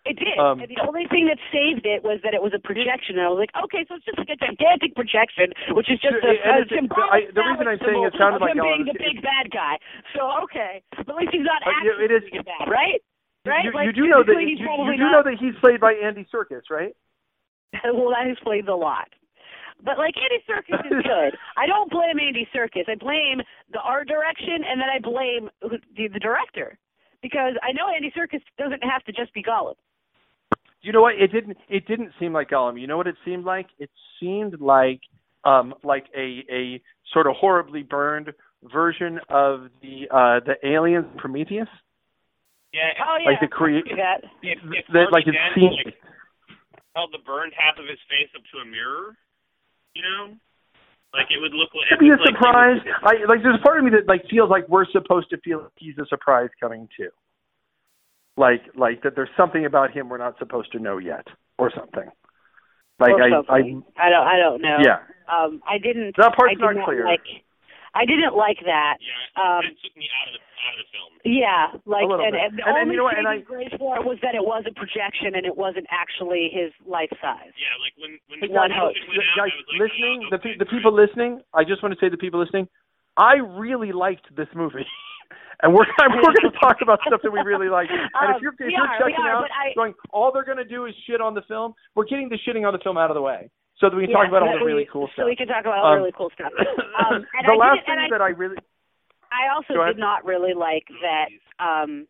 it 0.06 0.16
did. 0.16 0.38
Um, 0.38 0.62
and 0.62 0.70
the 0.70 0.78
only 0.86 1.04
thing 1.10 1.26
that 1.26 1.38
saved 1.50 1.84
it 1.84 2.06
was 2.06 2.22
that 2.22 2.32
it 2.32 2.40
was 2.40 2.54
a 2.54 2.62
projection. 2.62 3.18
And 3.18 3.26
I 3.26 3.30
was 3.30 3.42
like, 3.42 3.50
okay, 3.66 3.82
so 3.90 3.98
it's 3.98 4.06
just 4.06 4.18
like 4.18 4.30
a 4.30 4.38
gigantic 4.38 4.94
projection, 4.94 5.50
which 5.74 5.90
is 5.90 5.98
just 5.98 6.22
a, 6.22 6.34
a 6.38 6.62
symbolic 6.70 7.10
I- 7.10 7.34
the 7.34 7.42
reason 7.42 7.66
I'm 7.66 7.80
saying 7.82 8.00
it 8.06 8.14
sounded 8.16 8.40
like 8.40 8.54
him 8.54 8.62
being 8.62 8.86
the 8.86 8.96
big 8.96 9.18
bad 9.20 9.50
guy. 9.50 9.76
So 10.14 10.30
okay, 10.46 10.80
but 10.94 11.10
at 11.10 11.18
least 11.18 11.34
he's 11.34 11.44
not 11.46 11.60
Uh, 11.66 11.74
actually 11.74 12.06
it 12.06 12.12
is- 12.14 12.26
and 12.30 12.46
bad, 12.46 12.70
right? 12.70 13.02
Right? 13.46 13.62
you, 13.66 13.70
like, 13.74 13.86
you 13.86 13.94
do 13.94 14.04
know 14.10 14.22
that 14.26 14.38
you, 14.42 14.58
you 14.58 14.96
do 14.98 15.06
know 15.10 15.22
that 15.22 15.36
he's 15.38 15.54
played 15.62 15.78
by 15.78 15.94
Andy 15.94 16.26
Serkis 16.34 16.66
right 16.70 16.94
well, 17.84 18.10
that 18.10 18.26
explains 18.30 18.66
a 18.68 18.74
lot. 18.74 19.08
But 19.84 19.98
like 19.98 20.14
Andy 20.16 20.40
Serkis 20.48 20.80
is 20.86 21.02
good. 21.04 21.36
I 21.56 21.66
don't 21.66 21.90
blame 21.90 22.18
Andy 22.18 22.48
Serkis. 22.54 22.88
I 22.88 22.94
blame 22.96 23.42
the 23.72 23.80
art 23.80 24.08
direction, 24.08 24.64
and 24.66 24.80
then 24.80 24.88
I 24.88 24.98
blame 24.98 25.50
the, 25.60 26.08
the 26.08 26.18
director 26.18 26.78
because 27.22 27.54
I 27.62 27.72
know 27.72 27.92
Andy 27.94 28.12
Serkis 28.16 28.40
doesn't 28.58 28.82
have 28.82 29.04
to 29.04 29.12
just 29.12 29.34
be 29.34 29.42
Gollum. 29.42 29.74
You 30.82 30.92
know 30.92 31.02
what 31.02 31.14
it 31.16 31.32
didn't 31.32 31.56
it 31.68 31.86
didn't 31.86 32.12
seem 32.20 32.32
like 32.32 32.50
Gollum. 32.50 32.80
You 32.80 32.86
know 32.86 32.96
what 32.96 33.06
it 33.06 33.16
seemed 33.24 33.44
like? 33.44 33.66
It 33.78 33.90
seemed 34.20 34.60
like 34.60 35.00
um 35.44 35.74
like 35.82 36.06
a 36.16 36.44
a 36.50 36.82
sort 37.12 37.26
of 37.26 37.34
horribly 37.36 37.82
burned 37.82 38.32
version 38.72 39.18
of 39.28 39.68
the 39.82 40.06
uh 40.10 40.40
the 40.44 40.54
aliens 40.66 41.06
Prometheus. 41.18 41.68
Yeah, 42.72 42.90
Oh 43.08 43.16
yeah, 43.22 43.30
Like 43.30 43.40
the 43.40 43.46
crea- 43.48 43.82
I 43.90 43.96
that. 43.96 44.20
if, 44.42 44.58
if 44.64 44.84
That 44.92 45.08
like 45.12 45.24
Harvey 45.24 45.30
it 45.30 45.32
Dent, 45.32 45.54
seemed 45.54 45.72
like, 45.86 45.94
held 46.94 47.12
the 47.12 47.22
burned 47.24 47.52
half 47.56 47.78
of 47.78 47.86
his 47.88 47.98
face 48.10 48.28
up 48.36 48.42
to 48.52 48.58
a 48.60 48.64
mirror, 48.66 49.16
you 49.94 50.02
know, 50.02 50.34
like 51.14 51.26
it 51.30 51.40
would 51.40 51.52
look 51.54 51.70
like. 51.74 51.88
to 51.88 51.96
be 51.96 52.10
a 52.10 52.16
like, 52.20 52.26
surprise. 52.36 52.80
would- 52.84 53.08
I 53.08 53.24
like 53.32 53.42
there's 53.42 53.58
a 53.58 53.64
part 53.64 53.78
of 53.78 53.84
me 53.84 53.90
that 53.92 54.06
like 54.08 54.22
feels 54.28 54.50
like 54.50 54.68
we're 54.68 54.84
supposed 54.92 55.30
to 55.30 55.38
feel 55.40 55.62
like 55.62 55.72
he's 55.76 55.96
a 55.98 56.06
surprise 56.06 56.50
coming 56.60 56.88
too. 56.96 57.08
Like 58.36 58.62
like 58.76 59.02
that 59.02 59.16
there's 59.16 59.30
something 59.36 59.64
about 59.64 59.90
him 59.92 60.08
we're 60.08 60.18
not 60.18 60.38
supposed 60.38 60.72
to 60.72 60.78
know 60.78 60.98
yet 60.98 61.26
or 61.58 61.70
something. 61.74 62.08
Like 62.98 63.12
or 63.12 63.22
I 63.22 63.30
something. 63.30 63.82
I 63.96 64.08
don't. 64.10 64.26
I 64.26 64.36
don't 64.36 64.60
know. 64.62 64.78
Yeah. 64.80 65.00
Um, 65.28 65.60
I 65.68 65.78
didn't. 65.78 66.16
That 66.16 66.36
part's 66.36 66.52
I 66.52 66.54
did 66.54 66.60
not 66.60 66.76
not 66.76 66.84
clear. 66.86 67.04
Like, 67.04 67.24
I 67.94 68.04
didn't 68.04 68.36
like 68.36 68.58
that. 68.64 68.96
Yeah, 69.00 69.40
Um, 69.40 69.64
it 69.64 69.76
took 69.82 69.96
me 69.96 70.04
out 70.20 70.28
of 70.28 70.34
the 70.36 70.40
out 70.68 70.72
of 70.76 70.80
the 70.84 70.88
film. 70.92 71.12
Yeah, 71.24 71.64
like, 71.88 72.04
and, 72.04 72.32
bit. 72.32 72.40
and 72.40 72.58
the 72.58 72.64
And- 72.64 72.76
and 72.76 72.76
only 72.76 72.92
you 72.92 72.96
know 73.00 73.04
what, 73.08 73.16
thing 73.16 73.24
and 73.24 73.40
I- 73.40 73.44
grace 73.44 73.72
for 73.80 73.96
it 73.96 74.04
was 74.04 74.18
that 74.20 74.34
it 74.34 74.44
was 74.44 74.64
a 74.68 74.72
projection 74.76 75.34
and 75.34 75.44
it 75.48 75.56
wasn't 75.56 75.86
actually 75.90 76.48
his 76.52 76.72
life 76.86 77.08
size. 77.24 77.52
Yeah, 77.56 77.72
like 77.80 77.96
when 77.96 78.20
when 78.28 78.40
the 78.40 78.48
One 78.52 78.70
host. 78.70 79.00
went 79.08 79.20
out, 79.20 79.48
guys 79.48 79.52
was 79.56 79.64
like, 79.72 79.80
listening, 79.88 80.24
oh, 80.24 80.30
the 80.30 80.36
okay, 80.36 80.52
pe- 80.52 80.58
the 80.60 80.66
people 80.68 80.92
listening, 80.92 81.40
I 81.54 81.64
just 81.64 81.82
want 81.82 81.92
to 81.96 82.00
say 82.00 82.08
the 82.12 82.16
people 82.20 82.40
listening, 82.40 82.68
I 83.16 83.36
really 83.40 83.92
liked 83.92 84.28
this 84.36 84.48
movie. 84.54 84.84
And 85.62 85.72
we're 85.72 85.86
we're 85.98 86.22
going 86.22 86.50
to 86.52 86.58
talk 86.60 86.78
about 86.82 87.00
stuff 87.06 87.20
that 87.22 87.30
we 87.32 87.40
really 87.40 87.68
like. 87.68 87.88
And 87.90 88.00
Um, 88.12 88.36
if 88.36 88.42
you're 88.42 88.52
if 88.52 88.70
you're 88.72 88.80
are, 88.86 88.98
checking 88.98 89.24
are, 89.24 89.44
out, 89.44 89.50
I- 89.50 89.72
going, 89.74 89.94
all 90.10 90.30
they're 90.32 90.44
going 90.44 90.58
to 90.58 90.64
do 90.68 90.84
is 90.86 90.94
shit 91.06 91.20
on 91.20 91.34
the 91.34 91.42
film. 91.48 91.74
We're 91.94 92.04
getting 92.04 92.28
the 92.28 92.38
shitting 92.46 92.66
on 92.66 92.72
the 92.72 92.78
film 92.80 92.98
out 92.98 93.10
of 93.10 93.14
the 93.14 93.22
way, 93.22 93.48
so 93.80 93.88
that 93.88 93.96
we 93.96 94.02
can 94.02 94.10
Yeah, 94.10 94.16
talk 94.18 94.28
about 94.28 94.42
all 94.42 94.58
the 94.58 94.64
really 94.64 94.84
we- 94.84 94.90
cool 94.92 95.06
So 95.08 95.12
stuff. 95.22 95.26
we 95.26 95.36
can 95.36 95.48
talk 95.48 95.64
about 95.64 95.78
all 95.78 95.86
Um, 95.86 95.92
the 95.96 96.00
really 96.04 96.12
cool 96.16 96.30
stuff. 96.34 96.52
Um, 97.00 97.24
and 97.36 97.44
the 97.48 97.52
I 97.52 97.56
last 97.56 97.86
thing 97.86 97.98
I- 97.98 98.08
that 98.10 98.20
I 98.20 98.28
really, 98.36 98.56
I 99.32 99.48
also 99.54 99.80
ahead. 99.80 99.96
did 99.96 100.00
not 100.00 100.24
really 100.24 100.52
like 100.54 100.84
that 101.02 101.28
um 101.64 102.06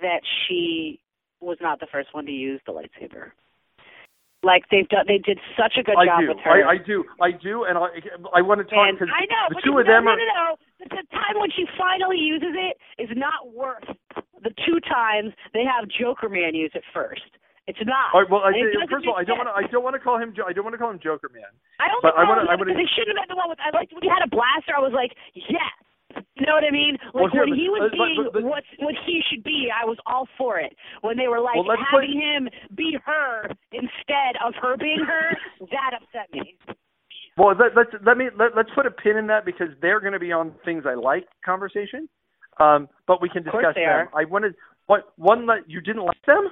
that 0.00 0.22
she 0.46 0.98
was 1.40 1.58
not 1.60 1.78
the 1.78 1.86
first 1.92 2.08
one 2.14 2.26
to 2.26 2.32
use 2.32 2.60
the 2.66 2.72
lightsaber. 2.72 3.30
Like 4.42 4.64
they've 4.70 4.88
done, 4.88 5.04
they 5.08 5.16
did 5.18 5.38
such 5.56 5.78
a 5.78 5.82
good 5.82 5.96
I 5.96 6.04
job 6.04 6.20
do. 6.20 6.28
with 6.28 6.38
her. 6.44 6.50
I, 6.68 6.72
I 6.72 6.76
do. 6.76 7.04
I 7.20 7.30
do, 7.32 7.64
and 7.64 7.78
I 7.78 7.88
I 8.34 8.42
want 8.42 8.60
to 8.60 8.64
talk 8.68 8.92
because 8.92 9.08
the 9.08 9.60
two 9.64 9.78
of 9.78 9.86
them 9.86 10.04
no, 10.04 10.10
are. 10.12 10.16
no, 10.16 10.24
no. 10.24 10.56
The, 10.90 11.02
time 11.12 11.36
when 11.40 11.50
she 11.56 11.64
finally 11.78 12.18
uses 12.18 12.52
it 12.54 12.76
is 13.02 13.08
not 13.16 13.52
worth 13.52 13.84
the 14.42 14.50
two 14.66 14.78
times 14.84 15.32
they 15.52 15.64
have 15.64 15.88
Joker 15.88 16.28
Man 16.28 16.54
use 16.54 16.72
it 16.74 16.84
first. 16.92 17.24
It's 17.66 17.80
not. 17.88 18.12
All 18.12 18.20
right, 18.20 18.28
well, 18.30 18.44
I, 18.44 18.52
first 18.92 19.08
of 19.08 19.16
all, 19.16 19.16
I 19.16 19.24
don't 19.24 19.40
want 19.40 19.48
to. 19.48 19.56
I 19.56 19.64
don't 19.72 19.80
want 19.82 19.96
to 19.96 20.02
call 20.04 20.20
him. 20.20 20.36
I 20.44 20.52
don't 20.52 20.64
want 20.68 20.74
to 20.76 20.78
call 20.78 20.92
him 20.92 21.00
Joker 21.00 21.32
Man. 21.32 21.48
I 21.80 21.88
don't 21.88 22.02
But 22.04 22.12
I 22.12 22.28
wanna- 22.28 22.44
wanna, 22.44 22.52
I 22.52 22.54
wanna- 22.60 22.76
They 22.76 22.84
shouldn't 22.92 23.16
have 23.16 23.24
been 23.24 23.32
the 23.32 23.40
one 23.40 23.48
with. 23.48 23.56
I 23.64 23.72
liked 23.72 23.96
when 23.96 24.04
he 24.04 24.08
had 24.12 24.20
a 24.20 24.28
blaster. 24.28 24.76
I 24.76 24.84
was 24.84 24.92
like, 24.92 25.16
yes. 25.32 25.72
You 26.36 26.44
know 26.46 26.52
what 26.60 26.62
I 26.62 26.70
mean? 26.70 26.98
Well, 27.16 27.24
Like 27.24 27.32
here, 27.32 27.48
when 27.48 27.56
he 27.56 27.72
was 27.72 27.88
but- 27.88 27.96
being 27.96 28.20
but- 28.20 28.32
but- 28.36 28.42
what 28.44 28.64
what 28.84 28.94
he 29.08 29.22
should 29.32 29.42
be, 29.42 29.72
I 29.72 29.88
was 29.88 29.96
all 30.04 30.28
for 30.36 30.60
it. 30.60 30.76
When 31.00 31.16
they 31.16 31.26
were 31.26 31.40
like 31.40 31.56
Well, 31.56 31.72
having 31.72 31.88
put- 31.88 32.04
him 32.12 32.40
be 32.76 32.98
her 33.00 33.48
instead 33.72 34.36
of 34.44 34.52
her 34.60 34.76
being 34.76 35.00
her, 35.00 35.32
that 35.72 35.96
upset 35.96 36.28
me. 36.36 36.58
Well, 37.36 37.54
let, 37.58 37.74
let's 37.76 37.90
let 38.06 38.16
me 38.16 38.26
let, 38.38 38.54
let's 38.56 38.70
put 38.74 38.86
a 38.86 38.90
pin 38.90 39.16
in 39.16 39.26
that 39.26 39.44
because 39.44 39.68
they're 39.82 40.00
going 40.00 40.12
to 40.12 40.20
be 40.20 40.30
on 40.32 40.52
things 40.64 40.84
I 40.86 40.94
like 40.94 41.26
conversation. 41.44 42.08
Um, 42.60 42.88
but 43.08 43.20
we 43.20 43.28
can 43.28 43.42
discuss 43.42 43.74
them. 43.74 43.84
are. 43.88 44.08
I 44.14 44.24
wanted 44.24 44.54
what 44.86 45.12
one 45.16 45.46
that 45.46 45.68
you 45.68 45.80
didn't 45.80 46.04
like 46.04 46.22
them. 46.26 46.48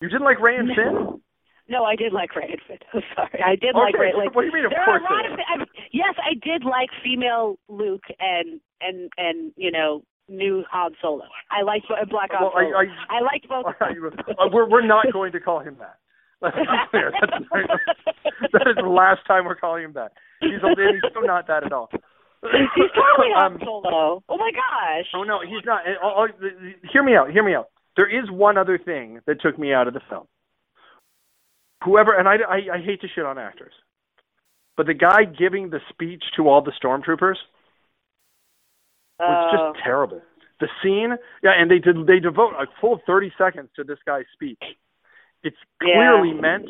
You 0.00 0.08
didn't 0.08 0.24
like 0.24 0.40
Rey 0.40 0.56
and 0.56 0.68
No. 0.68 0.74
Finn. 0.74 1.20
No, 1.68 1.84
I 1.84 1.96
did 1.96 2.12
like 2.12 2.34
Rey 2.36 2.50
and 2.50 2.60
Finn. 2.68 2.78
I'm 2.92 3.00
sorry, 3.16 3.40
I 3.42 3.56
did 3.56 3.74
like 3.74 3.96
Rey. 3.96 4.12
Like 4.14 4.34
what 4.34 4.42
do 4.42 4.48
you 4.48 4.52
mean, 4.52 4.64
of 4.66 4.72
there 4.72 4.84
course 4.84 5.00
are 5.08 5.14
a 5.14 5.16
lot 5.16 5.32
of. 5.32 5.38
I 5.48 5.56
mean, 5.58 5.66
yes, 5.92 6.14
I 6.20 6.34
did 6.34 6.64
like 6.64 6.90
female 7.02 7.56
Luke 7.68 8.04
and 8.20 8.60
and 8.82 9.08
and 9.16 9.52
you 9.56 9.70
know 9.70 10.02
new 10.28 10.64
Han 10.70 10.92
Solo. 11.00 11.24
I 11.50 11.62
liked 11.62 11.86
Black 12.10 12.30
Han 12.32 12.42
Well, 12.42 12.52
I- 12.54 12.64
Solo. 12.64 12.76
I- 12.76 13.16
I 13.16 13.20
liked 13.20 13.48
both. 13.48 13.64
them. 14.26 14.36
Uh, 14.38 14.48
we're 14.52 14.68
we're 14.68 14.86
not 14.86 15.06
going 15.12 15.32
to 15.32 15.40
call 15.40 15.60
him 15.60 15.76
that. 15.78 15.96
Let's 16.42 16.56
be 16.56 16.62
clear. 16.90 17.12
That's, 17.20 18.52
that 18.52 18.66
is 18.68 18.76
the 18.76 18.88
last 18.88 19.20
time 19.26 19.44
we're 19.44 19.54
calling 19.56 19.84
him 19.84 19.92
that. 19.94 20.12
He's 20.40 20.60
a, 20.62 20.66
and 20.66 20.94
he's 21.00 21.10
still 21.10 21.26
not 21.26 21.46
that 21.46 21.64
at 21.64 21.72
all. 21.72 21.88
He's 21.92 22.90
totally 22.94 23.32
Um, 23.38 23.58
Solo. 23.64 24.22
Oh 24.28 24.36
my 24.36 24.50
gosh. 24.50 25.06
Oh 25.14 25.22
no, 25.22 25.40
he's 25.40 25.64
not. 25.64 25.86
And, 25.86 25.96
oh, 26.02 26.26
oh, 26.26 26.48
hear 26.92 27.02
me 27.02 27.14
out. 27.14 27.30
Hear 27.30 27.44
me 27.44 27.54
out. 27.54 27.68
There 27.96 28.08
is 28.08 28.28
one 28.30 28.56
other 28.58 28.78
thing 28.78 29.20
that 29.26 29.40
took 29.40 29.58
me 29.58 29.72
out 29.72 29.86
of 29.86 29.94
the 29.94 30.00
film. 30.10 30.26
Whoever, 31.84 32.18
and 32.18 32.26
I, 32.28 32.36
I, 32.48 32.76
I 32.76 32.82
hate 32.84 33.00
to 33.02 33.08
shit 33.14 33.24
on 33.24 33.38
actors, 33.38 33.72
but 34.76 34.86
the 34.86 34.94
guy 34.94 35.24
giving 35.24 35.70
the 35.70 35.80
speech 35.90 36.22
to 36.36 36.48
all 36.48 36.62
the 36.62 36.72
stormtroopers 36.82 37.36
was 39.18 39.48
Oh. 39.50 39.50
just 39.72 39.84
terrible. 39.84 40.20
The 40.60 40.68
scene, 40.82 41.16
yeah, 41.42 41.52
and 41.56 41.70
they 41.70 41.78
did 41.80 41.96
they 42.06 42.18
devote 42.20 42.54
a 42.54 42.66
full 42.80 43.00
thirty 43.06 43.32
seconds 43.36 43.68
to 43.76 43.84
this 43.84 43.98
guy's 44.06 44.24
speech. 44.32 44.62
It's 45.44 45.56
Yeah. 45.82 45.94
clearly 45.94 46.32
meant 46.32 46.68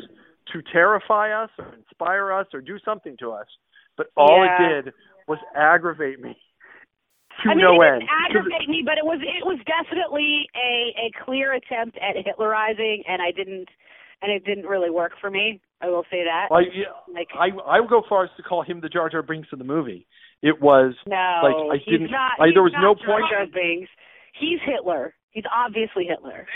to 0.51 0.61
terrify 0.71 1.31
us 1.31 1.49
or 1.59 1.73
inspire 1.75 2.31
us 2.31 2.47
or 2.53 2.61
do 2.61 2.77
something 2.79 3.15
to 3.17 3.31
us, 3.31 3.47
but 3.97 4.07
all 4.17 4.43
Yeah. 4.45 4.55
it 4.55 4.83
did 4.85 4.93
was 5.27 5.39
aggravate 5.55 6.19
me 6.19 6.33
to 7.43 7.49
I 7.49 7.53
mean, 7.55 7.63
no 7.65 7.81
it 7.81 7.87
end. 7.87 7.99
didn't 8.01 8.09
aggravate 8.29 8.69
me, 8.69 8.81
but 8.85 8.97
it 8.97 9.05
was 9.05 9.19
it 9.21 9.45
was 9.45 9.59
definitely 9.65 10.49
a 10.55 10.93
a 11.07 11.11
clear 11.25 11.53
attempt 11.53 11.97
at 11.97 12.15
Hitlerizing, 12.17 13.03
and 13.07 13.21
I 13.21 13.31
didn't 13.31 13.69
and 14.21 14.31
it 14.31 14.45
didn't 14.45 14.65
really 14.67 14.89
work 14.89 15.13
for 15.19 15.29
me. 15.29 15.59
I 15.81 15.87
will 15.89 16.05
say 16.09 16.23
that. 16.23 16.47
I, 16.49 16.61
yeah, 16.71 16.85
Like 17.13 17.27
I 17.35 17.49
I 17.67 17.79
would 17.79 17.89
go 17.89 18.03
far 18.07 18.23
as 18.23 18.29
to 18.37 18.43
call 18.43 18.61
him 18.63 18.79
the 18.81 18.89
Jar 18.89 19.09
Jar 19.09 19.21
Binks 19.21 19.51
of 19.51 19.59
the 19.59 19.65
movie. 19.65 20.05
It 20.41 20.61
was 20.61 20.93
no, 21.07 21.39
like 21.43 21.55
I 21.81 21.89
didn't. 21.89 22.11
not. 22.11 22.33
I, 22.39 22.47
he's 22.47 22.53
there 22.53 22.63
was 22.63 22.73
not 22.73 22.81
no 22.81 22.95
Jar 22.95 23.05
point. 23.19 23.25
Jar 23.31 23.45
Binks. 23.47 23.89
He's 24.39 24.59
Hitler. 24.65 25.13
He's 25.31 25.43
obviously 25.53 26.05
Hitler. 26.05 26.47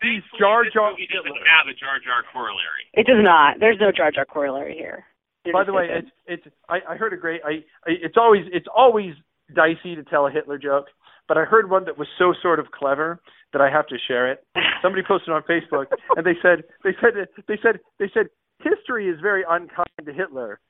He's 0.00 0.22
Jar 0.38 0.64
Jar. 0.72 0.94
He 0.96 1.06
doesn't 1.06 1.26
have 1.26 1.66
a 1.66 1.74
Jar 1.74 1.98
Jar 1.98 2.22
corollary. 2.32 2.86
It 2.94 3.06
does 3.06 3.22
not. 3.22 3.58
There's 3.58 3.78
no 3.80 3.90
Jar 3.90 4.12
Jar 4.12 4.24
corollary 4.24 4.74
here. 4.74 5.04
There 5.44 5.52
By 5.52 5.60
just 5.60 5.66
the 5.66 5.72
way, 5.72 5.88
it's 5.90 6.10
it's. 6.26 6.54
I, 6.68 6.78
I 6.90 6.96
heard 6.96 7.12
a 7.12 7.16
great. 7.16 7.40
I, 7.44 7.64
I 7.86 7.98
it's 8.02 8.16
always 8.16 8.46
it's 8.52 8.68
always 8.74 9.14
dicey 9.54 9.96
to 9.96 10.04
tell 10.04 10.26
a 10.26 10.30
Hitler 10.30 10.58
joke, 10.58 10.86
but 11.26 11.36
I 11.36 11.44
heard 11.44 11.70
one 11.70 11.84
that 11.86 11.98
was 11.98 12.06
so 12.18 12.32
sort 12.42 12.60
of 12.60 12.70
clever 12.70 13.20
that 13.52 13.60
I 13.60 13.70
have 13.70 13.86
to 13.88 13.96
share 14.06 14.30
it. 14.30 14.44
Somebody 14.82 15.02
posted 15.06 15.34
on 15.34 15.42
Facebook, 15.42 15.86
and 16.16 16.24
they 16.24 16.36
said 16.42 16.62
they 16.84 16.94
said 17.00 17.26
they 17.48 17.58
said 17.60 17.80
they 17.98 18.10
said 18.14 18.26
history 18.60 19.08
is 19.08 19.18
very 19.20 19.44
unkind 19.48 19.88
to 20.04 20.12
Hitler, 20.12 20.60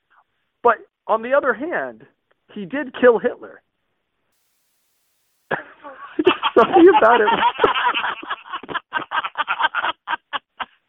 but 0.63 0.77
on 1.05 1.21
the 1.21 1.33
other 1.33 1.53
hand, 1.53 2.05
he 2.53 2.65
did 2.65 2.95
kill 2.99 3.19
Hitler. 3.19 3.61
Something 6.57 6.89
about 6.97 7.21
it. 7.21 7.27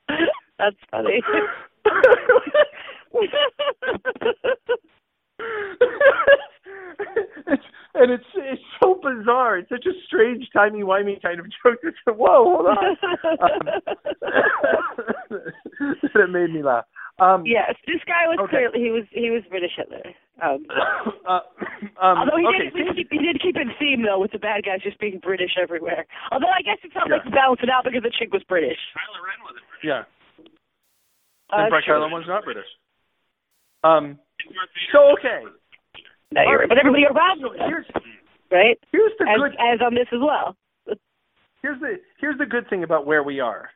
That's 0.58 0.76
funny. 0.90 1.22
it's, 7.46 7.64
and 7.94 8.10
it's 8.12 8.24
it's 8.36 8.62
so 8.80 9.00
bizarre. 9.02 9.58
It's 9.58 9.68
such 9.68 9.86
a 9.86 9.92
strange, 10.06 10.48
timey 10.52 10.82
wimey 10.82 11.20
kind 11.22 11.40
of 11.40 11.46
joke. 11.46 11.78
It's 11.82 11.96
whoa, 12.06 12.44
hold 12.44 12.66
on. 12.66 12.96
Um, 15.30 15.38
it 16.14 16.30
made 16.30 16.52
me 16.52 16.62
laugh. 16.62 16.84
Um, 17.20 17.44
yes, 17.44 17.76
this 17.86 18.00
guy 18.08 18.24
was 18.26 18.38
Okay. 18.48 18.64
clearly 18.72 18.80
he 18.80 18.90
was 18.90 19.04
he 19.12 19.28
was 19.30 19.42
British 19.52 19.72
Hitler. 19.76 20.00
Um, 20.40 20.64
uh, 21.28 21.44
um, 22.00 22.16
although 22.24 22.40
he 22.40 22.46
okay, 22.48 22.70
did 22.72 22.96
he, 22.96 23.04
he 23.10 23.18
did 23.20 23.40
keep 23.42 23.56
in 23.60 23.68
theme 23.78 24.02
though 24.02 24.18
with 24.18 24.32
the 24.32 24.38
bad 24.40 24.64
guys 24.64 24.80
just 24.82 24.98
being 24.98 25.20
British 25.20 25.52
everywhere. 25.60 26.06
Although 26.32 26.48
I 26.48 26.62
guess 26.64 26.78
it 26.82 26.92
felt 26.96 27.10
like 27.10 27.20
Yeah. 27.24 27.30
to 27.30 27.36
balance 27.36 27.60
it 27.62 27.68
out 27.68 27.84
because 27.84 28.02
the 28.02 28.10
chick 28.18 28.32
was 28.32 28.42
British. 28.48 28.78
Kylo 28.96 29.20
Ren 29.20 29.38
wasn't 29.44 29.64
British. 29.68 29.84
yeah. 29.84 30.02
Uh, 31.52 31.62
and 31.62 31.70
Brett 31.70 31.84
true. 31.84 31.94
Kylo 31.94 32.10
was 32.10 32.24
not 32.26 32.44
British. 32.44 32.68
Um, 33.84 34.18
so 34.92 35.12
okay, 35.18 35.44
No, 36.32 36.42
you're 36.42 36.58
right. 36.60 36.68
But 36.68 36.78
everybody 36.78 37.04
around 37.04 37.40
him, 37.40 37.52
here's 37.68 37.86
right? 38.50 38.78
here's 38.92 39.12
the 39.18 39.28
As 39.28 39.36
good 39.40 39.52
as 39.60 39.80
on 39.84 39.94
this 39.94 40.08
as 40.12 40.20
well. 40.20 40.56
here's 41.62 41.80
the 41.80 42.00
here's 42.18 42.38
the 42.38 42.46
good 42.46 42.68
thing 42.70 42.82
about 42.84 43.04
where 43.04 43.22
we 43.22 43.40
are. 43.40 43.70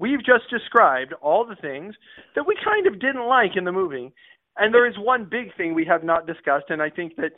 We've 0.00 0.24
just 0.24 0.48
described 0.48 1.12
all 1.20 1.44
the 1.44 1.56
things 1.56 1.94
that 2.34 2.46
we 2.46 2.56
kind 2.64 2.86
of 2.86 2.98
didn't 2.98 3.26
like 3.28 3.52
in 3.54 3.64
the 3.64 3.72
movie, 3.72 4.10
and 4.56 4.72
there 4.72 4.88
is 4.88 4.94
one 4.98 5.26
big 5.30 5.54
thing 5.56 5.74
we 5.74 5.84
have 5.84 6.02
not 6.02 6.26
discussed, 6.26 6.70
and 6.70 6.80
I 6.80 6.88
think 6.88 7.16
that 7.16 7.32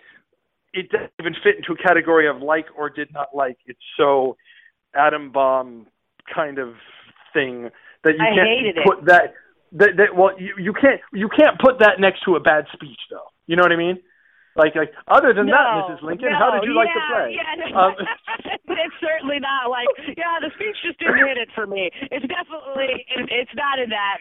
it 0.73 0.89
doesn't 0.91 1.11
even 1.21 1.35
fit 1.43 1.57
into 1.57 1.73
a 1.73 1.77
category 1.77 2.29
of 2.29 2.41
like 2.41 2.67
or 2.79 2.89
did 2.89 3.13
not 3.13 3.35
like. 3.35 3.59
It's 3.67 3.81
so 3.97 4.37
atom 4.95 5.33
bomb 5.33 5.87
kind 6.33 6.59
of 6.59 6.75
thing 7.33 7.69
that 8.05 8.15
you 8.17 8.25
I 8.25 8.35
can't 8.35 8.49
hated 8.49 8.77
it. 8.79 8.87
put 8.87 9.07
that 9.07 9.35
that 9.73 9.97
that 9.97 10.17
well 10.17 10.39
you 10.39 10.55
you 10.57 10.73
can't 10.73 11.01
you 11.13 11.29
can't 11.29 11.59
put 11.61 11.81
that 11.81 11.99
next 11.99 12.23
to 12.27 12.37
a 12.37 12.41
bad 12.41 12.67
speech 12.73 13.01
though. 13.11 13.27
You 13.47 13.57
know 13.57 13.63
what 13.63 13.73
I 13.73 13.77
mean? 13.77 13.99
Like 14.55 14.77
like 14.77 14.93
other 15.09 15.33
than 15.33 15.49
no, 15.49 15.57
that, 15.57 15.89
Mrs. 15.89 16.05
Lincoln, 16.05 16.29
no, 16.29 16.37
how 16.37 16.53
did 16.53 16.69
you 16.69 16.77
like 16.77 16.93
the 16.93 17.01
play? 17.09 17.41
Yeah, 17.41 17.57
no, 17.57 17.73
Um, 17.73 17.97
it's 18.85 18.99
certainly 19.01 19.41
not 19.41 19.73
like 19.73 19.89
yeah. 20.13 20.37
The 20.45 20.53
speech 20.53 20.77
just 20.85 21.01
didn't 21.01 21.25
hit 21.25 21.41
it 21.41 21.49
for 21.57 21.67
me. 21.67 21.89
It's 22.13 22.27
definitely 22.29 23.01
it, 23.17 23.33
it's 23.33 23.55
not 23.57 23.81
in 23.81 23.89
that. 23.89 24.21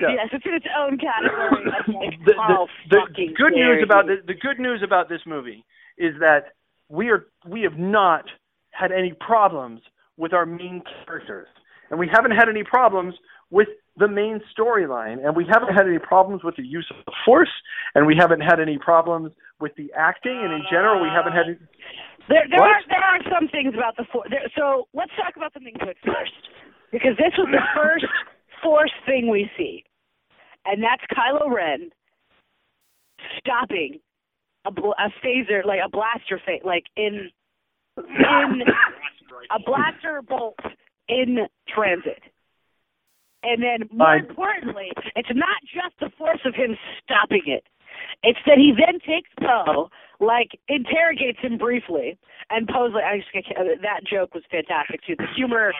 Yeah. 0.00 0.20
Yes, 0.20 0.28
it's 0.36 0.44
in 0.44 0.52
its 0.52 0.68
own 0.76 1.00
category. 1.00 1.64
like, 1.96 2.12
the, 2.28 2.32
the, 2.32 2.34
oh, 2.36 2.68
the 2.92 3.08
fucking 3.08 3.32
good 3.40 3.56
news 3.56 3.80
about 3.80 4.04
the, 4.04 4.20
the 4.26 4.36
good 4.36 4.60
news 4.60 4.84
about 4.84 5.08
this 5.08 5.24
movie 5.24 5.64
is 5.96 6.12
that 6.20 6.52
we 6.92 7.08
are 7.08 7.32
we 7.48 7.62
have 7.62 7.78
not 7.78 8.28
had 8.72 8.92
any 8.92 9.16
problems 9.16 9.80
with 10.18 10.34
our 10.34 10.44
main 10.44 10.82
characters, 11.06 11.48
and 11.88 11.98
we 11.98 12.08
haven't 12.12 12.32
had 12.32 12.48
any 12.52 12.64
problems 12.64 13.14
with 13.48 13.68
the 13.96 14.08
main 14.08 14.40
storyline, 14.56 15.24
and 15.24 15.36
we 15.36 15.44
haven't 15.50 15.74
had 15.74 15.86
any 15.86 15.98
problems 15.98 16.42
with 16.44 16.56
the 16.56 16.62
use 16.66 16.86
of 16.90 17.04
the 17.04 17.12
force, 17.24 17.50
and 17.94 18.06
we 18.06 18.14
haven't 18.16 18.40
had 18.40 18.60
any 18.60 18.78
problems 18.78 19.32
with 19.60 19.72
the 19.76 19.92
acting, 19.96 20.40
and 20.42 20.52
in 20.52 20.62
general, 20.70 21.02
we 21.02 21.08
haven't 21.08 21.32
had. 21.32 21.46
Any, 21.46 21.58
There, 22.28 22.46
there 22.48 22.60
What? 22.60 22.70
are 22.70 22.82
there 22.88 23.02
are 23.04 23.18
some 23.30 23.48
things 23.48 23.74
about 23.74 23.96
the 23.96 24.04
force. 24.12 24.28
So 24.56 24.88
let's 24.94 25.10
talk 25.16 25.36
about 25.36 25.52
something 25.52 25.74
good 25.78 25.96
first, 26.04 26.32
because 26.92 27.16
this 27.18 27.32
was 27.36 27.48
the 27.50 27.62
first 27.76 28.06
force 28.62 28.92
thing 29.06 29.28
we 29.28 29.50
see, 29.58 29.84
and 30.64 30.82
that's 30.82 31.02
Kylo 31.12 31.50
Ren 31.52 31.90
stopping 33.38 33.98
a, 34.64 34.70
bl- 34.70 34.96
a 34.98 35.10
phaser, 35.24 35.64
like 35.64 35.80
a 35.84 35.88
blaster, 35.90 36.40
fa- 36.44 36.64
like 36.66 36.84
in 36.96 37.30
in 37.98 38.62
a 39.50 39.58
blaster 39.66 40.22
bolt 40.26 40.58
in 41.08 41.38
transit. 41.68 42.22
And 43.42 43.62
then, 43.62 43.88
more 43.92 44.08
I- 44.08 44.18
importantly, 44.18 44.92
it's 45.16 45.30
not 45.34 45.60
just 45.64 45.98
the 46.00 46.10
force 46.18 46.40
of 46.44 46.54
him 46.54 46.76
stopping 47.02 47.42
it. 47.46 47.64
It's 48.22 48.38
that 48.46 48.58
he 48.58 48.72
then 48.76 49.00
takes 49.00 49.30
Poe, 49.40 49.88
like 50.20 50.52
interrogates 50.68 51.38
him 51.40 51.56
briefly, 51.58 52.18
and 52.50 52.68
Poe's 52.68 52.92
like, 52.92 53.04
I 53.04 53.18
just, 53.18 53.28
I 53.34 53.40
can't- 53.42 53.80
that 53.82 54.04
joke 54.04 54.34
was 54.34 54.44
fantastic 54.50 55.00
too. 55.06 55.16
The 55.16 55.26
humor. 55.34 55.72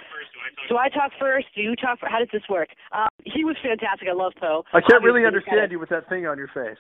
Do 0.68 0.76
I 0.78 0.88
talk 0.88 1.12
first? 1.18 1.48
Do 1.54 1.60
you 1.62 1.76
talk? 1.76 2.00
First? 2.00 2.12
How 2.12 2.18
does 2.18 2.28
this 2.32 2.48
work? 2.48 2.68
Um, 2.92 3.08
he 3.24 3.44
was 3.44 3.56
fantastic. 3.62 4.08
I 4.08 4.12
love 4.12 4.32
Poe. 4.40 4.64
I 4.72 4.80
can't 4.80 5.02
really 5.04 5.26
understand 5.26 5.60
kinda- 5.60 5.72
you 5.72 5.78
with 5.78 5.90
that 5.90 6.08
thing 6.08 6.26
on 6.26 6.38
your 6.38 6.48
face. 6.48 6.78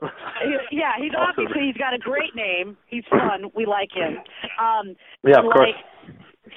Yeah, 0.72 0.92
he's 0.98 1.12
obviously 1.16 1.66
he's 1.66 1.76
got 1.76 1.92
a 1.92 1.98
great 1.98 2.34
name. 2.34 2.76
He's 2.86 3.04
fun. 3.10 3.50
We 3.54 3.66
like 3.66 3.90
him. 3.92 4.16
Um, 4.58 4.96
Yeah, 5.26 5.40
of 5.40 5.44
like, 5.46 5.54
course. 5.54 5.74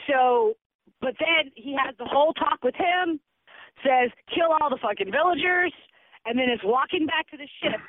So, 0.07 0.53
but 1.01 1.15
then 1.19 1.51
he 1.55 1.76
has 1.76 1.93
the 1.97 2.05
whole 2.05 2.32
talk 2.34 2.59
with 2.63 2.76
him, 2.76 3.19
says 3.84 4.09
kill 4.34 4.51
all 4.61 4.69
the 4.69 4.77
fucking 4.81 5.11
villagers, 5.11 5.73
and 6.25 6.38
then 6.39 6.49
is 6.49 6.59
walking 6.63 7.05
back 7.05 7.29
to 7.31 7.38
the 7.38 7.47
ship, 7.61 7.79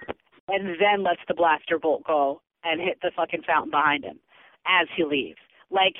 and 0.48 0.76
then 0.80 1.02
lets 1.02 1.20
the 1.28 1.34
blaster 1.34 1.78
bolt 1.78 2.04
go 2.06 2.42
and 2.64 2.80
hit 2.80 2.98
the 3.02 3.10
fucking 3.16 3.42
fountain 3.46 3.70
behind 3.70 4.04
him 4.04 4.18
as 4.66 4.88
he 4.96 5.04
leaves. 5.04 5.38
Like 5.70 5.96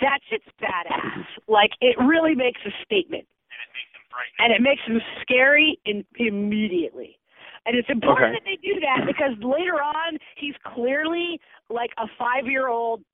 that 0.00 0.20
shit's 0.28 0.44
badass. 0.60 1.24
Like 1.48 1.70
it 1.80 1.96
really 1.98 2.34
makes 2.34 2.60
a 2.66 2.70
statement, 2.84 3.26
and 3.50 3.58
it 3.62 3.70
makes 3.72 3.92
him 3.96 4.04
bright. 4.10 4.32
And 4.38 4.52
it 4.52 4.60
makes 4.62 4.82
him 4.86 5.00
scary 5.22 5.78
in, 5.84 6.04
immediately. 6.16 7.18
And 7.64 7.76
it's 7.76 7.88
important 7.90 8.34
Okay. 8.34 8.38
that 8.38 8.44
they 8.44 8.56
do 8.56 8.80
that 8.80 9.06
because 9.06 9.38
later 9.38 9.80
on 9.80 10.18
he's 10.36 10.54
clearly 10.74 11.40
like 11.70 11.90
a 11.96 12.08
five-year-old 12.18 13.04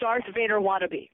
Darth 0.00 0.24
Vader 0.34 0.58
wannabe, 0.60 1.08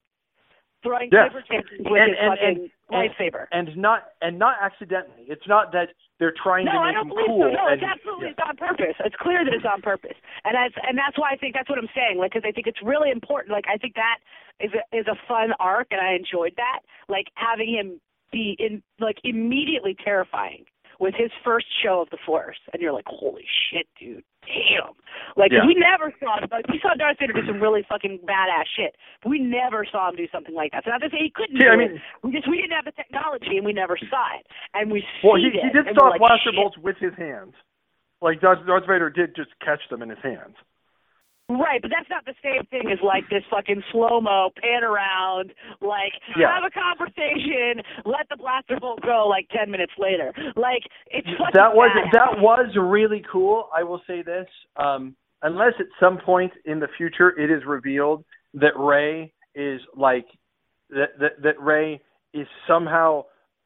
throwing 0.83 1.11
Yes. 1.13 1.29
paper 1.29 1.43
chances 1.43 1.79
with 1.81 2.01
And- 2.01 2.11
his 2.11 2.19
and- 2.19 2.31
fucking 2.33 2.49
and- 2.65 2.71
lightsaber. 2.91 3.47
and 3.53 3.77
not 3.77 4.05
and 4.23 4.39
not 4.39 4.57
accidentally. 4.63 5.25
It's 5.29 5.47
not 5.47 5.73
that 5.73 5.89
they're 6.19 6.35
trying 6.43 6.65
No, 6.67 6.73
to 6.73 6.79
I 6.79 6.87
make 6.87 6.95
don't 6.95 7.07
him 7.07 7.09
believe 7.11 7.27
cool. 7.29 7.43
so. 7.43 7.51
No, 7.53 7.67
and, 7.69 7.81
it's 7.83 7.89
absolutely 7.89 8.27
yeah. 8.27 8.33
it's 8.33 8.45
on 8.49 8.57
purpose. 8.57 8.97
It's 9.05 9.17
clear 9.21 9.45
that 9.45 9.53
it's 9.55 9.65
on 9.69 9.83
purpose, 9.83 10.17
and 10.45 10.55
that's 10.55 10.75
and 10.87 10.97
that's 10.99 11.19
why 11.19 11.31
I 11.33 11.37
think 11.37 11.55
that's 11.55 11.69
what 11.69 11.79
I'm 11.79 11.91
saying. 11.95 12.19
Like, 12.19 12.33
because 12.33 12.47
I 12.49 12.53
think 12.53 12.67
it's 12.67 12.83
really 12.83 13.11
important. 13.11 13.53
Like, 13.53 13.67
I 13.69 13.77
think 13.77 13.95
that 13.95 14.19
is 14.61 14.71
a, 14.75 14.83
is 14.97 15.07
a 15.07 15.17
fun 15.29 15.53
arc, 15.61 15.89
and 15.91 16.01
I 16.01 16.15
enjoyed 16.15 16.55
that. 16.57 16.81
Like 17.09 17.27
having 17.35 17.69
him 17.73 18.01
be 18.33 18.57
in 18.59 18.83
like 18.99 19.17
immediately 19.25 19.97
terrifying 20.05 20.65
with 21.01 21.15
his 21.17 21.31
first 21.45 21.67
show 21.83 22.01
of 22.03 22.11
the 22.11 22.19
Force, 22.27 22.59
and 22.73 22.83
you're 22.83 22.93
like, 22.93 23.07
holy 23.07 23.45
shit, 23.71 23.87
dude, 24.01 24.25
damn. 24.49 24.93
Like, 25.37 25.53
Yeah. 25.53 25.67
we 25.67 25.75
never 25.75 26.13
saw 26.21 26.41
like 26.51 26.67
we 26.69 26.81
saw 26.81 26.95
Darth 26.95 27.19
Vader 27.21 27.33
do 27.33 27.47
some 27.47 27.61
really 27.61 27.83
fucking 27.89 28.21
badass 28.25 28.67
shit, 28.77 28.97
but 29.23 29.29
we 29.31 29.39
never 29.39 29.85
saw 29.85 30.09
him 30.09 30.17
do 30.17 30.27
something 30.33 30.55
like 30.55 30.73
that. 30.73 30.85
So 30.85 30.91
not 30.91 31.01
to 31.03 31.11
say 31.11 31.19
he 31.19 31.31
couldn't 31.31 31.57
Yeah, 31.57 31.77
do 31.77 31.81
I 31.81 31.85
it. 31.85 32.01
We 32.23 32.33
just 32.33 32.49
we 32.49 32.57
didn't 32.57 32.73
have 32.73 32.85
the 32.85 32.93
technology, 32.93 33.57
and 33.57 33.65
we 33.67 33.73
never 33.73 33.97
saw 34.11 34.37
it, 34.39 34.47
and 34.75 34.91
we 34.91 35.05
Well, 35.23 35.37
he, 35.37 35.47
it, 35.49 35.61
he 35.65 35.71
did 35.71 35.87
stop 35.93 36.11
like, 36.13 36.21
blaster 36.21 36.53
bolts 36.53 36.79
with 36.79 36.97
his 36.99 37.15
hands. 37.15 37.55
Like 38.21 38.41
Darth, 38.41 38.67
Darth 38.67 38.87
Vader 38.87 39.11
did 39.11 39.37
just 39.37 39.51
catch 39.61 39.81
them 39.91 40.03
in 40.03 40.09
his 40.09 40.19
hands. 40.23 40.57
Right, 41.51 41.81
but 41.81 41.91
that's 41.91 42.11
not 42.11 42.27
the 42.27 42.35
same 42.43 42.67
thing 42.67 42.91
as 42.93 42.99
like 43.03 43.25
this 43.31 43.43
fucking 43.51 43.83
slow 43.91 44.21
mo 44.21 44.51
pan 44.61 44.85
around, 44.85 45.55
like 45.81 46.13
Yeah. 46.37 46.55
have 46.55 46.65
a 46.65 46.71
conversation, 46.71 47.83
let 48.05 48.29
the 48.29 48.37
blaster 48.37 48.79
bolt 48.79 49.01
go 49.01 49.27
like 49.27 49.49
ten 49.49 49.71
minutes 49.71 49.93
later. 49.99 50.33
Like 50.57 50.83
it's 51.07 51.27
fucking 51.27 51.55
that 51.55 51.75
was 51.75 51.91
badass. 51.97 52.13
that 52.13 52.39
was 52.41 52.77
really 52.77 53.25
cool. 53.33 53.71
I 53.75 53.83
will 53.83 54.03
say 54.07 54.21
this: 54.21 54.47
um, 54.77 55.17
unless 55.43 55.73
at 55.79 55.87
some 55.99 56.19
point 56.19 56.53
in 56.67 56.81
the 56.81 56.89
future 56.99 57.31
it 57.39 57.51
is 57.51 57.65
revealed 57.67 58.25
that 58.55 58.77
Rey 58.77 59.33
is 59.55 59.81
like 59.97 60.27
that 60.91 61.19
that, 61.19 61.43
that 61.43 61.59
Rey 61.61 61.99
is 62.35 62.47
somehow 62.67 63.25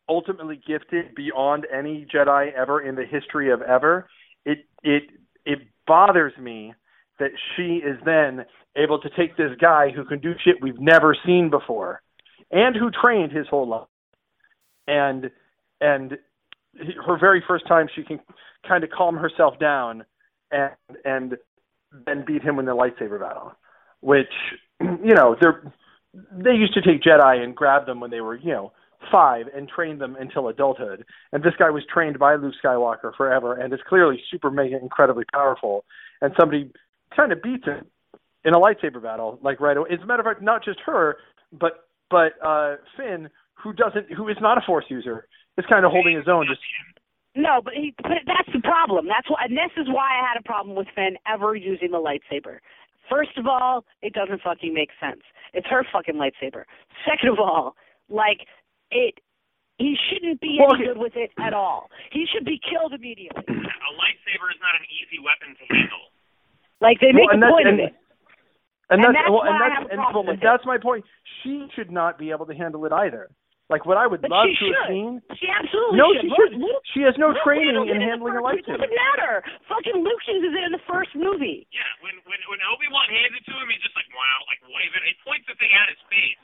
ultimately 0.08 0.60
gifted 0.66 1.14
beyond 1.16 1.66
any 1.76 2.06
Jedi 2.14 2.52
ever 2.52 2.82
in 2.82 2.94
the 2.94 3.04
history 3.04 3.50
of 3.50 3.60
ever, 3.62 4.08
it 4.44 4.66
it 4.84 5.02
it 5.44 5.58
bothers 5.86 6.32
me 6.38 6.74
that 7.22 7.30
she 7.54 7.76
is 7.76 7.96
then 8.04 8.44
able 8.76 9.00
to 9.00 9.08
take 9.16 9.36
this 9.36 9.52
guy 9.60 9.90
who 9.94 10.04
can 10.04 10.18
do 10.18 10.32
shit 10.44 10.56
we've 10.60 10.80
never 10.80 11.16
seen 11.24 11.50
before 11.50 12.02
and 12.50 12.74
who 12.74 12.90
trained 12.90 13.30
his 13.30 13.46
whole 13.48 13.68
life. 13.68 13.86
And 14.88 15.30
and 15.80 16.18
her 17.06 17.18
very 17.18 17.42
first 17.46 17.66
time 17.68 17.86
she 17.94 18.02
can 18.02 18.18
kind 18.66 18.82
of 18.82 18.90
calm 18.90 19.16
herself 19.16 19.58
down 19.60 20.04
and 20.50 20.72
and 21.04 21.36
then 22.06 22.24
beat 22.26 22.42
him 22.42 22.58
in 22.58 22.64
the 22.64 22.74
lightsaber 22.74 23.20
battle 23.20 23.52
which 24.00 24.32
you 24.80 25.14
know 25.14 25.36
they're 25.40 25.62
they 26.32 26.52
used 26.52 26.74
to 26.74 26.80
take 26.80 27.02
jedi 27.02 27.42
and 27.42 27.54
grab 27.54 27.86
them 27.86 28.00
when 28.00 28.10
they 28.10 28.20
were 28.20 28.36
you 28.36 28.52
know 28.52 28.72
five 29.10 29.46
and 29.54 29.68
train 29.68 29.98
them 29.98 30.16
until 30.18 30.48
adulthood. 30.48 31.04
And 31.32 31.42
this 31.42 31.54
guy 31.58 31.70
was 31.70 31.82
trained 31.92 32.18
by 32.18 32.34
luke 32.36 32.54
skywalker 32.64 33.14
forever 33.16 33.54
and 33.54 33.72
is 33.72 33.80
clearly 33.88 34.22
super 34.30 34.50
mega 34.50 34.78
incredibly 34.80 35.24
powerful. 35.32 35.84
And 36.20 36.32
somebody 36.38 36.70
kind 37.16 37.32
of 37.32 37.42
beats 37.42 37.64
him 37.64 37.86
in 38.44 38.54
a 38.54 38.58
lightsaber 38.58 39.02
battle 39.02 39.38
like 39.42 39.60
right 39.60 39.76
away 39.76 39.88
as 39.92 40.00
a 40.02 40.06
matter 40.06 40.20
of 40.20 40.26
fact 40.26 40.42
not 40.42 40.64
just 40.64 40.78
her 40.84 41.16
but 41.52 41.86
but 42.10 42.32
uh 42.44 42.76
finn 42.96 43.28
who 43.62 43.72
doesn't 43.72 44.10
who 44.12 44.28
is 44.28 44.36
not 44.40 44.58
a 44.58 44.60
force 44.66 44.84
user 44.88 45.26
is 45.58 45.64
kind 45.70 45.84
of 45.84 45.92
holding 45.92 46.16
his 46.16 46.26
own 46.28 46.46
just 46.48 46.60
No, 47.34 47.60
but 47.64 47.74
he 47.74 47.94
but 48.02 48.24
that's 48.26 48.48
the 48.52 48.60
problem. 48.60 49.06
That's 49.06 49.28
why 49.30 49.44
and 49.48 49.56
this 49.56 49.72
is 49.76 49.88
why 49.88 50.20
I 50.20 50.28
had 50.28 50.38
a 50.38 50.44
problem 50.44 50.76
with 50.76 50.88
Finn 50.94 51.16
ever 51.26 51.54
using 51.54 51.90
the 51.90 52.00
lightsaber. 52.00 52.58
First 53.08 53.36
of 53.36 53.46
all, 53.46 53.84
it 54.00 54.12
doesn't 54.12 54.40
fucking 54.42 54.72
make 54.72 54.90
sense. 55.00 55.22
It's 55.52 55.66
her 55.68 55.84
fucking 55.92 56.16
lightsaber. 56.16 56.64
Second 57.08 57.30
of 57.30 57.38
all, 57.38 57.74
like 58.08 58.46
it 58.90 59.20
he 59.78 59.96
shouldn't 59.96 60.40
be 60.40 60.58
Well, 60.60 60.76
any 60.76 60.86
good 60.86 60.98
with 60.98 61.16
it 61.16 61.30
at 61.40 61.54
all. 61.54 61.88
He 62.12 62.26
should 62.28 62.44
be 62.44 62.60
killed 62.60 62.92
immediately. 62.92 63.44
A 63.48 63.90
lightsaber 63.96 64.46
is 64.52 64.60
not 64.60 64.76
an 64.76 64.86
easy 64.92 65.18
weapon 65.20 65.56
to 65.56 65.64
handle. 65.72 66.12
Like 66.82 66.98
they 67.00 67.14
make 67.14 67.30
Well, 67.30 67.38
and 67.38 67.42
a 67.42 67.46
that's- 67.46 67.54
point 67.54 67.68
of 67.70 67.74
and- 67.78 67.86
it. 67.88 67.94
And, 68.90 69.00
And 69.00 69.14
that's, 69.14 69.24
that's 69.24 69.30
well, 69.32 69.46
and 69.48 69.56
that's 69.56 69.88
and, 69.88 69.98
problem 70.04 70.28
and 70.28 70.42
that's 70.42 70.66
my 70.68 70.76
point. 70.76 71.00
She 71.40 71.64
should 71.72 71.88
not 71.88 72.18
be 72.20 72.28
able 72.28 72.44
to 72.44 72.52
handle 72.52 72.84
it 72.84 72.92
either. 72.92 73.30
Like 73.72 73.86
what 73.88 73.96
I 73.96 74.04
would 74.04 74.20
But 74.20 74.28
love 74.36 74.52
she 74.52 74.68
to 74.68 74.74
have 74.76 74.90
seen. 74.92 75.22
She 75.40 75.48
absolutely 75.48 75.96
No, 75.96 76.12
should. 76.12 76.20
she 76.20 76.28
should. 76.36 76.52
Luke- 76.60 76.84
She 76.92 77.00
has 77.08 77.16
no 77.16 77.32
Luke 77.32 77.40
training 77.40 77.72
handled 77.72 77.88
in 77.88 78.02
handling 78.04 78.36
a 78.36 78.42
the 78.42 78.44
first- 78.44 78.68
It 78.68 78.76
lightsaber. 78.76 78.84
doesn't 78.84 79.00
matter. 79.16 79.34
Fucking 79.64 79.96
Luke 80.04 80.20
uses 80.28 80.52
it 80.52 80.60
in 80.68 80.72
the 80.76 80.84
first 80.84 81.14
movie. 81.16 81.64
Yeah, 81.72 81.88
when 82.04 82.20
when 82.28 82.36
when 82.52 82.60
Obi 82.68 82.84
Wan 82.92 83.08
hands 83.08 83.32
it 83.32 83.44
to 83.48 83.54
him, 83.56 83.64
he's 83.72 83.80
just 83.80 83.96
like, 83.96 84.10
wow, 84.12 84.38
like 84.52 84.60
wave 84.68 84.92
it. 84.92 85.02
He 85.08 85.14
points 85.24 85.46
the 85.48 85.56
thing 85.56 85.72
at 85.72 85.88
his 85.88 86.02
face. 86.12 86.42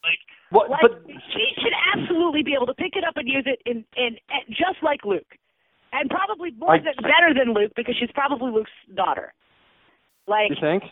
Like, 0.00 0.20
what, 0.48 0.70
Like 0.72 0.80
but 0.80 0.92
she 1.36 1.44
should 1.60 1.76
absolutely 1.92 2.40
be 2.40 2.54
able 2.56 2.72
to 2.72 2.78
pick 2.80 2.96
it 2.96 3.04
up 3.04 3.18
and 3.20 3.28
use 3.28 3.44
it 3.44 3.60
in 3.68 3.84
in, 4.00 4.16
in 4.16 4.42
just 4.48 4.80
like 4.80 5.04
Luke, 5.04 5.28
and 5.94 6.10
probably 6.10 6.50
more 6.58 6.74
I- 6.74 6.78
than 6.78 6.94
better 7.02 7.32
than 7.36 7.54
Luke 7.54 7.72
because 7.76 7.94
she's 7.98 8.10
probably 8.14 8.50
Luke's 8.52 8.70
daughter. 8.94 9.32
Like 10.26 10.50
you 10.50 10.56
think? 10.60 10.82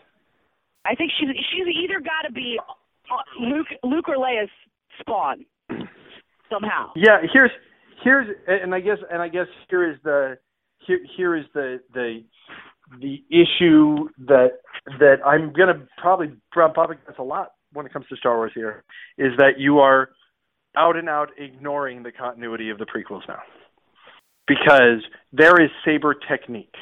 I 0.84 0.94
think 0.94 1.12
she's 1.18 1.28
she's 1.50 1.66
either 1.84 2.00
got 2.00 2.26
to 2.26 2.32
be 2.32 2.58
uh, 3.10 3.14
Luke 3.40 3.68
Luke 3.82 4.08
or 4.08 4.16
Leia's 4.16 4.50
spawn 5.00 5.44
somehow. 6.50 6.92
Yeah, 6.96 7.18
here's 7.32 7.50
here's 8.02 8.28
and 8.46 8.74
I 8.74 8.80
guess 8.80 8.98
and 9.10 9.22
I 9.22 9.28
guess 9.28 9.46
here 9.68 9.90
is 9.90 9.96
the 10.04 10.38
here 10.86 11.00
here 11.16 11.36
is 11.36 11.44
the 11.54 11.80
the 11.94 12.24
the 13.00 13.22
issue 13.30 14.08
that 14.26 14.58
that 14.98 15.16
I'm 15.24 15.52
gonna 15.52 15.86
probably 15.98 16.32
up 16.56 16.90
against 16.90 17.18
a 17.18 17.22
lot 17.22 17.52
when 17.72 17.86
it 17.86 17.92
comes 17.92 18.06
to 18.10 18.16
Star 18.16 18.36
Wars 18.36 18.52
here 18.54 18.84
is 19.16 19.32
that 19.38 19.58
you 19.58 19.78
are 19.78 20.10
out 20.76 20.96
and 20.96 21.08
out 21.08 21.30
ignoring 21.38 22.02
the 22.02 22.12
continuity 22.12 22.70
of 22.70 22.78
the 22.78 22.86
prequels 22.86 23.26
now. 23.28 23.40
Because 24.46 25.02
there 25.32 25.60
is 25.62 25.70
saber 25.84 26.14
technique. 26.14 26.74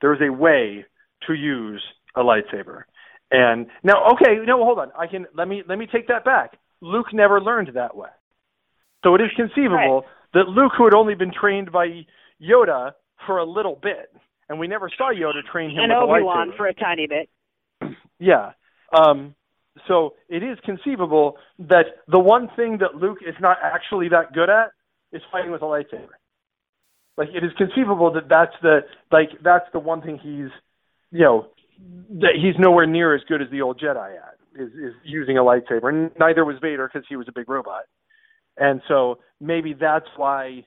There 0.00 0.14
is 0.14 0.20
a 0.20 0.32
way 0.32 0.84
to 1.26 1.34
use 1.34 1.82
a 2.14 2.20
lightsaber. 2.20 2.82
And 3.30 3.66
now 3.82 4.12
okay, 4.12 4.36
no 4.46 4.64
hold 4.64 4.78
on. 4.78 4.90
I 4.98 5.06
can 5.06 5.26
let 5.34 5.48
me 5.48 5.62
let 5.68 5.78
me 5.78 5.86
take 5.90 6.08
that 6.08 6.24
back. 6.24 6.58
Luke 6.80 7.12
never 7.12 7.40
learned 7.40 7.70
that 7.74 7.96
way. 7.96 8.08
So 9.04 9.14
it 9.14 9.20
is 9.20 9.30
conceivable 9.36 10.04
that 10.34 10.48
Luke, 10.48 10.72
who 10.76 10.84
had 10.84 10.94
only 10.94 11.14
been 11.14 11.32
trained 11.32 11.70
by 11.72 12.06
Yoda 12.40 12.92
for 13.26 13.38
a 13.38 13.44
little 13.44 13.78
bit, 13.80 14.12
and 14.48 14.58
we 14.58 14.66
never 14.66 14.90
saw 14.96 15.12
Yoda 15.12 15.42
train 15.50 15.70
him 15.70 15.78
And 15.78 15.92
with 15.92 15.98
a 15.98 16.12
Obi 16.12 16.22
Wan 16.22 16.50
lightsaber. 16.50 16.56
for 16.56 16.66
a 16.66 16.74
tiny 16.74 17.06
bit. 17.06 17.28
Yeah. 18.18 18.52
Um, 18.92 19.34
so 19.86 20.14
it 20.28 20.42
is 20.42 20.58
conceivable 20.64 21.36
that 21.60 21.86
the 22.08 22.18
one 22.18 22.48
thing 22.56 22.78
that 22.78 22.96
Luke 22.96 23.18
is 23.26 23.34
not 23.40 23.58
actually 23.62 24.08
that 24.08 24.32
good 24.32 24.50
at 24.50 24.70
is 25.12 25.22
fighting 25.30 25.52
with 25.52 25.62
a 25.62 25.66
lightsaber. 25.66 26.16
Like 27.18 27.30
it 27.34 27.44
is 27.44 27.50
conceivable 27.58 28.12
that 28.12 28.28
that's 28.30 28.54
the 28.62 28.80
like 29.10 29.30
that's 29.42 29.66
the 29.72 29.80
one 29.80 30.00
thing 30.00 30.18
he's 30.22 30.50
you 31.10 31.24
know 31.24 31.48
that 32.20 32.34
he's 32.40 32.54
nowhere 32.58 32.86
near 32.86 33.14
as 33.14 33.22
good 33.28 33.42
as 33.42 33.48
the 33.50 33.60
old 33.60 33.80
Jedi 33.80 34.16
at 34.16 34.38
is 34.58 34.70
is 34.70 34.94
using 35.04 35.36
a 35.36 35.42
lightsaber. 35.42 35.88
And 35.88 36.12
neither 36.18 36.44
was 36.44 36.56
Vader 36.62 36.88
because 36.90 37.06
he 37.08 37.16
was 37.16 37.26
a 37.28 37.32
big 37.32 37.48
robot. 37.48 37.82
And 38.56 38.80
so 38.86 39.18
maybe 39.40 39.74
that's 39.78 40.06
why 40.16 40.64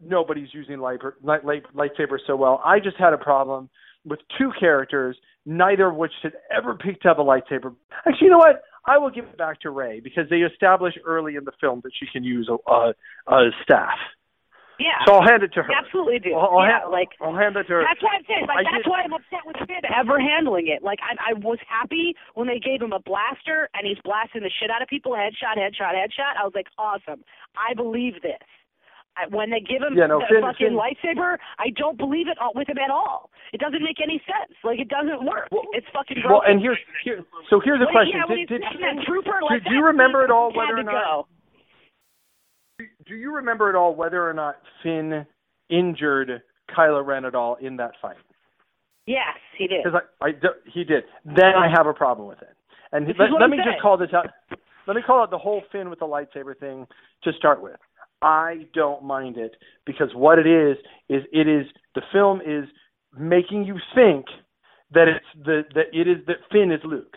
nobody's 0.00 0.48
using 0.52 0.78
light, 0.80 1.00
light, 1.22 1.44
light, 1.44 1.62
lightsabers 1.74 2.20
so 2.26 2.36
well. 2.36 2.60
I 2.64 2.78
just 2.80 2.96
had 2.98 3.12
a 3.12 3.18
problem 3.18 3.68
with 4.04 4.20
two 4.38 4.52
characters, 4.58 5.16
neither 5.44 5.88
of 5.88 5.96
which 5.96 6.12
had 6.22 6.32
ever 6.54 6.74
picked 6.74 7.06
up 7.06 7.18
a 7.18 7.22
lightsaber. 7.22 7.74
Actually, 8.06 8.26
you 8.26 8.30
know 8.30 8.38
what? 8.38 8.62
I 8.86 8.98
will 8.98 9.10
give 9.10 9.24
it 9.24 9.36
back 9.36 9.60
to 9.62 9.70
Rey 9.70 10.00
because 10.00 10.24
they 10.30 10.36
establish 10.36 10.94
early 11.04 11.36
in 11.36 11.44
the 11.44 11.52
film 11.60 11.80
that 11.84 11.92
she 11.98 12.06
can 12.12 12.22
use 12.22 12.48
a, 12.48 12.70
a, 12.70 12.94
a 13.28 13.50
staff. 13.62 13.98
Yeah. 14.78 15.00
So 15.06 15.14
I'll 15.16 15.26
hand 15.26 15.42
it 15.42 15.52
to 15.56 15.62
her. 15.62 15.70
You 15.72 15.76
absolutely 15.78 16.18
do. 16.20 16.34
I'll, 16.36 16.58
I'll 16.58 16.66
yeah, 16.68 16.80
hand, 16.84 16.92
like 16.92 17.08
I'll 17.20 17.34
hand 17.34 17.56
it 17.56 17.64
to 17.72 17.80
her. 17.80 17.82
That's 17.88 18.02
why 18.02 18.16
I'm 18.20 18.24
saying. 18.28 18.44
Like 18.46 18.64
I 18.66 18.76
that's 18.76 18.84
did- 18.84 18.90
why 18.90 19.00
I'm 19.02 19.12
upset 19.16 19.44
with 19.48 19.56
Finn 19.64 19.84
ever 19.88 20.20
handling 20.20 20.68
it. 20.68 20.82
Like 20.84 21.00
I, 21.00 21.16
I 21.30 21.32
was 21.34 21.58
happy 21.64 22.14
when 22.34 22.46
they 22.46 22.58
gave 22.60 22.82
him 22.82 22.92
a 22.92 23.00
blaster 23.00 23.68
and 23.72 23.86
he's 23.88 23.98
blasting 24.04 24.42
the 24.44 24.52
shit 24.60 24.68
out 24.70 24.82
of 24.82 24.88
people, 24.88 25.12
headshot, 25.12 25.56
headshot, 25.56 25.96
headshot. 25.96 26.36
I 26.36 26.44
was 26.44 26.52
like, 26.54 26.68
awesome. 26.76 27.24
I 27.56 27.72
believe 27.74 28.20
this. 28.20 28.40
I- 29.16 29.32
when 29.32 29.48
they 29.48 29.60
give 29.64 29.80
him 29.80 29.96
Yeah, 29.96 30.12
no, 30.12 30.20
the 30.20 30.28
Finn- 30.28 30.44
fucking 30.44 30.68
Finn- 30.68 30.76
lightsaber, 30.76 31.40
I 31.56 31.72
don't 31.72 31.96
believe 31.96 32.28
it 32.28 32.36
all, 32.36 32.52
with 32.54 32.68
him 32.68 32.76
at 32.76 32.90
all. 32.92 33.30
It 33.56 33.60
doesn't 33.64 33.80
make 33.82 33.96
any 34.02 34.20
sense. 34.28 34.52
Like 34.62 34.76
it 34.78 34.92
doesn't 34.92 35.24
work. 35.24 35.48
it's 35.72 35.88
fucking 35.88 36.20
broken. 36.20 36.30
Well, 36.36 36.44
and 36.44 36.60
here's 36.60 36.76
here. 37.02 37.24
So 37.48 37.60
here's 37.64 37.80
a 37.80 37.88
Well, 37.88 37.96
question. 37.96 38.20
Yeah, 38.28 38.28
did, 38.28 38.60
did, 38.60 39.06
trooper, 39.08 39.40
like 39.48 39.64
do 39.64 39.72
you 39.72 39.84
remember 39.88 40.20
at 40.22 40.30
all 40.30 40.52
whether 40.52 40.76
or 40.76 40.82
not 40.84 40.92
go. 40.92 41.26
Do 42.78 43.14
you 43.14 43.34
remember 43.34 43.68
at 43.68 43.74
all 43.74 43.94
whether 43.94 44.28
or 44.28 44.32
not 44.32 44.56
Finn 44.82 45.26
injured 45.70 46.42
Kylo 46.76 47.04
Ren 47.04 47.24
at 47.24 47.34
all 47.34 47.56
in 47.56 47.76
that 47.76 47.92
fight? 48.00 48.16
Yes, 49.06 49.36
he 49.56 49.66
did. 49.66 49.84
Because 49.84 50.00
I, 50.20 50.26
I 50.26 50.30
he 50.72 50.84
did. 50.84 51.04
Then 51.24 51.54
I 51.56 51.68
have 51.72 51.86
a 51.86 51.94
problem 51.94 52.28
with 52.28 52.42
it. 52.42 52.56
And 52.92 53.06
This 53.06 53.16
let, 53.18 53.30
let 53.40 53.50
me 53.50 53.58
just 53.58 53.80
call 53.80 53.96
this 53.96 54.10
out. 54.12 54.26
Let 54.86 54.96
me 54.96 55.02
call 55.04 55.22
out 55.22 55.30
the 55.30 55.38
whole 55.38 55.62
Finn 55.72 55.90
with 55.90 55.98
the 55.98 56.06
lightsaber 56.06 56.58
thing 56.58 56.86
to 57.24 57.32
start 57.32 57.62
with. 57.62 57.76
I 58.22 58.66
don't 58.72 59.04
mind 59.04 59.36
it 59.36 59.56
because 59.84 60.08
what 60.14 60.38
it 60.38 60.46
is 60.46 60.76
is 61.08 61.22
it 61.32 61.48
is 61.48 61.66
the 61.94 62.02
film 62.12 62.40
is 62.40 62.64
making 63.18 63.64
you 63.64 63.76
think 63.94 64.26
that 64.92 65.08
it's 65.08 65.44
the 65.44 65.62
that 65.74 65.86
it 65.92 66.08
is 66.08 66.24
that 66.26 66.36
Finn 66.50 66.70
is 66.72 66.80
Luke. 66.84 67.16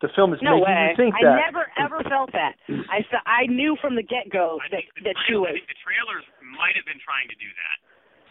The 0.00 0.08
film 0.16 0.32
is 0.32 0.40
No 0.40 0.56
making 0.56 0.64
way. 0.64 0.88
you 0.90 0.96
think 0.96 1.12
I 1.20 1.22
that. 1.28 1.36
never 1.44 1.64
ever 1.76 2.00
felt 2.08 2.32
that. 2.32 2.56
I 2.88 3.04
sa- 3.12 3.24
I 3.28 3.44
knew 3.46 3.76
from 3.80 3.96
the 3.96 4.02
get 4.02 4.32
go 4.32 4.56
that 4.64 4.70
think 4.72 4.88
the 4.96 5.12
that 5.12 5.16
she 5.28 5.36
was. 5.36 5.52
I 5.52 5.60
think 5.60 5.68
the 5.68 5.80
trailers 5.84 6.24
might 6.40 6.72
have 6.76 6.88
been 6.88 7.00
trying 7.04 7.28
to 7.28 7.36
do 7.36 7.48
that. 7.52 7.76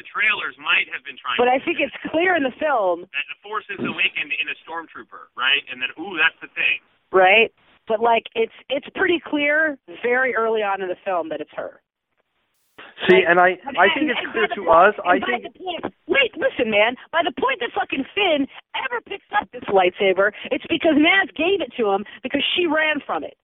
The 0.01 0.07
trailers 0.09 0.55
might 0.57 0.89
have 0.89 1.03
been 1.05 1.19
trying. 1.21 1.37
But 1.37 1.45
to 1.45 1.53
I 1.53 1.59
do 1.61 1.65
think 1.69 1.77
that. 1.83 1.91
it's 1.93 1.99
clear 2.09 2.33
in 2.33 2.41
the 2.41 2.55
film, 2.57 3.05
that 3.13 3.27
the 3.29 3.37
Force 3.45 3.67
is 3.69 3.77
awakened 3.83 4.33
in 4.33 4.47
a 4.49 4.55
stormtrooper, 4.65 5.29
right? 5.37 5.61
And 5.69 5.77
then, 5.77 5.91
ooh, 6.01 6.15
that's 6.17 6.39
the 6.41 6.49
thing. 6.57 6.79
right? 7.13 7.53
But 7.85 8.01
like 8.01 8.25
it's 8.33 8.55
it's 8.69 8.87
pretty 8.97 9.21
clear 9.21 9.77
very 10.01 10.33
early 10.33 10.61
on 10.65 10.81
in 10.81 10.87
the 10.89 10.97
film 11.05 11.29
that 11.29 11.41
it's 11.41 11.53
her. 11.53 11.81
See, 13.07 13.23
and 13.27 13.39
I 13.39 13.55
I 13.79 13.87
think 13.95 14.11
it's 14.11 14.19
clear 14.33 14.47
to 14.55 14.69
us. 14.69 14.95
I 15.05 15.19
think 15.23 15.47
point, 15.55 15.93
wait, 16.07 16.35
listen, 16.35 16.69
man. 16.69 16.95
By 17.11 17.21
the 17.23 17.31
point 17.39 17.59
that 17.61 17.71
fucking 17.71 18.03
Finn 18.13 18.47
ever 18.75 18.99
picks 19.05 19.29
up 19.39 19.47
this 19.53 19.63
lightsaber, 19.71 20.31
it's 20.51 20.65
because 20.67 20.95
Maz 20.99 21.31
gave 21.35 21.61
it 21.61 21.71
to 21.77 21.89
him 21.89 22.03
because 22.23 22.43
she 22.55 22.67
ran 22.67 22.99
from 23.05 23.23
it. 23.23 23.37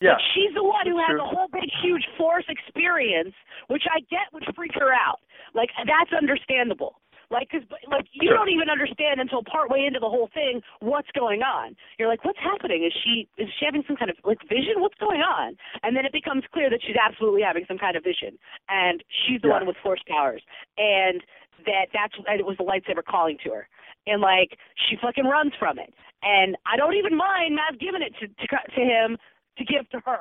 yeah. 0.00 0.12
Like, 0.12 0.20
she's 0.34 0.52
the 0.54 0.64
one 0.64 0.84
who 0.86 0.98
has 0.98 1.16
true. 1.16 1.22
a 1.22 1.28
whole 1.28 1.48
big, 1.52 1.70
huge 1.82 2.04
force 2.18 2.44
experience, 2.48 3.34
which 3.68 3.84
I 3.88 4.00
get 4.10 4.28
would 4.34 4.44
freak 4.54 4.72
her 4.74 4.92
out. 4.92 5.20
Like 5.54 5.70
that's 5.78 6.12
understandable. 6.12 7.00
Like, 7.32 7.48
cause 7.48 7.62
like 7.88 8.04
you 8.12 8.28
Sure. 8.28 8.36
don't 8.36 8.50
even 8.52 8.68
understand 8.68 9.18
until 9.18 9.42
partway 9.42 9.86
into 9.88 9.98
the 9.98 10.08
whole 10.08 10.28
thing 10.34 10.60
what's 10.80 11.10
going 11.16 11.40
on. 11.42 11.74
You're 11.98 12.08
like, 12.08 12.24
what's 12.28 12.38
happening? 12.38 12.84
Is 12.84 12.92
she 13.02 13.26
is 13.38 13.48
she 13.58 13.64
having 13.64 13.82
some 13.88 13.96
kind 13.96 14.10
of 14.10 14.16
like 14.22 14.38
vision? 14.48 14.74
What's 14.84 14.98
going 15.00 15.22
on? 15.22 15.56
And 15.82 15.96
then 15.96 16.04
it 16.04 16.12
becomes 16.12 16.44
clear 16.52 16.68
that 16.68 16.80
she's 16.86 16.96
absolutely 17.00 17.40
having 17.40 17.64
some 17.66 17.78
kind 17.78 17.96
of 17.96 18.04
vision, 18.04 18.38
and 18.68 19.02
she's 19.08 19.40
the 19.40 19.48
Yeah. 19.48 19.64
one 19.64 19.66
with 19.66 19.76
force 19.82 20.02
powers, 20.06 20.42
and 20.76 21.24
that 21.64 21.88
that's 21.96 22.14
and 22.28 22.38
it 22.38 22.44
was 22.44 22.58
the 22.58 22.64
lightsaber 22.68 23.02
calling 23.02 23.38
to 23.44 23.50
her, 23.50 23.68
and 24.06 24.20
like 24.20 24.58
she 24.76 24.96
fucking 25.00 25.24
runs 25.24 25.54
from 25.58 25.78
it. 25.78 25.94
And 26.22 26.54
I 26.66 26.76
don't 26.76 26.94
even 26.94 27.16
mind 27.16 27.58
Maz 27.58 27.80
giving 27.80 28.02
it 28.02 28.12
to 28.20 28.28
to, 28.28 28.46
to 28.76 28.80
him 28.84 29.16
to 29.56 29.64
give 29.64 29.88
to 29.90 30.00
her. 30.04 30.20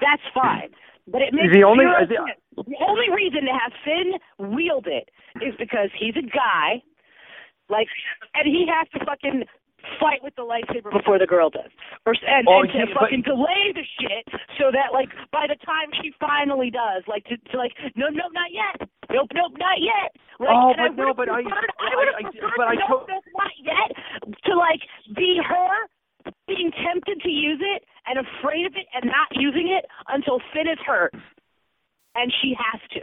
That's 0.00 0.22
fine. 0.34 0.70
But 1.06 1.20
it 1.22 1.34
makes 1.34 1.52
The 1.52 1.64
only- 1.64 1.84
I 1.86 2.06
sense. 2.06 2.10
the 2.56 2.76
only 2.80 3.10
reason 3.10 3.44
to 3.44 3.52
have 3.52 3.72
Finn 3.84 4.18
wield 4.38 4.86
it 4.86 5.10
is 5.42 5.54
because 5.56 5.90
he's 5.92 6.16
a 6.16 6.22
guy, 6.22 6.80
like, 7.68 7.88
and 8.34 8.46
he 8.46 8.66
has 8.66 8.88
to 8.90 9.04
fucking 9.04 9.44
fight 10.00 10.22
with 10.22 10.34
the 10.34 10.42
lightsaber 10.42 10.90
before 10.90 11.18
the 11.18 11.26
girl 11.26 11.50
does, 11.50 11.70
or 12.06 12.14
and, 12.26 12.48
Oh, 12.48 12.62
and 12.62 12.72
to 12.72 12.86
but- 12.86 13.00
fucking 13.04 13.20
delay 13.20 13.72
the 13.72 13.84
shit 14.00 14.24
so 14.56 14.70
that 14.70 14.94
like 14.94 15.10
by 15.30 15.46
the 15.46 15.56
time 15.56 15.92
she 16.00 16.10
finally 16.12 16.70
does, 16.70 17.06
like 17.06 17.24
to, 17.24 17.36
to 17.36 17.58
like 17.58 17.72
no 17.94 18.08
no 18.08 18.24
not 18.32 18.50
yet, 18.50 18.88
nope 19.10 19.28
nope 19.34 19.52
not 19.58 19.80
yet. 19.80 20.16
Like, 20.40 20.48
Oh, 20.50 20.72
and 20.72 20.80
I 20.80 20.88
but 20.88 20.96
no, 20.96 21.12
but 21.12 21.28
I- 21.28 21.42
preferred, 21.42 21.70
I- 21.78 21.92
I 21.92 21.96
would 21.96 22.08
have 22.08 22.16
I- 22.16 22.22
preferred 22.30 22.56
but 22.56 22.68
I 22.68 22.74
to- 22.76 23.20
not 23.36 23.52
yet 23.60 23.90
to 24.44 24.56
like 24.56 24.80
be 25.14 25.38
her 25.44 25.86
being 26.46 26.70
tempted 26.72 27.20
to 27.22 27.30
use 27.30 27.60
it 27.60 27.84
and 28.06 28.18
afraid 28.18 28.66
of 28.66 28.74
it 28.76 28.86
and 28.94 29.04
not 29.06 29.28
using 29.32 29.68
it 29.68 29.84
until 30.08 30.40
Finn 30.52 30.68
is 30.68 30.78
hurt 30.86 31.12
and 32.14 32.32
she 32.42 32.54
has 32.56 32.80
to. 32.92 33.00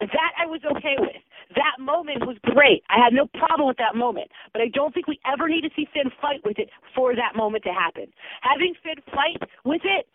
That 0.00 0.32
I 0.40 0.46
was 0.46 0.60
okay 0.66 0.96
with. 0.98 1.22
That 1.54 1.78
moment 1.78 2.26
was 2.26 2.36
great. 2.42 2.82
I 2.90 2.98
had 2.98 3.12
no 3.12 3.26
problem 3.38 3.68
with 3.68 3.76
that 3.76 3.94
moment. 3.94 4.30
But 4.52 4.62
I 4.62 4.68
don't 4.68 4.92
think 4.92 5.06
we 5.06 5.20
ever 5.22 5.48
need 5.48 5.62
to 5.62 5.70
see 5.76 5.86
Finn 5.94 6.10
fight 6.20 6.40
with 6.44 6.58
it 6.58 6.70
for 6.94 7.14
that 7.14 7.36
moment 7.36 7.62
to 7.64 7.70
happen. 7.70 8.10
Having 8.40 8.74
Finn 8.82 8.98
fight 9.14 9.38
with 9.64 9.82
it, 9.84 10.08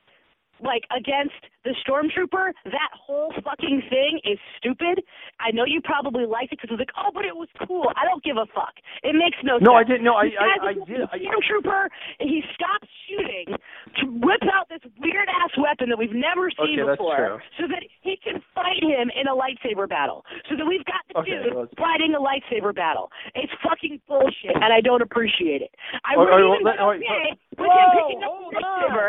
like 0.62 0.84
against 0.95 1.36
the 1.64 1.76
stormtrooper, 1.84 2.51
that 2.66 2.91
whole 2.95 3.34
fucking 3.43 3.84
thing 3.89 4.20
is 4.24 4.39
stupid. 4.58 5.03
I 5.39 5.51
know 5.51 5.66
you 5.66 5.82
probably 5.84 6.26
liked 6.26 6.53
it 6.53 6.60
because 6.62 6.70
it 6.72 6.80
was 6.80 6.84
like, 6.84 6.95
oh, 6.95 7.12
but 7.14 7.26
it 7.26 7.36
was 7.36 7.49
cool. 7.68 7.91
I 7.95 8.05
don't 8.08 8.24
give 8.24 8.38
a 8.38 8.45
fuck. 8.55 8.74
It 9.03 9.14
makes 9.16 9.38
no, 9.43 9.60
sense. 9.60 9.68
No, 9.68 9.74
I 9.76 9.84
didn't. 9.84 10.03
No, 10.03 10.16
I 10.16 10.32
I, 10.39 10.47
I, 10.47 10.70
I 10.72 10.74
did. 10.88 11.01
I, 11.12 11.18
stormtrooper, 11.20 11.88
and 12.20 12.30
he 12.30 12.41
stops 12.55 12.88
shooting 13.10 13.58
to 14.01 14.03
whip 14.24 14.43
out 14.53 14.70
this 14.70 14.82
weird 14.99 15.28
ass 15.28 15.51
weapon 15.60 15.89
that 15.89 15.97
we've 15.99 16.16
never 16.16 16.49
seen 16.55 16.80
Okay, 16.80 16.91
before, 16.95 17.43
so 17.60 17.68
that 17.68 17.84
he 18.01 18.18
can 18.24 18.41
fight 18.55 18.80
him 18.82 19.12
in 19.12 19.28
a 19.28 19.36
lightsaber 19.36 19.88
battle. 19.89 20.24
So 20.49 20.55
that 20.55 20.66
we've 20.66 20.86
got 20.86 21.03
the 21.12 21.20
Okay, 21.20 21.43
dude 21.43 21.53
well- 21.55 21.68
fighting 21.78 22.16
a 22.16 22.22
lightsaber 22.22 22.74
battle. 22.74 23.12
It's 23.36 23.51
fucking 23.64 23.99
bullshit, 24.08 24.55
and 24.55 24.72
I 24.72 24.82
don't 24.82 25.01
appreciate 25.01 25.62
it. 25.62 25.72
I 26.05 26.16
All 26.16 26.24
would 26.26 26.32
right, 26.32 26.39
even 26.39 26.49
well, 26.49 26.58
been 26.60 26.66
let- 26.66 26.80
all 26.80 26.89
right, 26.95 27.01
uh, 27.03 27.12
okay 27.12 27.30
so- 27.58 27.64
with 27.64 27.72
him 27.72 27.89
picking 27.91 28.22
up 28.24 28.32
the 28.39 28.58
lightsaber 28.58 29.08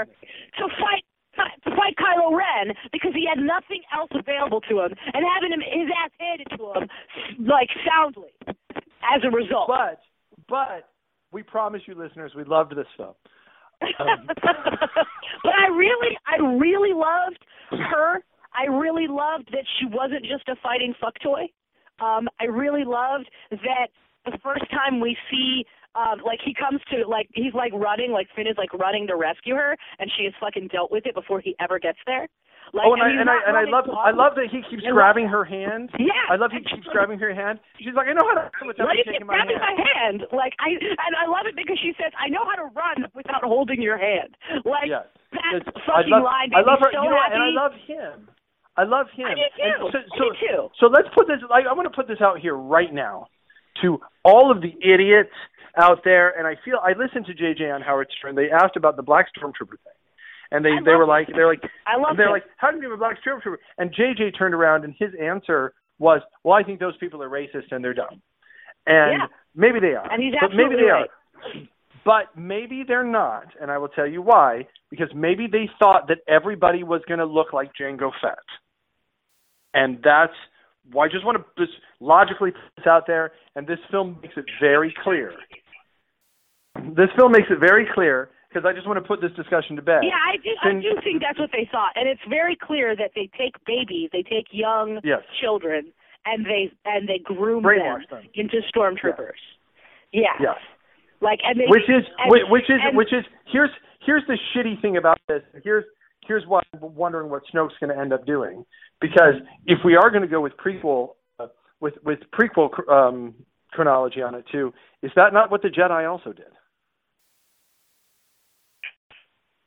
to 0.59 0.65
fight 0.83 1.05
fight 1.79 1.95
Kylo 1.95 2.35
Ren 2.35 2.74
because 2.91 3.14
he 3.14 3.22
had 3.31 3.39
nothing 3.39 3.87
else 3.95 4.11
available 4.11 4.61
to 4.66 4.83
him, 4.83 4.93
and 5.14 5.22
having 5.22 5.55
him 5.55 5.62
his 5.62 5.87
ass 5.95 6.11
handed 6.18 6.51
to 6.59 6.62
him 6.74 7.47
like 7.47 7.70
soundly 7.87 8.35
as 9.07 9.22
a 9.22 9.31
result. 9.31 9.70
But 9.70 10.03
but 10.49 10.91
we 11.31 11.43
promise 11.43 11.83
you, 11.87 11.95
listeners, 11.95 12.33
we 12.35 12.45
loved 12.45 12.74
this 12.74 12.87
film. 12.97 13.14
Um, 14.01 14.26
but 14.26 15.55
I 15.55 15.68
really, 15.68 16.18
I 16.26 16.43
really 16.59 16.95
loved 16.95 17.39
her. 17.70 18.24
I 18.53 18.66
really 18.66 19.07
loved 19.07 19.51
that 19.53 19.64
she 19.79 19.87
wasn't 19.87 20.22
just 20.22 20.49
a 20.49 20.57
fighting 20.62 20.95
fuck 21.01 21.14
toy. 21.22 21.43
Um, 22.01 22.29
I 22.41 22.45
really 22.45 22.85
loved 22.85 23.29
that 23.51 23.89
the 24.24 24.39
first 24.43 24.64
time 24.70 25.01
we 25.01 25.16
see, 25.31 25.64
um, 25.99 26.21
like 26.25 26.39
he 26.45 26.55
comes 26.55 26.81
to, 26.95 27.03
like 27.09 27.27
he's 27.35 27.55
like 27.55 27.73
running, 27.75 28.13
like 28.13 28.29
Finn 28.37 28.47
is 28.47 28.57
like 28.57 28.73
running 28.75 29.07
to 29.09 29.17
rescue 29.17 29.55
her, 29.57 29.77
and 29.99 30.07
she 30.17 30.25
has 30.25 30.35
fucking 30.39 30.69
dealt 30.69 30.93
with 30.95 31.07
it 31.07 31.15
before 31.15 31.41
he 31.41 31.57
ever 31.59 31.79
gets 31.81 31.99
there. 32.07 32.29
Like, 32.77 32.85
oh, 32.85 32.93
and 32.93 33.01
I 33.03 33.09
and 33.09 33.31
I 33.33 33.39
and 33.49 33.57
I 33.57 33.65
love 33.65 33.89
I 33.89 34.13
love 34.13 34.37
that 34.37 34.53
he 34.53 34.61
keeps 34.69 34.85
grabbing 34.93 35.25
her 35.27 35.41
hand. 35.43 35.89
Yeah, 35.99 36.13
I 36.29 36.37
love 36.37 36.53
he 36.53 36.61
keeps 36.61 36.85
grabbing 36.93 37.19
her 37.19 37.33
hand. 37.35 37.59
She's 37.81 37.97
like, 37.97 38.09
I 38.09 38.12
know 38.12 38.29
how 38.29 38.45
to 38.45 38.53
run 38.53 38.69
without 38.69 38.87
Why 38.87 38.93
you 38.93 39.05
do 39.05 39.11
you 39.11 39.12
taking 39.16 39.27
my 39.27 39.41
hand. 39.41 39.57
my 39.57 39.73
hand? 39.73 40.20
Like 40.37 40.53
I 40.61 40.77
and 40.77 41.15
I 41.16 41.25
love 41.33 41.49
it 41.49 41.57
because 41.57 41.81
she 41.81 41.97
says, 41.97 42.12
"I 42.20 42.29
know 42.29 42.45
how 42.45 42.61
to 42.61 42.69
run 42.77 43.09
without 43.16 43.41
holding 43.43 43.81
your 43.81 43.97
hand." 43.97 44.37
Like 44.69 44.93
Yes. 44.93 45.09
that 45.33 45.65
It's- 45.65 45.73
fucking 45.89 46.12
I 46.12 46.20
love, 46.20 46.29
line 46.29 46.51
I 46.53 46.61
love 46.61 46.79
her. 46.85 46.93
so 46.93 47.01
you 47.03 47.09
know. 47.09 47.25
And 47.33 47.41
I 47.43 47.51
love 47.57 47.73
him. 47.89 48.29
I 48.77 48.85
love 48.85 49.07
him. 49.16 49.27
I 49.27 49.35
do 49.35 49.49
too. 49.57 49.65
And 49.65 49.75
so, 49.81 49.99
I 49.99 50.03
so, 50.12 50.25
do 50.29 50.31
too. 50.37 50.61
so 50.79 50.85
let's 50.93 51.09
put 51.16 51.25
this. 51.27 51.41
Like, 51.49 51.65
I 51.65 51.73
want 51.73 51.89
to 51.89 51.97
put 51.97 52.07
this 52.07 52.20
out 52.20 52.37
here 52.39 52.55
right 52.55 52.93
now 52.93 53.27
to 53.81 53.99
all 54.29 54.53
of 54.53 54.61
the 54.61 54.77
idiots 54.85 55.33
out 55.79 56.01
there. 56.05 56.31
And 56.37 56.47
I 56.47 56.55
feel 56.65 56.79
I 56.83 56.93
listened 56.93 57.27
to 57.27 57.35
JJ 57.35 57.73
on 57.75 57.81
Howard 57.83 58.09
Stern. 58.19 58.35
They 58.35 58.51
asked 58.51 58.77
about 58.77 58.97
the 58.97 59.03
Black 59.03 59.27
Stormtrooper 59.37 59.79
thing, 59.85 59.99
and 60.51 60.65
they 60.65 60.71
they 60.85 60.95
were 60.95 61.07
like 61.07 61.29
they're 61.29 61.47
like 61.49 61.63
I 61.87 61.97
love 61.97 62.17
they're 62.17 62.29
it. 62.29 62.33
like 62.33 62.45
how 62.57 62.71
do 62.71 62.77
you 62.79 62.83
have 62.85 62.93
a 62.93 62.97
Black 62.97 63.17
Stormtrooper? 63.25 63.57
And 63.79 63.95
JJ 63.95 64.37
turned 64.39 64.55
around 64.55 64.85
and 64.85 64.95
his 64.99 65.11
answer 65.21 65.73
was, 65.99 66.21
well, 66.45 66.55
I 66.55 66.63
think 66.63 66.79
those 66.81 66.97
people 66.99 67.23
are 67.23 67.29
racist 67.29 67.73
and 67.73 67.85
they're 67.85 67.95
dumb. 67.95 68.23
And 68.87 69.21
Yeah. 69.21 69.27
maybe 69.55 69.81
they 69.81 69.95
are. 69.95 70.11
And 70.11 70.23
he's 70.23 70.35
but 70.41 70.55
maybe 70.55 70.77
they 70.77 70.91
right. 70.91 71.09
are. 71.09 71.53
But 72.05 72.39
maybe 72.39 72.85
they're 72.87 73.05
not, 73.05 73.49
and 73.61 73.71
I 73.71 73.77
will 73.79 73.89
tell 73.89 74.07
you 74.07 74.23
why. 74.23 74.67
Because 74.91 75.09
maybe 75.15 75.47
they 75.51 75.69
thought 75.79 76.09
that 76.09 76.19
everybody 76.27 76.83
was 76.83 77.03
going 77.07 77.19
to 77.19 77.27
look 77.27 77.53
like 77.53 77.71
Jango 77.79 78.13
Fett, 78.23 78.39
and 79.75 79.99
that's 80.03 80.33
why 80.91 81.05
I 81.05 81.09
just 81.09 81.27
want 81.27 81.37
to 81.37 81.45
just 81.67 81.77
logically 82.01 82.53
put 82.53 82.61
this 82.77 82.87
out 82.87 83.07
there. 83.07 83.33
And 83.57 83.67
this 83.67 83.79
film 83.91 84.19
makes 84.23 84.35
it 84.39 84.47
very 84.59 84.95
clear. 85.05 85.33
This 86.97 87.09
film 87.17 87.33
makes 87.33 87.49
it 87.51 87.59
very 87.61 87.87
clear 87.95 88.31
because 88.49 88.65
I 88.69 88.73
just 88.73 88.87
want 88.87 88.97
to 88.97 89.07
put 89.07 89.21
this 89.21 89.33
discussion 89.37 89.77
to 89.77 89.83
bed. 89.83 90.01
Yeah, 90.03 90.17
I 90.17 90.37
do. 90.39 90.51
I 90.63 90.73
do 90.81 91.01
think 91.05 91.21
that's 91.21 91.39
what 91.39 91.51
they 91.53 91.69
thought, 91.71 91.93
and 91.97 92.09
it's 92.09 92.23
very 92.29 92.57
clear 92.57 92.97
that 92.97 93.13
they 93.15 93.29
take 93.39 93.55
babies, 93.67 94.11
they 94.13 94.23
take 94.23 94.47
young 94.51 95.01
Yes. 95.05 95.21
children, 95.41 95.93
and 96.25 96.45
they 96.45 96.73
and 96.85 97.09
they 97.09 97.19
groom 97.19 97.63
them, 97.63 98.05
them. 98.11 98.23
into 98.35 98.61
stormtroopers. 98.75 99.41
Yeah. 100.13 100.35
Yes. 100.41 100.57
Like 101.21 101.41
and 101.45 101.59
they 101.61 101.65
which 101.69 101.89
is 101.89 102.05
and, 102.19 102.31
which, 102.31 102.43
which 102.49 102.71
is 102.71 102.81
and, 102.83 102.97
which 102.97 103.13
is 103.13 103.25
here's 103.53 103.71
here's 104.05 104.23
the 104.27 104.39
shitty 104.55 104.81
thing 104.81 104.97
about 104.97 105.19
this. 105.29 105.43
Here's 105.65 105.85
here's 106.27 106.45
why 106.47 106.63
I'm 106.75 106.95
wondering 106.95 107.31
what 107.31 107.43
Snoke's 107.53 107.75
going 107.81 107.95
to 107.95 108.01
end 108.01 108.13
up 108.13 108.25
doing 108.27 108.65
because 109.01 109.35
if 109.67 109.79
we 109.85 109.97
are 109.97 110.11
going 110.11 110.23
to 110.23 110.29
go 110.29 110.41
with 110.41 110.53
prequel 110.57 111.11
uh, 111.41 111.47
with 111.81 111.95
with 112.05 112.21
prequel 112.33 112.71
um, 112.91 113.35
chronology 113.73 114.23
on 114.23 114.35
it 114.35 114.45
too, 114.51 114.73
is 115.03 115.11
that 115.17 115.33
not 115.33 115.51
what 115.51 115.63
the 115.63 115.69
Jedi 115.69 116.09
also 116.09 116.33
did? 116.33 116.47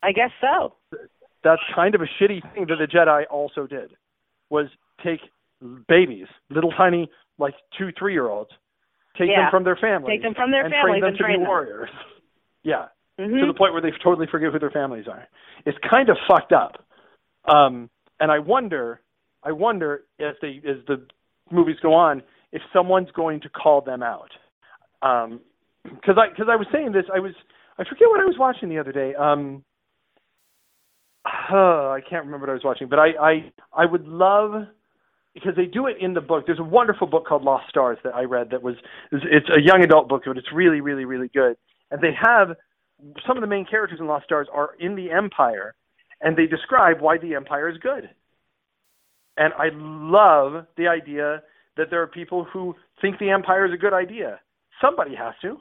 I 0.04 0.12
guess 0.12 0.32
so. 0.42 0.76
That's 1.44 1.62
kind 1.76 1.96
of 1.96 2.02
a 2.02 2.06
shitty 2.20 2.42
thing 2.54 2.66
that 2.68 2.78
the 2.80 2.88
Jedi 2.88 3.24
also 3.30 3.68
did. 3.68 3.92
was 4.50 4.68
take 5.04 5.22
babies, 5.88 6.28
little 6.50 6.72
tiny 6.72 7.10
like 7.38 7.54
two, 7.78 7.90
three 7.98 8.14
year 8.14 8.28
olds, 8.30 8.52
take 9.18 9.30
Yeah. 9.30 9.44
them 9.44 9.52
from 9.52 9.64
their 9.64 9.76
families, 9.78 10.14
Take 10.16 10.22
them 10.24 10.34
from 10.36 10.52
their 10.52 10.66
and 10.66 10.74
families 10.74 10.92
train 10.92 11.02
them 11.02 11.08
and 11.10 11.18
to 11.18 11.24
train 11.24 11.34
be 11.38 11.40
them. 11.40 11.48
warriors. 11.48 11.90
yeah, 12.64 12.88
Mhm. 13.20 13.40
to 13.40 13.48
the 13.48 13.54
point 13.54 13.74
where 13.74 13.82
they 13.82 13.92
totally 14.04 14.28
forget 14.28 14.52
who 14.52 14.60
their 14.60 14.70
families 14.72 15.08
are. 15.08 15.28
It's 15.66 15.78
kind 15.90 16.10
of 16.10 16.18
fucked 16.28 16.52
up. 16.52 16.84
Um, 17.46 17.90
and 18.20 18.32
I 18.32 18.40
wonder, 18.40 19.02
I 19.44 19.52
wonder 19.52 20.04
as 20.20 20.36
they 20.42 20.62
as 20.66 20.84
the 20.88 21.06
movies 21.50 21.80
go 21.82 21.94
on, 21.94 22.22
if 22.52 22.62
someone's 22.74 23.12
going 23.12 23.40
to 23.42 23.50
call 23.50 23.82
them 23.82 24.04
out. 24.04 24.32
Um, 25.02 25.40
because 25.84 26.18
I 26.18 26.28
because 26.30 26.50
I 26.50 26.56
was 26.56 26.68
saying 26.72 26.92
this, 26.92 27.06
I 27.14 27.20
was 27.20 27.34
I 27.80 27.84
forget 27.86 28.10
what 28.10 28.20
I 28.20 28.26
was 28.26 28.38
watching 28.38 28.70
the 28.70 28.78
other 28.80 28.92
day. 28.92 29.16
Um, 29.16 29.64
uh, 31.26 31.90
I 31.90 32.02
can't 32.08 32.26
remember 32.26 32.48
what 32.48 32.52
I 32.52 32.54
was 32.54 32.64
watching, 32.64 32.88
but 32.88 33.00
I 33.00 33.10
I 33.20 33.52
I 33.74 33.86
would 33.86 34.08
love 34.08 34.68
because 35.34 35.54
they 35.56 35.66
do 35.66 35.88
it 35.88 35.98
in 36.00 36.14
the 36.14 36.22
book. 36.22 36.46
There's 36.46 36.60
a 36.60 36.64
wonderful 36.64 37.08
book 37.08 37.26
called 37.26 37.44
Lost 37.44 37.70
Stars 37.70 37.98
that 38.04 38.16
I 38.16 38.24
read 38.24 38.50
that 38.52 38.64
was 38.64 38.76
it's 39.12 39.26
it's 39.30 39.50
a 39.50 39.62
young 39.62 39.84
adult 39.84 40.10
book, 40.10 40.24
but 40.26 40.38
it's 40.38 40.52
really 40.54 40.82
really 40.82 41.06
really 41.06 41.30
good. 41.30 41.58
And 41.92 42.02
they 42.02 42.14
have 42.20 42.56
some 43.28 43.38
of 43.38 43.42
the 43.42 43.48
main 43.48 43.66
characters 43.66 44.00
in 44.00 44.08
Lost 44.08 44.26
Stars 44.26 44.48
are 44.54 44.72
in 44.80 44.96
the 44.96 45.12
Empire, 45.12 45.76
and 46.22 46.38
they 46.38 46.48
describe 46.48 47.02
why 47.02 47.18
the 47.18 47.36
Empire 47.36 47.70
is 47.70 47.78
good. 47.78 48.10
And 49.38 49.54
I 49.54 49.70
love 49.74 50.66
the 50.78 50.88
idea 50.88 51.44
that 51.78 51.90
there 51.90 52.02
are 52.02 52.08
people 52.08 52.46
who 52.52 52.76
think 53.02 53.18
the 53.20 53.30
Empire 53.30 53.66
is 53.66 53.74
a 53.74 53.78
good 53.78 53.94
idea. 53.94 54.40
Somebody 54.82 55.16
has 55.16 55.34
to. 55.42 55.58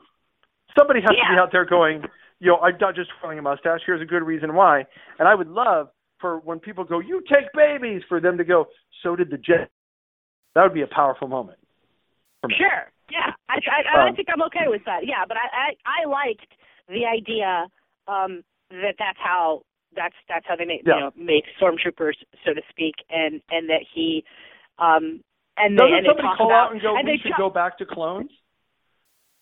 Somebody 0.79 1.01
has 1.01 1.11
to 1.11 1.35
be 1.35 1.39
out 1.39 1.51
there 1.53 1.65
going, 1.65 2.03
you 2.41 2.49
know, 2.49 2.59
I'm 2.59 2.77
not 2.81 2.95
just 2.95 3.11
twirling 3.21 3.39
a 3.39 3.43
mustache. 3.43 3.81
Here's 3.87 4.01
a 4.03 4.05
good 4.07 4.23
reason 4.23 4.55
why. 4.55 4.85
And 5.19 5.29
I 5.29 5.35
would 5.35 5.49
love 5.49 5.89
for 6.19 6.39
when 6.41 6.59
people 6.59 6.85
go, 6.85 6.99
you 6.99 7.23
take 7.29 7.47
babies, 7.55 8.03
for 8.09 8.21
them 8.21 8.37
to 8.39 8.45
go, 8.45 8.67
so 9.03 9.15
did 9.17 9.31
the 9.31 9.37
jet. 9.39 9.71
That 10.55 10.63
would 10.65 10.75
be 10.75 10.83
a 10.83 10.87
powerful 10.87 11.29
moment. 11.29 11.59
For 12.41 12.49
me. 12.49 12.55
Sure. 12.59 12.91
Yeah. 13.11 13.33
I 13.49 13.55
I, 13.55 13.99
I 14.05 14.09
Um, 14.09 14.17
think 14.17 14.29
I'm 14.33 14.43
okay 14.43 14.67
with 14.67 14.83
that. 14.87 15.07
Yeah, 15.07 15.25
but 15.29 15.37
I 15.37 15.73
I, 15.87 16.03
I 16.03 16.09
liked 16.09 16.53
the 16.89 17.07
idea 17.07 17.67
um 18.09 18.43
that 18.71 18.95
that's 18.99 19.19
how 19.23 19.63
that's 19.95 20.15
that's 20.29 20.47
how 20.49 20.57
they 20.57 20.65
make 20.65 20.83
Yeah. 20.87 20.95
you 20.95 21.01
know 21.01 21.11
make 21.17 21.45
stormtroopers 21.61 22.15
so 22.45 22.55
to 22.55 22.63
speak 22.71 22.95
and 23.11 23.41
and 23.51 23.69
that 23.69 23.85
he 23.95 24.25
um 24.79 25.21
and 25.57 25.77
Doesn't 25.77 25.91
they 25.91 25.97
and 25.99 26.07
they 26.07 26.23
talk 26.23 26.39
call 26.39 26.47
about 26.47 26.67
out 26.69 26.73
and 26.73 26.81
go, 26.83 26.97
and 26.97 27.07
we 27.07 27.13
they 27.13 27.19
should 27.23 27.31
talk- 27.31 27.39
go 27.39 27.51
back 27.51 27.77
to 27.79 27.87
clones? 27.87 28.31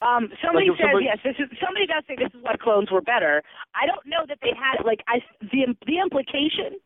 Um, 0.00 0.30
somebody 0.42 0.70
Like 0.70 0.78
says 0.78 0.84
somebody- 0.86 1.04
yes. 1.06 1.18
This 1.24 1.36
is 1.38 1.48
somebody 1.58 1.86
does 1.86 2.04
say 2.06 2.14
this 2.16 2.32
is 2.34 2.42
why 2.42 2.56
clones 2.56 2.90
were 2.90 3.00
better. 3.02 3.42
I 3.74 3.86
don't 3.86 4.04
know 4.06 4.24
that 4.28 4.38
they 4.40 4.52
had 4.54 4.84
like 4.84 5.02
I 5.08 5.20
the 5.40 5.74
the 5.86 5.98
implication, 5.98 6.78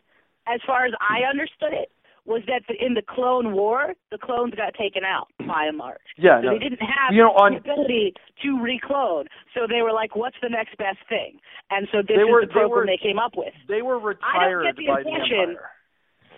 as 0.47 0.61
far 0.67 0.87
as 0.87 0.95
I 1.01 1.25
understood 1.29 1.73
it, 1.75 1.93
was 2.25 2.41
that 2.47 2.63
the, 2.69 2.75
in 2.83 2.95
the 2.95 3.03
Clone 3.03 3.53
War 3.53 3.93
the 4.11 4.17
clones 4.19 4.55
got 4.55 4.73
taken 4.75 5.05
out 5.05 5.29
by 5.47 5.67
and 5.67 5.77
large. 5.77 6.01
Yeah, 6.17 6.41
So 6.41 6.47
no. 6.47 6.53
they 6.55 6.59
didn't 6.59 6.81
have 6.81 7.13
You 7.13 7.23
know, 7.25 7.33
on- 7.33 7.53
the 7.55 7.59
ability 7.59 8.15
to 8.43 8.61
reclone. 8.63 9.27
So 9.53 9.67
they 9.69 9.83
were 9.83 9.93
like, 9.93 10.17
"What's 10.17 10.37
the 10.41 10.49
next 10.49 10.77
best 10.79 10.99
thing?" 11.09 11.39
And 11.71 11.89
so 11.93 11.99
this 12.01 12.17
They 12.17 12.23
is 12.23 12.31
were- 12.31 12.41
the 12.43 12.47
they 12.47 12.53
program 12.65 12.71
were- 12.71 12.87
they 12.87 12.97
came 12.97 13.19
up 13.19 13.37
with. 13.37 13.53
They 13.69 13.83
were 13.83 13.99
retired 13.99 14.67
I 14.67 14.73
don't 14.73 14.87
by 14.87 15.03
the 15.03 15.09
impression- 15.11 15.51
Empire. 15.51 15.71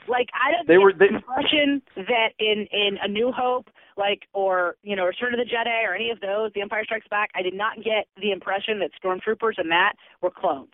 Like 0.08 0.28
I 0.34 0.50
don't 0.52 0.66
They 0.66 0.74
get 0.74 0.82
were- 0.82 0.92
they- 0.92 1.06
the 1.08 1.14
impression 1.22 1.82
that 1.96 2.32
in 2.40 2.66
in 2.66 2.98
A 2.98 3.06
New 3.08 3.30
Hope, 3.30 3.70
like 3.96 4.22
or 4.32 4.76
you 4.82 4.96
know 4.96 5.04
Return 5.04 5.34
of 5.34 5.40
the 5.40 5.44
Jedi 5.46 5.84
or 5.86 5.94
any 5.94 6.10
of 6.10 6.20
those, 6.20 6.50
The 6.54 6.60
Empire 6.60 6.84
Strikes 6.84 7.08
Back, 7.08 7.30
I 7.34 7.42
did 7.42 7.54
not 7.54 7.76
get 7.76 8.06
the 8.20 8.32
impression 8.32 8.78
that 8.80 8.90
stormtroopers 9.02 9.58
and 9.58 9.70
that 9.70 9.94
were 10.20 10.30
clones. 10.30 10.68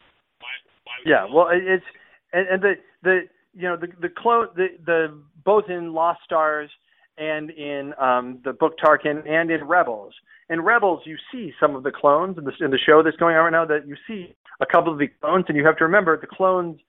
Yeah, 1.05 1.27
well, 1.33 1.49
it- 1.49 1.65
it's 1.65 1.85
and, 2.33 2.49
and 2.49 2.63
the 2.63 2.75
the 3.03 3.21
you 3.55 3.69
know 3.69 3.77
the 3.77 3.89
the 4.01 4.09
clone 4.09 4.49
the 4.57 4.69
the 4.85 5.23
both 5.45 5.65
in 5.69 5.93
Lost 5.93 6.21
Stars 6.25 6.71
and 7.19 7.51
in 7.51 7.93
um 7.99 8.41
the 8.45 8.53
book 8.53 8.75
Tarkin 8.79 9.29
and 9.29 9.51
in 9.51 9.65
Rebels. 9.65 10.15
In 10.49 10.61
Rebels, 10.63 11.03
you 11.05 11.17
see 11.33 11.53
some 11.61 11.77
of 11.77 11.83
the 11.85 11.93
clones 11.93 12.37
in 12.39 12.45
the 12.45 12.53
in 12.61 12.71
the 12.71 12.79
show 12.79 13.03
that's 13.03 13.17
going 13.17 13.37
on 13.37 13.45
right 13.45 13.51
now. 13.53 13.65
That 13.65 13.87
you 13.87 13.97
see 14.07 14.35
a 14.61 14.67
couple 14.67 14.93
of 14.93 14.99
the 14.99 15.09
clones, 15.21 15.45
and 15.49 15.57
you 15.57 15.65
have 15.65 15.77
to 15.79 15.85
remember 15.85 16.19
the 16.21 16.27
clones. 16.27 16.81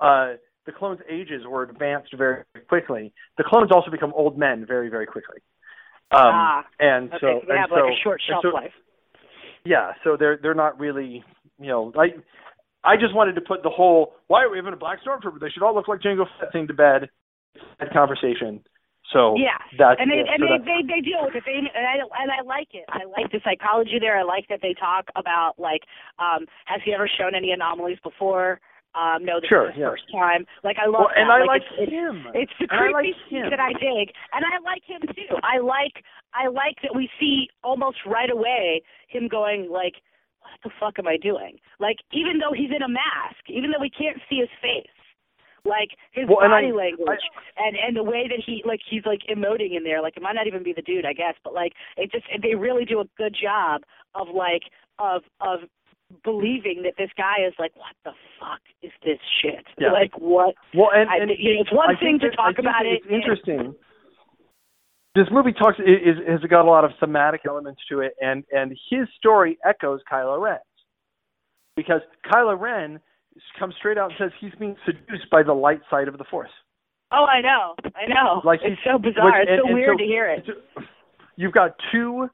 uh 0.00 0.34
the 0.66 0.72
clones' 0.72 1.00
ages 1.08 1.42
were 1.48 1.62
advanced 1.62 2.12
very 2.16 2.44
quickly. 2.68 3.12
The 3.38 3.44
clones 3.44 3.70
also 3.72 3.90
become 3.90 4.12
old 4.14 4.36
men 4.38 4.66
very, 4.66 4.90
very 4.90 5.06
quickly. 5.06 5.38
Um, 6.12 6.34
ah, 6.34 6.64
and 6.80 7.08
okay, 7.08 7.18
so, 7.20 7.26
so 7.40 7.46
they 7.46 7.54
and 7.54 7.60
have 7.60 7.70
so, 7.70 7.86
like 7.86 7.92
a 7.94 8.02
short 8.02 8.20
shelf 8.28 8.42
so- 8.42 8.48
life. 8.54 8.72
yeah, 9.64 9.92
so 10.04 10.16
they're 10.18 10.38
they're 10.42 10.54
not 10.54 10.78
really, 10.80 11.22
you 11.58 11.66
know, 11.68 11.92
I 11.96 12.14
I 12.82 12.96
just 12.96 13.14
wanted 13.14 13.34
to 13.34 13.40
put 13.40 13.62
the 13.62 13.70
whole 13.70 14.14
why 14.26 14.42
are 14.42 14.50
we 14.50 14.58
having 14.58 14.72
a 14.72 14.76
black 14.76 14.98
stormtrooper? 15.06 15.38
They 15.40 15.50
should 15.50 15.62
all 15.62 15.74
look 15.74 15.86
like 15.88 16.00
Jango 16.00 16.26
Fett 16.40 16.52
thing 16.52 16.66
to 16.66 16.74
bed. 16.74 17.10
That 17.78 17.92
conversation. 17.92 18.62
So 19.12 19.34
Yeah, 19.36 19.58
that's 19.76 19.98
and 20.00 20.10
they 20.10 20.22
it. 20.22 20.26
and 20.30 20.38
So 20.38 20.46
they, 20.46 20.58
they 20.62 20.80
they 20.86 21.00
deal 21.00 21.22
with 21.26 21.34
it. 21.34 21.42
They 21.44 21.58
and 21.58 21.68
I 21.86 21.98
and 22.22 22.30
I 22.30 22.42
like 22.46 22.68
it. 22.74 22.84
I 22.88 23.04
like 23.04 23.30
the 23.32 23.40
psychology 23.42 23.98
there. 24.00 24.16
I 24.18 24.22
like 24.22 24.46
that 24.48 24.60
they 24.62 24.74
talk 24.78 25.06
about 25.16 25.54
like, 25.58 25.82
um, 26.18 26.46
has 26.66 26.80
he 26.84 26.94
ever 26.94 27.08
shown 27.18 27.34
any 27.34 27.50
anomalies 27.50 27.98
before? 28.04 28.60
Um, 28.94 29.24
no, 29.24 29.38
this 29.40 29.48
Sure, 29.48 29.68
is 29.70 29.74
his 29.74 29.80
yeah. 29.82 29.90
first 29.90 30.06
time. 30.10 30.46
Like 30.64 30.76
I 30.82 30.86
love 30.86 31.06
well, 31.06 31.14
and 31.14 31.30
that. 31.30 31.42
I 31.42 31.44
like 31.46 31.62
it's, 31.78 31.86
it's, 31.86 31.92
him. 31.92 32.26
It's 32.34 32.52
the 32.58 32.66
And 32.70 32.90
creepy 32.92 33.14
like 33.14 33.30
thing 33.30 33.46
that 33.50 33.60
I 33.60 33.72
dig, 33.78 34.10
and 34.34 34.42
I 34.44 34.58
like 34.66 34.82
him 34.82 35.02
too. 35.14 35.36
I 35.46 35.58
like 35.62 36.02
I 36.34 36.48
like 36.48 36.76
that 36.82 36.94
we 36.94 37.08
see 37.18 37.48
almost 37.62 37.98
right 38.06 38.30
away 38.30 38.82
him 39.08 39.28
going 39.28 39.70
like, 39.70 39.94
"What 40.42 40.58
the 40.64 40.70
fuck 40.80 40.98
am 40.98 41.06
I 41.06 41.16
doing?" 41.16 41.58
Like 41.78 41.98
even 42.12 42.38
though 42.42 42.50
he's 42.52 42.70
in 42.74 42.82
a 42.82 42.88
mask, 42.90 43.46
even 43.48 43.70
though 43.70 43.80
we 43.80 43.90
can't 43.90 44.18
see 44.28 44.38
his 44.42 44.50
face, 44.60 44.90
like 45.64 45.90
his 46.10 46.26
Well, 46.28 46.40
and 46.42 46.50
body 46.50 46.74
I- 46.74 46.90
language 46.90 47.22
and 47.62 47.76
and 47.78 47.94
the 47.94 48.02
way 48.02 48.26
that 48.26 48.42
he 48.44 48.62
like 48.66 48.80
he's 48.88 49.06
like 49.06 49.20
emoting 49.30 49.76
in 49.76 49.84
there. 49.84 50.02
Like 50.02 50.16
it 50.16 50.22
might 50.22 50.34
not 50.34 50.46
even 50.48 50.62
be 50.64 50.72
the 50.72 50.82
dude, 50.82 51.06
I 51.06 51.12
guess, 51.12 51.34
but 51.44 51.54
like 51.54 51.72
it 51.96 52.10
just 52.10 52.26
they 52.42 52.54
really 52.54 52.84
do 52.84 52.98
a 53.00 53.06
good 53.16 53.36
job 53.40 53.82
of 54.14 54.28
like 54.34 54.62
of 54.98 55.22
of 55.40 55.60
believing 56.24 56.82
that 56.84 56.94
this 56.98 57.10
guy 57.16 57.36
is 57.46 57.54
like, 57.58 57.72
what 57.76 57.94
the 58.04 58.12
fuck 58.38 58.60
is 58.82 58.92
this 59.04 59.18
shit? 59.42 59.64
Yeah. 59.78 59.92
Like 59.92 60.12
what? 60.18 60.54
Well, 60.74 60.90
and, 60.94 61.08
I- 61.08 61.16
and 61.18 61.30
you 61.38 61.54
know, 61.54 61.60
it's 61.62 61.72
one 61.72 61.94
I 61.94 61.98
thing 61.98 62.18
to 62.20 62.30
talk 62.30 62.58
about 62.58 62.84
it 62.86 63.02
It's 63.04 63.06
interesting. 63.10 63.74
This 65.14 65.26
movie 65.32 65.52
talks 65.52 65.78
is 65.80 66.16
has 66.28 66.40
got 66.48 66.64
a 66.64 66.70
lot 66.70 66.84
of 66.84 66.92
thematic 67.00 67.40
elements 67.46 67.80
to 67.90 68.00
it, 68.00 68.12
and 68.20 68.44
and 68.52 68.70
his 68.90 69.08
story 69.18 69.58
echoes 69.66 70.00
Kylo 70.10 70.40
Ren's 70.40 70.60
because 71.76 72.00
Kylo 72.32 72.58
Ren 72.58 73.00
comes 73.58 73.74
straight 73.78 73.98
out 73.98 74.10
and 74.10 74.18
says 74.18 74.30
he's 74.40 74.54
being 74.60 74.76
seduced 74.86 75.28
by 75.30 75.42
the 75.42 75.52
light 75.52 75.80
side 75.90 76.06
of 76.06 76.16
the 76.18 76.24
Force. 76.30 76.50
Oh, 77.10 77.24
I 77.24 77.40
know, 77.40 77.74
I 77.96 78.06
know. 78.06 78.40
Like 78.44 78.60
it's 78.62 78.80
so 78.84 78.98
bizarre. 78.98 79.26
which- 79.40 79.48
it's 79.48 79.50
and- 79.50 79.60
so 79.62 79.66
and 79.66 79.74
weird 79.74 79.94
so- 79.94 79.98
to 79.98 80.04
hear 80.04 80.28
it. 80.28 80.46
You've 81.34 81.52
got 81.52 81.74
two 81.90 82.28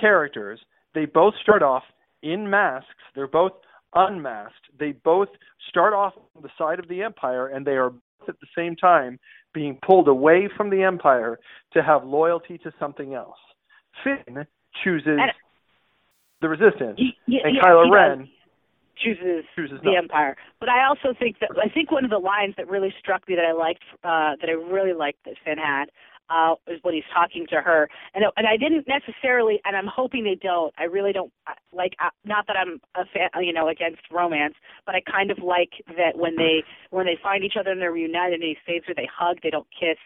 characters. 0.00 0.58
They 0.94 1.04
both 1.04 1.34
start 1.42 1.62
off 1.62 1.84
in 2.22 2.48
masks. 2.48 2.88
They're 3.14 3.26
both 3.26 3.52
unmasked. 3.94 4.54
They 4.78 4.92
both 4.92 5.28
start 5.68 5.92
off 5.94 6.12
on 6.36 6.42
the 6.42 6.50
side 6.58 6.78
of 6.78 6.88
the 6.88 7.02
Empire, 7.02 7.48
and 7.48 7.66
they 7.66 7.72
are 7.72 7.90
both 7.90 8.28
at 8.28 8.40
the 8.40 8.46
same 8.56 8.76
time 8.76 9.18
being 9.54 9.78
pulled 9.86 10.08
away 10.08 10.48
from 10.56 10.70
the 10.70 10.82
Empire 10.82 11.38
to 11.72 11.82
have 11.82 12.04
loyalty 12.04 12.58
to 12.58 12.72
something 12.78 13.14
else. 13.14 13.38
Finn 14.04 14.46
chooses 14.84 15.18
the 16.40 16.48
Resistance, 16.48 16.98
He- 16.98 17.16
he- 17.26 17.40
and 17.42 17.56
Kylo 17.58 17.86
he 17.86 17.90
Ren 17.90 18.18
does. 18.18 18.28
chooses 18.96 19.44
chooses 19.56 19.80
the 19.80 19.92
not. 19.92 19.96
Empire. 20.04 20.36
But 20.60 20.68
I 20.68 20.84
also 20.84 21.12
think 21.18 21.38
that 21.40 21.50
I 21.60 21.68
think 21.68 21.90
one 21.90 22.04
of 22.04 22.10
the 22.10 22.18
lines 22.18 22.54
that 22.56 22.68
really 22.68 22.94
struck 22.98 23.26
me 23.28 23.34
that 23.36 23.44
I 23.44 23.52
liked 23.52 23.82
uh 24.04 24.36
that 24.40 24.48
I 24.48 24.52
really 24.52 24.92
liked 24.92 25.24
that 25.24 25.34
Finn 25.44 25.58
had 25.58 25.90
uh 26.30 26.54
is 26.66 26.78
when 26.82 26.94
he's 26.94 27.04
talking 27.12 27.46
to 27.50 27.60
her. 27.60 27.88
And 28.14 28.24
it- 28.24 28.32
and 28.36 28.46
I 28.46 28.56
didn't 28.56 28.86
necessarily 28.88 29.60
and 29.64 29.76
I'm 29.76 29.86
hoping 29.86 30.24
they 30.24 30.34
don't. 30.40 30.72
I 30.78 30.84
really 30.84 31.12
don't 31.12 31.32
uh, 31.46 31.52
like 31.72 31.94
uh, 32.04 32.10
not 32.24 32.46
that 32.46 32.56
I'm 32.56 32.80
a 32.94 33.04
fan, 33.12 33.28
you 33.44 33.52
know, 33.52 33.68
against 33.68 34.02
romance, 34.10 34.54
but 34.86 34.94
I 34.94 35.00
kind 35.00 35.30
of 35.30 35.38
like 35.38 35.70
that 35.96 36.16
when 36.16 36.36
they 36.36 36.62
when 36.90 37.06
they 37.06 37.18
find 37.22 37.44
each 37.44 37.56
other 37.58 37.70
and 37.70 37.80
they're 37.80 37.92
reunited 37.92 38.34
and 38.40 38.42
he 38.42 38.56
saves 38.66 38.86
her, 38.88 38.94
they 38.94 39.08
hug, 39.12 39.38
they 39.42 39.50
don't 39.50 39.68
kiss. 39.78 39.98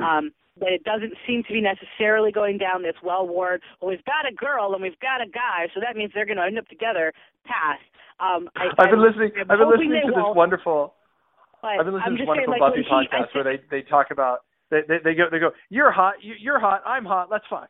Um 0.00 0.32
but 0.58 0.72
it 0.72 0.82
doesn't 0.82 1.14
seem 1.24 1.44
to 1.44 1.52
be 1.52 1.60
necessarily 1.60 2.32
going 2.32 2.58
down 2.58 2.82
this 2.82 2.96
well-worn, 3.04 3.60
well, 3.80 3.90
we've 3.90 4.04
got 4.04 4.26
a 4.28 4.34
girl 4.34 4.74
and 4.74 4.82
we've 4.82 4.98
got 4.98 5.20
a 5.22 5.30
guy, 5.30 5.68
so 5.72 5.78
that 5.78 5.96
means 5.96 6.10
they're 6.12 6.26
going 6.26 6.36
to 6.36 6.42
end 6.42 6.58
up 6.58 6.66
together 6.66 7.12
Pass. 7.46 7.78
Um, 8.18 8.50
I, 8.56 8.66
I've 8.76 8.90
been 8.90 9.00
listening. 9.00 9.30
I'm 9.38 9.50
I've 9.52 9.58
been 9.58 9.70
listening 9.70 10.02
to 10.02 10.10
this 10.10 10.34
wonderful. 10.34 10.94
I've 11.78 11.86
been 11.86 11.94
listening 11.94 12.18
to 12.18 12.24
this 12.24 12.26
just 12.26 12.36
saying, 12.36 12.50
wonderful 12.50 12.58
like, 12.58 12.74
Buffy 12.74 12.82
he- 12.82 12.90
podcast 12.90 13.34
where 13.34 13.44
they 13.44 13.62
they 13.70 13.82
talk 13.86 14.10
about 14.10 14.40
they, 14.70 14.80
they 14.88 14.98
they 15.04 15.14
go 15.14 15.24
they 15.30 15.38
go 15.38 15.50
you're 15.70 15.90
hot 15.90 16.14
you, 16.22 16.34
you're 16.38 16.58
hot 16.60 16.82
I'm 16.86 17.04
hot 17.04 17.28
let's 17.30 17.44
fuck. 17.48 17.68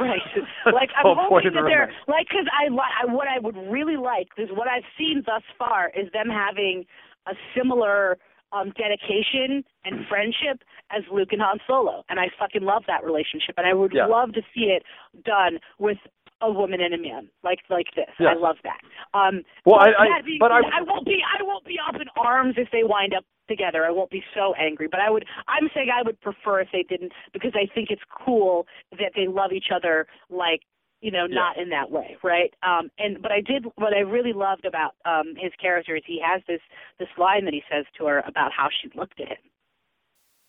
Right. 0.00 0.20
Like 0.66 0.90
I'm 0.96 1.14
hoping 1.16 1.52
that 1.54 1.62
they're 1.66 1.92
like 2.08 2.26
because 2.28 2.46
I, 2.50 2.68
li- 2.70 2.94
I 3.02 3.12
what 3.12 3.28
I 3.28 3.38
would 3.38 3.56
really 3.70 3.96
like 3.96 4.28
is 4.36 4.48
what 4.52 4.66
I've 4.68 4.82
seen 4.98 5.22
thus 5.26 5.42
far 5.58 5.90
is 5.96 6.10
them 6.12 6.28
having 6.28 6.84
a 7.28 7.32
similar 7.56 8.18
um 8.52 8.72
dedication 8.76 9.62
and 9.84 10.06
friendship 10.08 10.62
as 10.90 11.02
Luke 11.12 11.28
and 11.32 11.40
Han 11.42 11.58
Solo, 11.66 12.04
and 12.08 12.18
I 12.18 12.26
fucking 12.38 12.62
love 12.62 12.82
that 12.86 13.04
relationship, 13.04 13.54
and 13.58 13.66
I 13.66 13.74
would 13.74 13.92
Yeah. 13.94 14.06
love 14.06 14.32
to 14.34 14.42
see 14.54 14.70
it 14.76 14.82
done 15.24 15.58
with 15.78 15.98
a 16.40 16.50
woman 16.50 16.80
and 16.80 16.92
a 16.94 16.98
man 16.98 17.28
like 17.44 17.60
like 17.70 17.86
this. 17.94 18.10
Yes. 18.18 18.34
I 18.36 18.40
love 18.40 18.56
that. 18.64 18.80
Um, 19.18 19.42
Well, 19.64 19.78
but 19.80 19.94
I- 19.98 20.18
I- 20.18 20.22
but 20.40 20.50
I- 20.52 20.78
I 20.78 20.82
won't 20.82 21.06
be 21.06 21.22
I 21.22 21.42
won't 21.42 21.64
be 21.64 21.78
up 21.88 21.94
in 22.00 22.08
arms 22.16 22.54
if 22.56 22.70
they 22.72 22.82
wind 22.82 23.14
up 23.14 23.24
together, 23.48 23.84
I 23.84 23.90
won't 23.90 24.10
be 24.10 24.22
so 24.34 24.54
angry. 24.54 24.88
But 24.90 25.00
I 25.00 25.10
would, 25.10 25.24
I'm 25.48 25.68
saying 25.74 25.88
I 25.94 26.02
would 26.02 26.20
prefer 26.20 26.60
if 26.60 26.68
they 26.72 26.82
didn't 26.82 27.12
because 27.32 27.52
I 27.54 27.72
think 27.74 27.90
it's 27.90 28.02
cool 28.24 28.66
that 28.92 29.12
they 29.14 29.26
love 29.26 29.52
each 29.52 29.70
other 29.74 30.06
like 30.30 30.60
you 31.00 31.10
know, 31.10 31.26
not 31.26 31.58
in 31.58 31.68
that 31.68 31.90
way, 31.90 32.16
right? 32.24 32.52
Um, 32.62 32.90
and 32.98 33.20
but 33.20 33.30
I 33.30 33.40
did 33.40 33.66
what 33.76 33.92
I 33.92 34.00
really 34.00 34.32
loved 34.32 34.64
about 34.64 34.94
um, 35.04 35.34
his 35.36 35.52
character 35.60 35.94
is 35.96 36.02
he 36.06 36.20
has 36.24 36.42
this 36.48 36.60
this 36.98 37.08
line 37.18 37.44
that 37.44 37.54
he 37.54 37.62
says 37.70 37.84
to 37.98 38.06
her 38.06 38.20
about 38.26 38.50
how 38.50 38.68
she 38.82 38.88
looked 38.96 39.20
at 39.20 39.28
him, 39.28 39.36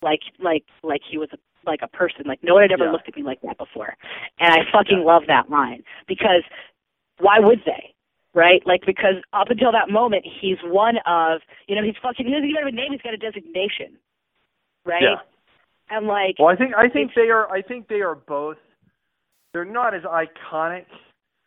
like 0.01 0.21
like 0.39 0.63
like 0.83 1.01
he 1.09 1.17
was 1.17 1.29
a, 1.33 1.37
like 1.65 1.81
a 1.83 1.87
person, 1.87 2.23
like 2.25 2.39
no 2.43 2.53
one 2.53 2.63
had 2.63 2.71
ever 2.71 2.85
Yeah. 2.85 2.91
looked 2.91 3.09
at 3.09 3.15
me 3.15 3.23
like 3.23 3.41
that 3.41 3.57
before, 3.57 3.95
and 4.39 4.53
I 4.53 4.59
fucking 4.71 5.03
love 5.03 5.23
that 5.27 5.49
line 5.49 5.83
because 6.07 6.43
why 7.19 7.39
would 7.39 7.59
they? 7.65 7.93
Right, 8.37 8.61
like 8.67 8.81
because 8.85 9.15
up 9.33 9.49
until 9.49 9.71
that 9.71 9.89
moment, 9.89 10.23
he's 10.23 10.57
one 10.63 10.97
of 11.07 11.41
you 11.67 11.75
know 11.75 11.81
he's 11.81 11.95
fucking 12.03 12.23
he 12.23 12.31
doesn't 12.31 12.47
even 12.47 12.61
have 12.63 12.71
a 12.71 12.75
name, 12.75 12.91
he's 12.91 13.01
got 13.01 13.15
a 13.15 13.17
designation, 13.17 13.97
right? 14.85 15.01
Yeah. 15.01 15.15
And 15.89 16.05
like 16.05 16.35
Well, 16.37 16.49
I 16.49 16.55
think 16.55 16.73
I 16.77 16.87
think 16.87 17.13
they 17.15 17.29
are. 17.29 17.49
I 17.51 17.63
think 17.63 17.87
they 17.87 18.01
are 18.01 18.13
both. 18.13 18.57
They're 19.53 19.65
not 19.65 19.95
as 19.95 20.03
iconic 20.03 20.85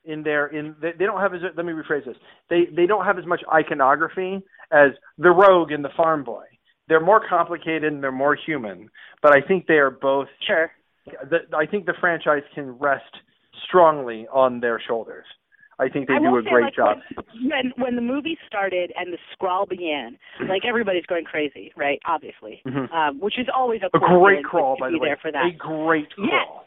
in 0.04 0.24
their 0.24 0.48
in. 0.48 0.74
They, 0.82 0.90
they 0.98 1.04
don't 1.04 1.20
have 1.20 1.32
as. 1.32 1.42
Let 1.56 1.64
me 1.64 1.72
rephrase 1.72 2.06
this. 2.06 2.16
They 2.48 2.62
they 2.74 2.86
don't 2.86 3.04
have 3.04 3.18
as 3.18 3.26
much 3.26 3.42
iconography 3.54 4.42
as 4.72 4.90
the 5.16 5.30
Rogue 5.30 5.70
and 5.70 5.84
the 5.84 5.90
Farm 5.96 6.24
Boy. 6.24 6.44
They're 6.88 6.98
more 6.98 7.22
complicated 7.28 7.84
and 7.84 8.02
they're 8.02 8.10
more 8.10 8.34
human. 8.34 8.90
But 9.22 9.32
I 9.32 9.46
think 9.46 9.68
they 9.68 9.74
are 9.74 9.92
both. 9.92 10.26
sure. 10.44 10.72
The, 11.06 11.56
I 11.56 11.66
think 11.66 11.86
the 11.86 11.94
franchise 12.00 12.42
can 12.52 12.72
rest 12.72 13.14
strongly 13.68 14.26
on 14.32 14.58
their 14.58 14.82
shoulders. 14.84 15.26
I 15.80 15.88
think 15.88 16.08
they 16.08 16.14
I 16.14 16.18
do 16.18 16.36
a 16.36 16.42
say, 16.44 16.50
great 16.50 16.64
like, 16.64 16.74
job. 16.74 16.98
When 17.42 17.72
when 17.76 17.96
the 17.96 18.02
movie 18.02 18.36
started 18.46 18.92
and 18.96 19.12
the 19.12 19.18
scrawl 19.32 19.64
began, 19.66 20.18
like 20.48 20.62
everybody's 20.68 21.06
going 21.06 21.24
crazy, 21.24 21.72
right? 21.76 21.98
Obviously, 22.04 22.60
Mhm. 22.66 22.92
um, 22.92 23.18
which 23.20 23.38
is 23.38 23.48
always 23.54 23.80
a, 23.82 23.86
A 23.96 23.98
great 23.98 24.44
crawl, 24.44 24.76
by 24.78 24.90
the 24.90 24.98
way. 24.98 25.08
there 25.08 25.16
for 25.16 25.32
that. 25.32 25.46
A 25.46 25.50
great 25.52 26.08
Yeah. 26.18 26.44
crawl. 26.44 26.66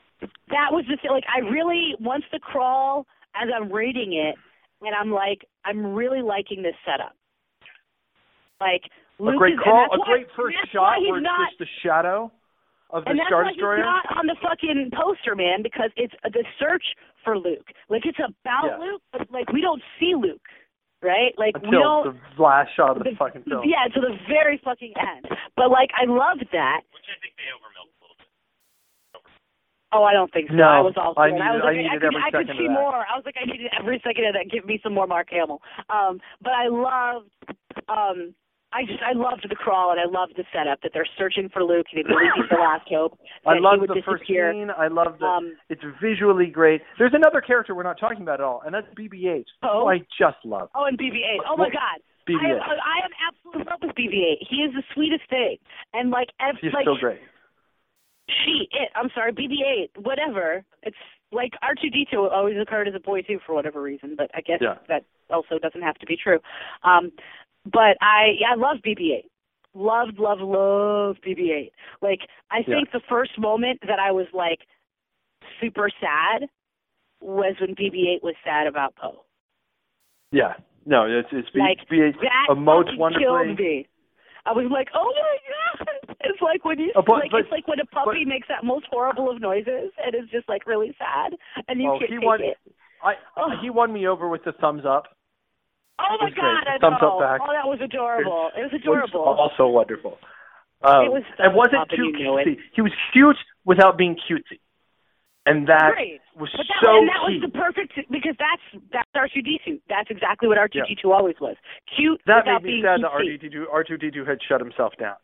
that 0.49 0.71
was 0.71 0.85
the 0.87 0.95
thing. 0.97 1.11
Like 1.11 1.25
I 1.33 1.39
really 1.39 1.95
once 1.99 2.23
the 2.31 2.39
crawl, 2.39 3.05
as 3.35 3.49
I'm 3.53 3.71
reading 3.71 4.13
it, 4.13 4.35
and 4.81 4.95
I'm 4.95 5.11
like, 5.11 5.45
I'm 5.65 5.93
really 5.93 6.21
liking 6.21 6.61
this 6.63 6.75
setup. 6.85 7.13
Like 8.61 8.83
A 9.19 9.23
Luke 9.23 9.37
great 9.37 9.53
is, 9.53 9.59
crawl. 9.59 9.85
A 9.93 9.99
why- 9.99 10.05
great 10.05 10.27
first 10.35 10.57
shot 10.71 11.01
where 11.01 11.17
it's 11.17 11.23
not, 11.23 11.49
just 11.49 11.59
the 11.59 11.67
shadow 11.83 12.31
of 12.93 13.03
the 13.03 13.09
and 13.11 13.19
that's 13.19 13.27
Star 13.27 13.43
why 13.43 13.51
Destroyer. 13.51 13.77
he's 13.77 13.89
not 13.89 14.05
on 14.17 14.25
the 14.29 14.37
fucking 14.39 14.91
poster, 14.93 15.33
man, 15.35 15.63
because 15.65 15.89
it's 15.97 16.13
the 16.23 16.45
search 16.61 16.85
for 17.25 17.37
Luke. 17.37 17.73
Like 17.89 18.05
it's 18.05 18.19
about 18.21 18.69
Yeah. 18.69 18.77
Luke, 18.77 19.01
but 19.11 19.25
like 19.33 19.51
we 19.51 19.59
don't 19.61 19.81
see 19.99 20.13
Luke, 20.15 20.45
right? 21.01 21.33
Like 21.37 21.57
we 21.59 21.67
until 21.73 22.13
don't. 22.13 22.17
the 22.37 22.41
last 22.43 22.69
shot 22.77 22.95
of 22.95 23.03
the, 23.03 23.11
fucking 23.17 23.43
film. 23.49 23.65
Yeah, 23.65 23.89
to 23.93 23.99
the 23.99 24.13
very 24.29 24.61
fucking 24.63 24.93
end. 24.95 25.25
But 25.57 25.69
like, 25.73 25.89
I 25.97 26.05
loved 26.05 26.45
that. 26.53 26.81
Which 26.93 27.09
I 27.09 27.17
think 27.19 27.33
they 27.35 27.49
overmilked 27.49 27.97
a 27.97 28.01
little 28.05 28.17
bit. 28.21 28.29
Oh, 29.93 30.03
I 30.03 30.13
don't 30.13 30.31
think 30.33 30.49
so. 30.49 30.55
No, 30.55 30.63
I 30.69 30.81
was 30.81 30.93
all 30.97 31.13
I 31.17 31.27
for 31.27 31.27
it. 31.29 31.31
needed- 31.33 31.45
I 31.45 31.51
was 31.53 31.61
I 31.61 31.65
like, 31.67 31.77
needed 31.77 31.91
could, 32.01 32.03
every 32.13 32.21
I 32.21 32.31
could 32.31 32.49
see 32.57 32.67
more. 32.69 33.05
I 33.05 33.13
was 33.15 33.23
like, 33.25 33.35
I 33.41 33.45
needed 33.45 33.69
every 33.77 34.01
second 34.03 34.25
of 34.25 34.33
that. 34.33 34.49
Give 34.49 34.65
me 34.65 34.79
some 34.81 34.93
more 34.93 35.05
Mark 35.07 35.29
Hamill. 35.29 35.61
Um, 35.89 36.19
but 36.41 36.53
I 36.53 36.67
loved, 36.69 37.29
um, 37.89 38.33
I 38.73 38.85
just, 38.85 38.99
I 39.03 39.13
loved 39.13 39.45
the 39.47 39.55
crawl 39.55 39.91
and 39.91 39.99
I 39.99 40.05
loved 40.09 40.33
the 40.35 40.43
setup 40.51 40.81
that 40.81 40.91
they're 40.93 41.07
searching 41.17 41.49
for 41.53 41.63
Luke. 41.63 41.85
And 41.93 42.03
they 42.03 42.07
believe 42.07 42.31
he's 42.35 42.49
the 42.49 42.57
last 42.61 42.87
hope. 42.89 43.17
I 43.45 43.59
love 43.59 43.79
the 43.81 44.01
first 44.05 44.23
disappear. 44.25 44.51
scene. 44.51 44.69
I 44.75 44.87
love 44.87 45.19
the. 45.19 45.25
Um, 45.25 45.53
it's 45.69 45.81
visually 46.01 46.47
great. 46.47 46.81
There's 46.97 47.13
another 47.13 47.41
character 47.41 47.75
we're 47.75 47.83
not 47.83 47.99
talking 47.99 48.21
about 48.23 48.39
at 48.41 48.45
all, 48.45 48.61
and 48.65 48.73
that's 48.73 48.87
BB-8. 48.97 49.45
Oh? 49.63 49.87
I 49.87 49.99
just 50.17 50.41
love. 50.43 50.69
Oh, 50.75 50.85
and 50.85 50.97
BB-8. 50.97 51.45
Oh 51.47 51.55
my 51.57 51.69
God. 51.69 52.01
I 52.27 52.31
BB-8. 52.31 52.55
am, 52.55 52.61
I 52.61 52.97
am 53.05 53.11
absolutely 53.27 53.61
in 53.61 53.67
love 53.67 53.79
with 53.83 53.95
BB-8. 53.95 54.47
He 54.49 54.55
is 54.63 54.73
the 54.73 54.83
sweetest 54.95 55.29
thing, 55.29 55.57
and 55.93 56.09
like, 56.09 56.29
ev- 56.39 56.55
He's 56.61 56.73
like 56.73 56.85
so 56.85 56.95
great. 56.99 57.19
she, 58.29 58.67
it. 58.71 58.89
I'm 58.95 59.09
sorry, 59.13 59.33
BB-8. 59.33 60.01
Whatever. 60.03 60.63
It's 60.83 60.95
like 61.31 61.51
R2D2 61.63 62.31
always 62.31 62.55
occurred 62.61 62.87
as 62.87 62.95
a 62.95 62.99
boy 62.99 63.21
too 63.23 63.39
for 63.45 63.53
whatever 63.55 63.81
reason, 63.81 64.15
but 64.17 64.29
I 64.35 64.41
guess 64.41 64.59
Yeah. 64.61 64.75
that 64.87 65.03
also 65.29 65.57
doesn't 65.59 65.81
have 65.81 65.95
to 65.95 66.05
be 66.05 66.15
true. 66.15 66.39
Um, 66.83 67.11
but 67.65 67.97
I, 68.01 68.35
I 68.51 68.55
love 68.55 68.77
BB-8. 68.85 69.23
Loved, 69.75 70.19
loved, 70.19 70.41
loved 70.41 71.23
BB-8. 71.23 71.71
Like, 72.01 72.19
I 72.51 72.59
Yeah. 72.59 72.75
think 72.75 72.91
the 72.91 73.01
first 73.09 73.37
moment 73.39 73.79
that 73.87 73.99
I 73.99 74.11
was 74.11 74.27
like 74.33 74.59
super 75.59 75.89
sad 75.99 76.47
was 77.21 77.55
when 77.59 77.75
BB-8 77.75 78.21
was 78.21 78.35
sad 78.43 78.67
about 78.67 78.95
Poe. 78.95 79.23
Yeah. 80.31 80.53
No, 80.85 81.05
it's 81.05 81.29
it's 81.31 81.47
Like 81.55 81.79
BB-8 81.89 82.13
that 82.21 82.47
emotes 82.49 82.85
fucking 82.85 82.99
wonderfully. 82.99 83.55
me. 83.55 83.87
I 84.45 84.51
was 84.51 84.65
like, 84.69 84.89
oh 84.93 85.13
my 85.15 85.37
god! 85.85 85.87
It's 86.25 86.41
like 86.41 86.63
when 86.65 86.79
you 86.79 86.91
Uh, 86.95 87.01
but- 87.01 87.19
like 87.19 87.31
but- 87.31 87.39
it's 87.41 87.51
like 87.51 87.67
when 87.67 87.79
a 87.79 87.85
puppy 87.85 88.25
makes 88.25 88.47
that 88.49 88.63
most 88.63 88.85
horrible 88.91 89.29
of 89.29 89.39
noises 89.41 89.91
and 90.03 90.13
it's 90.15 90.29
just 90.31 90.47
like 90.49 90.65
really 90.67 90.93
sad 90.97 91.33
and 91.67 91.81
you 91.81 91.89
Oh, 91.91 91.99
can't 91.99 92.11
he 92.11 92.17
take 92.17 92.25
won. 92.25 92.41
it. 92.43 92.57
I 93.03 93.15
Oh. 93.37 93.51
he 93.61 93.69
won 93.69 93.91
me 93.93 94.07
over 94.07 94.27
with 94.29 94.43
the 94.43 94.51
thumbs 94.53 94.83
up. 94.85 95.07
Oh 95.99 96.17
my 96.19 96.25
was 96.25 96.33
great. 96.33 96.41
god! 96.41 96.63
I 96.67 96.77
Thumbs 96.79 96.97
know. 97.01 97.17
up 97.17 97.19
back. 97.21 97.39
Oh, 97.43 97.53
that 97.53 97.67
was 97.69 97.79
adorable. 97.81 98.49
It 98.57 98.63
was 98.65 98.71
was 98.73 98.81
adorable. 98.81 99.23
also 99.23 99.67
wonderful. 99.67 100.17
Um, 100.83 101.05
It 101.05 101.11
was 101.11 101.23
and 101.39 101.55
wasn't 101.55 101.87
too 101.95 102.11
you 102.11 102.37
it. 102.37 102.47
cutesy. 102.47 102.57
He 102.75 102.81
was 102.81 102.91
cute 103.13 103.37
without 103.63 103.95
being 103.97 104.17
cutesy, 104.19 104.59
and 105.45 105.67
that 105.69 105.93
Great. 105.95 106.19
was 106.35 106.49
But 106.51 106.67
that, 106.67 106.81
so 106.83 106.97
and 106.99 107.07
that 107.07 107.23
key. 107.23 107.39
was 107.39 107.41
the 107.47 107.53
perfect 107.55 107.93
because 108.11 108.35
that's 108.41 108.83
that's 108.91 109.07
R2D2. 109.15 109.79
That's 109.87 110.09
exactly 110.11 110.49
what 110.49 110.57
R2D2 110.57 111.05
always 111.13 111.35
was. 111.39 111.55
Cute 111.95 112.19
that 112.25 112.43
made 112.45 112.63
me 112.63 112.81
sad 112.83 112.99
that 113.01 113.11
cutesy. 113.15 113.39
R2D2 113.53 113.69
R2D2 113.71 114.27
had 114.27 114.39
shut 114.43 114.59
himself 114.59 114.93
down. 114.99 115.15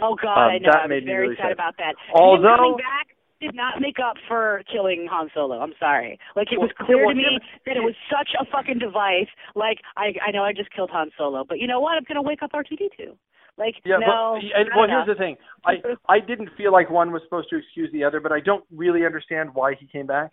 Oh 0.00 0.16
God, 0.16 0.34
Um, 0.34 0.50
I 0.50 0.58
know. 0.58 0.72
that 0.72 0.76
I 0.82 0.82
was 0.86 0.90
made 0.90 1.04
me 1.04 1.12
very 1.12 1.28
really 1.28 1.36
sad 1.36 1.52
sad. 1.52 1.52
about 1.52 1.76
that. 1.76 1.94
Although- 2.16 2.56
coming 2.56 2.76
back 2.78 3.11
did 3.42 3.54
not 3.54 3.80
make 3.80 3.98
up 3.98 4.16
for 4.28 4.62
killing 4.72 5.06
Han 5.10 5.28
Solo. 5.34 5.58
I'm 5.60 5.74
sorry. 5.78 6.18
Like 6.36 6.48
it 6.52 6.58
Well, 6.58 6.68
was 6.70 6.86
clear 6.86 7.04
well, 7.04 7.10
to 7.14 7.18
me 7.18 7.38
that 7.66 7.76
it 7.76 7.80
was 7.82 7.94
such 8.08 8.30
a 8.40 8.44
fucking 8.50 8.78
device. 8.78 9.28
Like 9.54 9.78
I 9.96 10.14
I 10.26 10.30
know 10.30 10.44
I 10.44 10.52
just 10.52 10.70
killed 10.72 10.90
Han 10.90 11.10
Solo, 11.18 11.44
but 11.46 11.58
you 11.58 11.66
know 11.66 11.80
what? 11.80 11.98
I'm 11.98 12.04
gonna 12.06 12.22
wake 12.22 12.42
up 12.42 12.52
R2D2. 12.52 13.12
Like 13.58 13.74
Yeah, 13.84 13.98
no. 13.98 14.38
but 14.40 14.58
and, 14.60 14.70
well, 14.74 14.84
enough. 14.84 15.04
here's 15.06 15.18
the 15.18 15.20
thing. 15.20 15.36
I 15.66 15.74
I 16.08 16.20
didn't 16.20 16.50
feel 16.56 16.72
like 16.72 16.88
one 16.88 17.12
was 17.12 17.20
supposed 17.24 17.50
to 17.50 17.56
excuse 17.58 17.90
the 17.92 18.04
other, 18.04 18.20
but 18.20 18.32
I 18.32 18.40
don't 18.40 18.64
really 18.74 19.04
understand 19.04 19.50
why 19.54 19.74
he 19.74 19.86
came 19.86 20.06
back. 20.06 20.32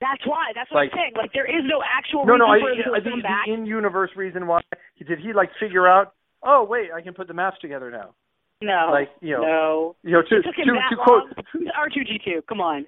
That's 0.00 0.26
why. 0.26 0.52
That's 0.54 0.70
what 0.72 0.78
like- 0.88 0.90
I'm 0.92 0.98
saying. 0.98 1.12
Like 1.16 1.32
there 1.32 1.46
is 1.46 1.62
no 1.68 1.82
actual 1.84 2.24
No, 2.26 2.32
reason 2.34 2.46
no, 2.48 2.52
I, 2.52 2.58
for 2.60 2.70
him 2.70 2.76
to 2.88 2.90
I 2.92 3.00
come 3.00 3.12
think 3.12 3.22
back. 3.22 3.46
the 3.46 3.52
in-universe 3.54 4.10
reason 4.16 4.46
why 4.46 4.60
did 4.98 5.18
he 5.20 5.32
like 5.32 5.50
figure 5.60 5.86
out? 5.86 6.14
Oh, 6.42 6.64
wait, 6.64 6.88
I 6.90 7.02
can 7.02 7.12
put 7.12 7.28
the 7.28 7.34
maps 7.34 7.58
together 7.60 7.90
now. 7.90 8.14
No. 8.62 8.88
like, 8.90 9.10
you 9.20 9.34
know, 9.34 9.42
no. 9.42 9.96
You 10.02 10.12
know, 10.12 10.22
to 10.22 10.36
It 10.36 10.42
took 10.42 10.56
him 10.56 10.66
to, 10.66 10.72
that 10.74 10.90
to 10.90 10.96
long. 10.96 11.32
quote 11.34 11.46
R2D2? 11.76 12.46
Come 12.48 12.60
on. 12.60 12.86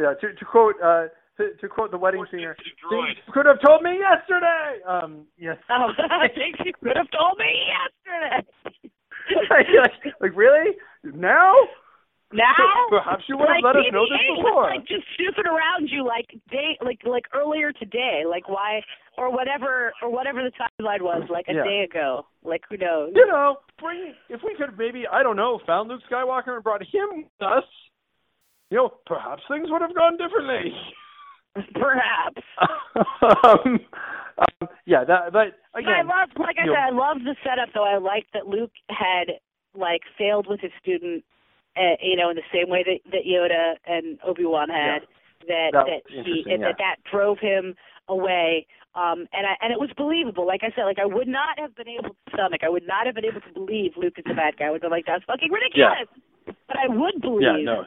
yeah 0.00 0.14
to, 0.20 0.32
to 0.34 0.44
quote 0.44 0.74
uh 0.82 1.06
to, 1.38 1.54
to 1.60 1.68
quote 1.68 1.90
the 1.92 1.98
wedding 1.98 2.24
singer, 2.30 2.56
droid. 2.82 3.14
"Things 3.14 3.18
could 3.32 3.46
have 3.46 3.60
told 3.64 3.82
me 3.82 3.98
yesterday. 3.98 4.80
Um, 4.86 5.26
yes. 5.38 5.56
Oh, 5.70 5.90
thanks. 5.96 6.58
You 6.64 6.72
could 6.82 6.96
have 6.96 7.06
told 7.16 7.38
me 7.38 7.46
yesterday. 7.70 8.92
like, 9.50 10.12
like 10.20 10.36
really 10.36 10.76
now? 11.04 11.54
Now, 12.32 12.52
Perhaps 12.90 13.24
you 13.26 13.38
would 13.38 13.48
have 13.48 13.64
like, 13.64 13.74
let 13.74 13.76
us 13.80 13.88
know 13.90 14.04
this 14.04 14.20
BB-8 14.20 14.36
was, 14.36 14.44
before. 14.44 14.64
like 14.68 14.84
just 14.86 15.04
snooping 15.16 15.48
around 15.48 15.88
you, 15.88 16.04
like 16.04 16.28
day, 16.50 16.76
like 16.84 17.00
like 17.08 17.24
earlier 17.32 17.72
today, 17.72 18.24
like 18.28 18.48
why 18.50 18.82
or 19.16 19.32
whatever 19.32 19.92
or 20.02 20.10
whatever 20.12 20.42
the 20.44 20.52
timeline 20.52 21.00
was, 21.00 21.24
like 21.30 21.46
a 21.48 21.54
Yeah. 21.54 21.64
day 21.64 21.86
ago. 21.88 22.26
Like 22.44 22.62
who 22.68 22.76
knows? 22.76 23.12
You 23.16 23.26
know, 23.26 23.56
bring 23.80 24.12
if 24.28 24.42
we 24.44 24.54
could 24.56 24.76
maybe 24.76 25.04
I 25.10 25.22
don't 25.22 25.36
know 25.36 25.58
found 25.66 25.88
Luke 25.88 26.02
Skywalker 26.10 26.54
and 26.56 26.62
brought 26.62 26.82
him 26.82 27.24
with 27.24 27.48
us. 27.48 27.64
You 28.70 28.76
know, 28.76 28.90
perhaps 29.06 29.42
things 29.48 29.68
would 29.70 29.80
have 29.80 29.94
gone 29.94 30.18
differently. 30.18 30.72
Perhaps. 31.80 32.42
um, 33.22 33.80
um, 34.38 34.68
yeah, 34.84 35.04
that. 35.04 35.32
But 35.32 35.56
But 35.72 35.78
I 35.78 35.80
again, 35.80 36.06
love, 36.08 36.28
like 36.38 36.56
I 36.58 36.62
said, 36.62 36.66
know- 36.66 36.74
I 36.74 36.90
loved 37.08 37.24
the 37.24 37.34
setup. 37.42 37.70
Though 37.74 37.84
I 37.84 37.96
liked 37.98 38.32
that 38.34 38.46
Luke 38.46 38.70
had 38.90 39.40
like 39.74 40.02
failed 40.18 40.46
with 40.46 40.60
his 40.60 40.70
student, 40.82 41.24
uh, 41.78 41.96
you 42.02 42.16
know, 42.16 42.30
in 42.30 42.36
the 42.36 42.42
same 42.52 42.68
way 42.68 42.82
that 42.84 42.98
that 43.12 43.24
Yoda 43.26 43.74
and 43.86 44.18
Obi 44.26 44.44
Wan 44.44 44.68
had. 44.68 45.02
That 45.46 45.70
That 45.72 45.86
that 45.86 46.02
was 46.04 46.26
he 46.26 46.42
interesting, 46.44 46.60
that 46.60 46.76
that 46.78 46.96
drove 47.10 47.38
him 47.38 47.74
away. 48.08 48.66
Um, 48.94 49.26
and 49.32 49.46
I 49.46 49.54
and 49.62 49.72
it 49.72 49.78
was 49.78 49.88
believable. 49.96 50.46
Like 50.46 50.60
I 50.62 50.70
said, 50.74 50.84
like 50.84 50.98
I 50.98 51.06
would 51.06 51.28
not 51.28 51.58
have 51.58 51.74
been 51.76 51.88
able 51.88 52.10
to 52.10 52.16
stomach. 52.34 52.60
I 52.64 52.68
would 52.68 52.86
not 52.86 53.06
have 53.06 53.14
been 53.14 53.24
able 53.24 53.40
to 53.40 53.52
believe 53.54 53.92
Luke 53.96 54.14
is 54.18 54.24
the 54.26 54.34
bad 54.34 54.56
guy. 54.58 54.66
I 54.66 54.70
would 54.70 54.82
have 54.82 54.90
been 54.90 54.96
like, 54.98 55.06
that's 55.06 55.24
fucking 55.24 55.50
ridiculous. 55.50 56.04
Yeah. 56.46 56.52
But 56.66 56.76
I 56.76 56.88
would 56.88 57.20
believe 57.22 57.42
yeah, 57.42 57.64
no, 57.64 57.84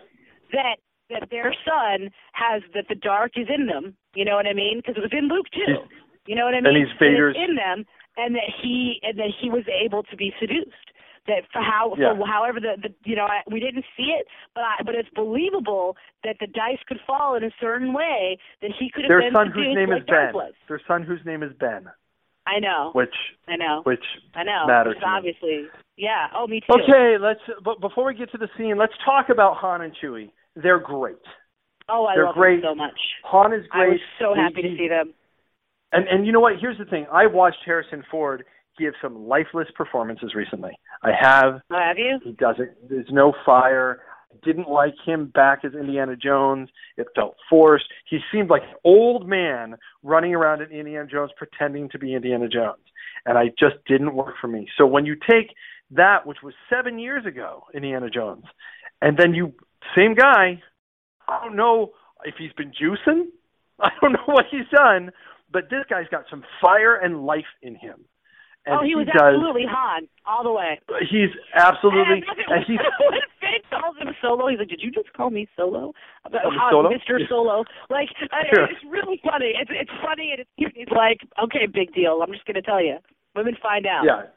that 0.54 0.78
that 1.10 1.30
their 1.30 1.54
son 1.68 2.10
has 2.34 2.64
that 2.74 2.86
the 2.88 2.96
dark 2.96 3.34
is 3.36 3.48
in 3.54 3.68
them. 3.68 3.96
You 4.16 4.24
know 4.26 4.36
what 4.36 4.48
I 4.48 4.54
mean? 4.54 4.80
Because 4.80 4.96
it 4.98 5.02
was 5.02 5.12
in 5.14 5.28
Luke 5.28 5.48
too. 5.54 5.68
He's- 5.68 5.88
you 6.28 6.36
know 6.36 6.46
what 6.46 6.54
I 6.54 6.58
and 6.58 6.68
mean? 6.68 6.86
he's 6.86 6.88
That 6.88 6.94
it's 6.94 7.14
Vader's- 7.14 7.36
in 7.36 7.56
them, 7.56 7.86
and 8.16 8.36
that 8.36 8.50
he 8.62 9.00
and 9.04 9.18
that 9.20 9.32
he 9.42 9.50
was 9.50 9.66
able 9.68 10.04
to 10.04 10.16
be 10.16 10.34
seduced. 10.40 10.91
That 11.28 11.44
for 11.54 11.62
how 11.62 11.94
Yeah. 12.00 12.18
for 12.18 12.26
however 12.26 12.60
the, 12.60 12.82
the 12.82 12.90
you 13.06 13.16
know 13.16 13.26
I, 13.26 13.42
we 13.52 13.60
didn't 13.60 13.86
see 13.96 14.10
it, 14.18 14.26
but 14.56 14.62
I, 14.64 14.82
but 14.84 14.96
it's 14.96 15.10
believable 15.16 15.96
that 16.24 16.38
the 16.40 16.48
dice 16.48 16.80
could 16.88 16.98
fall 17.06 17.36
in 17.36 17.44
a 17.44 17.52
certain 17.62 17.94
way 17.94 18.38
that 18.62 18.72
he 18.80 18.90
could 18.90 19.04
have 19.04 19.10
their 19.10 19.22
been 19.22 19.34
son 19.34 19.52
whose 19.54 19.76
name 19.76 19.90
like 19.90 20.02
is 20.02 20.08
Ben. 20.08 20.34
was. 20.34 20.54
Their 20.68 20.82
son 20.88 21.04
whose 21.04 21.20
name 21.26 21.44
is 21.44 21.52
Ben. 21.60 21.86
I 22.48 22.58
know. 22.60 22.90
which 22.94 23.14
I 23.48 23.56
know. 23.56 23.82
which 23.84 24.04
I 24.34 24.42
know. 24.44 24.66
matters 24.66 24.96
me. 24.98 25.04
obviously. 25.06 25.66
Yeah. 25.96 26.26
Oh, 26.36 26.48
me 26.48 26.60
too. 26.62 26.74
Okay, 26.82 27.18
let's. 27.22 27.40
But 27.64 27.80
before 27.82 28.06
we 28.06 28.16
get 28.16 28.32
to 28.32 28.40
the 28.40 28.50
scene, 28.58 28.78
let's 28.80 28.94
talk 29.06 29.30
about 29.30 29.58
Han 29.58 29.82
and 29.82 29.94
Chewie. 30.02 30.32
They're 30.56 30.80
great. 30.80 31.22
Oh, 31.88 32.06
I 32.08 32.16
They're 32.16 32.26
love 32.26 32.34
great. 32.36 32.62
them 32.64 32.72
so 32.72 32.76
much. 32.76 33.00
Han 33.26 33.54
is 33.54 33.64
great. 33.70 33.84
I 33.86 33.90
was 33.90 34.00
so 34.20 34.34
He- 34.34 34.42
happy 34.42 34.62
to 34.64 34.76
see 34.76 34.88
them. 34.88 35.14
And 35.92 36.08
and 36.08 36.26
you 36.26 36.32
know 36.32 36.40
what? 36.40 36.54
Here's 36.60 36.80
the 36.80 36.86
thing. 36.86 37.06
I 37.14 37.28
watched 37.28 37.60
Harrison 37.64 38.04
Ford 38.10 38.44
give 38.82 38.94
some 39.02 39.28
lifeless 39.28 39.68
performances 39.76 40.34
recently. 40.36 40.72
I 41.04 41.12
have. 41.20 41.62
Oh, 41.72 41.80
have 41.80 41.98
you? 41.98 42.20
He 42.24 42.34
doesn't. 42.34 42.72
There's 42.90 43.10
no 43.12 43.34
fire. 43.46 44.02
Didn't 44.44 44.70
like 44.70 44.96
him 45.06 45.28
back 45.34 45.60
as 45.66 45.74
Indiana 45.74 46.16
Jones. 46.16 46.70
It 46.98 47.08
felt 47.16 47.36
forced. 47.50 47.86
He 48.10 48.20
seemed 48.32 48.50
like 48.50 48.64
an 48.64 48.76
old 48.84 49.28
man 49.28 49.76
running 50.04 50.34
around 50.34 50.62
in 50.62 50.72
Indiana 50.72 51.08
Jones 51.08 51.32
pretending 51.38 51.90
to 51.90 52.00
be 52.00 52.16
Indiana 52.16 52.48
Jones, 52.48 52.84
and 53.26 53.38
I 53.38 53.48
just 53.60 53.76
didn't 53.88 54.16
work 54.16 54.36
for 54.40 54.48
me. 54.48 54.68
So 54.78 54.86
when 54.86 55.06
you 55.06 55.16
take 55.16 55.48
that, 55.92 56.26
which 56.26 56.38
was 56.44 56.54
seven 56.70 56.98
years 56.98 57.26
ago, 57.26 57.64
Indiana 57.74 58.10
Jones, 58.10 58.46
and 59.02 59.18
then 59.18 59.34
you 59.34 59.54
same 59.96 60.16
guy, 60.16 60.62
I 61.28 61.44
don't 61.44 61.56
know 61.56 61.92
if 62.24 62.36
he's 62.38 62.54
been 62.54 62.72
juicing. 62.72 63.26
I 63.80 63.90
don't 64.00 64.14
know 64.14 64.26
what 64.26 64.46
he's 64.52 64.68
done, 64.74 65.12
but 65.52 65.64
this 65.70 65.84
guy's 65.90 66.08
got 66.10 66.26
some 66.30 66.44
fire 66.62 66.96
and 66.96 67.26
life 67.26 67.52
in 67.62 67.76
him. 67.76 68.06
And 68.66 68.78
oh, 68.78 68.84
he 68.86 68.94
was 68.94 69.08
does, 69.10 69.18
absolutely 69.18 69.66
Han 69.66 70.06
all 70.26 70.44
the 70.46 70.52
way. 70.54 70.78
He's 71.10 71.34
absolutely, 71.58 72.22
And 72.22 72.54
and 72.54 72.62
he's 72.68 72.78
when 73.10 73.26
Finn 73.42 73.62
calls 73.74 73.98
him 73.98 74.14
Solo, 74.22 74.48
he's 74.50 74.60
like, 74.60 74.70
"Did 74.70 74.82
you 74.86 74.92
just 74.92 75.12
call 75.14 75.32
me 75.32 75.48
Solo?" 75.58 75.94
Like, 76.32 76.46
Oh, 76.46 76.54
uh, 76.54 76.70
Solo? 76.70 76.90
Mr. 76.94 77.18
Solo. 77.28 77.66
Like, 77.90 78.10
it's 78.22 78.84
really 78.88 79.20
funny. 79.26 79.54
It's 79.58 79.72
it's 79.74 79.90
funny 80.06 80.30
and 80.30 80.42
it's 80.42 80.50
cute. 80.60 80.74
He's 80.76 80.94
like, 80.96 81.22
"Okay, 81.44 81.66
big 81.66 81.92
deal. 81.96 82.22
I'm 82.22 82.32
just 82.32 82.46
gonna 82.46 82.62
tell 82.62 82.84
you. 82.84 82.98
Women 83.36 83.58
find 83.64 83.88
out. 83.88 84.04
yeah, 84.06 84.30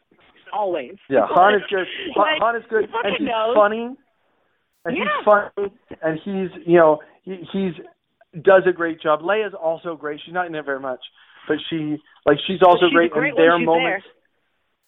always." 0.53 0.97
yeah. 1.11 1.27
Han 1.29 1.55
is 1.57 1.63
good. 1.69 1.87
Han, 2.17 2.25
Like, 2.25 2.41
Han 2.41 2.57
is 2.57 2.65
good, 2.71 2.85
he 2.89 2.97
and 3.05 3.17
he's 3.19 3.29
knows. 3.29 3.55
funny, 3.55 3.93
and 4.87 4.97
Yeah. 4.97 5.05
he's 5.05 5.25
funny, 5.25 5.73
and 6.01 6.19
he's 6.25 6.51
you 6.67 6.79
know 6.79 7.01
he, 7.23 7.45
he's 7.53 7.75
does 8.43 8.63
a 8.67 8.73
great 8.73 9.01
job. 9.01 9.21
Leia's 9.21 9.53
also 9.55 9.97
great. 9.97 10.19
She's 10.25 10.33
not 10.35 10.47
in 10.47 10.55
it 10.55 10.65
very 10.65 10.81
much, 10.81 11.01
but 11.49 11.59
she 11.69 11.97
like 12.27 12.39
she's 12.47 12.63
also 12.63 12.87
she's 12.89 12.95
great. 12.95 13.11
great 13.13 13.31
and 13.31 13.39
their 13.39 13.59
moments, 13.59 14.07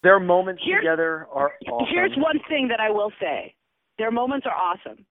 their 0.03 0.21
moments 0.21 0.63
Here's- 0.65 0.83
together 0.83 1.27
are 1.33 1.53
awesome. 1.69 1.87
Here's 1.91 2.17
one 2.17 2.39
thing 2.49 2.69
that 2.69 2.81
I 2.81 2.91
will 2.91 3.13
say: 3.21 3.55
their 3.99 4.11
moments 4.11 4.47
are 4.47 4.55
awesome. 4.55 5.05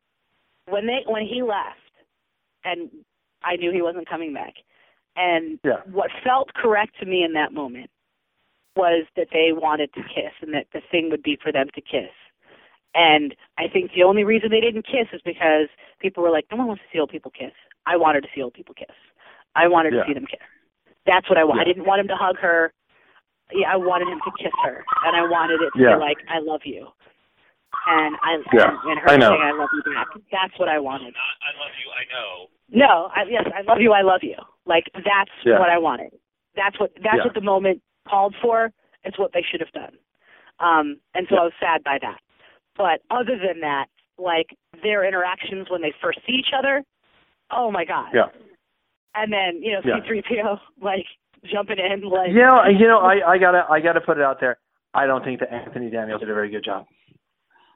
When 0.67 0.85
they 0.87 1.03
when 1.05 1.23
he 1.25 1.41
left, 1.43 1.79
and 2.63 2.89
I 3.43 3.55
knew 3.57 3.71
he 3.71 3.81
wasn't 3.81 4.07
coming 4.09 4.33
back, 4.33 4.53
and 5.15 5.59
Yeah. 5.63 5.81
what 5.91 6.09
felt 6.23 6.53
correct 6.53 6.97
to 6.99 7.05
me 7.05 7.23
in 7.23 7.33
that 7.33 7.53
moment 7.53 7.89
was 8.75 9.05
that 9.15 9.27
they 9.31 9.51
wanted 9.53 9.93
to 9.93 10.01
kiss, 10.03 10.33
and 10.41 10.53
that 10.53 10.67
the 10.73 10.81
thing 10.91 11.09
would 11.09 11.23
be 11.23 11.37
for 11.37 11.51
them 11.51 11.67
to 11.75 11.81
kiss. 11.81 12.11
And 12.93 13.35
I 13.57 13.67
think 13.67 13.91
the 13.93 14.03
only 14.03 14.23
reason 14.23 14.49
they 14.49 14.61
didn't 14.61 14.85
kiss 14.87 15.07
is 15.13 15.21
because 15.21 15.67
people 15.99 16.23
were 16.23 16.29
like, 16.31 16.45
"No 16.49 16.57
one 16.57 16.67
wants 16.67 16.83
to 16.83 16.89
see 16.91 16.99
old 16.99 17.09
people 17.11 17.31
kiss." 17.31 17.53
I 17.85 17.97
wanted 17.97 18.23
to 18.23 18.29
see 18.33 18.41
old 18.41 18.53
people 18.53 18.73
kiss. 18.73 18.95
I 19.55 19.67
wanted 19.67 19.93
Yeah. 19.93 20.01
to 20.01 20.07
see 20.07 20.13
them 20.13 20.25
kiss. 20.25 20.39
That's 21.05 21.29
what 21.29 21.37
I 21.37 21.43
want. 21.43 21.59
I 21.61 21.63
didn't 21.63 21.85
want 21.85 22.01
him 22.01 22.07
to 22.07 22.15
hug 22.15 22.37
her. 22.39 22.73
Yeah, 23.53 23.71
I 23.71 23.77
wanted 23.77 24.07
him 24.07 24.19
to 24.25 24.31
kiss 24.41 24.53
her, 24.63 24.83
and 25.05 25.15
I 25.15 25.21
wanted 25.21 25.61
it 25.61 25.71
to 25.77 25.79
Yeah. 25.79 25.95
be 25.95 26.01
like, 26.01 26.17
"I 26.27 26.39
love 26.39 26.65
you," 26.65 26.91
and 27.87 28.17
I 28.23 28.41
Yeah, 28.53 28.69
and, 28.69 28.89
and 28.89 28.99
her 28.99 29.09
I 29.11 29.17
know. 29.17 29.29
saying, 29.29 29.41
"I 29.41 29.51
love 29.51 29.69
you 29.71 29.83
back." 29.93 30.07
That's 30.31 30.57
what 30.57 30.67
I 30.67 30.79
wanted. 30.79 31.13
Not 31.13 31.37
I 31.45 31.59
love 31.59 31.71
you, 31.77 31.91
I 31.91 32.03
know. 32.11 32.49
No, 32.69 33.11
I, 33.15 33.23
yes, 33.29 33.45
I 33.53 33.61
love 33.61 33.79
you. 33.79 33.93
I 33.93 34.01
love 34.01 34.23
you. 34.23 34.35
Like 34.65 34.89
that's 34.95 35.31
Yeah. 35.43 35.59
what 35.59 35.69
I 35.69 35.77
wanted. 35.77 36.11
That's 36.55 36.79
what 36.79 36.91
that's 37.03 37.17
Yeah. 37.17 37.23
what 37.25 37.35
the 37.35 37.41
moment 37.41 37.81
called 38.07 38.35
for. 38.41 38.71
It's 39.03 39.19
what 39.19 39.31
they 39.33 39.43
should 39.43 39.59
have 39.59 39.71
done. 39.71 39.95
Um, 40.59 40.99
and 41.13 41.27
so 41.29 41.37
I 41.37 41.43
was 41.43 41.53
sad 41.59 41.83
by 41.83 41.99
that. 41.99 42.19
But 42.75 43.01
other 43.11 43.37
than 43.37 43.59
that, 43.59 43.87
like 44.17 44.57
their 44.81 45.03
interactions 45.05 45.69
when 45.69 45.81
they 45.81 45.91
first 46.01 46.19
see 46.25 46.33
each 46.33 46.53
other, 46.53 46.83
oh 47.51 47.69
my 47.69 47.85
god. 47.85 48.09
Yeah. 48.13 48.29
And 49.15 49.31
then 49.31 49.61
you 49.61 49.73
know 49.73 49.81
Yeah. 49.85 49.99
C3PO 49.99 50.59
like 50.81 51.05
jumping 51.51 51.77
in 51.79 52.01
like 52.09 52.29
You 52.29 52.41
know, 52.41 52.61
you 52.65 52.87
know, 52.87 52.99
I, 52.99 53.33
I 53.33 53.37
gotta, 53.37 53.65
I 53.69 53.79
gotta 53.79 54.01
put 54.01 54.17
it 54.17 54.23
out 54.23 54.39
there. 54.39 54.57
I 54.93 55.05
don't 55.05 55.23
think 55.23 55.39
that 55.41 55.53
Anthony 55.53 55.89
Daniels 55.89 56.21
did 56.21 56.29
a 56.29 56.33
very 56.33 56.49
good 56.49 56.63
job. 56.63 56.85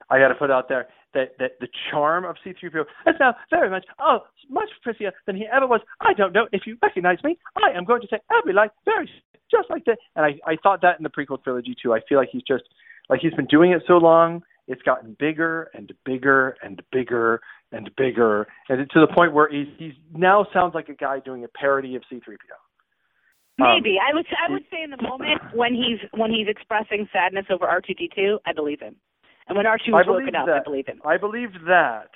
I 0.10 0.20
gotta 0.20 0.36
put 0.36 0.50
it 0.50 0.54
out 0.54 0.68
there 0.70 0.88
that 1.14 1.34
that 1.40 1.52
the 1.60 1.68
charm 1.90 2.26
of 2.26 2.36
C-3PO 2.44 2.82
is 3.08 3.16
now 3.20 3.36
very 3.50 3.70
much, 3.70 3.86
oh, 4.00 4.20
much 4.50 4.70
prettier 4.84 5.12
than 5.26 5.36
he 5.36 5.46
ever 5.52 5.68
was. 5.68 5.82
I 6.02 6.14
don't 6.14 6.34
know 6.34 6.48
if 6.52 6.64
you 6.66 6.78
recognize 6.82 7.18
me. 7.24 7.38
I 7.58 7.76
am 7.78 7.84
going 7.84 8.02
to 8.02 8.08
say 8.10 8.20
every 8.38 8.54
line 8.54 8.70
very 8.86 9.10
just 9.52 9.70
like 9.70 9.86
that. 9.86 9.98
And 10.16 10.26
I, 10.26 10.52
I 10.52 10.56
thought 10.62 10.82
that 10.82 11.00
in 11.00 11.04
the 11.04 11.10
prequel 11.10 11.44
trilogy 11.44 11.76
too. 11.82 11.94
I 11.94 12.00
feel 12.08 12.18
like 12.18 12.30
he's 12.32 12.44
just 12.48 12.64
like 13.10 13.22
he's 13.22 13.34
been 13.34 13.48
doing 13.48 13.72
it 13.72 13.84
so 13.88 13.94
long. 13.94 14.44
It's 14.68 14.82
gotten 14.84 15.16
bigger 15.20 15.72
and 15.74 15.92
bigger 16.06 16.56
and 16.62 16.82
bigger 16.92 17.42
and 17.72 17.90
bigger, 17.98 18.48
and 18.68 18.90
to 18.90 19.00
the 19.00 19.08
point 19.14 19.34
where 19.34 19.50
he's, 19.50 19.68
he's 19.78 19.94
now 20.14 20.46
sounds 20.54 20.74
like 20.74 20.90
a 20.90 20.96
guy 20.96 21.20
doing 21.20 21.44
a 21.44 21.48
parody 21.48 21.96
of 21.96 22.02
C-3PO. 22.10 22.58
Um, 23.62 23.76
maybe. 23.76 24.00
I 24.00 24.16
would 24.16 24.26
I 24.32 24.48
would 24.52 24.64
say 24.72 24.82
in 24.84 24.90
the 24.90 25.02
moment 25.04 25.42
when 25.54 25.76
he's 25.76 26.00
when 26.16 26.32
he's 26.32 26.48
expressing 26.48 27.08
sadness 27.12 27.46
over 27.52 27.68
R2D2, 27.68 28.40
I 28.48 28.54
believe 28.54 28.80
him. 28.80 28.96
And 29.48 29.58
when 29.58 29.66
R2 29.66 29.92
I 29.94 30.02
is 30.02 30.08
woken 30.08 30.32
believe 30.32 30.36
up, 30.36 30.46
that. 30.48 30.62
I 30.62 30.64
believe 30.64 30.88
him. 30.88 31.02
I 31.04 31.18
believe 31.18 31.52
that. 31.68 32.10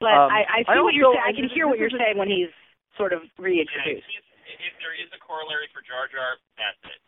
But 0.00 0.16
Um, 0.16 0.32
I, 0.32 0.44
I 0.48 0.58
see 0.64 0.78
I 0.78 0.80
what 0.80 0.94
you're 0.94 1.12
saying. 1.12 1.24
I 1.28 1.32
can 1.36 1.48
hear 1.52 1.68
what 1.68 1.78
you're 1.78 1.92
saying 1.92 2.16
when 2.16 2.28
he's 2.28 2.48
sort 2.96 3.12
of 3.12 3.22
Yeah, 3.36 3.44
reintroduced. 3.44 4.08
if 4.08 4.74
there 4.80 4.96
is 4.96 5.08
a 5.12 5.20
corollary 5.20 5.68
for 5.76 5.82
Jar 5.84 6.08
Jar, 6.08 6.40
that's 6.56 6.80
it. 6.88 7.00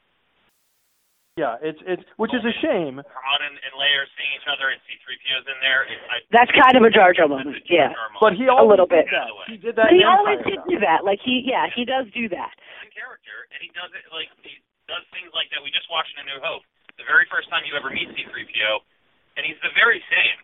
Yeah, 1.38 1.54
it's 1.62 1.78
it's 1.86 2.02
which 2.18 2.34
is 2.34 2.42
a 2.42 2.50
shame. 2.58 2.98
Han 2.98 3.40
and, 3.46 3.54
and 3.62 3.72
Leia 3.78 4.02
are 4.02 4.10
seeing 4.18 4.32
each 4.34 4.48
other, 4.50 4.74
and 4.74 4.82
C-3PO's 4.90 5.46
in 5.46 5.58
there. 5.62 5.86
It, 5.86 5.94
I, 6.10 6.18
That's 6.34 6.50
kind 6.50 6.74
of 6.74 6.82
a 6.82 6.90
Jar 6.90 7.14
Jar 7.14 7.30
that's 7.30 7.46
moment. 7.46 7.62
Yeah. 7.70 7.94
Moment. 7.94 8.18
But 8.18 8.32
he 8.34 8.50
always 8.50 8.66
A 8.66 8.70
little 8.74 8.90
bit. 8.90 9.06
that. 9.06 9.30
He 9.46 9.54
did 9.54 9.78
that. 9.78 9.86
But 9.86 9.94
he 9.94 10.02
always 10.02 10.42
did 10.42 10.58
do 10.66 10.82
that. 10.82 11.06
Like 11.06 11.22
he, 11.22 11.46
yeah, 11.46 11.70
he 11.70 11.86
does 11.86 12.10
do 12.10 12.26
that. 12.34 12.50
in 12.82 12.90
character, 12.90 13.46
and 13.54 13.62
he 13.62 13.70
does 13.70 13.94
it 13.94 14.02
like 14.10 14.26
he 14.42 14.58
does 14.90 15.06
things 15.14 15.30
like 15.30 15.46
that. 15.54 15.62
We 15.62 15.70
just 15.70 15.86
watched 15.94 16.10
in 16.18 16.26
A 16.26 16.34
New 16.34 16.42
Hope. 16.42 16.66
The 16.98 17.06
very 17.06 17.30
first 17.30 17.46
time 17.54 17.62
you 17.62 17.78
ever 17.78 17.94
meet 17.94 18.10
C-3PO, 18.18 18.70
and 19.38 19.46
he's 19.46 19.60
the 19.62 19.70
very 19.78 20.02
same. 20.10 20.38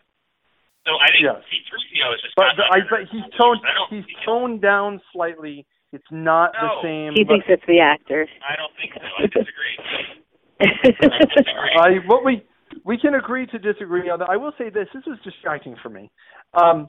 So 0.87 0.95
I 1.03 1.11
think 1.11 1.27
Yeah. 1.27 1.43
C-3PO 1.51 2.07
is 2.15 2.21
just. 2.23 2.39
But, 2.39 2.55
gotten 2.55 2.71
but 2.71 2.71
I 2.71 2.79
but 2.87 3.03
he's 3.11 3.27
toned 3.35 3.59
he's 3.91 4.07
think 4.07 4.23
it- 4.23 4.23
toned 4.23 4.63
down 4.63 5.03
slightly. 5.11 5.67
It's 5.91 6.07
not 6.15 6.55
the 6.55 6.71
same. 6.83 7.15
He 7.15 7.23
thinks 7.27 7.47
it's 7.51 7.63
the 7.71 7.79
actors. 7.83 8.27
I 8.43 8.55
don't 8.59 8.75
think 8.79 8.95
so. 8.99 9.07
I 9.19 9.27
disagree. 9.31 10.23
I 10.61 11.99
what 12.07 12.25
we 12.25 12.43
we 12.85 12.99
can 12.99 13.15
agree 13.15 13.47
to 13.47 13.59
disagree 13.59 14.09
on 14.11 14.19
that. 14.21 14.29
I 14.31 14.37
will 14.37 14.53
say 14.59 14.71
this: 14.71 14.89
this 14.95 15.05
was 15.07 15.19
distracting 15.25 15.77
for 15.83 15.89
me. 15.89 16.11
Um, 16.55 16.89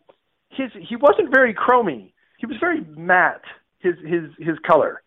his 0.52 0.72
he 0.88 0.96
wasn't 0.96 1.30
very 1.34 1.54
chromy. 1.54 2.14
He 2.38 2.46
was 2.46 2.58
very 2.60 2.82
matte. 2.96 3.42
His 3.80 3.96
his 4.04 4.30
his 4.40 4.58
color, 4.66 5.02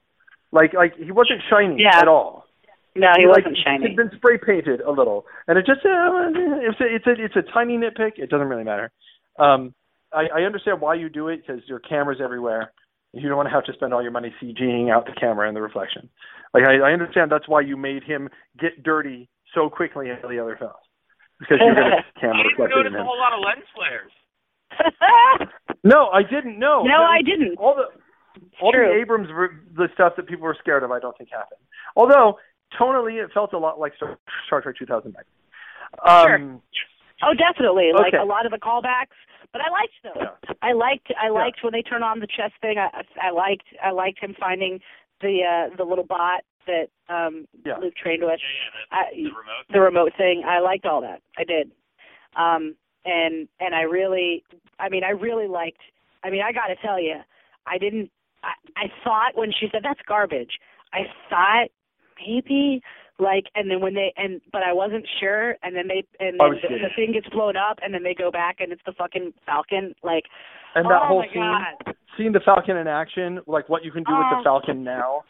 like 0.52 0.72
like 0.74 0.94
he 0.96 1.12
wasn't 1.12 1.40
shiny 1.50 1.82
Yeah. 1.82 1.98
at 1.98 2.08
all. 2.08 2.44
no, 2.94 3.08
he 3.16 3.26
like, 3.26 3.44
wasn't 3.44 3.58
shiny. 3.64 3.86
It's 3.86 3.96
been 3.96 4.10
spray 4.16 4.38
painted 4.38 4.80
a 4.80 4.90
little, 4.90 5.26
and 5.46 5.58
it 5.58 5.66
just 5.66 5.80
uh, 5.84 6.30
it's 6.68 6.80
a, 6.80 6.94
it's 6.94 7.06
a 7.06 7.24
it's 7.24 7.36
a 7.36 7.52
tiny 7.52 7.76
nitpick. 7.76 8.12
It 8.18 8.30
doesn't 8.30 8.48
really 8.48 8.64
matter. 8.64 8.90
Um, 9.38 9.74
I, 10.12 10.26
I 10.36 10.40
understand 10.42 10.80
why 10.80 10.94
you 10.94 11.08
do 11.08 11.28
it 11.28 11.42
because 11.46 11.62
your 11.68 11.80
camera's 11.80 12.20
everywhere. 12.22 12.72
You 13.12 13.28
don't 13.28 13.36
want 13.36 13.48
to 13.48 13.54
have 13.54 13.64
to 13.64 13.72
spend 13.72 13.94
all 13.94 14.02
your 14.02 14.10
money 14.10 14.34
CGing 14.42 14.90
out 14.92 15.06
the 15.06 15.12
camera 15.18 15.48
and 15.48 15.56
the 15.56 15.62
reflection. 15.62 16.08
Like 16.54 16.64
I, 16.64 16.78
I 16.78 16.92
understand 16.92 17.30
that's 17.32 17.48
why 17.48 17.60
you 17.62 17.76
made 17.76 18.02
him 18.04 18.28
get 18.60 18.82
dirty 18.82 19.28
so 19.54 19.70
quickly 19.70 20.10
in 20.10 20.16
the 20.22 20.38
other 20.38 20.56
films 20.58 20.74
because 21.40 21.58
you're 21.60 21.74
going 21.74 21.90
to 21.90 22.04
I 22.04 22.20
camera 22.20 22.36
didn't 22.36 22.52
reflected 22.58 22.76
notice 22.76 22.92
in 22.94 23.00
a 23.00 23.04
whole 23.04 23.18
lot 23.18 23.32
of 23.32 23.40
lens 23.44 23.64
flares. 23.74 24.12
No, 25.84 26.08
I 26.08 26.22
didn't 26.22 26.58
know. 26.58 26.82
no, 26.82 27.02
I 27.04 27.22
didn't. 27.22 27.56
All 27.56 27.74
the 27.74 27.84
all 28.60 28.72
True. 28.72 28.86
the 28.92 29.00
Abrams 29.00 29.28
ver- 29.28 29.60
the 29.76 29.88
stuff 29.94 30.14
that 30.16 30.26
people 30.26 30.44
were 30.44 30.56
scared 30.58 30.82
of, 30.82 30.90
I 30.90 30.98
don't 30.98 31.16
think 31.16 31.30
happened. 31.30 31.60
Although 31.96 32.38
tonally, 32.78 33.22
it 33.24 33.30
felt 33.32 33.52
a 33.52 33.58
lot 33.58 33.78
like 33.78 33.94
Star, 33.96 34.18
Star 34.46 34.60
Trek 34.60 34.76
2009. 34.78 35.22
Um, 36.06 36.62
Oh, 37.22 37.34
definitely. 37.34 37.90
Like 37.94 38.14
Okay. 38.14 38.22
a 38.22 38.24
lot 38.24 38.44
of 38.46 38.52
the 38.52 38.58
callbacks, 38.58 39.16
but 39.52 39.60
I 39.62 39.70
liked 39.70 39.94
them. 40.02 40.12
Yeah. 40.16 40.54
I 40.62 40.72
liked 40.72 41.12
I 41.20 41.28
liked 41.30 41.62
when 41.62 41.72
they 41.72 41.82
turn 41.82 42.02
on 42.02 42.20
the 42.20 42.26
chest 42.26 42.54
thing. 42.60 42.76
I 42.78 43.02
I 43.20 43.30
liked 43.30 43.64
I 43.84 43.90
liked 43.90 44.18
him 44.20 44.34
finding 44.38 44.80
the 45.20 45.40
uh 45.42 45.76
the 45.76 45.84
little 45.84 46.04
bot 46.04 46.42
that 46.66 46.88
um 47.08 47.46
Yeah. 47.64 47.78
Luke 47.78 47.94
trained 47.96 48.22
with. 48.22 48.40
Yeah, 48.40 48.98
yeah, 48.98 48.98
I, 48.98 49.02
the, 49.14 49.22
the 49.22 49.28
remote. 49.30 49.64
the 49.72 49.80
remote 49.80 50.12
thing. 50.16 50.42
I 50.46 50.60
liked 50.60 50.84
all 50.86 51.00
that. 51.02 51.22
I 51.38 51.44
did. 51.44 51.72
Um 52.36 52.74
and 53.04 53.48
and 53.60 53.74
I 53.74 53.82
really 53.82 54.44
I 54.78 54.88
mean 54.88 55.04
I 55.04 55.10
really 55.10 55.48
liked 55.48 55.80
I 56.24 56.30
mean 56.30 56.42
I 56.42 56.52
got 56.52 56.66
to 56.68 56.76
tell 56.76 57.00
you 57.00 57.16
I 57.66 57.78
didn't 57.78 58.10
I, 58.42 58.52
I 58.76 58.84
thought 59.04 59.32
when 59.36 59.50
she 59.58 59.68
said 59.72 59.80
that's 59.82 60.00
garbage 60.06 60.58
I 60.92 61.00
thought 61.30 61.68
maybe 62.26 62.82
like 63.18 63.44
and 63.54 63.70
then 63.70 63.80
when 63.80 63.94
they 63.94 64.12
and 64.16 64.40
but 64.52 64.62
I 64.62 64.72
wasn't 64.72 65.06
sure 65.20 65.56
and 65.62 65.74
then 65.74 65.88
they 65.88 66.04
and 66.20 66.38
then 66.38 66.50
the, 66.62 66.68
the 66.88 66.94
thing 66.96 67.12
gets 67.12 67.28
blown 67.30 67.56
up 67.56 67.78
and 67.82 67.92
then 67.92 68.02
they 68.02 68.14
go 68.14 68.30
back 68.30 68.56
and 68.60 68.72
it's 68.72 68.82
the 68.86 68.92
fucking 68.92 69.32
Falcon 69.46 69.94
like 70.02 70.24
and 70.74 70.84
that 70.86 71.00
oh 71.02 71.06
whole 71.08 71.24
scene, 71.32 71.42
God. 71.42 71.94
seeing 72.16 72.32
the 72.32 72.40
Falcon 72.44 72.76
in 72.76 72.86
action, 72.86 73.40
like 73.46 73.68
what 73.68 73.84
you 73.84 73.90
can 73.90 74.04
do 74.04 74.12
with 74.12 74.26
Oh. 74.30 74.36
the 74.38 74.44
Falcon 74.44 74.84
now, 74.84 75.22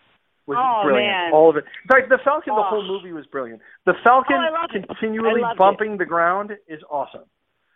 was 0.47 0.59
Oh, 0.59 0.85
brilliant. 0.85 1.07
man. 1.09 1.33
All 1.33 1.49
of 1.49 1.57
it. 1.57 1.65
In 1.65 1.89
fact, 1.89 2.09
the 2.11 2.19
Falcon, 2.25 2.55
the 2.55 2.61
Oh. 2.61 2.65
whole 2.65 2.83
movie 2.87 3.13
was 3.13 3.25
brilliant. 3.27 3.63
The 3.87 3.95
Falcon 4.05 4.37
Oh, 4.37 4.65
it. 4.75 4.87
continually 4.89 5.43
bumping 5.57 5.97
the 5.97 6.05
ground 6.05 6.53
is 6.67 6.83
awesome. 6.91 7.25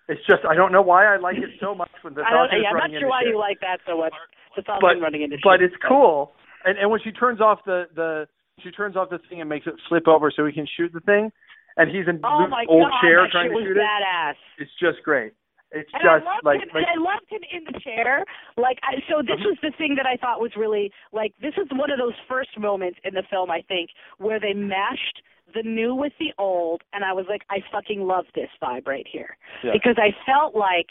It's 0.08 0.20
just 0.26 0.44
I 0.44 0.54
don't 0.54 0.72
know 0.72 0.82
why 0.82 1.06
I 1.06 1.16
like 1.16 1.36
it 1.38 1.50
so 1.60 1.74
much 1.74 1.90
when 2.02 2.14
the 2.14 2.22
Falcon 2.24 2.58
is 2.58 2.64
yeah, 2.64 2.70
I'm 2.70 2.90
not 2.92 3.00
sure 3.00 3.08
why 3.08 3.22
shit. 3.22 3.30
you 3.30 3.38
like 3.38 3.60
that 3.60 3.78
so 3.86 3.96
much. 3.98 4.12
The 4.56 4.62
Falcon 4.62 4.98
but 4.98 5.00
running 5.02 5.22
into 5.22 5.38
but 5.42 5.60
shit. 5.60 5.72
it's 5.72 5.82
cool. 5.88 6.32
And 6.66 6.76
and 6.76 6.90
when 6.90 7.00
she 7.00 7.12
turns 7.12 7.40
off 7.40 7.60
the 7.64 7.86
the 7.94 8.26
she 8.60 8.70
turns 8.70 8.96
off 8.96 9.10
the 9.10 9.18
thing 9.28 9.40
and 9.40 9.48
makes 9.48 9.66
it 9.66 9.74
flip 9.88 10.06
over 10.08 10.30
so 10.34 10.44
he 10.46 10.52
can 10.52 10.66
shoot 10.76 10.92
the 10.92 11.00
thing, 11.00 11.30
and 11.76 11.90
he's 11.90 12.06
in 12.08 12.20
Oh 12.24 12.46
my 12.48 12.64
old 12.68 12.90
god, 12.90 13.00
chair 13.00 13.28
trying 13.30 13.50
to 13.50 13.56
shoot 13.64 13.76
it. 13.76 13.80
badass. 13.80 14.34
It's 14.58 14.70
just 14.80 15.02
great. 15.04 15.32
It's 15.74 15.90
And 15.94 16.02
just 16.02 16.10
I 16.10 16.34
loved 16.34 16.44
like 16.44 16.60
him, 16.60 16.68
like 16.74 16.84
and 16.86 17.00
I 17.00 17.02
loved 17.02 17.26
him 17.28 17.40
in 17.50 17.64
the 17.64 17.80
chair. 17.80 18.24
Like, 18.58 18.78
I, 18.82 18.96
so 19.08 19.22
this 19.22 19.40
Uh-huh. 19.40 19.48
was 19.48 19.58
the 19.62 19.72
thing 19.78 19.94
that 19.96 20.04
I 20.06 20.16
thought 20.16 20.40
was 20.40 20.52
really 20.54 20.92
like 21.12 21.32
this 21.40 21.54
is 21.56 21.66
one 21.72 21.90
of 21.90 21.98
those 21.98 22.12
first 22.28 22.58
moments 22.58 22.98
in 23.04 23.14
the 23.14 23.22
film 23.30 23.50
I 23.50 23.62
think 23.62 23.90
where 24.18 24.38
they 24.38 24.52
mashed 24.52 25.22
the 25.54 25.62
new 25.62 25.94
with 25.94 26.12
the 26.18 26.32
old, 26.38 26.82
and 26.92 27.04
I 27.04 27.12
was 27.12 27.26
like, 27.28 27.42
I 27.50 27.58
fucking 27.72 28.00
love 28.02 28.26
this 28.34 28.50
vibe 28.62 28.86
right 28.86 29.06
here 29.10 29.36
Yeah. 29.64 29.72
because 29.72 29.96
I 29.96 30.12
felt 30.26 30.54
like 30.54 30.86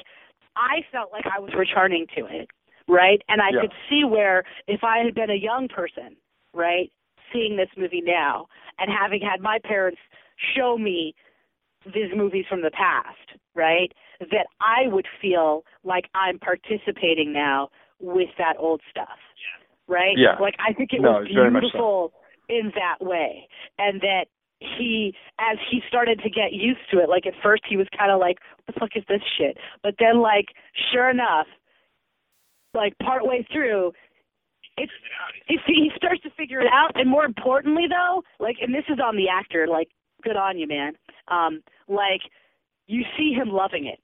I 0.55 0.81
felt 0.91 1.11
like 1.13 1.25
I 1.27 1.39
was 1.39 1.53
returning 1.55 2.07
to 2.17 2.25
it, 2.25 2.49
right? 2.88 3.21
And 3.29 3.39
I 3.39 3.51
Yeah. 3.53 3.61
could 3.61 3.73
see 3.88 4.03
where 4.03 4.43
if 4.67 4.83
I 4.83 4.97
had 4.97 5.13
been 5.13 5.29
a 5.29 5.35
young 5.35 5.67
person, 5.67 6.17
right, 6.53 6.91
seeing 7.33 7.57
this 7.57 7.69
movie 7.77 8.01
now 8.01 8.47
and 8.79 8.89
having 8.91 9.21
had 9.21 9.41
my 9.41 9.59
parents 9.63 9.99
show 10.55 10.77
me 10.77 11.13
these 11.85 12.11
movies 12.15 12.45
from 12.47 12.61
the 12.61 12.71
past, 12.71 13.39
right? 13.55 13.91
That 14.19 14.47
I 14.59 14.87
would 14.87 15.07
feel 15.21 15.63
like 15.83 16.05
I'm 16.13 16.39
participating 16.39 17.33
now 17.33 17.69
with 17.99 18.29
that 18.37 18.55
old 18.59 18.81
stuff. 18.89 19.17
Right? 19.87 20.15
Yeah. 20.17 20.35
Like 20.39 20.55
I 20.59 20.73
think 20.73 20.91
it 20.93 21.01
No, 21.01 21.19
was 21.19 21.27
much 21.27 21.31
so. 21.31 21.59
beautiful 21.59 22.13
in 22.49 22.71
that 22.75 23.05
way. 23.05 23.47
And 23.77 23.99
that 24.01 24.25
he 24.59 25.13
as 25.39 25.57
he 25.69 25.81
started 25.87 26.19
to 26.23 26.29
get 26.29 26.53
used 26.53 26.79
to 26.91 26.99
it, 26.99 27.09
like 27.09 27.25
at 27.25 27.33
first 27.43 27.63
he 27.67 27.77
was 27.77 27.87
kinda 27.97 28.15
like, 28.17 28.37
What 28.55 28.73
the 28.73 28.79
fuck 28.79 28.89
is 28.95 29.03
this 29.09 29.21
shit? 29.37 29.57
But 29.83 29.95
then 29.99 30.21
like 30.21 30.45
sure 30.93 31.09
enough, 31.09 31.47
like 32.73 32.93
partway 33.03 33.45
through 33.51 33.91
it's 34.83 34.91
he 35.47 35.57
he 35.65 35.91
starts 35.95 36.21
to 36.23 36.29
figure 36.31 36.59
it 36.61 36.67
out 36.71 36.91
and 36.95 37.09
more 37.09 37.25
importantly 37.25 37.83
though, 37.89 38.23
like 38.39 38.57
and 38.61 38.73
this 38.73 38.85
is 38.89 38.99
on 39.03 39.15
the 39.15 39.27
actor, 39.29 39.67
like 39.67 39.89
good 40.23 40.35
on 40.37 40.57
you, 40.57 40.67
man. 40.67 40.93
Um, 41.27 41.61
like 41.87 42.21
you 42.87 43.03
see 43.17 43.33
him 43.33 43.49
loving 43.49 43.85
it. 43.87 43.99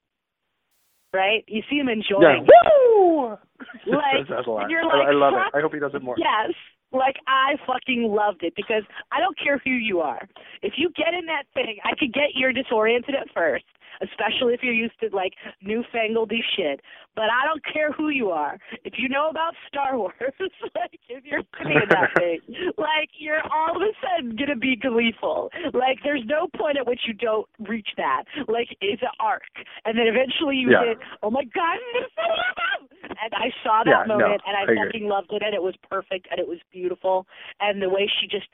Right? 1.12 1.42
You 1.48 1.62
see 1.70 1.76
him 1.76 1.88
enjoying 1.88 2.44
it. 2.46 2.50
Woo! 2.76 3.36
Like, 3.86 4.28
That's 4.28 4.46
a 4.46 4.50
lot. 4.50 4.70
you're 4.70 4.82
I- 4.82 4.98
like, 4.98 5.08
I 5.08 5.12
love 5.12 5.32
it. 5.34 5.56
I 5.56 5.60
hope 5.60 5.72
he 5.72 5.80
does 5.80 5.90
it 5.94 6.02
more. 6.02 6.14
Yes. 6.18 6.54
Like 6.92 7.16
I 7.26 7.54
fucking 7.66 8.02
loved 8.04 8.42
it 8.42 8.54
because 8.56 8.82
I 9.12 9.20
don't 9.20 9.38
care 9.38 9.58
who 9.64 9.70
you 9.70 10.00
are. 10.00 10.26
If 10.62 10.74
you 10.76 10.90
get 10.96 11.14
in 11.14 11.26
that 11.26 11.44
thing, 11.54 11.76
I 11.84 11.90
could 11.98 12.12
get 12.12 12.34
you're 12.34 12.52
disoriented 12.52 13.14
at 13.14 13.28
first, 13.34 13.64
especially 14.00 14.54
if 14.54 14.62
you're 14.62 14.72
used 14.72 14.98
to 15.00 15.08
like 15.14 15.32
newfangledy 15.64 16.40
shit. 16.56 16.80
But 17.14 17.24
I 17.34 17.44
don't 17.46 17.62
care 17.70 17.92
who 17.92 18.08
you 18.10 18.30
are. 18.30 18.56
If 18.84 18.94
you 18.96 19.08
know 19.08 19.28
about 19.28 19.54
Star 19.66 19.98
Wars, 19.98 20.14
like 20.40 20.98
if 21.08 21.24
you're 21.24 21.42
sitting 21.58 21.72
in 21.82 21.88
that 21.90 22.10
thing, 22.16 22.38
like 22.78 23.10
you're 23.18 23.42
all 23.52 23.76
of 23.76 23.82
a 23.82 23.92
sudden 24.00 24.36
gonna 24.36 24.56
be 24.56 24.76
gleeful. 24.76 25.50
Like 25.74 25.98
there's 26.04 26.22
no 26.26 26.48
point 26.56 26.78
at 26.78 26.86
which 26.86 27.00
you 27.06 27.12
don't 27.14 27.46
reach 27.68 27.88
that. 27.98 28.24
Like 28.48 28.68
it's 28.80 29.02
an 29.02 29.08
arc, 29.20 29.42
and 29.84 29.98
then 29.98 30.06
eventually 30.06 30.56
you 30.56 30.70
Yeah. 30.70 30.84
hit. 30.94 30.98
Oh 31.22 31.30
my 31.30 31.44
god! 31.44 31.78
I'm 33.22 33.30
gonna 33.30 33.34
fall 33.34 33.34
in 33.34 33.34
love!" 33.34 33.34
And 33.34 33.34
I 33.34 33.50
saw 33.62 33.84
that 33.84 33.90
Yeah, 33.90 34.04
no, 34.06 34.18
moment, 34.18 34.42
and 34.46 34.56
I, 34.56 34.60
I 34.60 34.62
agree. 34.64 34.76
fucking 34.78 35.08
loved 35.08 35.32
it, 35.32 35.42
and 35.42 35.54
it 35.54 35.62
was 35.62 35.74
perfect, 35.90 36.28
and 36.30 36.38
it 36.40 36.48
was 36.48 36.58
beautiful, 36.72 37.26
and 37.60 37.82
the 37.82 37.88
way 37.88 38.10
she 38.20 38.26
just 38.26 38.46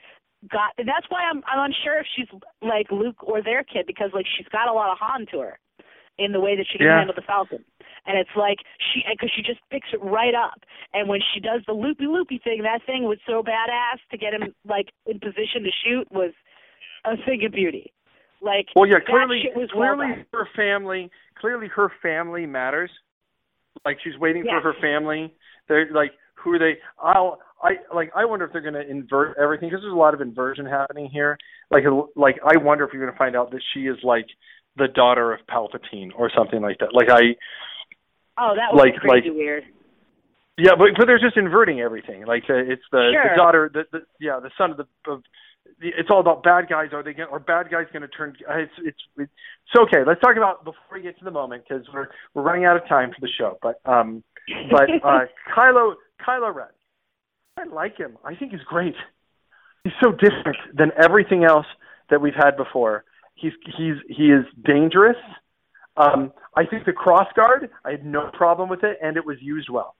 got. 0.50 0.72
And 0.78 0.88
that's 0.88 1.06
why 1.08 1.22
I'm 1.24 1.42
I'm 1.46 1.70
unsure 1.70 1.98
if 2.00 2.06
she's 2.16 2.28
like 2.62 2.90
Luke 2.90 3.22
or 3.22 3.42
their 3.42 3.64
kid 3.64 3.86
because 3.86 4.10
like 4.12 4.26
she's 4.36 4.48
got 4.48 4.68
a 4.68 4.72
lot 4.72 4.90
of 4.90 4.98
Han 5.00 5.26
to 5.32 5.40
her 5.40 5.58
in 6.18 6.32
the 6.32 6.40
way 6.40 6.56
that 6.56 6.66
she 6.70 6.78
can 6.78 6.86
Yeah. 6.86 6.98
handle 6.98 7.14
the 7.14 7.22
Falcon. 7.22 7.64
And 8.06 8.18
it's 8.18 8.30
like 8.36 8.58
she, 8.78 9.02
because 9.10 9.32
she 9.34 9.42
just 9.42 9.60
picks 9.70 9.88
it 9.92 10.00
right 10.02 10.34
up. 10.34 10.60
And 10.92 11.08
when 11.08 11.20
she 11.32 11.40
does 11.40 11.62
the 11.66 11.72
loopy 11.72 12.06
loopy 12.06 12.38
thing, 12.38 12.62
that 12.62 12.84
thing 12.86 13.04
was 13.04 13.18
so 13.26 13.42
badass 13.42 13.98
to 14.10 14.16
get 14.18 14.34
him 14.34 14.54
like 14.64 14.92
in 15.06 15.18
position 15.18 15.64
to 15.64 15.70
shoot 15.84 16.06
was 16.12 16.32
a 17.04 17.16
thing 17.24 17.44
of 17.44 17.52
beauty. 17.52 17.92
Like 18.40 18.66
Well, 18.76 18.86
yeah, 18.86 19.00
clearly, 19.04 19.48
was 19.56 19.70
well 19.74 19.96
clearly 19.96 20.14
done. 20.14 20.26
her 20.32 20.48
family, 20.54 21.10
clearly 21.40 21.66
her 21.68 21.90
family 22.02 22.46
matters. 22.46 22.90
Like 23.84 23.98
she's 24.02 24.18
waiting 24.18 24.44
for 24.44 24.60
her 24.60 24.74
family. 24.80 25.32
They're 25.68 25.88
like, 25.92 26.12
who 26.42 26.52
are 26.52 26.58
they? 26.58 26.74
I'll, 27.02 27.38
I 27.62 27.72
like. 27.94 28.10
I 28.14 28.24
wonder 28.24 28.44
if 28.44 28.52
they're 28.52 28.60
going 28.60 28.74
to 28.74 28.88
invert 28.88 29.36
everything 29.40 29.68
because 29.70 29.82
there's 29.82 29.92
a 29.92 29.96
lot 29.96 30.14
of 30.14 30.20
inversion 30.20 30.66
happening 30.66 31.08
here. 31.12 31.38
Like, 31.70 31.84
like 32.16 32.36
I 32.44 32.58
wonder 32.62 32.84
if 32.84 32.92
you're 32.92 33.02
going 33.02 33.12
to 33.12 33.18
find 33.18 33.34
out 33.36 33.50
that 33.52 33.62
she 33.72 33.80
is 33.86 33.96
like 34.02 34.26
the 34.76 34.88
daughter 34.88 35.32
of 35.32 35.40
Palpatine 35.50 36.10
or 36.16 36.30
something 36.36 36.60
like 36.60 36.78
that. 36.80 36.92
Like 36.94 37.08
I, 37.08 37.36
Oh, 38.36 38.52
that 38.56 38.74
was 38.74 38.80
like- 38.84 39.00
crazy 39.00 39.28
like- 39.28 39.36
weird. 39.36 39.62
yeah, 40.58 40.72
but 40.76 40.88
but 40.98 41.06
they're 41.06 41.18
just 41.20 41.36
inverting 41.36 41.80
everything. 41.80 42.26
Like 42.26 42.42
uh, 42.50 42.54
it's 42.54 42.82
the, 42.90 43.10
Sure. 43.12 43.30
the 43.30 43.36
daughter, 43.36 43.70
the, 43.72 43.84
the 43.92 44.00
yeah, 44.20 44.40
the 44.42 44.50
son 44.58 44.70
of 44.72 44.76
the. 44.76 44.86
Of, 45.10 45.22
the- 45.22 45.28
it's 45.80 46.08
all 46.10 46.20
about 46.20 46.42
bad 46.42 46.68
guys. 46.68 46.88
Are 46.92 47.02
they 47.02 47.12
going? 47.12 47.28
Are 47.30 47.38
bad 47.38 47.70
guys 47.70 47.86
going 47.92 48.02
to 48.02 48.08
turn? 48.08 48.36
It's 48.48 48.72
it's 48.78 48.98
it's 49.16 49.32
so 49.74 49.82
okay. 49.82 50.04
Let's 50.06 50.20
talk 50.20 50.36
about 50.36 50.64
before 50.64 50.82
we 50.94 51.02
get 51.02 51.18
to 51.18 51.24
the 51.24 51.30
moment 51.30 51.64
because 51.68 51.84
we're 51.92 52.08
we're 52.34 52.42
running 52.42 52.64
out 52.64 52.76
of 52.76 52.86
time 52.88 53.10
for 53.10 53.20
the 53.20 53.28
show. 53.38 53.58
But 53.62 53.80
um, 53.84 54.22
but 54.70 54.88
uh, 55.04 55.20
Kylo 55.56 55.94
Kylo 56.26 56.54
Ren, 56.54 56.66
I 57.58 57.64
like 57.72 57.96
him. 57.96 58.18
I 58.24 58.34
think 58.34 58.52
he's 58.52 58.62
great. 58.66 58.94
He's 59.84 59.92
so 60.02 60.12
different 60.12 60.58
than 60.76 60.90
everything 61.02 61.44
else 61.44 61.66
that 62.10 62.20
we've 62.20 62.34
had 62.34 62.56
before. 62.56 63.04
He's 63.34 63.52
he's 63.76 63.96
he 64.08 64.30
is 64.30 64.44
dangerous. 64.64 65.16
Um, 65.96 66.32
I 66.56 66.66
think 66.66 66.86
the 66.86 66.92
cross 66.92 67.28
guard, 67.36 67.70
I 67.84 67.92
had 67.92 68.04
no 68.04 68.30
problem 68.32 68.68
with 68.68 68.82
it, 68.82 68.98
and 69.00 69.16
it 69.16 69.24
was 69.24 69.36
used 69.40 69.68
well 69.70 69.94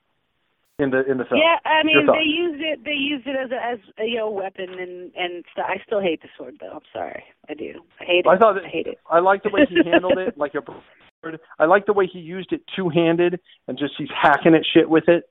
in 0.79 0.91
the 0.91 1.09
in 1.11 1.19
the 1.19 1.25
film. 1.25 1.41
Yeah, 1.41 1.59
I 1.65 1.85
mean 1.85 2.07
they 2.07 2.25
used 2.27 2.61
it. 2.63 2.85
They 2.85 2.93
used 2.99 3.27
it 3.27 3.37
as 3.37 3.51
a 3.51 3.65
as 3.65 3.79
a 3.99 4.05
you 4.05 4.19
know 4.19 4.31
weapon 4.31 4.67
and 4.71 5.13
and 5.15 5.45
st- 5.53 5.67
I 5.67 5.77
still 5.87 6.01
hate 6.01 6.21
the 6.23 6.29
sword 6.37 6.57
though. 6.61 6.73
I'm 6.73 6.89
sorry, 6.93 7.23
I 7.49 7.55
do. 7.55 7.81
I 8.01 8.05
hate 8.05 8.25
it. 8.25 8.29
I 8.29 8.37
thought 8.37 8.55
that- 8.55 8.65
I 8.65 8.69
hate 8.69 8.87
it. 8.87 8.99
I 9.11 9.21
like 9.21 9.43
the 9.43 9.51
way 9.51 9.67
he 9.69 9.77
handled 9.89 10.19
it, 10.19 10.37
like 10.39 10.55
a 10.55 10.63
bird. 10.63 11.39
I 11.59 11.67
like 11.67 11.87
the 11.87 11.93
way 11.93 12.07
he 12.13 12.19
used 12.19 12.53
it 12.53 12.63
two 12.77 12.89
handed 12.89 13.41
and 13.69 13.79
just 13.79 13.95
he's 13.97 14.09
hacking 14.21 14.55
at 14.55 14.63
shit 14.75 14.89
with 14.91 15.05
it. 15.09 15.25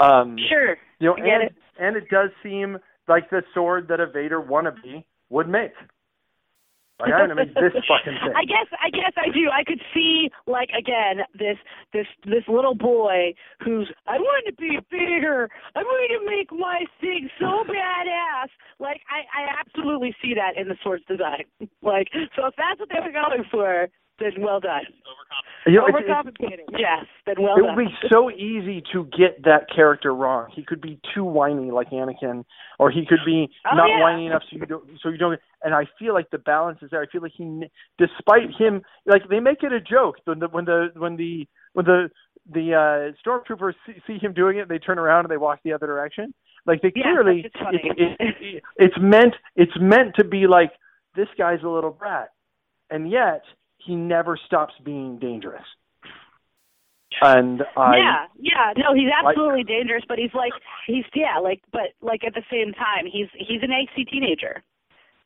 Um, 0.00 0.36
Sure. 0.48 0.76
you 0.98 1.08
know, 1.08 1.14
and 1.16 1.44
it. 1.44 1.54
and 1.78 1.96
it 1.96 2.08
does 2.10 2.30
seem 2.42 2.78
like 3.08 3.30
the 3.30 3.42
sword 3.54 3.88
that 3.88 4.00
a 4.00 4.06
Vader 4.06 4.40
wannabe 4.40 5.04
would 5.30 5.48
make. 5.48 5.72
Like 6.98 7.12
I'm 7.12 7.28
gonna 7.28 7.34
make 7.34 7.54
this 7.54 7.76
fucking 7.84 8.16
thing. 8.24 8.32
I 8.34 8.44
guess 8.44 8.68
I 8.80 8.88
guess 8.88 9.12
I 9.16 9.28
do. 9.28 9.50
I 9.52 9.64
could 9.64 9.80
see 9.92 10.30
like 10.46 10.70
again 10.76 11.24
this 11.34 11.58
this 11.92 12.06
this 12.24 12.44
little 12.48 12.74
boy 12.74 13.34
who's 13.60 13.92
I 14.06 14.16
want 14.16 14.46
to 14.46 14.54
be 14.54 14.78
bigger. 14.90 15.48
I'm 15.74 15.84
going 15.84 16.08
to 16.18 16.24
make 16.24 16.50
my 16.52 16.84
thing 17.00 17.28
so 17.38 17.64
badass. 17.68 18.48
Like 18.80 19.00
I 19.12 19.28
I 19.28 19.60
absolutely 19.60 20.14
see 20.22 20.32
that 20.34 20.56
in 20.56 20.68
the 20.68 20.76
sword's 20.82 21.04
design. 21.04 21.44
Like 21.82 22.08
so 22.34 22.46
if 22.46 22.54
that's 22.56 22.80
what 22.80 22.88
they 22.88 22.98
were 22.98 23.12
going 23.12 23.44
for, 23.50 23.86
then 24.18 24.32
well 24.40 24.60
done. 24.60 24.82
You 25.66 25.74
know, 25.74 25.86
Overcompensating. 25.86 26.66
Yes, 26.78 27.04
then 27.26 27.36
well 27.38 27.56
it 27.56 27.62
done. 27.62 27.70
It 27.72 27.76
would 27.76 27.86
be 27.86 28.08
so 28.10 28.30
easy 28.30 28.82
to 28.92 29.04
get 29.16 29.42
that 29.44 29.66
character 29.74 30.14
wrong. 30.14 30.48
He 30.54 30.62
could 30.62 30.80
be 30.80 30.98
too 31.14 31.24
whiny 31.24 31.70
like 31.70 31.90
Anakin, 31.90 32.44
or 32.78 32.90
he 32.90 33.04
could 33.06 33.18
be 33.26 33.48
Oh, 33.70 33.76
not 33.76 33.88
yeah. 33.88 34.00
whiny 34.00 34.26
enough 34.26 34.42
so 34.50 34.56
you 34.56 34.66
don't 34.66 34.84
so 35.02 35.08
you 35.08 35.18
don't. 35.18 35.38
And 35.62 35.74
I 35.74 35.86
feel 35.98 36.14
like 36.14 36.30
the 36.30 36.38
balance 36.38 36.78
is 36.82 36.90
there. 36.90 37.02
I 37.02 37.06
feel 37.06 37.22
like 37.22 37.32
he, 37.36 37.64
despite 37.98 38.54
him, 38.56 38.82
like 39.06 39.28
they 39.28 39.40
make 39.40 39.62
it 39.62 39.72
a 39.72 39.80
joke 39.80 40.16
when 40.24 40.38
the 40.38 40.48
when 40.48 40.64
the 40.64 40.88
when 40.94 41.16
the 41.16 41.46
when 41.72 41.84
the 41.84 42.10
the 42.52 42.72
uh 42.74 43.28
stormtroopers 43.28 43.74
see, 43.86 43.94
see 44.06 44.18
him 44.18 44.32
doing 44.32 44.58
it, 44.58 44.68
they 44.68 44.78
turn 44.78 44.98
around 44.98 45.24
and 45.24 45.30
they 45.30 45.36
walk 45.36 45.58
the 45.64 45.72
other 45.72 45.86
direction. 45.86 46.32
Like 46.64 46.80
they 46.82 46.92
Yeah, 46.94 47.02
clearly, 47.02 47.44
it, 47.44 47.52
it, 48.18 48.34
it, 48.40 48.62
it's 48.76 48.96
meant 49.00 49.34
it's 49.56 49.76
meant 49.80 50.14
to 50.16 50.24
be 50.24 50.46
like 50.46 50.72
this 51.16 51.28
guy's 51.36 51.62
a 51.64 51.68
little 51.68 51.90
brat, 51.90 52.28
and 52.90 53.10
yet 53.10 53.42
he 53.86 53.94
never 53.94 54.36
stops 54.46 54.74
being 54.84 55.18
dangerous. 55.18 55.64
And 57.22 57.62
I, 57.76 57.96
yeah, 57.96 58.26
yeah, 58.36 58.72
no, 58.76 58.92
he's 58.92 59.08
Like- 59.08 59.32
absolutely 59.32 59.64
dangerous, 59.64 60.02
but 60.06 60.18
he's 60.18 60.34
like 60.34 60.52
he's 60.86 61.04
yeah, 61.14 61.38
like 61.40 61.62
but 61.72 61.94
like 62.02 62.24
at 62.24 62.34
the 62.34 62.42
same 62.50 62.74
time, 62.74 63.06
he's 63.10 63.28
he's 63.38 63.62
an 63.62 63.70
angsty 63.70 64.06
teenager, 64.06 64.62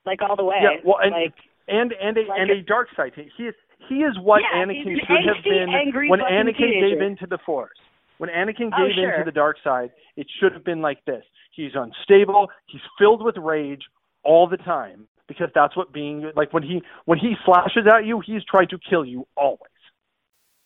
like 0.06 0.20
all 0.22 0.36
the 0.36 0.44
way. 0.44 0.58
Yeah, 0.62 0.78
well, 0.84 0.98
and 1.02 1.10
like 1.10 1.34
and 1.66 1.92
and 2.00 2.16
a, 2.16 2.20
Like 2.28 2.38
and 2.40 2.50
a- 2.50 2.62
dark 2.62 2.88
side. 2.96 3.12
He 3.16 3.44
is 3.44 3.54
he 3.88 3.96
is 4.06 4.14
what 4.22 4.42
Yeah, 4.42 4.62
Anakin 4.62 4.84
should 5.00 5.26
have 5.34 5.42
been 5.42 5.68
angry 5.74 6.08
when 6.10 6.20
Anakin 6.20 6.58
teenager. 6.58 6.94
gave 6.94 7.02
into 7.02 7.26
the 7.26 7.38
Force. 7.44 7.74
When 8.18 8.30
Anakin 8.30 8.70
Oh, 8.76 8.86
gave 8.86 8.94
sure. 8.94 9.10
into 9.12 9.24
the 9.24 9.32
dark 9.32 9.56
side, 9.64 9.90
it 10.16 10.26
should 10.38 10.52
have 10.52 10.62
been 10.64 10.82
like 10.82 11.02
this. 11.06 11.24
He's 11.56 11.72
unstable. 11.74 12.48
He's 12.66 12.82
filled 12.98 13.24
with 13.24 13.36
rage 13.38 13.82
all 14.22 14.46
the 14.46 14.58
time 14.58 15.08
because 15.30 15.48
that's 15.54 15.76
what 15.76 15.92
being 15.92 16.32
like 16.34 16.52
when 16.52 16.64
he 16.64 16.82
when 17.04 17.16
he 17.16 17.34
slashes 17.44 17.86
at 17.86 18.04
you, 18.04 18.20
he's 18.26 18.42
trying 18.50 18.66
to 18.66 18.78
kill 18.78 19.04
you 19.04 19.28
always. 19.36 19.60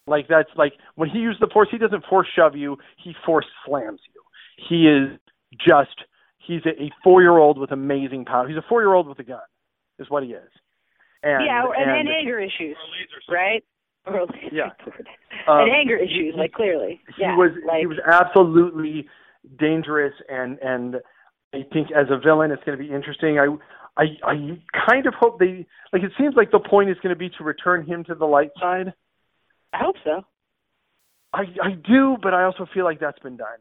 Like 0.07 0.27
that's 0.27 0.49
like 0.57 0.73
when 0.95 1.11
he 1.11 1.19
uses 1.19 1.39
the 1.39 1.51
force, 1.53 1.69
he 1.71 1.77
doesn't 1.77 2.05
force 2.09 2.27
shove 2.35 2.57
you, 2.57 2.79
he 2.97 3.15
force 3.27 3.45
slams 3.67 4.01
you. 4.15 4.23
He 4.67 4.89
is 4.89 5.21
just 5.59 6.07
he's 6.39 6.63
a, 6.65 6.71
a 6.83 6.91
four 7.05 7.21
year 7.21 7.37
old 7.37 7.59
with 7.59 7.73
amazing 7.73 8.25
power. 8.25 8.49
He's 8.49 8.57
a 8.57 8.65
four 8.67 8.81
year 8.81 8.95
old 8.95 9.07
with 9.07 9.19
a 9.19 9.23
gun, 9.23 9.41
is 9.99 10.09
what 10.09 10.23
he 10.23 10.31
is. 10.31 10.51
And, 11.23 11.45
yeah, 11.45 11.65
and, 11.77 11.91
and, 11.91 12.09
and 12.09 12.09
anger 12.09 12.41
issues, 12.41 12.77
right? 13.29 13.63
Or 14.07 14.27
Yeah. 14.51 14.71
and 15.47 15.69
um, 15.69 15.69
anger 15.71 15.97
issues, 15.97 16.35
like 16.39 16.53
clearly. 16.53 17.03
he 17.17 17.23
yeah, 17.23 17.37
was 17.37 17.51
like, 17.67 17.81
he 17.81 17.87
was 17.87 17.99
absolutely 18.11 19.09
dangerous 19.59 20.15
and 20.31 20.59
and 20.61 20.97
I 21.55 21.65
think 21.73 21.89
as 21.93 22.07
a 22.11 22.19
villain 22.19 22.51
it's 22.51 22.65
going 22.65 22.77
to 22.77 22.83
be 22.83 22.93
interesting. 22.93 23.39
I 23.39 23.55
I 23.97 24.05
I 24.25 24.35
kind 24.89 25.07
of 25.07 25.15
hope 25.15 25.39
they 25.39 25.67
like 25.93 26.03
it 26.03 26.13
seems 26.19 26.35
like 26.37 26.51
the 26.51 26.59
point 26.59 26.91
is 26.91 26.97
going 27.03 27.15
to 27.15 27.19
be 27.19 27.31
to 27.39 27.45
return 27.45 27.87
him 27.87 28.05
to 28.05 28.15
the 28.15 28.27
light 28.27 28.51
side. 28.61 28.93
I 29.73 29.79
hope 29.79 29.97
so. 30.05 30.23
I 31.33 31.43
I 31.63 31.71
do, 31.87 32.17
but 32.23 32.35
I 32.35 32.45
also 32.45 32.67
feel 32.73 32.85
like 32.85 33.01
that's 33.01 33.19
been 33.21 33.37
done. 33.37 33.61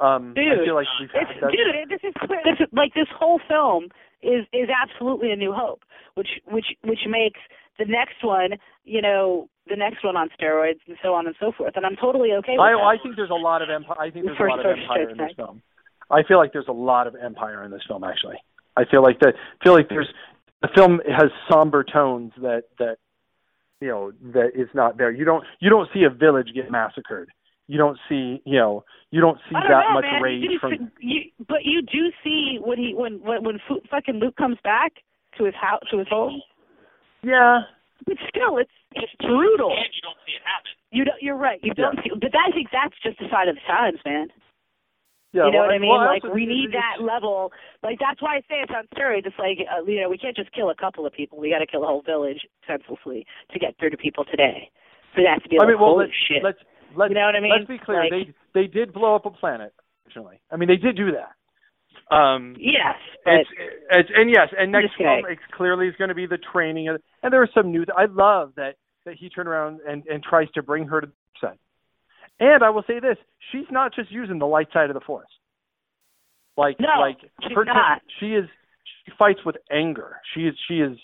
Um 0.00 0.34
I 0.36 0.40
Dude, 0.40 0.64
feel 0.64 0.74
like 0.74 0.86
we've 1.00 1.10
had 1.12 1.30
It's, 1.30 1.40
that. 1.40 1.50
dude, 1.50 1.88
this 1.88 2.00
is 2.08 2.14
clear. 2.18 2.40
This 2.44 2.60
is, 2.60 2.68
like 2.72 2.92
this 2.94 3.08
whole 3.18 3.40
film 3.48 3.84
is 4.22 4.44
is 4.52 4.68
absolutely 4.68 5.32
a 5.32 5.36
new 5.36 5.52
hope, 5.52 5.82
which 6.14 6.28
which 6.50 6.66
which 6.84 7.00
makes 7.08 7.40
the 7.78 7.86
next 7.86 8.22
one, 8.22 8.50
you 8.84 9.00
know, 9.00 9.48
the 9.66 9.76
next 9.76 10.04
one 10.04 10.16
on 10.16 10.28
steroids 10.38 10.80
and 10.86 10.96
so 11.02 11.14
on 11.14 11.26
and 11.26 11.36
so 11.40 11.52
forth. 11.56 11.72
And 11.76 11.86
I'm 11.86 11.96
totally 11.96 12.32
okay 12.32 12.52
with 12.52 12.60
I 12.60 12.72
that. 12.72 12.84
I 12.84 12.96
think 13.02 13.16
there's 13.16 13.30
a 13.30 13.34
lot 13.34 13.62
of 13.62 13.70
empire 13.70 13.96
I 13.98 14.10
think 14.10 14.26
there's 14.26 14.38
a 14.40 14.44
lot 14.44 14.60
of 14.60 14.66
empire 14.66 15.08
in 15.10 15.16
this 15.16 15.32
film. 15.36 15.62
I 16.10 16.22
feel 16.24 16.38
like 16.38 16.52
there's 16.52 16.68
a 16.68 16.72
lot 16.72 17.06
of 17.06 17.14
empire 17.14 17.64
in 17.64 17.70
this 17.70 17.82
film 17.88 18.04
actually. 18.04 18.36
I 18.76 18.84
feel 18.90 19.02
like 19.02 19.20
that 19.20 19.34
feel 19.62 19.74
like 19.74 19.88
there's 19.88 20.08
the 20.62 20.68
film 20.74 21.00
has 21.08 21.30
somber 21.50 21.84
tones 21.84 22.32
that 22.42 22.64
that 22.78 22.96
you 23.80 23.88
know 23.88 24.12
that 24.32 24.50
is 24.54 24.68
not 24.74 24.98
there. 24.98 25.10
You 25.10 25.24
don't 25.24 25.44
you 25.60 25.70
don't 25.70 25.88
see 25.92 26.04
a 26.04 26.10
village 26.10 26.48
get 26.54 26.70
massacred. 26.70 27.28
You 27.66 27.78
don't 27.78 27.98
see 28.08 28.42
you 28.44 28.58
know 28.58 28.84
you 29.10 29.20
don't 29.20 29.38
see 29.48 29.56
I 29.56 29.60
don't 29.60 29.70
that 29.70 29.84
know, 29.88 29.94
much 29.94 30.04
man. 30.04 30.22
rage 30.22 30.44
you, 30.48 30.58
from. 30.60 30.70
do- 30.76 30.88
you, 31.00 31.20
but 31.48 31.64
you 31.64 31.82
do 31.82 32.10
see 32.22 32.58
when 32.60 32.78
he 32.78 32.94
when 32.94 33.20
when 33.22 33.42
when 33.44 33.58
fu- 33.66 33.80
fucking 33.90 34.16
Luke 34.16 34.36
comes 34.36 34.58
back 34.64 34.92
to 35.38 35.44
his 35.44 35.54
house 35.54 35.82
to 35.90 35.98
his 35.98 36.08
home. 36.08 36.40
Yeah, 37.22 37.62
But 38.06 38.16
still, 38.28 38.56
it's 38.58 38.70
it's 38.92 39.12
brutal. 39.20 39.70
And 39.70 39.92
you 39.94 40.02
don't 40.02 40.16
see 40.26 40.32
it 40.32 40.42
happen. 40.44 40.72
You 40.90 41.04
don't. 41.04 41.20
You're 41.22 41.36
right. 41.36 41.60
You 41.62 41.74
don't. 41.74 41.96
Yeah. 41.96 42.02
See, 42.02 42.10
but 42.20 42.32
I 42.34 42.50
think 42.52 42.68
that's 42.72 42.94
just 43.02 43.20
a 43.20 43.28
sign 43.30 43.48
of 43.48 43.54
the 43.56 43.60
times, 43.66 43.98
man. 44.04 44.28
Yeah. 45.32 45.46
you 45.46 45.52
know 45.52 45.58
well, 45.58 45.66
what 45.66 45.74
I 45.74 45.78
mean? 45.78 45.90
well, 45.90 46.06
like 46.06 46.24
also 46.24 46.34
we 46.34 46.46
need 46.46 46.70
that 46.72 47.02
level. 47.02 47.52
Like 47.82 47.98
that's 47.98 48.20
why 48.22 48.36
I 48.36 48.40
say 48.48 48.62
it's 48.62 48.72
on 48.74 48.86
steroids. 48.94 49.26
It's 49.26 49.38
like 49.38 49.58
uh, 49.66 49.84
you 49.84 50.00
know 50.00 50.08
we 50.08 50.18
can't 50.18 50.36
just 50.36 50.52
kill 50.52 50.70
a 50.70 50.74
couple 50.74 51.06
of 51.06 51.12
people. 51.12 51.38
We 51.38 51.50
got 51.50 51.58
to 51.58 51.66
kill 51.66 51.84
a 51.84 51.86
whole 51.86 52.02
village 52.02 52.46
senselessly 52.66 53.26
to 53.52 53.58
get 53.58 53.78
through 53.78 53.90
to 53.90 53.96
people 53.96 54.24
today. 54.24 54.70
For 55.14 55.22
that 55.22 55.42
to 55.42 55.48
be 55.48 55.58
I 55.58 55.64
like 55.64 55.74
mean, 55.74 55.80
well, 55.80 55.98
holy 55.98 56.06
let's, 56.06 56.18
shit. 56.28 56.42
let's 56.42 56.58
let's 56.96 57.10
You 57.10 57.14
know 57.14 57.26
what 57.26 57.36
I 57.36 57.40
mean? 57.40 57.52
let's 57.52 57.68
be 57.68 57.78
clear. 57.78 58.04
Like- 58.04 58.34
they 58.54 58.62
they 58.62 58.66
did 58.66 58.92
blow 58.92 59.14
up 59.14 59.26
a 59.26 59.30
planet. 59.30 59.72
Originally, 60.06 60.40
I 60.50 60.56
mean, 60.56 60.68
they 60.68 60.76
did 60.76 60.96
do 60.96 61.12
that. 61.12 61.34
Um, 62.10 62.56
yes, 62.58 62.96
but 63.24 63.34
it's, 63.34 63.50
it's 63.90 64.10
and 64.14 64.28
yes, 64.30 64.48
and 64.58 64.72
next 64.72 64.86
Just 64.86 64.98
film 64.98 65.22
it's 65.28 65.40
clearly 65.54 65.86
is 65.86 65.94
going 65.96 66.08
to 66.08 66.14
be 66.14 66.26
the 66.26 66.38
training, 66.52 66.88
of, 66.88 67.00
and 67.22 67.32
there 67.32 67.40
are 67.40 67.48
some 67.54 67.70
new. 67.70 67.84
I 67.96 68.06
love 68.06 68.52
that 68.56 68.74
that 69.06 69.14
he 69.14 69.28
turned 69.28 69.48
around 69.48 69.80
and 69.88 70.04
and 70.06 70.22
tries 70.22 70.50
to 70.54 70.62
bring 70.62 70.88
her 70.88 71.00
to 71.00 71.06
the 71.06 71.12
side. 71.40 71.58
And 72.40 72.64
I 72.64 72.70
will 72.70 72.84
say 72.86 72.98
this: 73.00 73.16
she's 73.52 73.66
not 73.70 73.94
just 73.94 74.10
using 74.10 74.38
the 74.38 74.46
light 74.46 74.68
side 74.72 74.90
of 74.90 74.94
the 74.94 75.00
force. 75.04 75.28
Like 76.56 76.80
No, 76.80 76.98
like 77.00 77.18
she's 77.42 77.52
her 77.54 77.64
not. 77.64 78.02
she 78.18 78.34
is 78.34 78.48
she 79.06 79.12
fights 79.18 79.40
with 79.44 79.56
anger. 79.70 80.16
She 80.34 80.42
is 80.48 80.54
she 80.66 80.80
is 80.80 80.96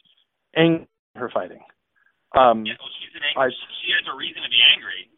angry 0.57 0.89
her 1.15 1.31
fighting. 1.33 1.61
Um, 2.37 2.67
Yeah, 2.67 2.75
well, 2.79 2.91
she's 3.01 3.15
an 3.17 3.23
angry. 3.25 3.53
I- 3.53 3.73
she 3.81 3.93
has 3.97 4.05
a 4.13 4.17
reason 4.17 4.43
to 4.43 4.51
be 4.51 4.61
angry. 4.77 5.09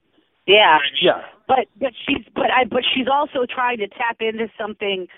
yeah. 0.46 0.54
You 0.54 0.62
know 0.62 0.78
I 0.78 0.92
mean? 0.92 1.02
yeah, 1.02 1.22
But 1.48 1.64
but 1.80 1.92
she's 2.06 2.24
but 2.34 2.50
I 2.54 2.64
but 2.64 2.82
she's 2.94 3.08
also 3.10 3.46
trying 3.46 3.78
to 3.78 3.88
tap 3.88 4.18
into 4.20 4.46
something 4.58 5.08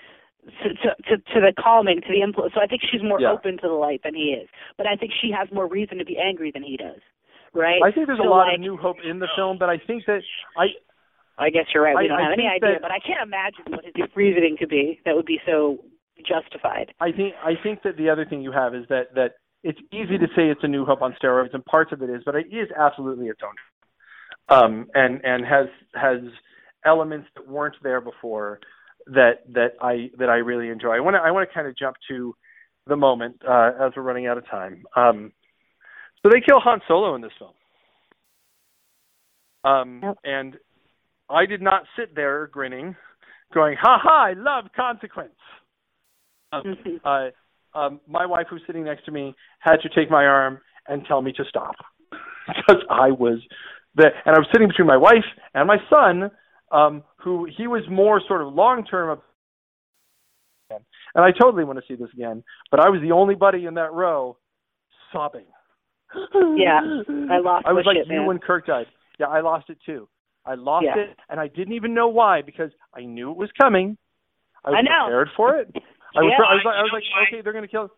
to 0.63 0.69
to 0.73 0.89
to, 1.09 1.13
to 1.17 1.37
the 1.41 1.53
calming 1.59 2.01
to 2.01 2.07
the 2.09 2.21
influence. 2.21 2.53
So 2.55 2.61
I 2.61 2.65
think 2.67 2.81
she's 2.89 3.03
more 3.03 3.19
Yeah. 3.21 3.31
open 3.33 3.57
to 3.61 3.67
the 3.67 3.77
light 3.77 4.01
than 4.03 4.15
he 4.15 4.33
is. 4.33 4.49
But 4.77 4.87
I 4.87 4.95
think 4.95 5.11
she 5.21 5.29
has 5.31 5.51
more 5.51 5.67
reason 5.67 5.97
to 5.99 6.05
be 6.05 6.17
angry 6.17 6.49
than 6.51 6.63
he 6.63 6.77
does. 6.77 7.01
Right? 7.53 7.81
I 7.83 7.91
think 7.91 8.07
there's 8.07 8.17
so 8.17 8.25
a 8.25 8.31
lot 8.31 8.47
like, 8.47 8.55
of 8.55 8.61
new 8.61 8.77
hope 8.77 8.97
in 9.03 9.19
the 9.19 9.27
film, 9.35 9.57
but 9.59 9.69
I 9.69 9.77
think 9.77 10.05
that 10.07 10.21
I 10.57 10.67
I 11.37 11.49
guess 11.49 11.65
you're 11.73 11.83
right. 11.83 11.95
We 11.95 12.05
I- 12.05 12.07
don't 12.07 12.19
I 12.19 12.23
have 12.23 12.31
any 12.33 12.43
think 12.43 12.63
idea, 12.63 12.73
that- 12.73 12.81
but 12.81 12.91
I 12.91 12.99
can't 12.99 13.21
imagine 13.21 13.65
what 13.67 13.85
his 13.85 14.15
reasoning 14.15 14.57
could 14.57 14.69
be 14.69 14.99
that 15.05 15.15
would 15.15 15.25
be 15.25 15.41
so 15.45 15.83
justified. 16.25 16.93
I 16.99 17.11
think 17.11 17.33
I 17.43 17.55
think 17.55 17.81
that 17.83 17.97
the 17.97 18.09
other 18.09 18.25
thing 18.25 18.41
you 18.41 18.51
have 18.51 18.75
is 18.75 18.85
that 18.89 19.13
that 19.15 19.35
it's 19.63 19.79
easy 19.91 20.17
to 20.17 20.27
say 20.35 20.49
it's 20.49 20.63
a 20.63 20.67
new 20.67 20.85
hope 20.85 21.01
on 21.01 21.13
steroids, 21.21 21.53
and 21.53 21.63
parts 21.65 21.91
of 21.91 22.01
it 22.01 22.09
is, 22.09 22.23
but 22.25 22.35
it 22.35 22.47
is 22.51 22.69
absolutely 22.71 23.27
its 23.27 23.41
own, 23.43 23.55
um, 24.49 24.89
and 24.93 25.23
and 25.25 25.45
has 25.45 25.67
has 25.95 26.19
elements 26.83 27.27
that 27.35 27.47
weren't 27.47 27.75
there 27.83 28.01
before 28.01 28.59
that 29.07 29.41
that 29.53 29.73
I 29.81 30.11
that 30.17 30.29
I 30.29 30.37
really 30.37 30.69
enjoy. 30.69 30.91
I 30.95 30.99
want 30.99 31.15
to 31.15 31.21
I 31.21 31.31
want 31.31 31.47
to 31.49 31.53
kind 31.53 31.67
of 31.67 31.75
jump 31.77 31.95
to 32.09 32.35
the 32.87 32.95
moment 32.95 33.41
uh, 33.47 33.71
as 33.79 33.93
we're 33.95 34.03
running 34.03 34.27
out 34.27 34.37
of 34.37 34.47
time. 34.47 34.83
Um, 34.95 35.31
so 36.21 36.29
they 36.29 36.41
kill 36.41 36.59
Han 36.59 36.81
Solo 36.87 37.15
in 37.15 37.21
this 37.21 37.31
film, 37.39 37.53
um, 39.63 39.99
Yep. 40.03 40.17
and 40.23 40.57
I 41.31 41.45
did 41.45 41.61
not 41.61 41.83
sit 41.97 42.15
there 42.15 42.47
grinning, 42.47 42.95
going, 43.53 43.77
"Ha 43.81 43.99
ha! 44.01 44.25
I 44.25 44.33
love 44.33 44.65
consequence." 44.75 45.35
Um, 46.51 46.63
Mhm. 46.63 46.99
uh, 47.03 47.31
um, 47.77 48.01
my 48.07 48.25
wife, 48.25 48.47
who's 48.49 48.61
sitting 48.65 48.83
next 48.83 49.05
to 49.05 49.11
me, 49.11 49.35
had 49.59 49.77
to 49.81 49.89
take 49.89 50.09
my 50.09 50.25
arm 50.25 50.59
and 50.87 51.05
tell 51.05 51.21
me 51.21 51.31
to 51.33 51.45
stop 51.45 51.75
because 52.47 52.83
I 52.89 53.11
was 53.11 53.39
the 53.95 54.07
and 54.25 54.35
I 54.35 54.39
was 54.39 54.47
sitting 54.51 54.67
between 54.67 54.87
my 54.87 54.97
wife 54.97 55.25
and 55.53 55.67
my 55.67 55.77
son, 55.89 56.31
um, 56.71 57.03
who 57.17 57.45
he 57.45 57.67
was 57.67 57.87
more 57.89 58.21
sort 58.27 58.41
of 58.41 58.53
long 58.53 58.85
term. 58.85 59.21
And 61.13 61.25
I 61.25 61.31
totally 61.31 61.65
want 61.65 61.77
to 61.79 61.85
see 61.85 61.95
this 61.95 62.11
again, 62.13 62.43
but 62.69 62.79
I 62.79 62.87
was 62.87 63.01
the 63.01 63.11
only 63.11 63.35
buddy 63.35 63.65
in 63.65 63.73
that 63.73 63.91
row 63.91 64.37
sobbing. 65.11 65.45
Yeah, 66.55 66.79
I 67.29 67.37
lost 67.43 67.65
I 67.67 67.73
was 67.73 67.85
like 67.85 67.97
shit, 67.97 68.07
you 68.07 68.19
man. 68.19 68.25
when 68.27 68.39
Kirk 68.39 68.67
died. 68.67 68.87
Yeah, 69.19 69.27
I 69.27 69.41
lost 69.41 69.69
it 69.69 69.77
too. 69.85 70.07
I 70.45 70.55
lost 70.55 70.85
Yeah. 70.85 70.97
it, 70.97 71.17
and 71.29 71.39
I 71.39 71.47
didn't 71.47 71.73
even 71.73 71.93
know 71.93 72.07
why 72.07 72.41
because 72.41 72.71
I 72.95 73.01
knew 73.01 73.31
it 73.31 73.37
was 73.37 73.49
coming. 73.59 73.97
I 74.65 74.71
was 74.71 74.77
I 74.79 74.81
know. 74.81 75.05
prepared 75.05 75.29
for 75.35 75.57
it. 75.57 75.71
I 76.15 76.21
was, 76.21 76.33
Yeah. 76.37 76.45
I 76.45 76.53
was 76.55 76.61
like, 76.65 76.75
I 76.75 76.81
was 76.81 76.91
like, 76.93 77.03
why? 77.13 77.23
okay, 77.27 77.41
they're 77.41 77.53
gonna 77.53 77.67
kill. 77.67 77.89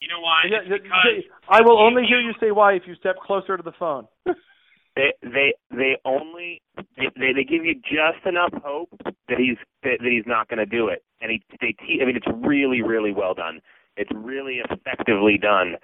You 0.00 0.08
know 0.08 0.20
why? 0.20 0.42
Yeah, 0.48 0.60
because 0.68 1.24
I 1.48 1.62
will 1.62 1.78
only 1.78 2.04
hear 2.04 2.20
you 2.20 2.32
say 2.38 2.50
why 2.50 2.74
if 2.74 2.82
you 2.86 2.94
step 2.96 3.16
closer 3.18 3.56
to 3.56 3.62
the 3.62 3.72
phone. 3.78 4.06
They 4.96 5.12
they 5.22 5.52
they 5.70 5.96
only 6.06 6.62
they 6.96 7.10
they, 7.20 7.32
they 7.34 7.44
give 7.44 7.66
you 7.66 7.74
just 7.74 8.24
enough 8.24 8.48
hope 8.64 8.88
that 9.28 9.36
he's 9.36 9.58
that, 9.82 9.98
that 10.00 10.08
he's 10.10 10.24
not 10.26 10.48
going 10.48 10.56
to 10.58 10.64
do 10.64 10.88
it, 10.88 11.04
and 11.20 11.30
he 11.30 11.42
they 11.60 11.72
te- 11.86 12.00
I 12.00 12.06
mean 12.06 12.16
it's 12.16 12.26
really 12.34 12.80
really 12.80 13.12
well 13.12 13.34
done. 13.34 13.60
It's 13.98 14.10
really 14.14 14.62
effectively 14.70 15.36
done. 15.36 15.76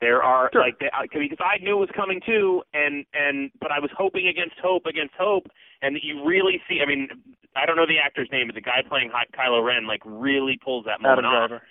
There 0.00 0.22
are 0.22 0.48
Sure. 0.52 0.62
like 0.62 0.78
they, 0.78 0.88
I- 0.92 1.06
because 1.12 1.38
I 1.44 1.58
knew 1.62 1.76
it 1.76 1.80
was 1.80 1.90
coming 1.94 2.20
too, 2.24 2.62
and 2.72 3.04
and 3.12 3.50
but 3.60 3.70
I 3.70 3.78
was 3.80 3.90
hoping 3.96 4.28
against 4.28 4.56
hope 4.58 4.86
against 4.86 5.14
hope, 5.14 5.46
and 5.82 5.98
you 6.02 6.24
really 6.24 6.60
see. 6.68 6.80
I 6.80 6.86
mean, 6.86 7.08
I 7.54 7.66
don't 7.66 7.76
know 7.76 7.84
the 7.86 7.98
actor's 7.98 8.28
name, 8.32 8.48
but 8.48 8.54
the 8.54 8.62
guy 8.64 8.80
playing 8.88 9.10
Hy- 9.12 9.28
Kylo 9.36 9.62
Ren 9.64 9.86
like 9.86 10.00
really 10.04 10.56
pulls 10.64 10.86
that 10.86 11.00
moment 11.02 11.26
off. 11.26 11.48
Driver. 11.50 11.62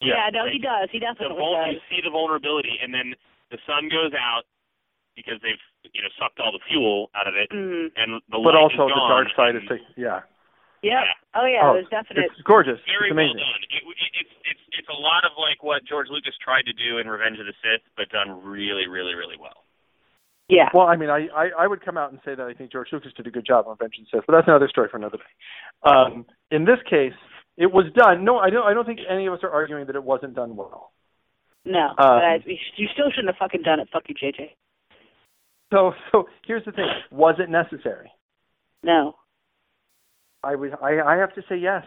Yeah, 0.00 0.28
no, 0.32 0.44
like, 0.44 0.52
he 0.52 0.58
does. 0.58 0.88
He 0.90 0.98
the 0.98 1.06
definitely 1.06 1.36
vul- 1.38 1.54
does. 1.54 1.74
you 1.74 1.80
see 1.88 2.02
the 2.02 2.10
vulnerability, 2.10 2.78
and 2.82 2.92
then 2.92 3.14
the 3.50 3.58
sun 3.64 3.88
goes 3.88 4.12
out 4.12 4.42
because 5.14 5.40
they've 5.40 5.62
you 5.94 6.02
know 6.02 6.08
sucked 6.18 6.40
all 6.40 6.50
the 6.52 6.60
fuel 6.68 7.10
out 7.14 7.28
of 7.28 7.34
it, 7.36 7.48
Mm. 7.50 7.92
and 7.96 8.20
the 8.28 8.38
But 8.42 8.56
also 8.56 8.88
is 8.88 8.92
the 8.92 9.06
dark 9.08 9.28
side 9.36 9.54
is 9.54 9.62
and 9.62 9.70
taken. 9.70 9.86
Yeah. 9.96 10.20
Yep. 10.86 11.02
Yeah. 11.02 11.18
Oh 11.34 11.46
yeah, 11.50 11.66
oh, 11.66 11.74
there's 11.74 11.90
definite. 11.90 12.30
It's 12.30 12.38
gorgeous. 12.46 12.78
very 12.86 13.10
it's 13.10 13.18
well 13.18 13.34
done. 13.34 13.62
It, 13.66 13.82
it, 13.82 14.10
it's 14.22 14.34
it's 14.54 14.64
it's 14.78 14.90
a 14.90 14.94
lot 14.94 15.26
of 15.26 15.34
like 15.34 15.58
what 15.66 15.82
George 15.82 16.06
Lucas 16.06 16.38
tried 16.38 16.62
to 16.70 16.74
do 16.78 17.02
in 17.02 17.10
Revenge 17.10 17.42
of 17.42 17.50
the 17.50 17.56
Sith, 17.58 17.82
but 17.98 18.06
done 18.14 18.38
really 18.46 18.86
really 18.86 19.18
really 19.18 19.34
well. 19.34 19.66
Yeah. 20.46 20.70
Well, 20.70 20.86
I 20.86 20.94
mean, 20.94 21.10
I, 21.10 21.26
I 21.34 21.44
I 21.58 21.66
would 21.66 21.82
come 21.84 21.98
out 21.98 22.14
and 22.14 22.22
say 22.22 22.38
that 22.38 22.46
I 22.46 22.54
think 22.54 22.70
George 22.70 22.94
Lucas 22.94 23.10
did 23.18 23.26
a 23.26 23.34
good 23.34 23.44
job 23.44 23.66
on 23.66 23.74
Revenge 23.74 23.98
of 23.98 24.06
the 24.06 24.10
Sith, 24.14 24.24
but 24.30 24.38
that's 24.38 24.46
another 24.46 24.70
story 24.70 24.86
for 24.86 24.96
another 24.96 25.18
day. 25.18 25.34
Um, 25.82 26.24
in 26.54 26.62
this 26.62 26.78
case, 26.86 27.18
it 27.58 27.66
was 27.66 27.90
done. 27.98 28.22
No, 28.22 28.38
I 28.38 28.50
don't. 28.50 28.62
I 28.62 28.72
don't 28.72 28.86
think 28.86 29.02
any 29.10 29.26
of 29.26 29.34
us 29.34 29.42
are 29.42 29.50
arguing 29.50 29.90
that 29.90 29.98
it 29.98 30.04
wasn't 30.06 30.38
done 30.38 30.54
well. 30.54 30.94
No, 31.66 31.90
Um, 31.90 31.96
but 31.98 32.22
I, 32.22 32.38
you 32.46 32.86
still 32.94 33.10
shouldn't 33.10 33.34
have 33.34 33.42
fucking 33.42 33.62
done 33.66 33.80
it. 33.80 33.88
Fuck 33.92 34.04
you, 34.06 34.14
JJ. 34.14 34.54
So 35.74 35.92
so 36.12 36.30
here's 36.46 36.64
the 36.64 36.70
thing: 36.70 36.86
was 37.10 37.34
it 37.42 37.50
necessary? 37.50 38.12
No. 38.86 39.16
I 40.46 40.54
would. 40.54 40.72
I 40.82 41.00
I 41.00 41.16
have 41.16 41.34
to 41.34 41.42
say 41.48 41.56
yes. 41.56 41.84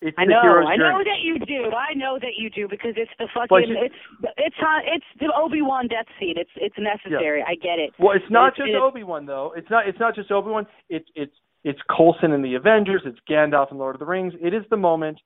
It's 0.00 0.16
I 0.16 0.26
know, 0.26 0.38
I 0.38 0.76
know 0.76 1.02
that 1.02 1.20
you 1.24 1.38
do. 1.40 1.74
I 1.74 1.92
know 1.94 2.18
that 2.20 2.34
you 2.38 2.50
do 2.50 2.68
because 2.68 2.94
it's 2.96 3.10
the 3.18 3.26
fucking 3.34 3.74
it's 3.76 3.94
it's 4.36 4.56
uh, 4.62 4.78
it's 4.86 5.04
the 5.18 5.32
Obi 5.36 5.60
Wan 5.60 5.88
death 5.88 6.06
scene. 6.20 6.34
It's 6.36 6.50
it's 6.56 6.76
necessary. 6.78 7.42
I 7.42 7.56
get 7.56 7.80
it. 7.80 7.90
Well, 7.98 8.14
it's 8.16 8.30
not 8.30 8.52
It's- 8.52 8.68
just 8.68 8.80
Obi 8.80 9.02
Wan 9.02 9.26
though. 9.26 9.52
It's 9.56 9.68
not. 9.70 9.88
It's 9.88 9.98
not 9.98 10.14
just 10.14 10.30
Obi 10.30 10.50
Wan. 10.50 10.66
It's 10.88 11.08
it's 11.16 11.34
it's 11.64 11.80
Coulson 11.96 12.32
in 12.32 12.42
the 12.42 12.54
Avengers. 12.54 13.02
It's 13.04 13.18
Gandalf 13.28 13.72
in 13.72 13.78
Lord 13.78 13.96
of 13.96 13.98
the 13.98 14.06
Rings. 14.06 14.34
It 14.40 14.54
is 14.54 14.62
the 14.70 14.76
moment, 14.76 15.18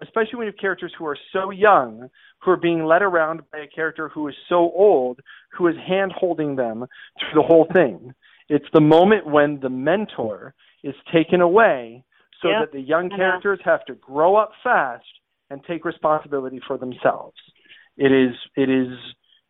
especially 0.00 0.36
when 0.36 0.46
you 0.46 0.52
have 0.52 0.60
characters 0.60 0.92
who 0.96 1.06
are 1.06 1.18
so 1.32 1.50
young, 1.50 2.08
who 2.40 2.52
are 2.52 2.56
being 2.56 2.84
led 2.84 3.02
around 3.02 3.42
by 3.50 3.58
a 3.58 3.66
character 3.66 4.08
who 4.08 4.28
is 4.28 4.34
so 4.48 4.70
old, 4.76 5.18
who 5.58 5.66
is 5.66 5.74
hand 5.88 6.12
holding 6.16 6.54
them 6.54 6.86
through 7.18 7.42
the 7.42 7.46
whole 7.46 7.66
thing. 7.72 8.14
It's 8.48 8.66
the 8.72 8.80
moment 8.80 9.26
when 9.26 9.58
the 9.60 9.70
mentor 9.70 10.54
is 10.84 10.94
taken 11.12 11.40
away, 11.40 12.04
so 12.40 12.48
Yep, 12.50 12.60
that 12.60 12.72
the 12.72 12.80
young 12.80 13.06
I 13.06 13.08
know. 13.08 13.16
characters 13.16 13.58
have 13.64 13.84
to 13.86 13.94
grow 13.94 14.36
up 14.36 14.52
fast 14.62 15.04
and 15.50 15.60
take 15.64 15.84
responsibility 15.84 16.60
for 16.66 16.78
themselves. 16.78 17.36
It 17.96 18.12
is 18.12 18.34
it 18.56 18.68
is 18.70 18.92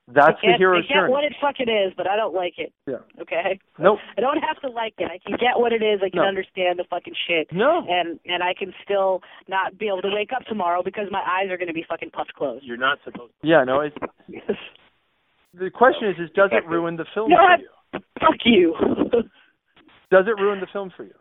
that's 0.07 0.39
get, 0.43 0.53
the 0.53 0.59
hero's 0.59 0.85
I 0.85 0.89
get 0.89 0.95
journey. 1.01 1.13
what 1.13 1.25
it 1.25 1.33
fucking 1.41 1.67
is, 1.69 1.95
but 1.97 2.07
I 2.07 2.15
don't 2.15 2.35
like 2.35 2.55
it. 2.59 2.73
Yeah. 2.87 3.01
Okay. 3.23 3.59
Nope. 3.79 3.99
I 4.19 4.21
don't 4.21 4.37
have 4.37 4.61
to 4.61 4.69
like 4.69 4.93
it. 4.99 5.09
I 5.11 5.19
can 5.27 5.39
get 5.41 5.57
what 5.59 5.73
it 5.73 5.83
is. 5.83 6.01
I 6.05 6.11
can 6.11 6.21
No. 6.21 6.29
understand 6.29 6.79
the 6.79 6.85
fucking 6.91 7.15
shit. 7.27 7.49
No. 7.53 7.87
And 7.89 8.21
and 8.27 8.43
I 8.43 8.53
can 8.53 8.75
still 8.85 9.23
not 9.49 9.79
be 9.79 9.89
able 9.89 10.03
to 10.03 10.11
wake 10.13 10.31
up 10.37 10.45
tomorrow 10.45 10.83
because 10.83 11.07
my 11.11 11.23
eyes 11.27 11.51
are 11.51 11.57
going 11.57 11.69
to 11.69 11.75
be 11.75 11.87
fucking 11.89 12.11
puffed 12.11 12.35
closed. 12.35 12.65
You're 12.67 12.77
not 12.77 12.99
supposed. 13.03 13.33
To. 13.41 13.49
Yeah, 13.49 13.65
no. 13.65 13.81
It's, 13.81 13.97
the 15.55 15.71
question 15.71 16.09
is, 16.11 16.17
is 16.19 16.31
does 16.35 16.51
it 16.53 16.67
ruin 16.69 16.97
the 16.97 17.07
film 17.15 17.31
No, 17.31 17.37
for 17.37 17.43
I- 17.43 17.57
you? 17.59 18.01
Fuck 18.21 18.41
you. 18.45 18.75
Does 20.11 20.27
it 20.27 20.39
ruin 20.41 20.61
the 20.61 20.67
film 20.73 20.93
for 20.97 21.05
you? 21.05 21.15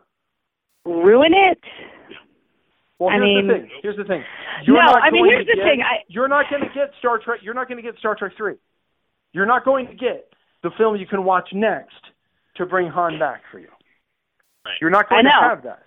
Ruin 0.84 1.32
it? 1.34 1.58
Well, 2.98 3.10
I 3.10 3.14
here's 3.14 3.22
mean- 3.24 3.46
the 3.48 3.54
thing. 3.54 3.70
Here's 3.82 3.96
the 3.96 4.04
thing. 4.04 4.24
You're 4.64 4.76
No, 4.76 4.82
not 4.92 5.02
I 5.02 5.10
mean, 5.10 5.22
going 5.24 5.30
here's 5.32 5.46
to 5.46 5.52
the 5.52 5.56
get- 5.56 5.64
thing. 5.64 5.82
I- 5.82 6.04
You're 6.08 6.28
not 6.28 6.48
going 6.50 6.62
to 6.62 6.68
get 6.74 6.92
Star 6.98 7.18
Trek. 7.18 7.40
You're 7.42 7.54
not 7.54 7.68
going 7.68 7.76
to 7.76 7.82
get 7.82 7.98
Star 7.98 8.14
Trek 8.14 8.32
three. 8.36 8.54
You're 9.32 9.46
not 9.46 9.64
going 9.64 9.86
to 9.88 9.94
get 9.94 10.32
the 10.62 10.70
film 10.78 10.96
you 10.96 11.06
can 11.06 11.24
watch 11.24 11.48
next 11.52 11.94
to 12.56 12.66
bring 12.66 12.88
Han 12.88 13.18
back 13.18 13.42
for 13.50 13.58
you. 13.58 13.68
Right. 14.64 14.74
You're 14.80 14.90
not 14.90 15.08
going 15.08 15.24
to 15.24 15.30
have 15.30 15.62
that. 15.64 15.82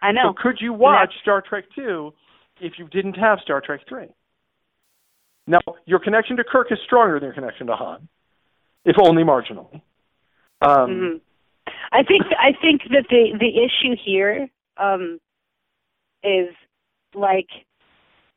I 0.00 0.12
know. 0.12 0.32
So 0.36 0.42
could 0.42 0.60
you 0.60 0.72
watch 0.72 1.12
Star 1.22 1.42
Trek 1.42 1.64
two 1.74 2.14
if 2.60 2.74
you 2.78 2.86
didn't 2.88 3.14
have 3.14 3.40
Star 3.40 3.60
Trek 3.60 3.80
three? 3.88 4.06
Now, 5.48 5.60
your 5.84 5.98
connection 5.98 6.36
to 6.36 6.44
Kirk 6.44 6.70
is 6.70 6.78
stronger 6.84 7.14
than 7.18 7.26
your 7.28 7.34
connection 7.34 7.66
to 7.68 7.74
Han, 7.76 8.08
if 8.84 8.96
only 9.00 9.22
marginally. 9.24 9.80
Um, 10.60 10.90
Mhm. 10.90 11.20
I 11.92 12.02
think 12.02 12.22
I 12.38 12.52
think 12.60 12.82
that 12.90 13.06
the 13.10 13.36
the 13.38 13.64
issue 13.64 13.96
here 14.02 14.48
um 14.76 15.18
is 16.22 16.54
like 17.14 17.48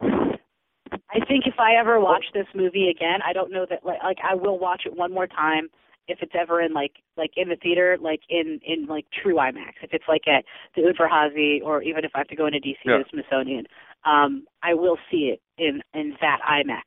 I 0.01 1.19
think 1.27 1.45
if 1.47 1.59
I 1.59 1.75
ever 1.75 1.99
watch 1.99 2.25
this 2.33 2.47
movie 2.55 2.89
again, 2.89 3.19
I 3.25 3.33
don't 3.33 3.51
know 3.51 3.65
that 3.69 3.83
like 3.83 4.01
like 4.03 4.17
I 4.23 4.35
will 4.35 4.59
watch 4.59 4.83
it 4.85 4.95
one 4.95 5.13
more 5.13 5.27
time 5.27 5.69
if 6.07 6.19
it's 6.21 6.33
ever 6.39 6.61
in 6.61 6.73
like 6.73 6.93
like 7.17 7.31
in 7.35 7.49
the 7.49 7.55
theater, 7.55 7.97
like 7.99 8.21
in 8.29 8.59
in 8.65 8.85
like 8.85 9.05
true 9.21 9.35
IMAX. 9.35 9.73
If 9.81 9.93
it's 9.93 10.05
like 10.07 10.27
at 10.27 10.43
the 10.75 10.81
Udvarhazy 10.81 11.61
or 11.63 11.81
even 11.81 12.05
if 12.05 12.11
I 12.15 12.19
have 12.19 12.27
to 12.27 12.35
go 12.35 12.45
into 12.47 12.59
DC 12.59 12.75
Yeah. 12.85 12.97
to 12.97 13.03
the 13.03 13.09
Smithsonian, 13.11 13.65
um, 14.05 14.45
I 14.63 14.73
will 14.73 14.97
see 15.11 15.33
it 15.33 15.41
in 15.57 15.81
in 15.93 16.15
that 16.21 16.39
IMAX 16.49 16.83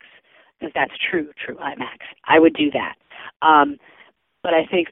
because 0.59 0.73
that's 0.75 0.93
true 1.11 1.31
true 1.45 1.57
IMAX. 1.57 1.99
I 2.27 2.39
would 2.39 2.55
do 2.55 2.71
that. 2.73 2.95
Um, 3.47 3.77
but 4.43 4.55
I 4.55 4.67
think 4.67 4.89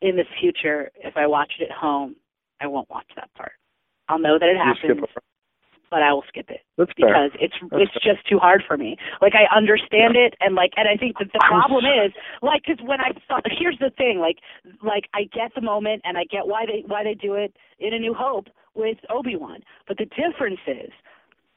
in 0.00 0.16
the 0.16 0.24
future, 0.40 0.90
if 0.96 1.16
I 1.16 1.26
watch 1.26 1.54
it 1.58 1.64
at 1.64 1.76
home, 1.76 2.16
I 2.60 2.66
won't 2.66 2.88
watch 2.90 3.06
that 3.16 3.32
part. 3.34 3.52
I'll 4.08 4.18
know 4.18 4.38
that 4.38 4.48
it 4.48 4.56
happens, 4.56 5.06
but 5.90 6.02
I 6.02 6.12
will 6.12 6.24
skip 6.28 6.50
it 6.50 6.60
That's 6.76 6.90
fair. 6.98 7.08
because 7.08 7.30
it's 7.40 7.54
That's 7.70 7.82
it's 7.94 8.04
just 8.04 8.26
too 8.28 8.38
hard 8.38 8.62
for 8.66 8.76
me. 8.76 8.96
Like 9.20 9.34
I 9.34 9.54
understand 9.54 10.16
it, 10.16 10.34
and 10.40 10.54
like, 10.54 10.72
and 10.76 10.88
I 10.88 10.96
think 10.96 11.18
that 11.18 11.28
the 11.32 11.40
problem 11.46 11.84
is 11.84 12.12
like, 12.42 12.62
because 12.66 12.84
when 12.86 13.00
I 13.00 13.10
saw, 13.26 13.40
here's 13.44 13.78
the 13.78 13.90
thing, 13.90 14.18
like, 14.18 14.38
like 14.82 15.08
I 15.14 15.24
get 15.24 15.52
the 15.54 15.60
moment, 15.60 16.02
and 16.04 16.16
I 16.16 16.24
get 16.24 16.46
why 16.46 16.64
they 16.66 16.84
why 16.86 17.04
they 17.04 17.14
do 17.14 17.34
it 17.34 17.54
in 17.78 17.92
A 17.92 17.98
New 17.98 18.14
Hope 18.14 18.48
with 18.74 18.98
Obi 19.10 19.36
Wan, 19.36 19.60
but 19.86 19.98
the 19.98 20.06
difference 20.06 20.60
is. 20.66 20.90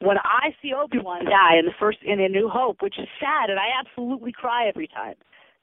When 0.00 0.18
I 0.18 0.50
see 0.60 0.72
Obi 0.74 0.98
Wan 0.98 1.24
die 1.26 1.56
in 1.56 1.64
the 1.64 1.72
first 1.78 1.98
in 2.02 2.18
A 2.18 2.28
New 2.28 2.48
Hope, 2.48 2.82
which 2.82 2.98
is 2.98 3.06
sad, 3.20 3.50
and 3.50 3.60
I 3.60 3.68
absolutely 3.78 4.32
cry 4.32 4.66
every 4.66 4.88
time. 4.88 5.14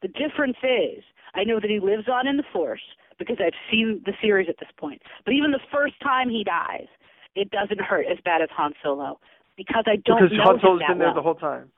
The 0.01 0.07
difference 0.09 0.57
is 0.63 1.03
I 1.35 1.43
know 1.43 1.59
that 1.59 1.69
he 1.69 1.79
lives 1.79 2.07
on 2.07 2.27
in 2.27 2.37
the 2.37 2.43
Force 2.53 2.81
because 3.17 3.37
I've 3.39 3.57
seen 3.71 4.01
the 4.05 4.13
series 4.21 4.47
at 4.49 4.57
this 4.59 4.69
point. 4.77 5.01
But 5.25 5.33
even 5.33 5.51
the 5.51 5.59
first 5.71 5.95
time 6.01 6.29
he 6.29 6.43
dies, 6.43 6.87
it 7.35 7.51
doesn't 7.51 7.81
hurt 7.81 8.05
as 8.11 8.17
bad 8.23 8.41
as 8.41 8.49
Han 8.55 8.73
Solo 8.81 9.19
because 9.57 9.83
I 9.87 9.97
don't 10.05 10.23
because 10.23 10.37
know 10.37 10.43
Han 10.43 10.55
him 10.55 10.61
Solo's 10.61 10.79
that 10.79 10.87
been 10.89 10.97
there 10.99 11.07
well. 11.07 11.15
the 11.15 11.21
whole 11.21 11.35
time. 11.35 11.71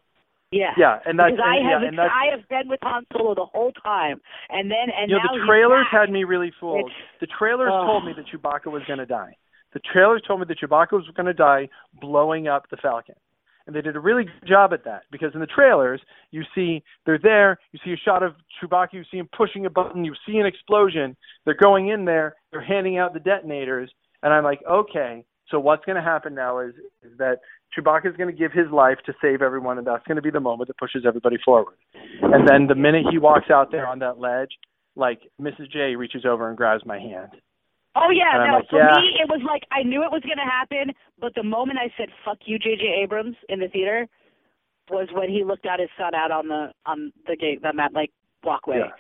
Yeah. 0.52 0.72
Yeah, 0.78 1.00
and 1.06 1.18
that's 1.18 1.32
because 1.32 1.48
I 1.48 1.58
and, 1.58 1.68
have 1.68 1.82
yeah, 1.82 1.88
and 1.88 1.98
that's 1.98 2.12
I 2.14 2.26
have 2.36 2.48
been 2.50 2.68
with 2.70 2.80
Han 2.84 3.06
Solo 3.14 3.34
the 3.34 3.46
whole 3.46 3.72
time, 3.72 4.20
and 4.50 4.70
then 4.70 4.92
and 4.92 5.10
you 5.10 5.16
know 5.18 5.24
now 5.24 5.40
the 5.40 5.46
trailers 5.48 5.88
had 5.90 6.10
me 6.12 6.24
really 6.26 6.52
fooled. 6.60 6.92
It's- 6.92 6.96
The 7.22 7.28
trailers 7.28 7.72
Ugh. 7.74 7.88
told 7.88 8.06
me 8.06 8.14
that 8.14 8.26
Chewbacca 8.28 8.72
was 8.72 8.84
going 8.86 9.00
to 9.00 9.06
die. 9.06 9.38
The 9.74 9.80
trailers 9.80 10.22
told 10.28 10.42
me 10.42 10.46
that 10.48 10.60
Chewbacca 10.60 10.92
was 10.92 11.08
going 11.16 11.28
to 11.28 11.34
die 11.34 11.70
blowing 12.02 12.48
up 12.50 12.70
the 12.70 12.78
Falcon. 12.78 13.16
And 13.68 13.76
they 13.76 13.82
did 13.82 13.96
a 13.96 14.00
really 14.00 14.26
good 14.26 14.48
job 14.48 14.74
at 14.74 14.84
that 14.86 15.04
because 15.12 15.32
in 15.34 15.40
the 15.40 15.48
trailers, 15.48 16.02
you 16.32 16.44
see 16.56 16.84
they're 17.06 17.20
there, 17.22 17.60
you 17.72 17.80
see 17.86 17.94
a 17.94 17.98
shot 17.98 18.24
of 18.24 18.34
Chewbacca, 18.62 18.94
you 18.94 19.04
see 19.12 19.18
him 19.18 19.30
pushing 19.36 19.66
a 19.66 19.70
button, 19.70 20.04
you 20.04 20.14
see 20.26 20.38
an 20.38 20.46
explosion. 20.46 21.16
They're 21.46 21.54
going 21.54 21.90
in 21.90 22.06
there, 22.06 22.36
they're 22.52 22.64
handing 22.64 22.98
out 22.98 23.14
the 23.14 23.20
detonators, 23.20 23.92
and 24.24 24.34
I'm 24.34 24.44
like, 24.44 24.62
okay, 24.70 25.26
so 25.50 25.60
what's 25.60 25.86
going 25.86 25.98
to 25.98 26.02
happen 26.02 26.34
now 26.34 26.60
is, 26.60 26.74
is 27.04 27.18
that 27.18 27.40
Chewbacca 27.78 28.10
is 28.10 28.18
going 28.18 28.34
to 28.34 28.38
give 28.38 28.52
his 28.52 28.72
life 28.72 28.98
to 29.06 29.14
save 29.22 29.42
everyone, 29.42 29.78
and 29.78 29.86
that's 29.86 30.06
going 30.08 30.16
to 30.16 30.22
be 30.22 30.30
the 30.30 30.40
moment 30.40 30.68
that 30.68 30.78
pushes 30.78 31.04
everybody 31.06 31.38
forward. 31.44 31.76
And 32.22 32.48
then 32.48 32.68
the 32.68 32.76
minute 32.76 33.06
he 33.12 33.18
walks 33.18 33.50
out 33.50 33.72
there 33.72 33.88
on 33.88 34.00
that 34.00 34.20
ledge, 34.20 34.52
like 34.96 35.20
Mrs. 35.42 35.72
J 35.72 35.96
reaches 35.96 36.26
over 36.26 36.50
and 36.50 36.58
grabs 36.58 36.86
my 36.86 37.00
hand. 37.00 37.32
Oh 37.96 38.10
yeah, 38.10 38.40
And 38.42 38.52
no. 38.52 38.58
like, 38.60 38.70
for 38.70 38.80
yeah. 38.80 38.96
me, 38.96 39.20
it 39.22 39.28
was 39.30 39.42
like 39.46 39.64
I 39.72 39.84
knew 39.84 40.02
it 40.04 40.12
was 40.12 40.22
going 40.24 40.38
to 40.40 40.48
happen, 40.50 40.94
but 41.20 41.36
the 41.36 41.44
moment 41.44 41.78
I 41.80 41.92
said 41.98 42.08
"fuck 42.24 42.38
you, 42.46 42.58
J.J. 42.58 43.02
Abrams" 43.04 43.36
in 43.50 43.60
the 43.60 43.68
theater 43.68 44.08
was 44.90 45.10
when 45.14 45.30
he 45.30 45.44
looked 45.44 45.66
at 45.66 45.80
his 45.80 45.90
son 45.98 46.16
out 46.16 46.32
on 46.32 46.48
the 46.48 46.72
on 46.86 47.12
the 47.28 47.36
gate, 47.36 47.60
on 47.66 47.76
that 47.78 47.94
like 47.94 48.12
walkway. 48.44 48.80
Yeah. 48.80 48.92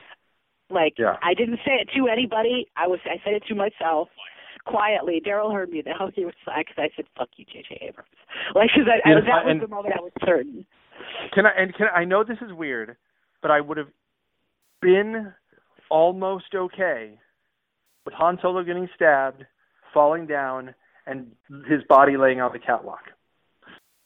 Like 0.70 0.94
Yeah. 0.98 1.16
I 1.24 1.34
didn't 1.34 1.60
say 1.66 1.74
it 1.80 1.90
to 1.96 2.08
anybody. 2.08 2.68
I 2.76 2.88
was 2.88 3.00
I 3.06 3.16
said 3.24 3.34
it 3.34 3.44
to 3.48 3.56
myself 3.56 4.10
quietly. 4.66 5.22
Daryl 5.26 5.54
heard 5.54 5.70
me 5.70 5.82
though. 5.86 6.12
He 6.14 6.26
was 6.26 6.34
like, 6.46 6.68
cause 6.68 6.76
I 6.78 6.90
said 6.96 7.06
"fuck 7.18 7.30
you, 7.38 7.46
J.J. 7.46 7.88
Abrams." 7.88 8.10
Like, 8.56 8.70
cause 8.76 8.88
I, 8.88 9.08
Yeah, 9.10 9.18
I, 9.18 9.22
that 9.22 9.46
was 9.46 9.52
and- 9.52 9.62
the 9.62 9.68
moment 9.68 9.96
I 9.98 10.02
was 10.02 10.12
certain. 10.26 10.66
Can 11.34 11.46
I 11.46 11.52
and 11.58 11.74
can 11.74 11.88
I 11.96 12.04
know 12.04 12.24
this 12.24 12.38
is 12.42 12.52
weird, 12.54 12.96
but 13.42 13.52
I 13.52 13.62
would 13.62 13.78
have 13.78 13.88
been 14.82 15.34
almost 15.90 16.54
okay 16.54 17.18
with 18.06 18.14
Han 18.16 18.40
Solo 18.42 18.64
getting 18.64 18.88
stabbed, 18.96 19.46
falling 19.94 20.26
down, 20.26 20.74
and 21.06 21.32
his 21.68 21.82
body 21.88 22.18
laying 22.18 22.42
on 22.42 22.52
the 22.54 22.60
catwalk. 22.60 23.02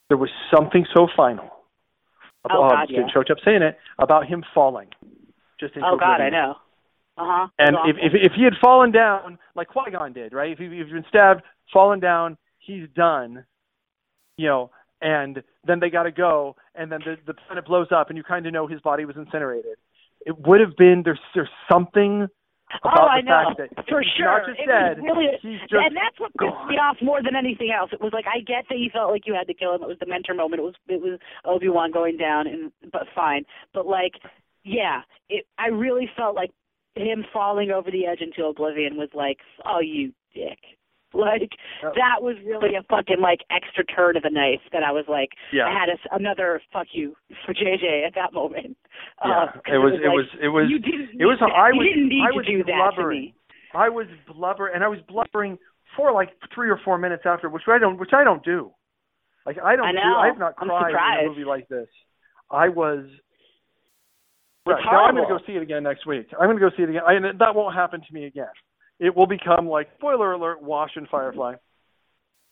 There 0.09 0.17
was 0.17 0.29
something 0.53 0.85
so 0.95 1.07
final. 1.15 1.49
Oh, 2.49 2.63
I'm 2.63 2.69
God, 2.69 2.81
just 2.81 2.91
getting 2.91 3.07
yeah. 3.07 3.13
choked 3.13 3.31
up 3.31 3.37
saying 3.43 3.63
it 3.63 3.77
about 3.97 4.27
him 4.27 4.43
falling. 4.53 4.89
Just 5.59 5.75
into 5.75 5.87
Oh 5.87 5.97
God, 5.97 6.21
I 6.21 6.29
know. 6.29 6.55
Uh 7.17 7.23
huh. 7.25 7.47
And 7.57 7.75
if, 7.85 7.95
if 7.97 8.11
if 8.13 8.31
he 8.35 8.43
had 8.43 8.53
fallen 8.61 8.91
down 8.91 9.39
like 9.55 9.69
Qui 9.69 9.91
Gon 9.91 10.13
did, 10.13 10.33
right? 10.33 10.51
If 10.51 10.59
he 10.59 10.65
if 10.65 10.87
he'd 10.87 10.93
been 10.93 11.05
stabbed, 11.09 11.41
fallen 11.73 11.99
down, 11.99 12.37
he's 12.59 12.87
done. 12.95 13.45
You 14.37 14.47
know, 14.47 14.71
and 15.01 15.41
then 15.65 15.79
they 15.79 15.89
got 15.89 16.03
to 16.03 16.11
go, 16.11 16.55
and 16.75 16.91
then 16.91 16.99
the 17.05 17.15
the 17.25 17.33
planet 17.33 17.65
blows 17.65 17.87
up, 17.91 18.09
and 18.09 18.17
you 18.17 18.23
kind 18.23 18.45
of 18.45 18.53
know 18.53 18.67
his 18.67 18.81
body 18.81 19.05
was 19.05 19.15
incinerated. 19.15 19.77
It 20.25 20.37
would 20.45 20.59
have 20.59 20.75
been 20.77 21.01
there's 21.03 21.19
there's 21.33 21.49
something 21.71 22.27
Oh, 22.83 22.89
about 22.89 22.99
oh, 22.99 23.07
I 23.07 23.21
the 23.21 23.29
know. 23.29 23.43
fact 23.55 23.75
that 23.77 23.85
For 23.87 24.03
sure. 24.17 24.25
not 24.25 24.47
just 24.47 24.59
it 24.59 24.65
dead, 24.65 24.97
really, 24.97 25.27
he's 25.41 25.61
just 25.69 25.73
and 25.73 25.95
that's 25.95 26.19
what 26.19 26.33
pissed 26.33 26.65
me 26.67 26.75
off 26.81 26.97
more 27.01 27.21
than 27.21 27.35
anything 27.35 27.71
else. 27.71 27.91
It 27.93 28.01
was 28.01 28.11
like 28.11 28.25
I 28.25 28.41
get 28.41 28.65
that 28.69 28.79
you 28.79 28.89
felt 28.91 29.11
like 29.11 29.27
you 29.27 29.33
had 29.33 29.47
to 29.47 29.53
kill 29.53 29.75
him. 29.75 29.83
It 29.83 29.87
was 29.87 29.99
the 29.99 30.07
mentor 30.09 30.33
moment. 30.33 30.59
It 30.59 30.65
was 30.65 30.75
it 30.89 31.01
was 31.01 31.19
Obi 31.45 31.69
Wan 31.69 31.91
going 31.91 32.17
down, 32.17 32.47
and 32.47 32.71
but 32.91 33.05
fine. 33.13 33.45
But 33.73 33.85
like, 33.85 34.13
yeah, 34.63 35.01
it. 35.29 35.45
I 35.57 35.67
really 35.67 36.09
felt 36.17 36.35
like 36.35 36.51
him 36.95 37.25
falling 37.31 37.71
over 37.71 37.91
the 37.91 38.05
edge 38.05 38.21
into 38.21 38.47
oblivion 38.47 38.97
was 38.97 39.09
like, 39.13 39.37
oh, 39.65 39.79
you 39.79 40.11
dick. 40.33 40.59
Like 41.15 41.55
Yep. 41.83 41.93
that 41.95 42.19
was 42.19 42.35
really 42.45 42.75
a 42.75 42.83
fucking 42.89 43.21
like 43.21 43.39
extra 43.49 43.85
turn 43.85 44.17
of 44.17 44.23
the 44.23 44.29
knife 44.29 44.59
that 44.73 44.83
I 44.83 44.91
was 44.91 45.05
like 45.07 45.29
Yeah. 45.53 45.67
I 45.67 45.71
had 45.71 45.87
a, 45.89 45.97
another 46.15 46.61
fuck 46.73 46.87
you 46.91 47.15
for 47.45 47.53
JJ 47.53 48.05
at 48.05 48.15
that 48.15 48.33
moment. 48.33 48.75
Yeah, 49.23 49.45
Uh, 49.55 49.75
it 49.75 49.77
was 49.77 49.93
it 49.95 50.07
like, 50.07 50.15
was 50.15 50.25
it 50.41 50.47
was 50.49 50.67
you 50.69 50.79
didn't 50.79 51.15
it 51.19 51.25
was 51.25 51.39
need 51.39 51.47
that. 51.47 51.55
I 51.55 51.71
was 51.71 51.87
I 52.27 52.35
was 52.35 52.45
do 52.45 52.63
blubbering. 52.63 53.33
I 53.73 53.89
was 53.89 54.07
blubber 54.27 54.67
and 54.67 54.83
I 54.83 54.87
was 54.87 54.99
blubbering 55.07 55.57
for 55.95 56.11
like 56.11 56.29
three 56.53 56.69
or 56.69 56.79
four 56.83 56.97
minutes 56.97 57.23
after, 57.25 57.49
which 57.49 57.63
I 57.67 57.79
don't 57.79 57.97
which 57.97 58.11
I 58.13 58.23
don't 58.23 58.43
do. 58.43 58.71
Like 59.45 59.57
I 59.63 59.75
don't 59.75 59.85
I 59.87 59.91
do 59.91 59.97
know. 59.97 60.17
I 60.17 60.27
have 60.27 60.39
not 60.39 60.53
I'm 60.57 60.67
cried 60.67 61.19
in 61.21 61.25
a 61.25 61.29
movie 61.29 61.45
like 61.45 61.67
this. 61.69 61.87
I 62.51 62.67
was 62.69 63.05
Right. 64.65 64.81
Now 64.83 65.05
I'm 65.05 65.15
going 65.15 65.27
to 65.27 65.37
go 65.37 65.39
see 65.45 65.53
it 65.53 65.61
again 65.61 65.83
next 65.83 66.07
week. 66.07 66.25
I'm 66.39 66.47
going 66.47 66.57
to 66.57 66.69
go 66.69 66.75
see 66.75 66.81
it 66.83 66.89
again. 66.89 67.03
I, 67.07 67.13
and 67.13 67.39
that 67.39 67.53
won't 67.53 67.75
happen 67.75 68.01
to 68.01 68.13
me 68.13 68.25
again. 68.25 68.47
It 68.99 69.15
will 69.15 69.27
become 69.27 69.67
like 69.67 69.89
spoiler 69.97 70.33
alert: 70.33 70.61
Wash 70.61 70.91
and 70.95 71.07
Firefly, 71.09 71.55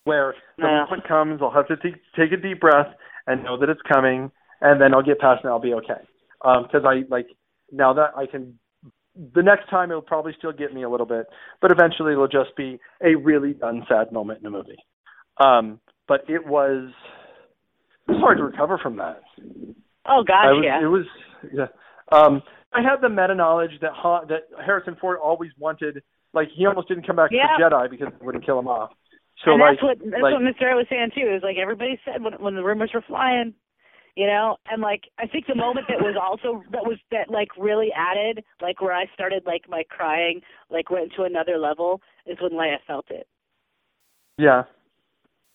where 0.03 0.36
the 0.57 0.64
Yeah. 0.64 0.86
moment 0.86 1.07
comes, 1.07 1.41
I'll 1.41 1.52
have 1.52 1.68
to 1.68 1.78
t- 1.78 1.95
take 2.15 2.32
a 2.32 2.38
deep 2.38 2.60
breath 2.60 2.94
and 3.28 3.44
know 3.44 3.57
that 3.57 3.70
it's 3.70 3.82
coming, 3.84 4.32
and 4.61 4.82
then 4.82 4.94
I'll 4.94 5.02
get 5.03 5.20
past 5.20 5.40
it 5.40 5.45
and 5.45 5.52
I'll 5.52 5.60
be 5.60 5.74
okay. 5.76 6.02
Because 6.41 6.84
I 6.86 7.03
like 7.10 7.28
now 7.72 7.94
that 7.94 8.11
I 8.18 8.26
can. 8.26 8.60
The 9.15 9.44
next 9.44 9.70
time 9.70 9.91
it'll 9.91 10.02
probably 10.02 10.34
still 10.38 10.52
get 10.52 10.74
me 10.74 10.84
a 10.84 10.90
little 10.90 11.06
bit, 11.06 11.28
but 11.61 11.72
eventually 11.72 12.14
it'll 12.14 12.28
just 12.28 12.56
be 12.57 12.80
a 13.02 13.14
really 13.15 13.53
unsad 13.53 14.11
moment 14.11 14.40
in 14.40 14.48
a 14.48 14.49
movie. 14.49 14.78
Um, 15.38 15.80
but 16.07 16.26
it 16.28 16.45
was 16.45 16.90
it 18.07 18.11
was 18.11 18.20
hard 18.20 18.38
to 18.38 18.44
recover 18.44 18.78
from 18.78 18.98
that. 18.98 19.22
Oh 20.06 20.24
gosh, 20.24 20.45
was, 20.48 20.64
yeah. 20.65 20.82
It 20.82 20.88
was 20.88 21.06
yeah. 21.53 21.68
Um, 22.11 22.41
I 22.74 22.82
had 22.82 23.02
the 23.02 23.10
meta 23.10 23.36
knowledge 23.36 23.80
that 23.82 23.91
Han, 23.94 24.28
that 24.28 24.48
Harrison 24.64 24.98
Ford 24.99 25.20
always 25.24 25.52
wanted. 25.57 26.02
Like 26.34 26.49
he 26.55 26.65
almost 26.65 26.88
didn't 26.88 27.05
come 27.07 27.15
back 27.15 27.31
Yeah. 27.31 27.55
to 27.57 27.64
Jedi 27.64 27.89
because 27.89 28.07
they 28.19 28.26
wouldn't 28.26 28.45
kill 28.45 28.60
him 28.60 28.68
off. 28.68 28.91
So 29.45 29.51
and 29.51 29.61
like, 29.61 29.77
that's 29.77 29.84
what 29.84 29.97
that's 29.99 30.23
like, 30.23 30.34
what 30.34 30.41
Mr. 30.41 30.72
A 30.72 30.76
was 30.76 30.85
saying 30.89 31.11
too. 31.15 31.27
Is 31.35 31.43
like 31.43 31.57
everybody 31.57 31.99
said 32.05 32.23
when 32.23 32.34
when 32.34 32.55
the 32.55 32.64
rumors 32.64 32.91
were 32.93 33.01
flying, 33.05 33.53
you 34.15 34.27
know, 34.27 34.57
and 34.69 34.81
like 34.81 35.03
I 35.19 35.27
think 35.27 35.47
the 35.47 35.55
moment 35.55 35.88
that 35.89 35.99
was 36.01 36.15
also 36.15 36.64
that 36.72 36.85
was 36.85 36.97
that 37.11 37.30
like 37.30 37.49
really 37.57 37.89
added, 37.95 38.43
like 38.61 38.81
where 38.81 38.93
I 38.93 39.05
started 39.14 39.43
like 39.45 39.64
my 39.68 39.84
crying, 39.89 40.41
like 40.69 40.89
went 40.89 41.11
to 41.18 41.23
another 41.23 41.57
level, 41.57 42.01
is 42.26 42.38
when 42.41 42.51
Leia 42.53 42.77
felt 42.88 43.05
it. 43.10 43.27
yeah, 44.38 44.64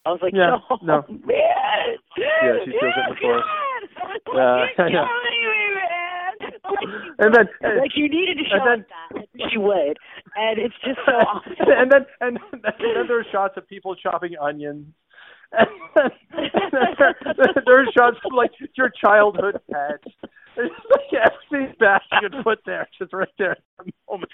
I 0.04 0.10
was 0.10 0.20
like, 0.22 0.34
Yeah, 0.34 0.58
oh, 0.70 0.78
no. 0.82 1.04
man. 1.08 1.98
Yeah, 2.16 2.58
she 2.64 2.70
feels 2.72 2.94
it 2.96 3.14
before. 3.14 3.40
God. 3.40 3.44
I 3.44 4.06
was 4.06 4.68
like, 4.78 4.78
Yeah, 4.78 4.88
yeah. 4.92 5.06
and 7.18 7.34
then 7.34 7.46
like 7.78 7.92
you 7.96 8.08
needed 8.08 8.38
to 8.38 8.44
show 8.44 8.64
then- 8.64 8.80
us 8.80 8.86
that. 9.12 9.50
She 9.50 9.56
would, 9.58 9.96
and 10.36 10.58
it's 10.58 10.74
just 10.84 10.98
so 11.06 11.12
awesome. 11.12 11.52
and 11.58 11.90
then 11.92 12.06
and 12.20 12.36
then, 12.36 12.60
and 12.62 12.62
then 12.96 13.06
there 13.08 13.20
are 13.20 13.26
shots 13.32 13.54
of 13.56 13.66
people 13.68 13.94
chopping 13.94 14.32
onions. 14.40 14.86
And 15.50 15.66
then, 15.96 16.10
there, 16.32 17.54
there 17.64 17.80
are 17.80 17.86
shots 17.96 18.18
of 18.24 18.32
like 18.36 18.50
your 18.76 18.90
childhood 19.02 19.58
pet. 19.72 20.00
It's 20.56 20.74
like 20.90 21.32
everything's 21.50 21.74
bad 21.78 22.02
you 22.12 22.28
could 22.28 22.44
put 22.44 22.58
there, 22.66 22.86
just 22.98 23.12
right 23.14 23.28
there 23.38 23.52
at 23.52 23.58
the 23.78 23.92
moment. 24.10 24.30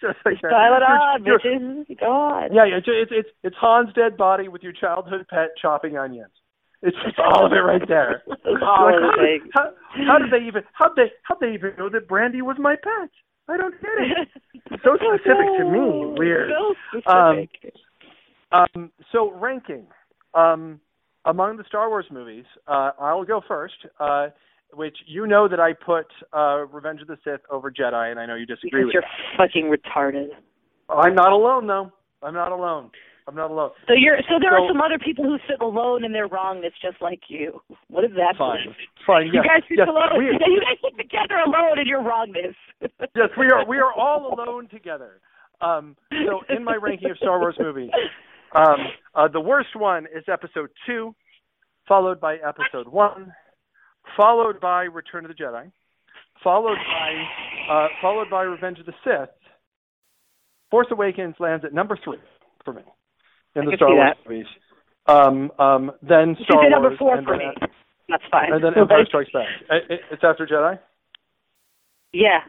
just 0.00 0.16
like 0.24 0.40
that. 0.42 0.50
Pile 0.50 0.76
it 0.76 0.82
on, 0.82 1.24
bitches. 1.24 2.00
Go 2.00 2.06
on. 2.10 2.54
Yeah, 2.54 2.64
yeah, 2.64 2.76
it's 2.78 2.86
it's 2.88 3.28
it's 3.42 3.56
Han's 3.60 3.92
dead 3.94 4.16
body 4.16 4.48
with 4.48 4.62
your 4.62 4.72
childhood 4.72 5.26
pet 5.28 5.50
chopping 5.60 5.96
onions. 5.98 6.32
It's 6.86 6.96
just 7.04 7.18
all 7.18 7.46
of 7.46 7.52
it 7.52 7.56
right 7.64 7.82
there. 7.88 8.22
All 8.62 8.86
Like, 8.86 9.40
how, 9.54 9.68
it. 9.68 9.74
how, 9.96 10.04
how 10.06 10.18
did 10.18 10.30
they 10.30 10.46
even 10.46 10.62
how 10.74 10.92
they 10.94 11.10
how 11.22 11.34
they 11.40 11.54
even 11.54 11.72
know 11.78 11.88
that 11.88 12.06
Brandy 12.06 12.42
was 12.42 12.56
my 12.60 12.76
pet? 12.76 13.08
I 13.48 13.56
don't 13.56 13.74
get 13.80 13.90
it. 13.98 14.28
So 14.84 14.96
specific 14.96 15.46
to 15.58 15.64
me. 15.64 16.14
Weird. 16.18 16.50
So 16.52 17.10
Um. 17.10 17.48
Um, 18.52 18.92
so 19.12 19.32
ranking 19.32 19.86
um, 20.34 20.78
among 21.24 21.56
the 21.56 21.64
Star 21.66 21.88
Wars 21.88 22.06
movies, 22.10 22.44
uh, 22.68 22.90
I'll 23.00 23.24
go 23.24 23.40
first. 23.46 23.74
Uh, 23.98 24.28
which 24.72 24.96
you 25.06 25.26
know 25.26 25.46
that 25.48 25.60
I 25.60 25.72
put 25.72 26.06
uh, 26.36 26.66
Revenge 26.66 27.00
of 27.00 27.06
the 27.06 27.16
Sith 27.24 27.40
over 27.50 27.70
Jedi, 27.70 28.10
and 28.10 28.18
I 28.18 28.26
know 28.26 28.34
you 28.34 28.44
disagree 28.46 28.84
because 28.84 28.86
with 28.86 28.94
you're 28.94 29.02
that. 29.02 29.48
fucking 29.48 29.64
retarded. 29.70 30.28
I'm 30.88 31.14
not 31.14 31.32
alone, 31.32 31.66
though. 31.66 31.92
I'm 32.22 32.34
not 32.34 32.52
alone. 32.52 32.90
I'm 33.26 33.34
not 33.34 33.50
alone. 33.50 33.70
So 33.88 33.94
you're 33.94 34.18
so 34.28 34.36
there 34.38 34.52
are 34.52 34.68
some 34.68 34.82
other 34.82 34.98
people 34.98 35.24
who 35.24 35.38
sit 35.48 35.60
alone 35.62 36.04
in 36.04 36.12
their 36.12 36.26
wrongness 36.26 36.72
just 36.82 37.00
like 37.00 37.20
you. 37.28 37.60
What 37.88 38.04
is 38.04 38.10
that? 38.16 38.36
Fine. 38.36 38.74
Fine. 39.06 39.26
You 39.28 39.40
Yes. 39.40 39.44
guys 39.48 39.62
sit 39.68 39.78
yes. 39.78 39.88
alone. 39.88 40.18
We, 40.18 40.24
you 40.46 40.60
guys 40.60 40.78
sit 40.84 40.96
together 40.98 41.36
alone 41.40 41.78
in 41.78 41.86
your 41.86 42.02
wrongness. 42.02 42.54
yes, 43.16 43.30
we 43.38 43.46
are. 43.48 43.66
We 43.66 43.78
are 43.78 43.92
all 43.92 44.34
alone 44.34 44.68
together. 44.68 45.20
Um, 45.60 45.96
so, 46.26 46.40
in 46.54 46.64
my 46.64 46.76
ranking 46.76 47.10
of 47.10 47.16
Star 47.16 47.38
Wars 47.38 47.56
movies, 47.58 47.90
um, 48.54 48.76
uh, 49.14 49.28
the 49.28 49.40
worst 49.40 49.74
one 49.74 50.04
is 50.14 50.24
Episode 50.30 50.68
Two, 50.86 51.14
followed 51.88 52.20
by 52.20 52.36
Episode 52.36 52.88
One, 52.88 53.32
followed 54.18 54.60
by 54.60 54.82
Return 54.82 55.24
of 55.24 55.30
the 55.34 55.42
Jedi, 55.42 55.70
followed 56.42 56.76
by 56.76 57.72
uh, 57.72 57.88
followed 58.02 58.28
by 58.28 58.42
Revenge 58.42 58.80
of 58.80 58.86
the 58.86 58.92
Sith. 59.02 59.30
Force 60.70 60.88
Awakens 60.90 61.36
lands 61.38 61.64
at 61.64 61.72
number 61.72 61.96
three 62.04 62.18
for 62.64 62.74
me 62.74 62.82
in 63.56 63.62
I 63.62 63.70
the 63.70 63.76
Star 63.76 63.94
Wars 63.94 64.14
that. 64.16 64.28
movies. 64.30 64.46
Um, 65.06 65.52
um, 65.58 65.92
then 66.02 66.36
Star 66.44 66.64
at 66.64 66.70
number 66.70 66.88
Wars, 66.90 66.98
four 66.98 67.16
for 67.22 67.36
then, 67.38 67.48
me. 67.48 67.68
That's 68.08 68.24
fine. 68.30 68.52
and 68.52 68.62
then 68.62 68.76
Empire 68.76 69.04
Strikes 69.06 69.30
Back. 69.32 69.48
It- 69.70 69.90
it- 69.90 70.04
It's 70.12 70.24
after 70.24 70.46
Jedi. 70.46 70.78
Yeah. 72.12 72.40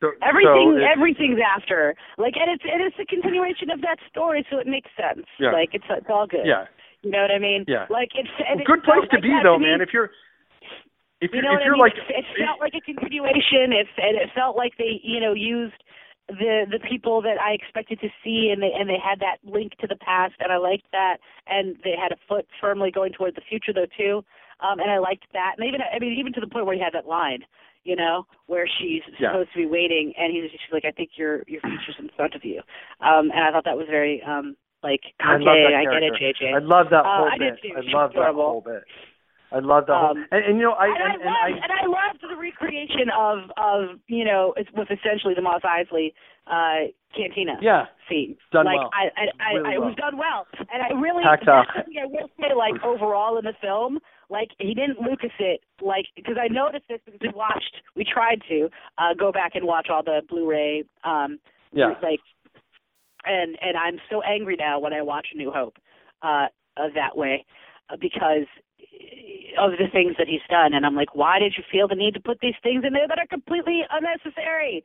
So, 0.00 0.12
Everything, 0.24 0.80
so 0.80 0.86
everything's 0.86 1.40
after. 1.44 1.94
Like, 2.16 2.32
and 2.40 2.48
it's 2.48 2.64
it's 2.64 2.96
a 2.98 3.04
continuation 3.04 3.68
of 3.70 3.82
that 3.82 3.98
story, 4.08 4.46
so 4.50 4.56
it 4.56 4.66
makes 4.66 4.88
sense. 4.96 5.26
Yeah. 5.38 5.52
Like, 5.52 5.74
it's 5.74 5.84
it's 5.90 6.06
all 6.08 6.26
good. 6.26 6.46
yeah. 6.46 6.64
You 7.02 7.10
know 7.10 7.20
what 7.20 7.30
I 7.30 7.38
mean? 7.38 7.64
Yeah. 7.68 7.84
Like 7.90 8.08
it's 8.14 8.28
and 8.48 8.60
it 8.60 8.66
good 8.66 8.82
place 8.82 9.04
to 9.10 9.16
like 9.16 9.22
be 9.22 9.32
though, 9.42 9.58
me. 9.58 9.66
man. 9.68 9.80
If 9.80 9.92
you're 9.92 10.10
if 11.20 11.32
You 11.32 11.40
you're 11.40 11.42
know 11.44 11.52
if 11.52 11.60
what 11.60 11.68
I 11.68 11.70
mean? 11.72 11.80
like 11.80 11.96
it, 11.96 12.16
it 12.16 12.24
felt 12.44 12.60
like 12.60 12.72
a 12.76 12.80
continuation. 12.80 13.72
It 13.76 13.88
and 14.00 14.16
it 14.16 14.30
felt 14.34 14.56
like 14.56 14.72
they, 14.78 15.00
you 15.04 15.20
know, 15.20 15.32
used 15.34 15.76
the 16.38 16.66
the 16.70 16.78
people 16.88 17.20
that 17.22 17.40
I 17.40 17.52
expected 17.52 18.00
to 18.00 18.08
see, 18.22 18.50
and 18.52 18.62
they 18.62 18.72
and 18.72 18.88
they 18.88 18.98
had 19.02 19.20
that 19.20 19.38
link 19.44 19.72
to 19.80 19.86
the 19.86 19.96
past, 19.96 20.34
and 20.40 20.52
I 20.52 20.56
liked 20.56 20.86
that. 20.92 21.18
And 21.46 21.76
they 21.84 21.94
had 22.00 22.12
a 22.12 22.20
foot 22.28 22.46
firmly 22.60 22.90
going 22.90 23.12
toward 23.12 23.34
the 23.34 23.42
future, 23.48 23.72
though, 23.72 23.90
too. 23.96 24.24
Um, 24.60 24.78
and 24.78 24.90
I 24.90 24.98
liked 24.98 25.26
that. 25.32 25.54
And 25.58 25.66
even 25.66 25.80
I 25.82 25.98
mean, 25.98 26.18
even 26.18 26.32
to 26.34 26.40
the 26.40 26.46
point 26.46 26.66
where 26.66 26.74
he 26.74 26.80
had 26.82 26.92
that 26.94 27.06
line, 27.06 27.40
you 27.84 27.96
know, 27.96 28.26
where 28.46 28.68
she's 28.78 29.02
Yeah. 29.18 29.32
supposed 29.32 29.52
to 29.52 29.58
be 29.58 29.66
waiting, 29.66 30.12
and 30.16 30.32
he's 30.32 30.50
she's 30.50 30.72
like, 30.72 30.84
I 30.84 30.92
think 30.92 31.10
your 31.16 31.42
your 31.46 31.60
future's 31.62 31.96
in 31.98 32.10
front 32.16 32.34
of 32.34 32.44
you. 32.44 32.60
Um, 33.00 33.30
and 33.30 33.40
I 33.44 33.50
thought 33.50 33.64
that 33.64 33.76
was 33.76 33.86
very 33.88 34.22
um 34.22 34.56
like 34.82 35.00
I 35.20 35.34
okay, 35.36 35.64
that 35.64 35.74
I 35.74 35.84
get 35.84 36.02
it. 36.02 36.14
JJ. 36.14 36.54
I 36.54 36.58
love 36.58 36.86
that 36.90 37.04
Uh, 37.04 37.08
whole 37.08 37.30
I 37.30 37.38
did 37.38 37.54
bit. 37.54 37.62
too. 37.62 37.74
I 37.76 37.80
She's 37.82 37.94
love 37.94 38.12
that 38.14 38.34
whole 38.34 38.60
bit. 38.60 38.84
I 39.52 39.58
love 39.58 39.86
whole 39.86 40.16
Um, 40.16 40.26
and, 40.30 40.44
and 40.44 40.56
you 40.58 40.62
know 40.62 40.72
I 40.72 40.86
and, 40.86 40.96
and, 40.96 41.04
I 41.04 41.14
and 41.14 41.24
loved, 41.24 41.62
and 41.64 41.72
I 41.72 41.84
loved 41.86 42.20
the 42.22 42.36
recreation 42.36 43.10
of 43.16 43.38
of 43.56 43.98
you 44.06 44.24
know 44.24 44.54
it's 44.56 44.70
with 44.74 44.88
essentially 44.90 45.34
the 45.34 45.42
Mos 45.42 45.62
Eisley 45.62 46.12
uh 46.46 46.90
cantina 47.14 47.58
yeah 47.60 47.86
scene. 48.08 48.36
Done 48.52 48.66
like 48.66 48.78
well. 48.78 48.90
I 48.94 49.10
I, 49.18 49.24
I, 49.38 49.52
Really 49.54 49.68
I 49.68 49.74
it 49.74 49.80
was 49.80 49.94
done 49.96 50.16
well, 50.16 50.46
and 50.72 50.82
I 50.82 50.90
really 51.00 51.24
I 51.24 52.06
will 52.06 52.30
say 52.38 52.54
like 52.54 52.82
overall 52.84 53.38
in 53.38 53.44
the 53.44 53.54
film. 53.60 53.98
Like 54.30 54.50
he 54.58 54.74
didn't 54.74 55.00
Lucas 55.00 55.34
it 55.40 55.60
like 55.82 56.06
because 56.14 56.36
I 56.40 56.46
noticed 56.46 56.86
this 56.88 57.00
because 57.04 57.20
we 57.20 57.30
watched 57.34 57.82
we 57.96 58.04
tried 58.04 58.42
to 58.48 58.70
uh 58.98 59.14
go 59.18 59.32
back 59.32 59.52
and 59.54 59.66
watch 59.66 59.88
all 59.90 60.04
the 60.04 60.22
Blu-ray 60.28 60.84
um 61.02 61.40
yeah 61.72 61.94
like 62.02 62.20
and 63.24 63.58
and 63.60 63.76
I'm 63.76 63.98
so 64.08 64.22
angry 64.22 64.56
now 64.56 64.78
when 64.78 64.92
I 64.92 65.02
watch 65.02 65.28
New 65.34 65.50
Hope 65.50 65.76
uh, 66.22 66.46
uh 66.76 66.88
that 66.94 67.16
way 67.16 67.44
uh, 67.90 67.96
because 68.00 68.46
of 69.58 69.72
the 69.72 69.88
things 69.92 70.16
that 70.18 70.28
he's 70.28 70.44
done. 70.48 70.74
And 70.74 70.86
I'm 70.86 70.94
like 70.94 71.14
why 71.14 71.38
did 71.38 71.54
you 71.56 71.64
feel 71.70 71.88
the 71.88 71.94
need 71.94 72.14
to 72.14 72.20
put 72.20 72.40
these 72.40 72.58
things 72.62 72.84
in 72.86 72.92
there 72.92 73.08
that 73.08 73.18
are 73.18 73.26
completely 73.26 73.82
unnecessary? 73.90 74.84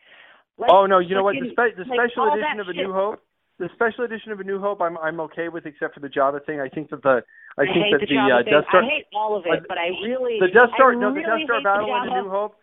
Oh 0.69 0.85
no 0.85 0.99
you 0.99 1.15
know 1.15 1.23
what? 1.23 1.35
The, 1.35 1.51
spe- 1.51 1.77
the 1.77 1.85
like, 1.87 2.11
special 2.11 2.31
edition 2.33 2.59
of 2.59 2.67
A 2.69 2.73
shit. 2.73 2.87
New 2.87 2.93
Hope 2.93 3.21
the 3.57 3.69
special 3.73 4.03
edition 4.03 4.31
of 4.31 4.39
A 4.39 4.43
New 4.43 4.59
Hope 4.59 4.81
I'm 4.81 4.97
I'm 4.97 5.19
okay 5.31 5.49
with 5.49 5.65
except 5.65 5.93
for 5.93 5.99
the 5.99 6.09
Jabba 6.09 6.45
thing. 6.45 6.59
I 6.59 6.69
think 6.69 6.89
that 6.89 7.01
the 7.03 7.23
I, 7.57 7.63
I, 7.63 7.65
think 7.65 7.91
that 7.91 8.03
the 8.03 8.15
the 8.15 8.35
uh. 8.35 8.43
Death 8.43 8.67
Star 8.69 8.83
I 8.83 8.85
hate 8.85 9.05
all 9.15 9.37
of 9.37 9.45
it 9.45 9.63
uh, 9.63 9.65
but 9.67 9.77
I 9.77 9.95
really 10.03 10.39
the 10.39 10.51
Death 10.51 10.71
Star 10.75 10.91
I 10.91 10.99
no 10.99 11.13
the 11.13 11.21
Death 11.21 11.43
Star 11.45 11.61
battle 11.63 11.87
the 11.87 11.95
in 11.95 12.17
A 12.17 12.21
New 12.23 12.29
Hope 12.29 12.55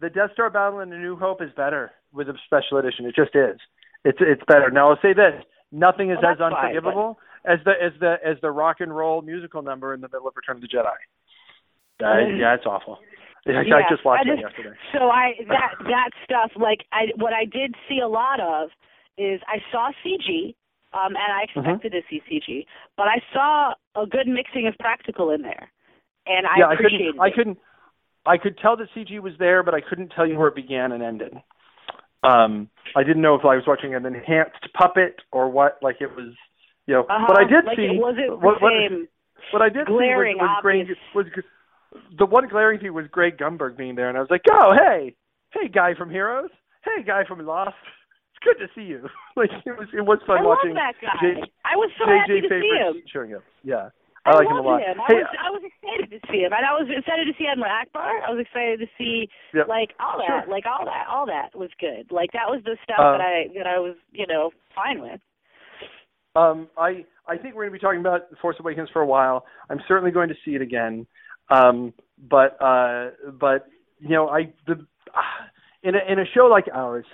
the 0.00 0.10
Death 0.10 0.32
Star 0.32 0.50
battle 0.50 0.80
in 0.80 0.92
A 0.92 0.98
New 0.98 1.16
Hope 1.16 1.42
is 1.42 1.50
better 1.56 1.92
with 2.12 2.28
a 2.28 2.34
special 2.46 2.78
edition. 2.78 3.06
It 3.06 3.14
just 3.14 3.34
is. 3.34 3.60
It's 4.04 4.18
it's 4.20 4.42
better. 4.48 4.70
Now 4.70 4.90
I'll 4.90 5.02
say 5.02 5.12
this. 5.12 5.36
Nothing 5.70 6.10
is 6.10 6.18
Well, 6.22 6.32
as 6.32 6.40
unforgivable 6.40 7.18
as 7.44 7.58
the 7.64 7.72
as 7.72 7.92
the 8.00 8.16
as 8.24 8.36
the 8.42 8.50
rock 8.50 8.76
and 8.80 8.94
roll 8.94 9.22
musical 9.22 9.62
number 9.62 9.94
in 9.94 10.00
the 10.00 10.08
middle 10.08 10.28
of 10.28 10.34
Return 10.36 10.56
of 10.56 10.62
the 10.62 10.68
Jedi 10.68 10.92
uh, 12.02 12.36
yeah 12.36 12.54
it's 12.54 12.66
awful 12.66 12.98
I, 13.46 13.50
I 13.50 13.82
just 13.90 14.04
watched 14.04 14.26
I 14.26 14.32
it 14.32 14.36
just- 14.40 14.42
yesterday 14.56 14.76
So 14.92 15.08
I 15.08 15.32
that 15.48 15.74
that 15.80 16.10
stuff 16.24 16.52
like 16.56 16.84
I 16.92 17.06
what 17.16 17.32
I 17.32 17.44
did 17.44 17.74
see 17.88 17.98
a 17.98 18.08
lot 18.08 18.40
of 18.40 18.70
is 19.18 19.40
I 19.48 19.58
saw 19.70 19.90
CG 20.04 20.54
um 20.94 21.14
and 21.16 21.16
I 21.18 21.42
Mm-hmm. 21.56 21.68
expected 21.68 21.92
to 21.92 22.00
see 22.08 22.22
CG, 22.30 22.64
but 22.96 23.08
I 23.08 23.18
saw 23.32 23.72
a 24.00 24.06
good 24.06 24.26
mixing 24.28 24.66
of 24.68 24.74
practical 24.78 25.30
in 25.30 25.42
there. 25.42 25.70
And 26.26 26.46
I 26.46 26.58
yeah, 26.60 26.66
I 26.66 26.74
appreciated 26.74 27.14
couldn't. 27.14 27.20
I 27.20 27.30
couldn't. 27.34 27.58
I 28.24 28.36
could 28.38 28.56
tell 28.58 28.76
that 28.76 28.88
CG 28.96 29.20
was 29.20 29.32
there, 29.38 29.62
but 29.64 29.74
I 29.74 29.80
couldn't 29.80 30.10
tell 30.14 30.26
you 30.26 30.38
where 30.38 30.48
it 30.48 30.54
began 30.54 30.92
and 30.92 31.02
ended. 31.02 31.34
Um, 32.22 32.70
I 32.94 33.02
didn't 33.02 33.20
know 33.22 33.34
if 33.34 33.44
I 33.44 33.56
was 33.56 33.64
watching 33.66 33.94
an 33.94 34.06
enhanced 34.06 34.68
puppet 34.78 35.16
or 35.32 35.50
what. 35.50 35.78
Like 35.82 35.96
it 36.00 36.14
was, 36.14 36.32
you 36.86 36.94
know. 36.94 37.02
uh-huh. 37.02 37.26
What 37.28 37.38
I 37.40 37.44
did 37.48 37.64
like 37.64 37.76
see. 37.76 37.98
what, 37.98 38.14
the 38.16 38.34
what, 38.36 38.60
what 38.60 39.62
I 39.62 39.68
did 39.68 39.86
glaring, 39.86 40.36
see 40.38 40.42
was, 40.42 40.86
was 41.14 41.26
Greg. 41.32 41.44
Was 41.92 42.02
the 42.18 42.24
one 42.26 42.48
glaring 42.48 42.80
thing 42.80 42.94
was 42.94 43.06
Greg 43.10 43.36
Grunberg 43.36 43.76
being 43.76 43.94
there, 43.94 44.08
and 44.08 44.16
I 44.16 44.20
was 44.20 44.30
like, 44.30 44.42
oh 44.50 44.72
hey, 44.72 45.14
hey 45.52 45.68
guy 45.68 45.94
from 45.94 46.10
Heroes, 46.10 46.50
hey 46.84 47.02
guy 47.04 47.24
from 47.28 47.44
Lost. 47.44 47.74
It's 48.32 48.40
good 48.44 48.58
to 48.64 48.68
see 48.74 48.86
you. 48.88 49.04
like 49.36 49.50
it 49.66 49.76
was. 49.78 49.88
It 49.92 50.00
was 50.02 50.18
fun 50.26 50.38
I 50.38 50.42
love 50.42 50.56
watching 50.58 50.74
that 50.74 50.94
guy. 51.00 51.12
J- 51.20 51.52
I 51.64 51.76
was 51.76 51.90
so 51.98 52.06
happy 52.08 52.40
JJ 52.40 52.48
to 52.48 52.60
see 52.60 52.74
him. 52.80 52.94
showing 53.12 53.34
up. 53.34 53.42
Yeah, 53.62 53.90
I, 54.24 54.32
like 54.34 54.48
him 54.48 54.56
a 54.56 54.62
lot. 54.62 54.80
him. 54.80 54.98
I 55.00 55.04
Hey, 55.12 55.20
was 55.20 55.36
I 55.38 55.50
was 55.52 55.62
excited 55.68 56.08
to 56.10 56.18
see 56.32 56.40
him, 56.42 56.52
and 56.56 56.64
I 56.64 56.72
was 56.72 56.88
excited 56.88 57.26
to 57.28 57.34
see 57.38 57.44
Admiral 57.46 57.70
Ackbar. 57.70 58.24
I 58.24 58.30
was 58.32 58.40
excited 58.40 58.80
to 58.80 58.88
see 58.96 59.28
Yep. 59.54 59.68
like 59.68 59.92
all 60.00 60.16
that, 60.18 60.44
Sure. 60.48 60.50
like 60.50 60.64
all 60.66 60.84
that, 60.88 61.06
all 61.12 61.26
that 61.26 61.52
was 61.54 61.70
good. 61.78 62.08
Like 62.10 62.32
that 62.32 62.48
was 62.48 62.62
the 62.64 62.76
stuff 62.82 62.98
Uh, 62.98 63.18
that 63.18 63.22
I 63.22 63.52
that 63.54 63.66
I 63.68 63.78
was 63.78 63.94
you 64.16 64.26
know 64.26 64.50
fine 64.74 65.00
with. 65.02 65.20
Um, 66.34 66.68
I 66.78 67.04
I 67.26 67.36
think 67.36 67.54
we're 67.54 67.62
going 67.62 67.72
to 67.72 67.78
be 67.78 67.78
talking 67.78 68.00
about 68.00 68.30
The 68.30 68.36
Force 68.36 68.56
Awakens 68.58 68.88
for 68.92 69.02
a 69.02 69.06
while. 69.06 69.44
I'm 69.68 69.80
certainly 69.86 70.10
going 70.10 70.28
to 70.28 70.34
see 70.44 70.52
it 70.52 70.62
again. 70.62 71.06
Um, 71.50 71.92
but 72.18 72.56
uh, 72.62 73.10
but 73.38 73.66
you 73.98 74.10
know, 74.10 74.28
I 74.28 74.52
the 74.66 74.86
ah, 75.14 75.46
in 75.82 75.94
a 75.94 76.12
in 76.12 76.18
a 76.18 76.24
show 76.34 76.46
like 76.46 76.64
ours, 76.72 77.06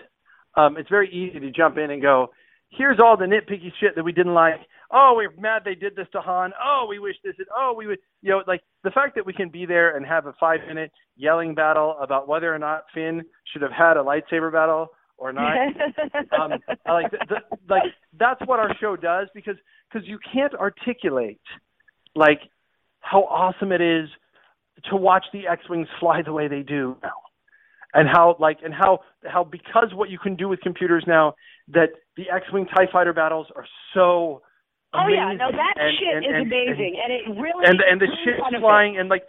um, 0.54 0.76
it's 0.76 0.88
very 0.88 1.10
easy 1.10 1.40
to 1.40 1.50
jump 1.50 1.78
in 1.78 1.90
and 1.90 2.00
go, 2.00 2.28
here's 2.70 3.00
all 3.00 3.16
the 3.16 3.24
nitpicky 3.24 3.72
shit 3.80 3.96
that 3.96 4.04
we 4.04 4.12
didn't 4.12 4.34
like. 4.34 4.60
Oh, 4.90 5.14
we're 5.16 5.32
mad 5.38 5.62
they 5.64 5.74
did 5.74 5.96
this 5.96 6.06
to 6.12 6.20
Han. 6.20 6.52
Oh, 6.64 6.86
we 6.88 6.98
wish 6.98 7.16
this. 7.22 7.34
Had, 7.38 7.46
oh, 7.54 7.74
we 7.76 7.86
would. 7.86 7.98
You 8.22 8.30
know, 8.30 8.42
like 8.46 8.60
the 8.84 8.90
fact 8.90 9.16
that 9.16 9.26
we 9.26 9.32
can 9.32 9.48
be 9.48 9.66
there 9.66 9.96
and 9.96 10.06
have 10.06 10.26
a 10.26 10.34
five 10.38 10.60
minute 10.66 10.92
yelling 11.16 11.54
battle 11.54 11.96
about 12.00 12.28
whether 12.28 12.54
or 12.54 12.58
not 12.58 12.84
Finn 12.94 13.22
should 13.52 13.62
have 13.62 13.72
had 13.72 13.96
a 13.96 14.02
lightsaber 14.02 14.52
battle 14.52 14.88
or 15.18 15.32
not. 15.32 15.52
um, 16.40 16.52
I 16.86 16.92
like 16.92 17.10
the, 17.10 17.18
the, 17.28 17.56
like 17.68 17.82
that's 18.18 18.40
what 18.46 18.60
our 18.60 18.74
show 18.80 18.96
does 18.96 19.28
because 19.34 19.56
because 19.92 20.08
you 20.08 20.18
can't 20.32 20.54
articulate 20.54 21.40
like 22.14 22.40
how 23.00 23.22
awesome 23.24 23.72
it 23.72 23.80
is 23.80 24.08
to 24.90 24.96
watch 24.96 25.24
the 25.32 25.46
X-wings 25.48 25.88
fly 25.98 26.22
the 26.22 26.32
way 26.32 26.46
they 26.46 26.62
do 26.62 26.96
now, 27.02 27.10
and 27.94 28.08
how 28.08 28.36
like 28.38 28.58
and 28.64 28.72
how 28.72 29.00
how 29.26 29.44
because 29.44 29.90
what 29.92 30.08
you 30.08 30.18
can 30.18 30.36
do 30.36 30.48
with 30.48 30.60
computers 30.60 31.04
now 31.06 31.34
that 31.68 31.88
the 32.16 32.24
X-wing 32.32 32.66
Tie 32.66 32.86
Fighter 32.90 33.12
battles 33.12 33.48
are 33.56 33.66
so 33.94 34.42
Oh 34.94 35.04
yeah, 35.06 35.36
no, 35.36 35.52
that 35.52 35.74
and, 35.76 35.98
shit 36.00 36.16
and, 36.16 36.24
is 36.24 36.32
and, 36.32 36.46
amazing, 36.46 36.96
and, 36.96 37.12
it 37.12 37.40
really 37.40 37.66
and 37.66 37.78
and 37.84 38.00
the 38.00 38.06
makes 38.08 38.24
shit's 38.24 38.40
fun 38.40 38.54
of 38.54 38.62
flying 38.62 38.96
and 38.96 39.10
like 39.10 39.24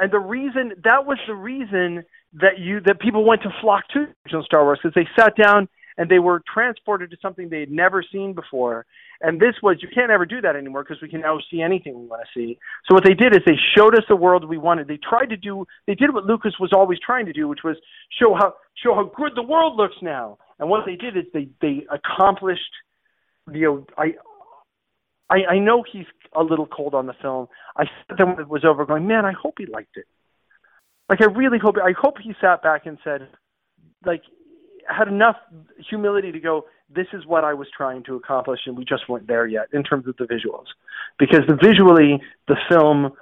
and 0.00 0.12
the 0.12 0.18
reason 0.18 0.72
that 0.84 1.06
was 1.06 1.18
the 1.26 1.34
reason 1.34 2.04
that 2.34 2.58
you 2.58 2.80
that 2.80 3.00
people 3.00 3.24
went 3.24 3.42
to 3.42 3.50
flock 3.60 3.84
to 3.94 4.06
original 4.26 4.44
Star 4.44 4.64
Wars 4.64 4.78
because 4.82 4.94
they 4.94 5.08
sat 5.18 5.36
down 5.36 5.68
and 5.98 6.10
they 6.10 6.18
were 6.18 6.42
transported 6.52 7.10
to 7.10 7.16
something 7.22 7.48
they 7.48 7.60
had 7.60 7.70
never 7.70 8.04
seen 8.12 8.34
before. 8.34 8.84
And 9.22 9.40
this 9.40 9.54
was 9.62 9.78
you 9.80 9.88
can't 9.94 10.10
ever 10.10 10.26
do 10.26 10.40
that 10.42 10.56
anymore 10.56 10.82
because 10.82 11.00
we 11.00 11.08
can 11.08 11.22
now 11.22 11.38
see 11.50 11.62
anything 11.62 11.98
we 11.98 12.06
want 12.06 12.22
to 12.22 12.38
see. 12.38 12.58
So 12.86 12.94
what 12.94 13.04
they 13.04 13.14
did 13.14 13.34
is 13.34 13.40
they 13.46 13.58
showed 13.76 13.94
us 13.94 14.04
the 14.08 14.16
world 14.16 14.46
we 14.46 14.58
wanted. 14.58 14.88
They 14.88 14.98
tried 14.98 15.30
to 15.30 15.36
do 15.36 15.66
they 15.86 15.94
did 15.94 16.12
what 16.12 16.26
Lucas 16.26 16.54
was 16.60 16.72
always 16.72 16.98
trying 17.04 17.26
to 17.26 17.32
do, 17.32 17.48
which 17.48 17.64
was 17.64 17.76
show 18.20 18.34
how 18.34 18.54
show 18.74 18.94
how 18.94 19.10
good 19.16 19.32
the 19.34 19.42
world 19.42 19.76
looks 19.76 19.96
now. 20.02 20.38
And 20.58 20.68
what 20.68 20.84
they 20.84 20.96
did 20.96 21.16
is 21.16 21.24
they 21.32 21.48
they 21.62 21.86
accomplished 21.90 22.62
you 23.52 23.62
know 23.62 23.86
I 23.96 24.14
I, 25.28 25.54
I 25.54 25.58
know 25.58 25.82
he's 25.90 26.06
a 26.34 26.42
little 26.42 26.66
cold 26.66 26.94
on 26.94 27.06
the 27.06 27.14
film. 27.20 27.48
I 27.76 27.84
sat 27.84 28.16
there 28.16 28.26
when 28.26 28.40
it 28.40 28.48
was 28.48 28.64
over, 28.64 28.84
going, 28.86 29.06
"Man, 29.06 29.24
I 29.24 29.32
hope 29.32 29.54
he 29.58 29.66
liked 29.66 29.96
it." 29.96 30.06
Like, 31.08 31.20
I 31.22 31.26
really 31.26 31.58
hope. 31.58 31.76
I 31.82 31.92
hope 31.98 32.16
he 32.22 32.34
sat 32.40 32.62
back 32.62 32.86
and 32.86 32.98
said, 33.04 33.28
like, 34.04 34.22
had 34.88 35.08
enough 35.08 35.36
humility 35.88 36.32
to 36.32 36.40
go, 36.40 36.66
"This 36.88 37.06
is 37.12 37.26
what 37.26 37.44
I 37.44 37.54
was 37.54 37.68
trying 37.76 38.04
to 38.04 38.14
accomplish, 38.14 38.60
and 38.66 38.76
we 38.76 38.84
just 38.84 39.08
weren't 39.08 39.26
there 39.26 39.46
yet 39.46 39.66
in 39.72 39.82
terms 39.82 40.06
of 40.06 40.16
the 40.16 40.24
visuals." 40.24 40.66
Because 41.18 41.40
the 41.48 41.56
visually, 41.56 42.20
the 42.46 42.56
film 42.68 43.12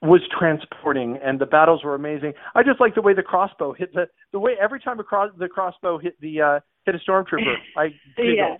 was 0.00 0.20
transporting, 0.36 1.18
and 1.22 1.38
the 1.38 1.46
battles 1.46 1.84
were 1.84 1.94
amazing. 1.94 2.32
I 2.54 2.62
just 2.62 2.80
like 2.80 2.94
the 2.94 3.02
way 3.02 3.14
the 3.14 3.22
crossbow 3.22 3.72
hit 3.72 3.94
the 3.94 4.08
the 4.32 4.40
way 4.40 4.52
every 4.60 4.80
time 4.80 4.98
a 4.98 5.04
cross 5.04 5.30
the 5.38 5.48
crossbow 5.48 5.98
hit 5.98 6.20
the 6.20 6.40
uh 6.40 6.60
hit 6.84 6.94
a 6.94 6.98
stormtrooper. 6.98 7.54
I 7.76 7.88
giggled. 8.16 8.36
Yeah. 8.36 8.56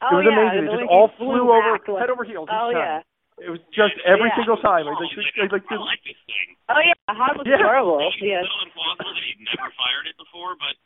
It 0.00 0.08
Oh 0.10 0.16
was 0.16 0.24
yeah, 0.24 0.32
amazing. 0.32 0.64
the 0.64 0.72
It 0.72 0.76
way 0.76 0.80
just 0.80 0.90
he 0.90 0.96
all 0.96 1.08
flew 1.20 1.32
flew 1.44 1.52
over 1.52 1.76
back, 1.76 1.88
like- 1.88 2.00
head 2.00 2.10
over 2.10 2.24
heels 2.24 2.48
Oh 2.50 2.72
time. 2.72 2.80
yeah. 2.80 3.02
It 3.44 3.50
was 3.50 3.60
just 3.72 3.94
every 4.04 4.28
Yeah. 4.28 4.36
single 4.36 4.56
time. 4.58 4.84
I 4.88 4.90
Oh, 4.92 5.00
like, 5.00 5.16
like, 5.16 5.36
like, 5.36 5.52
like 5.52 5.72
I 5.72 5.76
like 5.76 6.02
this 6.04 6.16
thing. 6.28 6.56
Oh 6.68 6.80
yeah, 6.80 6.92
Han 7.08 7.36
was 7.38 7.46
Yeah. 7.46 7.56
adorable. 7.56 8.00
It's 8.08 8.20
Yeah, 8.20 8.40
a 8.40 8.42
little 8.42 8.64
implausible 8.68 9.14
that 9.14 9.24
he'd 9.24 9.40
never 9.56 9.70
fired 9.76 10.06
it 10.08 10.16
before, 10.16 10.56
but 10.56 10.76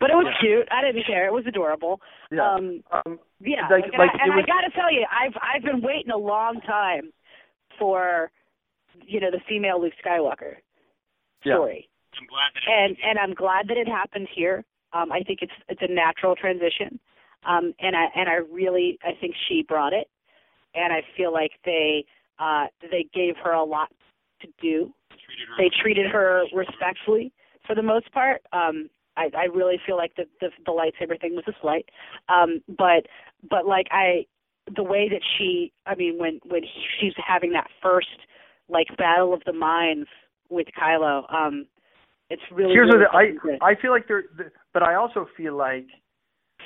but 0.00 0.10
it 0.10 0.16
was 0.16 0.26
Yeah. 0.26 0.38
cute. 0.40 0.68
I 0.72 0.80
didn't 0.82 1.04
care. 1.04 1.26
It 1.26 1.32
was 1.32 1.46
adorable. 1.46 2.00
yeah. 2.30 2.42
Um, 2.42 2.82
Um, 2.90 3.20
yeah, 3.40 3.62
Like- 3.68 3.70
like, 3.70 3.84
and, 3.86 3.98
like, 3.98 4.14
I, 4.20 4.24
and 4.24 4.34
was- 4.34 4.44
I 4.44 4.46
gotta 4.46 4.70
tell 4.70 4.90
you, 4.90 5.06
I've 5.10 5.36
I've 5.40 5.62
been 5.62 5.80
waiting 5.80 6.10
a 6.10 6.16
long 6.16 6.60
time 6.62 7.12
for 7.78 8.30
you 9.06 9.20
know 9.20 9.30
the 9.30 9.40
female 9.40 9.80
Luke 9.80 9.94
Skywalker 10.04 10.56
story. 11.44 11.88
Yeah. 11.88 12.18
I'm 12.20 12.26
glad 12.26 12.52
that 12.54 12.62
it 12.62 12.68
and 12.68 12.96
and 13.04 13.18
I'm 13.18 13.34
glad 13.34 13.68
that 13.68 13.76
it 13.76 13.88
happened 13.88 14.28
here. 14.28 14.64
Um, 14.92 15.10
I 15.12 15.22
think 15.22 15.40
it's 15.42 15.52
it's 15.68 15.80
a 15.82 15.88
natural 15.88 16.36
transition, 16.36 16.98
um, 17.46 17.74
and 17.80 17.96
I 17.96 18.06
and 18.14 18.28
I 18.28 18.34
really 18.52 18.98
I 19.02 19.12
think 19.20 19.34
she 19.48 19.64
brought 19.66 19.92
it, 19.92 20.08
and 20.74 20.92
I 20.92 21.02
feel 21.16 21.32
like 21.32 21.52
they 21.64 22.04
uh 22.38 22.66
they 22.90 23.06
gave 23.12 23.34
her 23.42 23.52
a 23.52 23.64
lot 23.64 23.88
to 24.40 24.48
do. 24.60 24.92
treated 25.10 25.48
They 25.58 25.70
treated 25.82 26.06
her 26.10 26.44
respectfully 26.54 27.32
for 27.66 27.74
the 27.74 27.82
most 27.82 28.12
part. 28.12 28.42
Um, 28.52 28.88
I, 29.16 29.30
I 29.36 29.44
really 29.44 29.78
feel 29.86 29.96
like 29.96 30.14
the, 30.16 30.24
the 30.40 30.48
the 30.64 30.72
lightsaber 30.72 31.20
thing 31.20 31.34
was 31.34 31.44
a 31.46 31.52
slight, 31.60 31.86
um, 32.28 32.60
but 32.78 33.06
but 33.50 33.66
like 33.66 33.86
I, 33.90 34.26
the 34.74 34.82
way 34.82 35.08
that 35.10 35.20
she, 35.36 35.72
I 35.86 35.94
mean, 35.94 36.18
when 36.18 36.40
when 36.44 36.62
she's 37.00 37.12
having 37.16 37.52
that 37.52 37.68
first 37.82 38.08
like 38.68 38.86
battle 38.96 39.34
of 39.34 39.42
the 39.44 39.52
minds 39.52 40.08
with 40.48 40.66
Kylo, 40.80 41.32
um, 41.32 41.66
it's 42.30 42.42
really. 42.50 42.72
Here's 42.72 42.90
really 42.90 43.04
what 43.04 43.14
I. 43.14 43.72
I 43.72 43.74
feel 43.74 43.90
like 43.90 44.08
they're, 44.08 44.24
the- 44.36 44.50
but 44.72 44.82
I 44.82 44.94
also 44.94 45.28
feel 45.36 45.56
like 45.56 45.86
wh- 45.88 46.01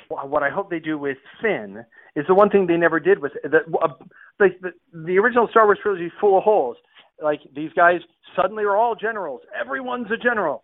what 0.09 0.43
I 0.43 0.49
hope 0.49 0.69
they 0.69 0.79
do 0.79 0.97
with 0.97 1.17
Finn 1.41 1.85
is 2.15 2.25
the 2.27 2.33
one 2.33 2.49
thing 2.49 2.67
they 2.67 2.77
never 2.77 2.99
did 2.99 3.19
with 3.19 3.33
the 3.43 3.59
uh, 3.81 3.87
like 4.39 4.59
the, 4.61 4.71
the 4.93 5.17
original 5.17 5.47
Star 5.49 5.65
Wars 5.65 5.79
trilogy 5.81 6.05
is 6.05 6.11
full 6.19 6.37
of 6.37 6.43
holes. 6.43 6.77
Like 7.21 7.41
these 7.55 7.71
guys 7.75 8.01
suddenly 8.35 8.63
are 8.63 8.75
all 8.75 8.95
generals. 8.95 9.41
Everyone's 9.59 10.07
a 10.11 10.17
general. 10.17 10.63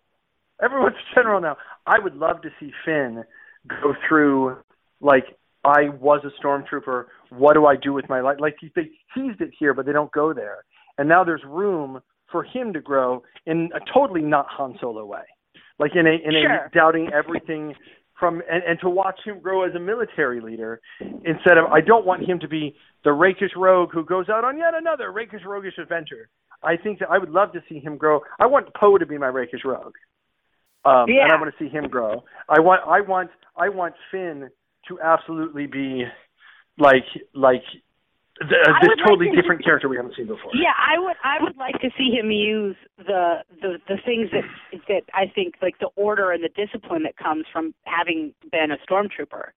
Everyone's 0.62 0.96
a 1.12 1.16
general 1.16 1.42
now. 1.42 1.58
I 1.86 2.00
would 2.00 2.16
love 2.16 2.42
to 2.44 2.50
see 2.60 2.72
Finn 2.86 3.24
go 3.68 3.94
through 4.08 4.58
like 5.02 5.26
I 5.64 5.90
was 5.90 6.24
a 6.26 6.46
stormtrooper. 6.46 7.06
What 7.30 7.54
do 7.54 7.66
I 7.66 7.76
do 7.76 7.94
with 7.94 8.08
my 8.10 8.22
life? 8.22 8.38
Like 8.40 8.58
they 8.76 8.90
teased 9.16 9.42
it 9.42 9.52
here, 9.58 9.74
but 9.74 9.86
they 9.86 9.94
don't 9.94 10.12
go 10.12 10.34
there. 10.34 10.66
And 10.98 11.10
now 11.10 11.24
there's 11.24 11.44
room 11.46 12.02
for 12.32 12.44
him 12.44 12.74
to 12.74 12.82
grow 12.82 13.24
in 13.46 13.70
a 13.76 13.80
totally 13.94 14.22
not 14.22 14.48
Han 14.50 14.78
Solo 14.82 15.06
way, 15.06 15.22
like 15.80 15.92
in 15.96 16.06
a 16.08 16.12
in 16.12 16.34
Sure. 16.42 16.66
a 16.66 16.70
doubting 16.74 17.10
everything 17.14 17.74
from 18.20 18.42
and, 18.50 18.64
and 18.64 18.80
to 18.82 18.90
watch 18.90 19.20
him 19.26 19.40
grow 19.40 19.64
as 19.64 19.76
a 19.76 19.80
military 19.80 20.40
leader 20.40 20.82
instead 21.00 21.58
of 21.58 21.66
I 21.72 21.82
don't 21.82 22.06
want 22.06 22.28
him 22.28 22.40
to 22.40 22.48
be 22.48 22.76
the 23.04 23.12
rakish 23.12 23.52
rogue 23.56 23.90
who 23.94 24.06
goes 24.06 24.30
out 24.30 24.44
on 24.44 24.58
yet 24.58 24.74
another 24.76 25.12
rakish 25.12 25.42
roguish 25.46 25.78
adventure. 25.78 26.30
I 26.64 26.78
think 26.78 27.00
that 27.00 27.10
I 27.10 27.18
would 27.18 27.32
love 27.32 27.52
to 27.54 27.64
see 27.68 27.80
him 27.80 27.98
grow. 27.98 28.22
I 28.40 28.46
want 28.46 28.74
Poe 28.76 28.98
to 28.98 29.06
be 29.06 29.18
my 29.18 29.28
rakish 29.28 29.62
rogue. 29.66 29.96
Um 30.86 31.06
and 31.08 31.32
I 31.32 31.36
want 31.40 31.54
to 31.58 31.64
see 31.64 31.70
him 31.70 31.88
grow. 31.88 32.24
I 32.50 32.60
want 32.60 32.82
I 32.88 33.02
want 33.02 33.30
I 33.58 33.70
want 33.70 33.96
Finn 34.12 34.50
to 34.88 35.00
absolutely 35.02 35.66
be 35.68 36.04
like 36.78 37.06
like 37.34 37.64
th- 38.40 38.52
I 38.66 38.80
this 38.82 38.90
like 38.90 39.08
totally 39.08 39.30
to- 39.30 39.36
different 39.42 39.64
character 39.64 39.88
we 39.88 39.98
haven't 39.98 40.16
seen 40.16 40.28
before. 40.28 40.52
Yeah, 40.54 40.74
I 40.78 41.00
would 41.00 41.16
I 41.24 41.42
would 41.42 41.58
like 41.58 41.80
to 41.82 41.90
see 41.98 42.10
him 42.12 42.32
use 42.32 42.76
the 42.98 43.44
the 43.62 43.78
the 43.88 43.98
things 44.06 44.30
that 44.32 44.44
that 44.88 45.04
I 45.14 45.32
think 45.34 45.56
like 45.62 45.80
the 45.80 45.90
order 45.96 46.32
and 46.32 46.44
the 46.44 46.50
discipline 46.50 47.04
that 47.04 47.18
comes 47.18 47.46
from 47.52 47.74
having 47.86 48.34
been 48.52 48.72
a 48.72 48.78
stormtrooper 48.90 49.52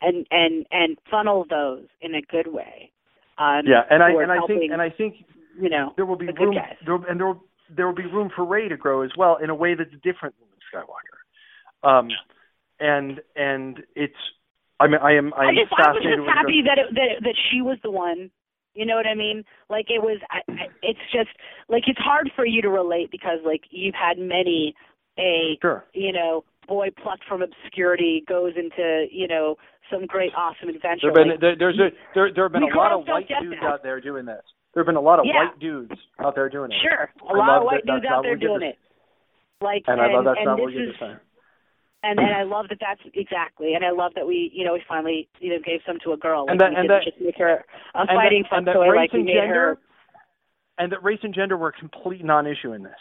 and 0.00 0.26
and 0.30 0.66
and 0.70 0.98
funnel 1.10 1.44
those 1.48 1.86
in 2.00 2.14
a 2.14 2.22
good 2.22 2.52
way. 2.52 2.92
Um 3.38 3.62
Yeah, 3.66 3.82
and 3.90 4.02
I 4.02 4.10
and 4.10 4.32
I 4.32 4.38
think 4.46 4.72
and 4.72 4.80
I 4.82 4.90
think 4.90 5.16
you 5.60 5.68
know 5.68 5.92
there 5.96 6.06
will 6.06 6.16
be 6.16 6.26
the 6.26 6.32
room 6.32 6.54
there, 6.54 6.96
and 7.08 7.18
there 7.18 7.26
will, 7.26 7.44
there 7.74 7.86
will 7.86 7.94
be 7.94 8.06
room 8.06 8.30
for 8.34 8.44
Rey 8.44 8.68
to 8.68 8.76
grow 8.76 9.02
as 9.02 9.10
well 9.16 9.36
in 9.42 9.50
a 9.50 9.54
way 9.54 9.74
that's 9.74 9.90
different 10.02 10.34
than 10.38 10.48
Skywalker. 10.72 11.18
Um, 11.82 12.08
and 12.78 13.20
and 13.36 13.82
it's 13.94 14.14
I 14.80 14.86
mean 14.88 15.00
I 15.02 15.12
am 15.12 15.32
I 15.34 15.44
I 15.44 15.48
am 15.50 15.54
just 15.54 15.72
I 15.76 15.92
was 15.92 16.02
just 16.02 16.26
happy 16.26 16.62
that 16.66 16.78
it, 16.78 16.94
that 16.94 17.10
that 17.22 17.36
she 17.50 17.60
was 17.62 17.78
the 17.82 17.90
one. 17.90 18.30
You 18.74 18.86
know 18.86 18.94
what 18.94 19.06
I 19.06 19.14
mean? 19.14 19.44
Like 19.68 19.86
it 19.90 20.00
was. 20.00 20.18
I, 20.30 20.40
I, 20.48 20.66
it's 20.82 21.02
just 21.12 21.28
like 21.68 21.84
it's 21.86 21.98
hard 21.98 22.30
for 22.36 22.46
you 22.46 22.62
to 22.62 22.70
relate 22.70 23.10
because 23.10 23.38
like 23.44 23.62
you've 23.70 23.94
had 23.98 24.16
many 24.18 24.74
a 25.18 25.58
Sure. 25.60 25.84
you 25.92 26.12
know 26.12 26.44
boy 26.68 26.88
plucked 27.02 27.24
from 27.28 27.42
obscurity 27.42 28.22
goes 28.28 28.52
into 28.56 29.06
you 29.10 29.26
know 29.26 29.56
some 29.90 30.06
great 30.06 30.30
awesome 30.38 30.68
adventure. 30.68 31.10
There 31.12 31.18
have 31.18 31.18
been 31.18 31.28
like, 31.34 31.40
there, 31.40 31.56
there's 31.58 31.78
a 31.82 31.90
there 32.14 32.30
there 32.32 32.44
have 32.44 32.52
been 32.52 32.62
a 32.62 32.76
lot 32.78 32.92
of 32.92 33.04
white 33.08 33.26
dudes 33.26 33.56
that. 33.60 33.66
out 33.66 33.82
there 33.82 34.00
doing 34.00 34.24
this. 34.24 34.42
There 34.72 34.82
have 34.82 34.86
been 34.86 34.94
a 34.96 35.00
lot 35.02 35.18
of 35.18 35.26
Yeah. 35.26 35.50
white 35.50 35.58
dudes 35.58 35.92
out 36.22 36.36
there 36.36 36.48
doing 36.48 36.70
it. 36.70 36.78
sure, 36.80 37.10
a 37.26 37.34
I 37.34 37.36
lot 37.36 37.58
of 37.58 37.64
white 37.64 37.82
that 37.84 37.92
dudes 38.00 38.06
out 38.06 38.22
there 38.22 38.38
what 38.38 38.38
we 38.38 38.40
get 38.40 38.46
doing 38.46 38.60
to- 38.60 38.66
it. 38.68 38.78
Like 39.60 39.82
And, 39.88 40.00
I 40.00 40.14
love 40.14 40.24
that's 40.24 40.38
and 40.38 40.46
not 40.46 40.60
what 40.60 40.68
this 40.70 40.76
we 40.78 40.80
get 40.80 40.88
is 40.88 40.94
this 40.94 41.00
time. 41.00 41.20
And 42.02 42.18
and 42.18 42.34
I 42.34 42.42
love 42.44 42.66
that 42.70 42.78
that's 42.80 43.00
exactly 43.14 43.74
and 43.74 43.84
I 43.84 43.90
love 43.90 44.12
that 44.14 44.26
we 44.26 44.50
you 44.54 44.64
know 44.64 44.72
we 44.74 44.82
finally 44.88 45.28
you 45.40 45.50
know 45.50 45.58
gave 45.64 45.80
some 45.86 45.98
to 46.04 46.12
a 46.12 46.16
girl 46.16 46.42
like 46.46 46.52
And 46.52 46.60
that- 46.60 46.70
we 46.70 46.76
and 46.76 46.90
that- 46.90 47.04
just 47.04 47.20
make 47.20 47.36
her 47.38 47.48
a 47.94 47.98
And 47.98 48.08
fighting 48.08 48.44
that, 48.50 48.56
and 48.58 48.66
that 48.66 48.78
race 48.78 48.96
like 48.96 49.12
and 49.12 49.26
gender 49.26 49.54
her 49.54 49.78
and 50.78 50.92
that 50.92 51.02
race 51.02 51.20
and 51.22 51.34
gender 51.34 51.56
were 51.56 51.68
a 51.68 51.72
complete 51.72 52.24
non-issue 52.24 52.72
in 52.72 52.82
this. 52.82 52.96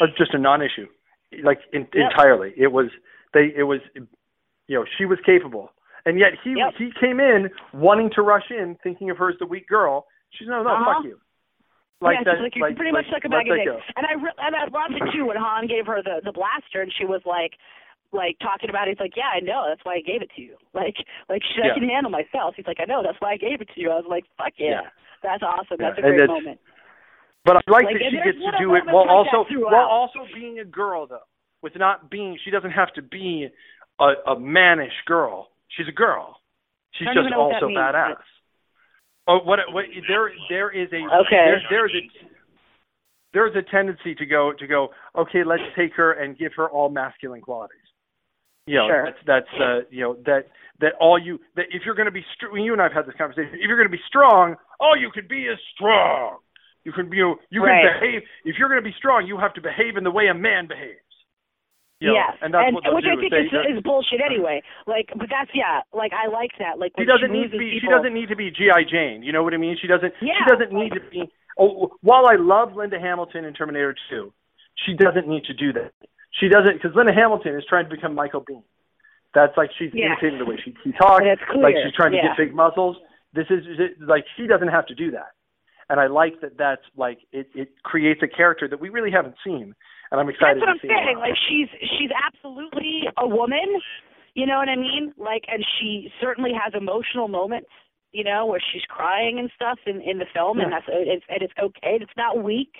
Uh, 0.00 0.06
just 0.16 0.34
a 0.34 0.38
non-issue, 0.38 0.86
like 1.44 1.60
in, 1.72 1.82
Yep. 1.94 2.10
entirely. 2.10 2.52
It 2.56 2.72
was 2.72 2.86
they. 3.34 3.52
It 3.54 3.62
was, 3.64 3.78
you 3.94 4.74
know, 4.78 4.84
she 4.96 5.04
was 5.04 5.18
capable, 5.26 5.70
and 6.06 6.18
yet 6.18 6.34
he 6.42 6.54
Yep. 6.56 6.74
he 6.76 6.90
came 6.98 7.20
in 7.20 7.50
wanting 7.72 8.10
to 8.16 8.22
rush 8.22 8.50
in, 8.50 8.76
thinking 8.82 9.10
of 9.10 9.16
her 9.18 9.28
as 9.30 9.38
the 9.38 9.46
weak 9.46 9.68
girl. 9.68 10.06
She's 10.30 10.48
no, 10.48 10.62
no, 10.62 10.70
Uh-huh. 10.70 10.94
fuck 10.94 11.04
you. 11.04 11.20
Like 12.00 12.18
yeah, 12.18 12.24
that. 12.24 12.34
she's 12.36 12.42
like, 12.42 12.56
you're 12.56 12.74
pretty 12.74 12.92
much 12.92 13.06
like 13.12 13.24
a 13.24 13.28
bag 13.28 13.48
of 13.50 13.56
dicks. 13.58 13.86
And 13.96 14.06
I 14.06 14.12
re- 14.14 14.38
and 14.38 14.54
I 14.56 14.64
loved 14.66 14.94
it 14.94 15.12
too 15.12 15.26
when 15.26 15.36
Han 15.36 15.66
gave 15.68 15.86
her 15.86 16.00
the 16.02 16.20
the 16.24 16.32
blaster 16.32 16.80
and 16.82 16.92
she 16.92 17.04
was 17.04 17.20
like 17.26 17.52
like 18.12 18.38
talking 18.40 18.70
about 18.70 18.88
it. 18.88 18.96
He's 18.96 19.00
like, 19.00 19.16
yeah, 19.16 19.30
I 19.34 19.40
know. 19.40 19.64
That's 19.68 19.84
why 19.84 19.96
I 19.96 20.00
gave 20.00 20.22
it 20.22 20.30
to 20.36 20.42
you. 20.42 20.56
Like 20.74 20.94
like 21.28 21.42
shit, 21.42 21.64
Yeah. 21.66 21.72
I 21.72 21.78
can 21.78 21.88
handle 21.88 22.10
myself. 22.12 22.54
He's 22.56 22.66
like, 22.66 22.78
I 22.80 22.84
know. 22.86 23.02
That's 23.02 23.18
why 23.20 23.32
I 23.32 23.36
gave 23.36 23.60
it 23.60 23.68
to 23.74 23.80
you. 23.80 23.90
I 23.90 23.96
was 23.96 24.06
like, 24.08 24.24
fuck 24.36 24.54
yeah, 24.58 24.86
Yeah. 24.86 24.90
that's 25.22 25.42
awesome. 25.42 25.76
Yeah, 25.80 25.90
That's 25.90 25.98
a 25.98 26.02
great 26.02 26.28
moment. 26.28 26.60
But 27.44 27.56
I 27.56 27.60
like, 27.66 27.84
Like, 27.86 27.98
that 27.98 28.10
she 28.10 28.16
gets 28.22 28.38
to 28.38 28.52
do 28.60 28.74
it 28.76 28.84
while 28.86 29.08
also 29.08 29.44
while 29.50 29.88
also 29.88 30.20
being 30.34 30.60
a 30.60 30.64
girl 30.64 31.06
though, 31.06 31.26
with 31.62 31.74
not 31.76 32.10
being. 32.10 32.38
She 32.44 32.50
doesn't 32.50 32.72
have 32.72 32.92
to 32.94 33.02
be 33.02 33.48
a, 33.98 34.08
a 34.30 34.38
mannish 34.38 34.94
girl. 35.06 35.48
She's 35.76 35.88
a 35.88 35.92
girl. 35.96 36.36
She's 36.94 37.08
just 37.08 37.34
also 37.34 37.68
badass. 37.68 38.22
Oh, 39.26 39.38
what? 39.44 39.58
What? 39.72 39.84
There, 40.08 40.30
there 40.48 40.70
is 40.70 40.88
a 40.92 41.02
Okay. 41.26 41.30
There, 41.30 41.62
there's 41.70 41.92
a 41.94 42.28
there's 43.32 43.56
a 43.56 43.70
tendency 43.70 44.14
to 44.14 44.26
go 44.26 44.52
to 44.58 44.66
go. 44.66 44.88
Okay, 45.16 45.44
let's 45.44 45.62
take 45.76 45.94
her 45.94 46.12
and 46.12 46.36
give 46.38 46.52
her 46.56 46.68
all 46.68 46.88
masculine 46.88 47.40
qualities. 47.40 47.87
You 48.68 48.76
know, 48.78 48.88
Sure. 48.88 49.04
that's 49.06 49.22
that's 49.26 49.54
uh, 49.60 49.80
you 49.90 50.02
know 50.04 50.14
that 50.26 50.46
that 50.80 50.92
all 51.00 51.18
you 51.18 51.40
that 51.56 51.66
if 51.72 51.82
you're 51.84 51.94
going 51.96 52.06
to 52.10 52.14
be 52.14 52.24
str- 52.36 52.56
you 52.56 52.72
and 52.72 52.82
I've 52.82 52.92
had 52.92 53.06
this 53.06 53.16
conversation. 53.16 53.54
If 53.54 53.66
you're 53.66 53.78
going 53.80 53.90
to 53.90 53.96
be 53.96 54.02
strong, 54.06 54.56
all 54.78 54.96
you 54.96 55.10
can 55.10 55.26
be 55.28 55.44
is 55.48 55.58
strong. 55.74 56.38
You 56.84 56.92
can 56.92 57.10
you 57.12 57.22
know, 57.22 57.36
you 57.50 57.60
can 57.64 57.82
behave. 58.00 58.22
If 58.44 58.56
you're 58.58 58.68
going 58.68 58.80
to 58.82 58.86
be 58.88 58.94
strong, 58.96 59.26
you 59.26 59.36
have 59.38 59.54
to 59.54 59.60
behave 59.60 59.96
in 59.96 60.04
the 60.04 60.10
way 60.12 60.28
a 60.28 60.34
man 60.34 60.68
behaves. 60.68 61.02
You 62.00 62.08
know, 62.08 62.14
yes, 62.14 62.38
and 62.40 62.54
that's 62.54 62.70
what 62.70 62.86
which. 62.94 63.04
I 63.10 63.18
think 63.18 63.34
is, 63.34 63.50
they- 63.50 63.74
is 63.74 63.82
bullshit 63.82 64.20
anyway. 64.22 64.62
Like, 64.86 65.10
but 65.18 65.26
that's 65.26 65.50
yeah. 65.52 65.82
Like 65.92 66.12
I 66.14 66.30
like 66.30 66.52
that. 66.62 66.78
Like 66.78 66.92
she 66.96 67.04
doesn't 67.04 67.32
need 67.32 67.50
to 67.50 67.58
be. 67.58 67.78
She 67.82 67.88
doesn't 67.90 68.14
need 68.14 68.28
to 68.30 68.36
be 68.36 68.50
GI 68.54 68.86
Jane. 68.86 69.24
You 69.26 69.32
know 69.32 69.42
what 69.42 69.52
I 69.52 69.58
mean? 69.58 69.76
She 69.80 69.88
doesn't. 69.88 70.14
Yeah. 70.22 70.38
She 70.38 70.46
doesn't 70.54 70.72
need 70.72 70.92
to 70.94 71.02
be. 71.10 71.26
Oh, 71.58 71.90
while 72.02 72.26
I 72.30 72.36
love 72.38 72.74
Linda 72.78 73.00
Hamilton 73.00 73.44
in 73.44 73.52
Terminator 73.52 73.96
2, 74.10 74.32
she 74.86 74.94
doesn't 74.94 75.26
need 75.26 75.42
to 75.50 75.54
do 75.54 75.72
that. 75.72 75.90
She 76.40 76.48
doesn't 76.48 76.74
because 76.80 76.94
Linda 76.94 77.12
Hamilton 77.12 77.54
is 77.56 77.64
trying 77.68 77.84
to 77.88 77.90
become 77.94 78.14
Michael 78.14 78.42
Biehn. 78.42 78.62
That's 79.34 79.56
like 79.56 79.70
she's 79.78 79.90
Yeah. 79.92 80.06
imitating 80.06 80.38
the 80.38 80.44
way 80.46 80.56
she, 80.64 80.74
she 80.84 80.92
talks. 80.92 81.20
And 81.20 81.28
it's 81.28 81.42
clear, 81.50 81.62
Like 81.62 81.74
she's 81.84 81.94
trying 81.94 82.12
to 82.12 82.16
yeah. 82.18 82.28
get 82.28 82.36
big 82.36 82.54
muscles. 82.54 82.96
This 83.34 83.46
is 83.50 83.64
it- 83.78 84.00
like 84.00 84.24
she 84.36 84.46
doesn't 84.46 84.68
have 84.68 84.86
to 84.86 84.94
do 84.94 85.10
that. 85.12 85.32
And 85.90 85.98
I 86.00 86.06
like 86.06 86.40
that. 86.40 86.56
That's 86.58 86.82
like 86.96 87.18
it. 87.32 87.48
It 87.54 87.82
creates 87.82 88.22
a 88.22 88.28
character 88.28 88.68
that 88.68 88.78
we 88.80 88.88
really 88.90 89.10
haven't 89.10 89.36
seen, 89.44 89.74
and 90.10 90.20
I'm 90.20 90.28
excited 90.28 90.56
That's 90.62 90.82
what 90.82 90.90
I'm 90.92 91.04
saying. 91.06 91.18
Like 91.18 91.36
she's 91.48 91.68
she's 91.98 92.10
absolutely 92.12 93.08
a 93.16 93.26
woman. 93.26 93.80
You 94.34 94.46
know 94.46 94.58
what 94.58 94.68
I 94.68 94.76
mean? 94.76 95.14
Like, 95.16 95.44
and 95.48 95.64
she 95.80 96.12
certainly 96.20 96.52
has 96.52 96.74
emotional 96.74 97.26
moments. 97.28 97.70
You 98.12 98.24
know, 98.24 98.46
where 98.46 98.60
she's 98.72 98.82
crying 98.88 99.38
and 99.38 99.50
stuff 99.56 99.78
in 99.86 100.00
in 100.02 100.18
the 100.18 100.26
film, 100.32 100.60
and 100.60 100.72
that's 100.72 100.84
it's 100.88 101.24
and 101.28 101.42
it's 101.42 101.52
okay. 101.58 101.98
It's 102.00 102.16
not 102.16 102.42
weak. 102.42 102.72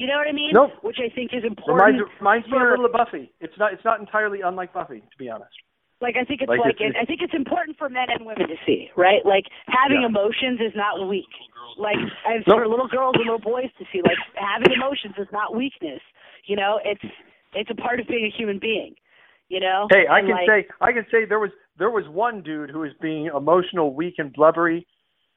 You 0.00 0.06
know 0.08 0.16
what 0.16 0.28
I 0.28 0.32
mean? 0.32 0.52
Nope. 0.56 0.70
Which 0.80 0.96
I 0.96 1.12
think 1.14 1.34
is 1.36 1.44
important. 1.44 1.76
reminds 1.76 2.00
reminds 2.18 2.46
me 2.48 2.56
a 2.56 2.70
little 2.72 2.86
of 2.88 2.92
Buffy. 2.96 3.28
It's 3.44 3.52
not. 3.60 3.74
It's 3.76 3.84
not 3.84 4.00
entirely 4.00 4.40
unlike 4.40 4.72
Buffy, 4.72 5.00
to 5.04 5.16
be 5.20 5.28
honest. 5.28 5.52
Like 6.00 6.16
I 6.16 6.24
think 6.24 6.40
it's 6.40 6.48
Like, 6.48 6.60
like, 6.64 6.80
it's- 6.80 6.96
it, 6.96 6.96
I 6.96 7.04
think 7.04 7.20
it's 7.20 7.34
important 7.36 7.76
for 7.76 7.90
men 7.92 8.08
and 8.08 8.24
women 8.24 8.48
to 8.48 8.56
see, 8.64 8.88
right? 8.96 9.20
Like 9.26 9.44
having 9.68 10.00
Yeah. 10.00 10.08
emotions 10.08 10.58
is 10.58 10.72
not 10.74 11.06
weak. 11.06 11.28
Like 11.76 12.00
and 12.00 12.40
Nope. 12.48 12.64
for 12.64 12.66
little 12.66 12.88
girls 12.88 13.16
and 13.20 13.24
little 13.28 13.44
boys 13.44 13.68
to 13.78 13.84
see, 13.92 14.00
like 14.00 14.16
having 14.40 14.72
emotions 14.72 15.14
is 15.18 15.28
not 15.32 15.54
weakness. 15.54 16.00
You 16.46 16.56
know, 16.56 16.80
it's 16.82 17.04
it's 17.52 17.68
a 17.68 17.74
part 17.76 18.00
of 18.00 18.08
being 18.08 18.24
a 18.24 18.30
human 18.34 18.58
being. 18.58 18.94
You 19.50 19.60
know. 19.60 19.86
Hey, 19.92 20.06
I 20.06 20.20
And, 20.20 20.28
can 20.28 20.36
like, 20.36 20.48
say 20.48 20.68
I 20.80 20.92
can 20.96 21.04
say 21.12 21.26
there 21.26 21.40
was 21.44 21.50
there 21.76 21.90
was 21.90 22.08
one 22.08 22.40
dude 22.40 22.70
who 22.70 22.78
was 22.80 22.92
being 23.02 23.26
emotional, 23.26 23.92
weak, 23.94 24.14
and 24.16 24.32
blubbery 24.32 24.86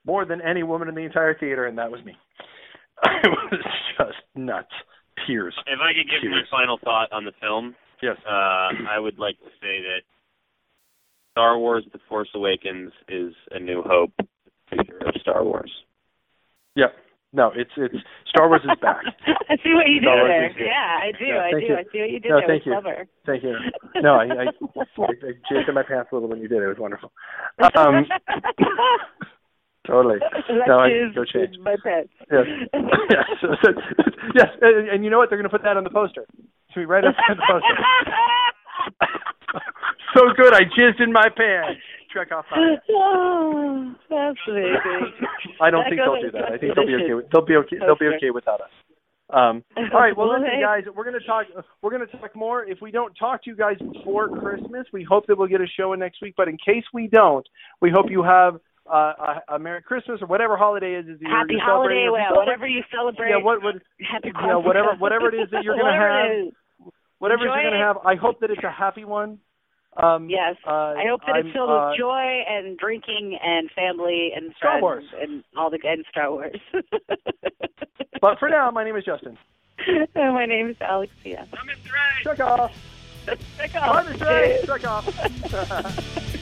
more 0.05 0.23
than 0.23 0.39
any 0.39 0.63
woman 0.63 0.87
in 0.87 0.95
the 0.95 1.01
entire 1.03 1.33
theater, 1.37 1.65
and 1.65 1.77
that 1.77 1.91
was 1.91 1.99
me. 2.05 2.15
It 3.23 3.29
was 3.51 3.61
just 3.97 4.17
nuts, 4.35 4.71
tears. 5.27 5.55
If 5.67 5.79
I 5.79 5.93
could 5.93 6.09
give 6.09 6.29
my 6.29 6.37
Cheers. 6.37 6.47
final 6.51 6.77
thought 6.83 7.11
on 7.11 7.25
the 7.25 7.31
film, 7.41 7.75
Yes. 8.01 8.17
uh, 8.27 8.69
I 8.89 8.99
would 8.99 9.17
like 9.19 9.37
to 9.39 9.49
say 9.61 9.81
that 9.81 10.01
Star 11.31 11.57
Wars: 11.57 11.83
The 11.93 11.99
Force 12.09 12.29
Awakens 12.35 12.91
is 13.09 13.33
a 13.51 13.59
new 13.59 13.81
hope 13.83 14.11
for 14.69 14.75
future 14.75 14.97
of 15.07 15.15
Star 15.21 15.43
Wars. 15.43 15.71
Yeah. 16.75 16.87
No, 17.35 17.51
it's 17.55 17.71
it's 17.77 17.95
Star 18.29 18.47
Wars 18.47 18.61
is 18.63 18.77
back. 18.81 19.01
I 19.49 19.55
see 19.63 19.73
what 19.73 19.87
you 19.87 19.99
did 20.01 20.03
Star 20.05 20.17
Wars 20.17 20.29
there. 20.29 20.49
is. 20.49 20.55
Yeah, 20.59 20.99
I 21.01 21.11
do. 21.17 21.25
Yeah, 21.25 21.41
I 21.41 21.51
do. 21.51 21.65
you. 21.65 21.75
I 21.75 21.83
see 21.91 21.99
what 22.01 22.09
you 22.11 22.19
did 22.19 22.29
No, 22.29 22.37
there. 22.39 22.47
thank 22.47 22.65
you. 22.65 22.71
clever. 22.73 23.07
Thank 23.25 23.43
you. 23.43 23.55
No, 24.01 24.15
I 24.15 24.25
I, 24.25 24.43
I, 24.43 24.47
I 24.97 25.31
jizzed 25.53 25.69
in 25.69 25.75
my 25.75 25.83
pants 25.83 26.09
a 26.11 26.15
little 26.15 26.27
when 26.27 26.39
you 26.41 26.47
did 26.47 26.57
it. 26.57 26.65
It 26.65 26.67
was 26.67 26.77
wonderful. 26.79 27.11
Um, 27.77 28.05
totally. 29.85 30.17
That 30.47 30.67
No, 30.67 30.79
I 30.79 30.87
is 30.87 31.13
go 31.15 31.23
change. 31.25 31.57
my 31.61 31.75
pet. 31.83 32.07
Yes. 32.31 32.45
yes. 33.41 33.75
yes. 34.35 34.47
And, 34.61 34.89
and 34.89 35.03
you 35.03 35.09
know 35.09 35.17
what? 35.17 35.29
They're 35.29 35.37
going 35.37 35.49
to 35.49 35.55
put 35.55 35.63
that 35.63 35.77
on 35.77 35.83
the 35.83 35.89
poster. 35.89 36.25
It's 36.31 36.75
gonna 36.75 36.87
be 36.87 36.91
right 36.91 37.03
up 37.05 37.15
on 37.29 37.37
the 37.37 37.43
poster. 37.47 37.75
so 40.15 40.21
good. 40.35 40.53
I 40.53 40.61
jizzed 40.77 41.01
in 41.01 41.11
my 41.11 41.27
pants. 41.35 41.79
Trek 42.11 42.31
off. 42.31 42.45
oh, 42.53 43.93
that's 44.09 44.37
amazing. 44.47 45.13
I 45.61 45.69
don't 45.71 45.83
That 45.83 45.89
think 45.89 46.01
they'll 46.01 46.21
do 46.21 46.31
that. 46.31 46.51
I 46.51 46.57
think 46.57 46.75
they'll 46.75 46.85
be 46.85 46.95
okay. 46.95 47.13
With, 47.15 47.25
they'll 47.31 47.45
be 47.45 47.55
okay. 47.55 47.77
They'll 47.79 47.97
be 47.97 48.07
okay 48.17 48.29
without 48.29 48.61
us. 48.61 48.69
Um, 49.29 49.63
all 49.75 49.99
right. 49.99 50.15
Well, 50.15 50.29
listen, 50.31 50.61
guys, 50.61 50.83
we're 50.95 51.05
going 51.05 51.19
to 51.19 51.25
talk. 51.25 51.47
We're 51.81 51.89
going 51.89 52.05
to 52.07 52.17
talk 52.17 52.35
more. 52.35 52.63
If 52.65 52.81
we 52.81 52.91
don't 52.91 53.13
talk 53.15 53.43
to 53.45 53.49
you 53.49 53.55
guys 53.55 53.77
before 53.79 54.29
Christmas, 54.29 54.85
we 54.93 55.03
hope 55.03 55.25
that 55.27 55.37
we'll 55.39 55.47
get 55.47 55.61
a 55.61 55.65
show 55.65 55.93
in 55.93 55.99
next 55.99 56.21
week. 56.21 56.35
But 56.37 56.47
in 56.49 56.57
case 56.57 56.83
we 56.93 57.07
don't, 57.07 57.47
we 57.81 57.89
hope 57.89 58.07
you 58.11 58.21
have 58.21 58.59
uh, 58.91 59.13
a, 59.49 59.55
a 59.55 59.59
Merry 59.59 59.81
Christmas 59.81 60.21
or 60.21 60.27
whatever 60.27 60.57
holiday 60.57 60.95
it 60.95 61.07
is. 61.07 61.19
that 61.19 61.21
you're, 61.21 61.29
Happy 61.31 61.53
you're 61.53 61.61
holiday, 61.61 62.05
celebrating. 62.05 62.11
Well, 62.11 62.35
whatever 62.45 62.67
you 62.67 62.81
celebrate. 62.93 63.29
Yeah. 63.29 63.37
What? 63.43 63.63
What? 63.63 63.75
Happy 64.11 64.31
you 64.35 64.47
know, 64.47 64.59
whatever- 64.59 64.95
whatever 64.99 65.29
it 65.29 65.35
is 65.39 65.49
that 65.51 65.63
you're 65.63 65.77
gonna 65.77 65.93
have. 65.93 66.53
Whatever 67.19 67.43
Enjoy 67.43 67.53
you're 67.55 67.63
going 67.71 67.79
to 67.79 67.85
have. 67.85 67.97
I 68.05 68.15
hope 68.15 68.41
that 68.41 68.51
it's 68.51 68.63
a 68.65 68.69
happy 68.71 69.05
one. 69.05 69.39
Um, 69.95 70.29
Yes. 70.29 70.57
Uh, 70.67 70.91
I 70.99 71.05
hope 71.07 71.21
that 71.25 71.35
I'm, 71.37 71.45
it's 71.47 71.53
filled 71.55 71.69
uh, 71.69 71.87
with 71.91 71.99
joy 71.99 72.41
and 72.49 72.77
drinking 72.77 73.39
and 73.41 73.71
family 73.71 74.31
and 74.35 74.53
Star 74.57 74.71
friends 74.81 74.81
Wars. 74.81 75.03
and 75.21 75.43
all 75.55 75.69
the 75.69 75.79
and 75.85 76.03
Star 76.09 76.31
Wars. 76.31 76.59
But 78.19 78.39
for 78.39 78.49
now, 78.49 78.71
my 78.71 78.83
name 78.83 78.95
is 78.95 79.03
Justin. 79.05 79.37
And 79.87 80.07
my 80.33 80.45
name 80.45 80.69
is 80.69 80.77
Alexia. 80.81 81.47
I'm 81.53 81.67
Trek 82.23 82.39
off. 82.39 82.71
Trek 83.25 83.73
Bye, 83.73 83.79
off. 83.79 84.05
Mr. 84.05 84.61
A. 84.63 84.65
Trek 84.65 84.85
off. 84.85 86.29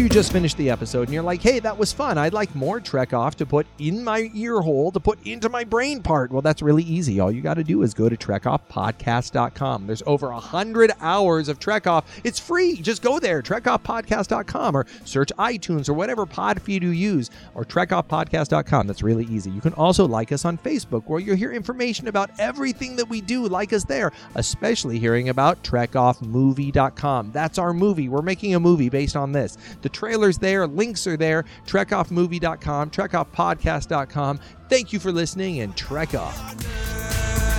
you 0.00 0.08
just 0.08 0.32
finished 0.32 0.56
the 0.56 0.70
episode 0.70 1.02
and 1.02 1.12
you're 1.12 1.22
like, 1.22 1.42
hey, 1.42 1.58
that 1.58 1.76
was 1.76 1.92
fun. 1.92 2.16
I'd 2.16 2.32
like 2.32 2.54
more 2.54 2.80
Trek 2.80 3.12
Off 3.12 3.36
to 3.36 3.44
put 3.44 3.66
in 3.78 4.02
my 4.02 4.30
ear 4.32 4.62
hole 4.62 4.90
to 4.92 4.98
put 4.98 5.18
into 5.26 5.50
my 5.50 5.62
brain 5.62 6.02
part. 6.02 6.32
Well, 6.32 6.40
that's 6.40 6.62
really 6.62 6.84
easy. 6.84 7.20
All 7.20 7.30
you 7.30 7.42
got 7.42 7.54
to 7.54 7.64
do 7.64 7.82
is 7.82 7.92
go 7.92 8.08
to 8.08 8.16
trekoffpodcast.com. 8.16 9.86
There's 9.86 10.02
over 10.06 10.30
a 10.30 10.40
hundred 10.40 10.92
hours 11.02 11.50
of 11.50 11.58
Trek 11.58 11.86
Off. 11.86 12.06
It's 12.24 12.40
free. 12.40 12.76
Just 12.76 13.02
go 13.02 13.18
there, 13.18 13.42
trekoffpodcast.com, 13.42 14.74
or 14.74 14.86
search 15.04 15.32
iTunes 15.38 15.86
or 15.86 15.92
whatever 15.92 16.24
pod 16.24 16.62
feed 16.62 16.82
you 16.82 16.90
use, 16.90 17.30
or 17.54 17.66
trekoffpodcast.com. 17.66 18.86
That's 18.86 19.02
really 19.02 19.26
easy. 19.26 19.50
You 19.50 19.60
can 19.60 19.74
also 19.74 20.08
like 20.08 20.32
us 20.32 20.46
on 20.46 20.56
Facebook, 20.56 21.04
where 21.08 21.20
you'll 21.20 21.36
hear 21.36 21.52
information 21.52 22.08
about 22.08 22.30
everything 22.38 22.96
that 22.96 23.10
we 23.10 23.20
do. 23.20 23.46
Like 23.46 23.74
us 23.74 23.84
there, 23.84 24.12
especially 24.34 24.98
hearing 24.98 25.28
about 25.28 25.62
trekoffmovie.com. 25.62 27.32
That's 27.32 27.58
our 27.58 27.74
movie. 27.74 28.08
We're 28.08 28.22
making 28.22 28.54
a 28.54 28.60
movie 28.60 28.88
based 28.88 29.14
on 29.14 29.32
this. 29.32 29.58
The 29.82 29.89
trailer's 29.90 30.38
there, 30.38 30.66
links 30.66 31.06
are 31.06 31.16
there, 31.16 31.44
trekoffmovie.com, 31.66 32.90
trekoffpodcast.com. 32.90 34.40
Thank 34.68 34.92
you 34.92 35.00
for 35.00 35.12
listening 35.12 35.60
and 35.60 35.76
Trek 35.76 36.14
Off. 36.14 37.49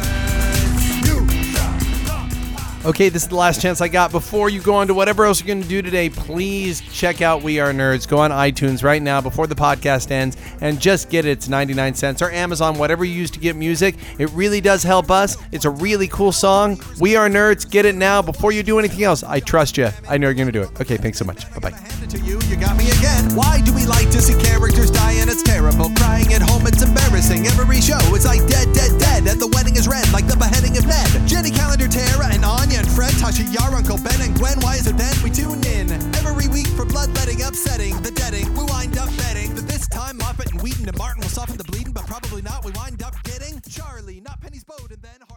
Okay, 2.84 3.10
this 3.10 3.22
is 3.22 3.30
the 3.30 3.36
last 3.36 3.62
chance 3.62 3.80
I 3.80 3.88
got. 3.88 4.12
Before 4.12 4.50
you 4.50 4.60
go 4.60 4.74
on 4.74 4.88
to 4.88 4.96
whatever 4.96 5.24
else 5.26 5.40
you're 5.40 5.46
going 5.46 5.62
to 5.62 5.70
do 5.70 5.84
today, 5.84 6.10
please 6.10 6.82
check 6.82 7.22
out 7.22 7.44
We 7.44 7.60
Are 7.60 7.72
Nerds. 7.72 8.08
Go 8.08 8.18
on 8.18 8.32
iTunes 8.32 8.84
right 8.84 9.04
now 9.04 9.22
before 9.22 9.46
the 9.46 9.54
podcast 9.54 10.10
ends 10.10 10.36
and 10.62 10.82
just 10.82 11.08
get 11.12 11.26
it. 11.26 11.30
It's 11.32 11.48
99 11.48 11.94
cents 11.94 12.24
or 12.24 12.32
Amazon, 12.32 12.80
whatever 12.80 13.06
you 13.06 13.14
use 13.14 13.30
to 13.32 13.40
get 13.40 13.56
music. 13.56 13.98
It 14.18 14.32
really 14.32 14.62
does 14.62 14.82
help 14.82 15.12
us. 15.12 15.38
It's 15.52 15.66
a 15.66 15.70
really 15.70 16.08
cool 16.08 16.32
song. 16.32 16.82
We 17.00 17.16
Are 17.16 17.30
Nerds. 17.30 17.70
Get 17.70 17.86
it 17.86 17.94
now 17.94 18.20
before 18.20 18.52
you 18.52 18.64
do 18.64 18.80
anything 18.80 19.04
else. 19.04 19.22
I 19.24 19.42
trust 19.42 19.78
you. 19.78 19.90
I 20.10 20.18
know 20.18 20.30
you're 20.30 20.34
going 20.34 20.48
to 20.48 20.52
do 20.52 20.64
it. 20.64 20.82
Okay, 20.82 20.98
thanks 20.98 21.20
so 21.20 21.26
much. 21.26 21.48
Bye 21.54 21.70
bye. 21.70 21.78
You, 22.26 22.42
you 22.50 22.58
got 22.58 22.76
me 22.78 22.90
again. 22.90 23.36
Why 23.36 23.62
do 23.62 23.76
we 23.76 23.86
like 23.86 24.10
to 24.10 24.22
see 24.22 24.34
characters 24.42 24.90
die 24.90 25.14
and 25.22 25.30
it's 25.30 25.44
terrible? 25.44 25.92
Crying 25.98 26.34
at 26.34 26.42
home, 26.42 26.66
it's 26.66 26.82
embarrassing. 26.82 27.46
Every 27.46 27.80
show 27.80 28.02
is 28.16 28.26
like 28.26 28.42
dead, 28.48 28.74
dead, 28.74 29.00
dead. 29.00 29.28
And 29.28 29.40
the 29.40 29.48
wedding 29.54 29.76
is 29.76 29.88
red, 29.88 30.12
like 30.12 30.26
the 30.26 30.36
beheading 30.36 30.76
of 30.78 30.88
Ned. 30.88 31.28
Jenny 31.28 31.52
Calendar, 31.52 31.88
Tara, 31.88 32.26
and 32.34 32.44
Tanya 32.72 32.88
and 32.88 32.96
Fred, 32.96 33.12
Tasha, 33.16 33.44
Yar, 33.54 33.76
Uncle 33.76 33.98
Ben, 33.98 34.22
and 34.22 34.34
Gwen. 34.38 34.58
Why 34.62 34.76
is 34.76 34.88
it 34.88 34.98
then 34.98 35.14
we 35.24 35.30
tune 35.30 35.62
in 35.66 35.92
every 36.16 36.48
week 36.48 36.68
for 36.68 36.86
bloodletting, 36.86 37.42
upsetting, 37.42 38.02
the 38.02 38.12
deading. 38.12 38.48
We 38.54 38.64
wind 38.64 38.98
up 38.98 39.10
betting 39.18 39.54
that 39.56 39.68
this 39.68 39.90
time 39.90 40.18
Moffat 40.18 40.52
and 40.54 40.62
Whedon 40.62 40.88
and 40.88 40.98
Martin 40.98 41.22
will 41.22 41.30
soften 41.30 41.58
the 41.58 41.66
bleeding, 41.66 41.92
but 41.92 42.08
probably 42.08 42.42
not. 42.42 42.64
We 42.64 42.72
wind 42.72 43.04
up 43.04 43.22
getting 43.24 43.60
Charlie, 43.70 44.22
not 44.22 44.40
Penny's 44.40 44.64
boat, 44.64 44.90
and 44.90 45.02
then. 45.02 45.31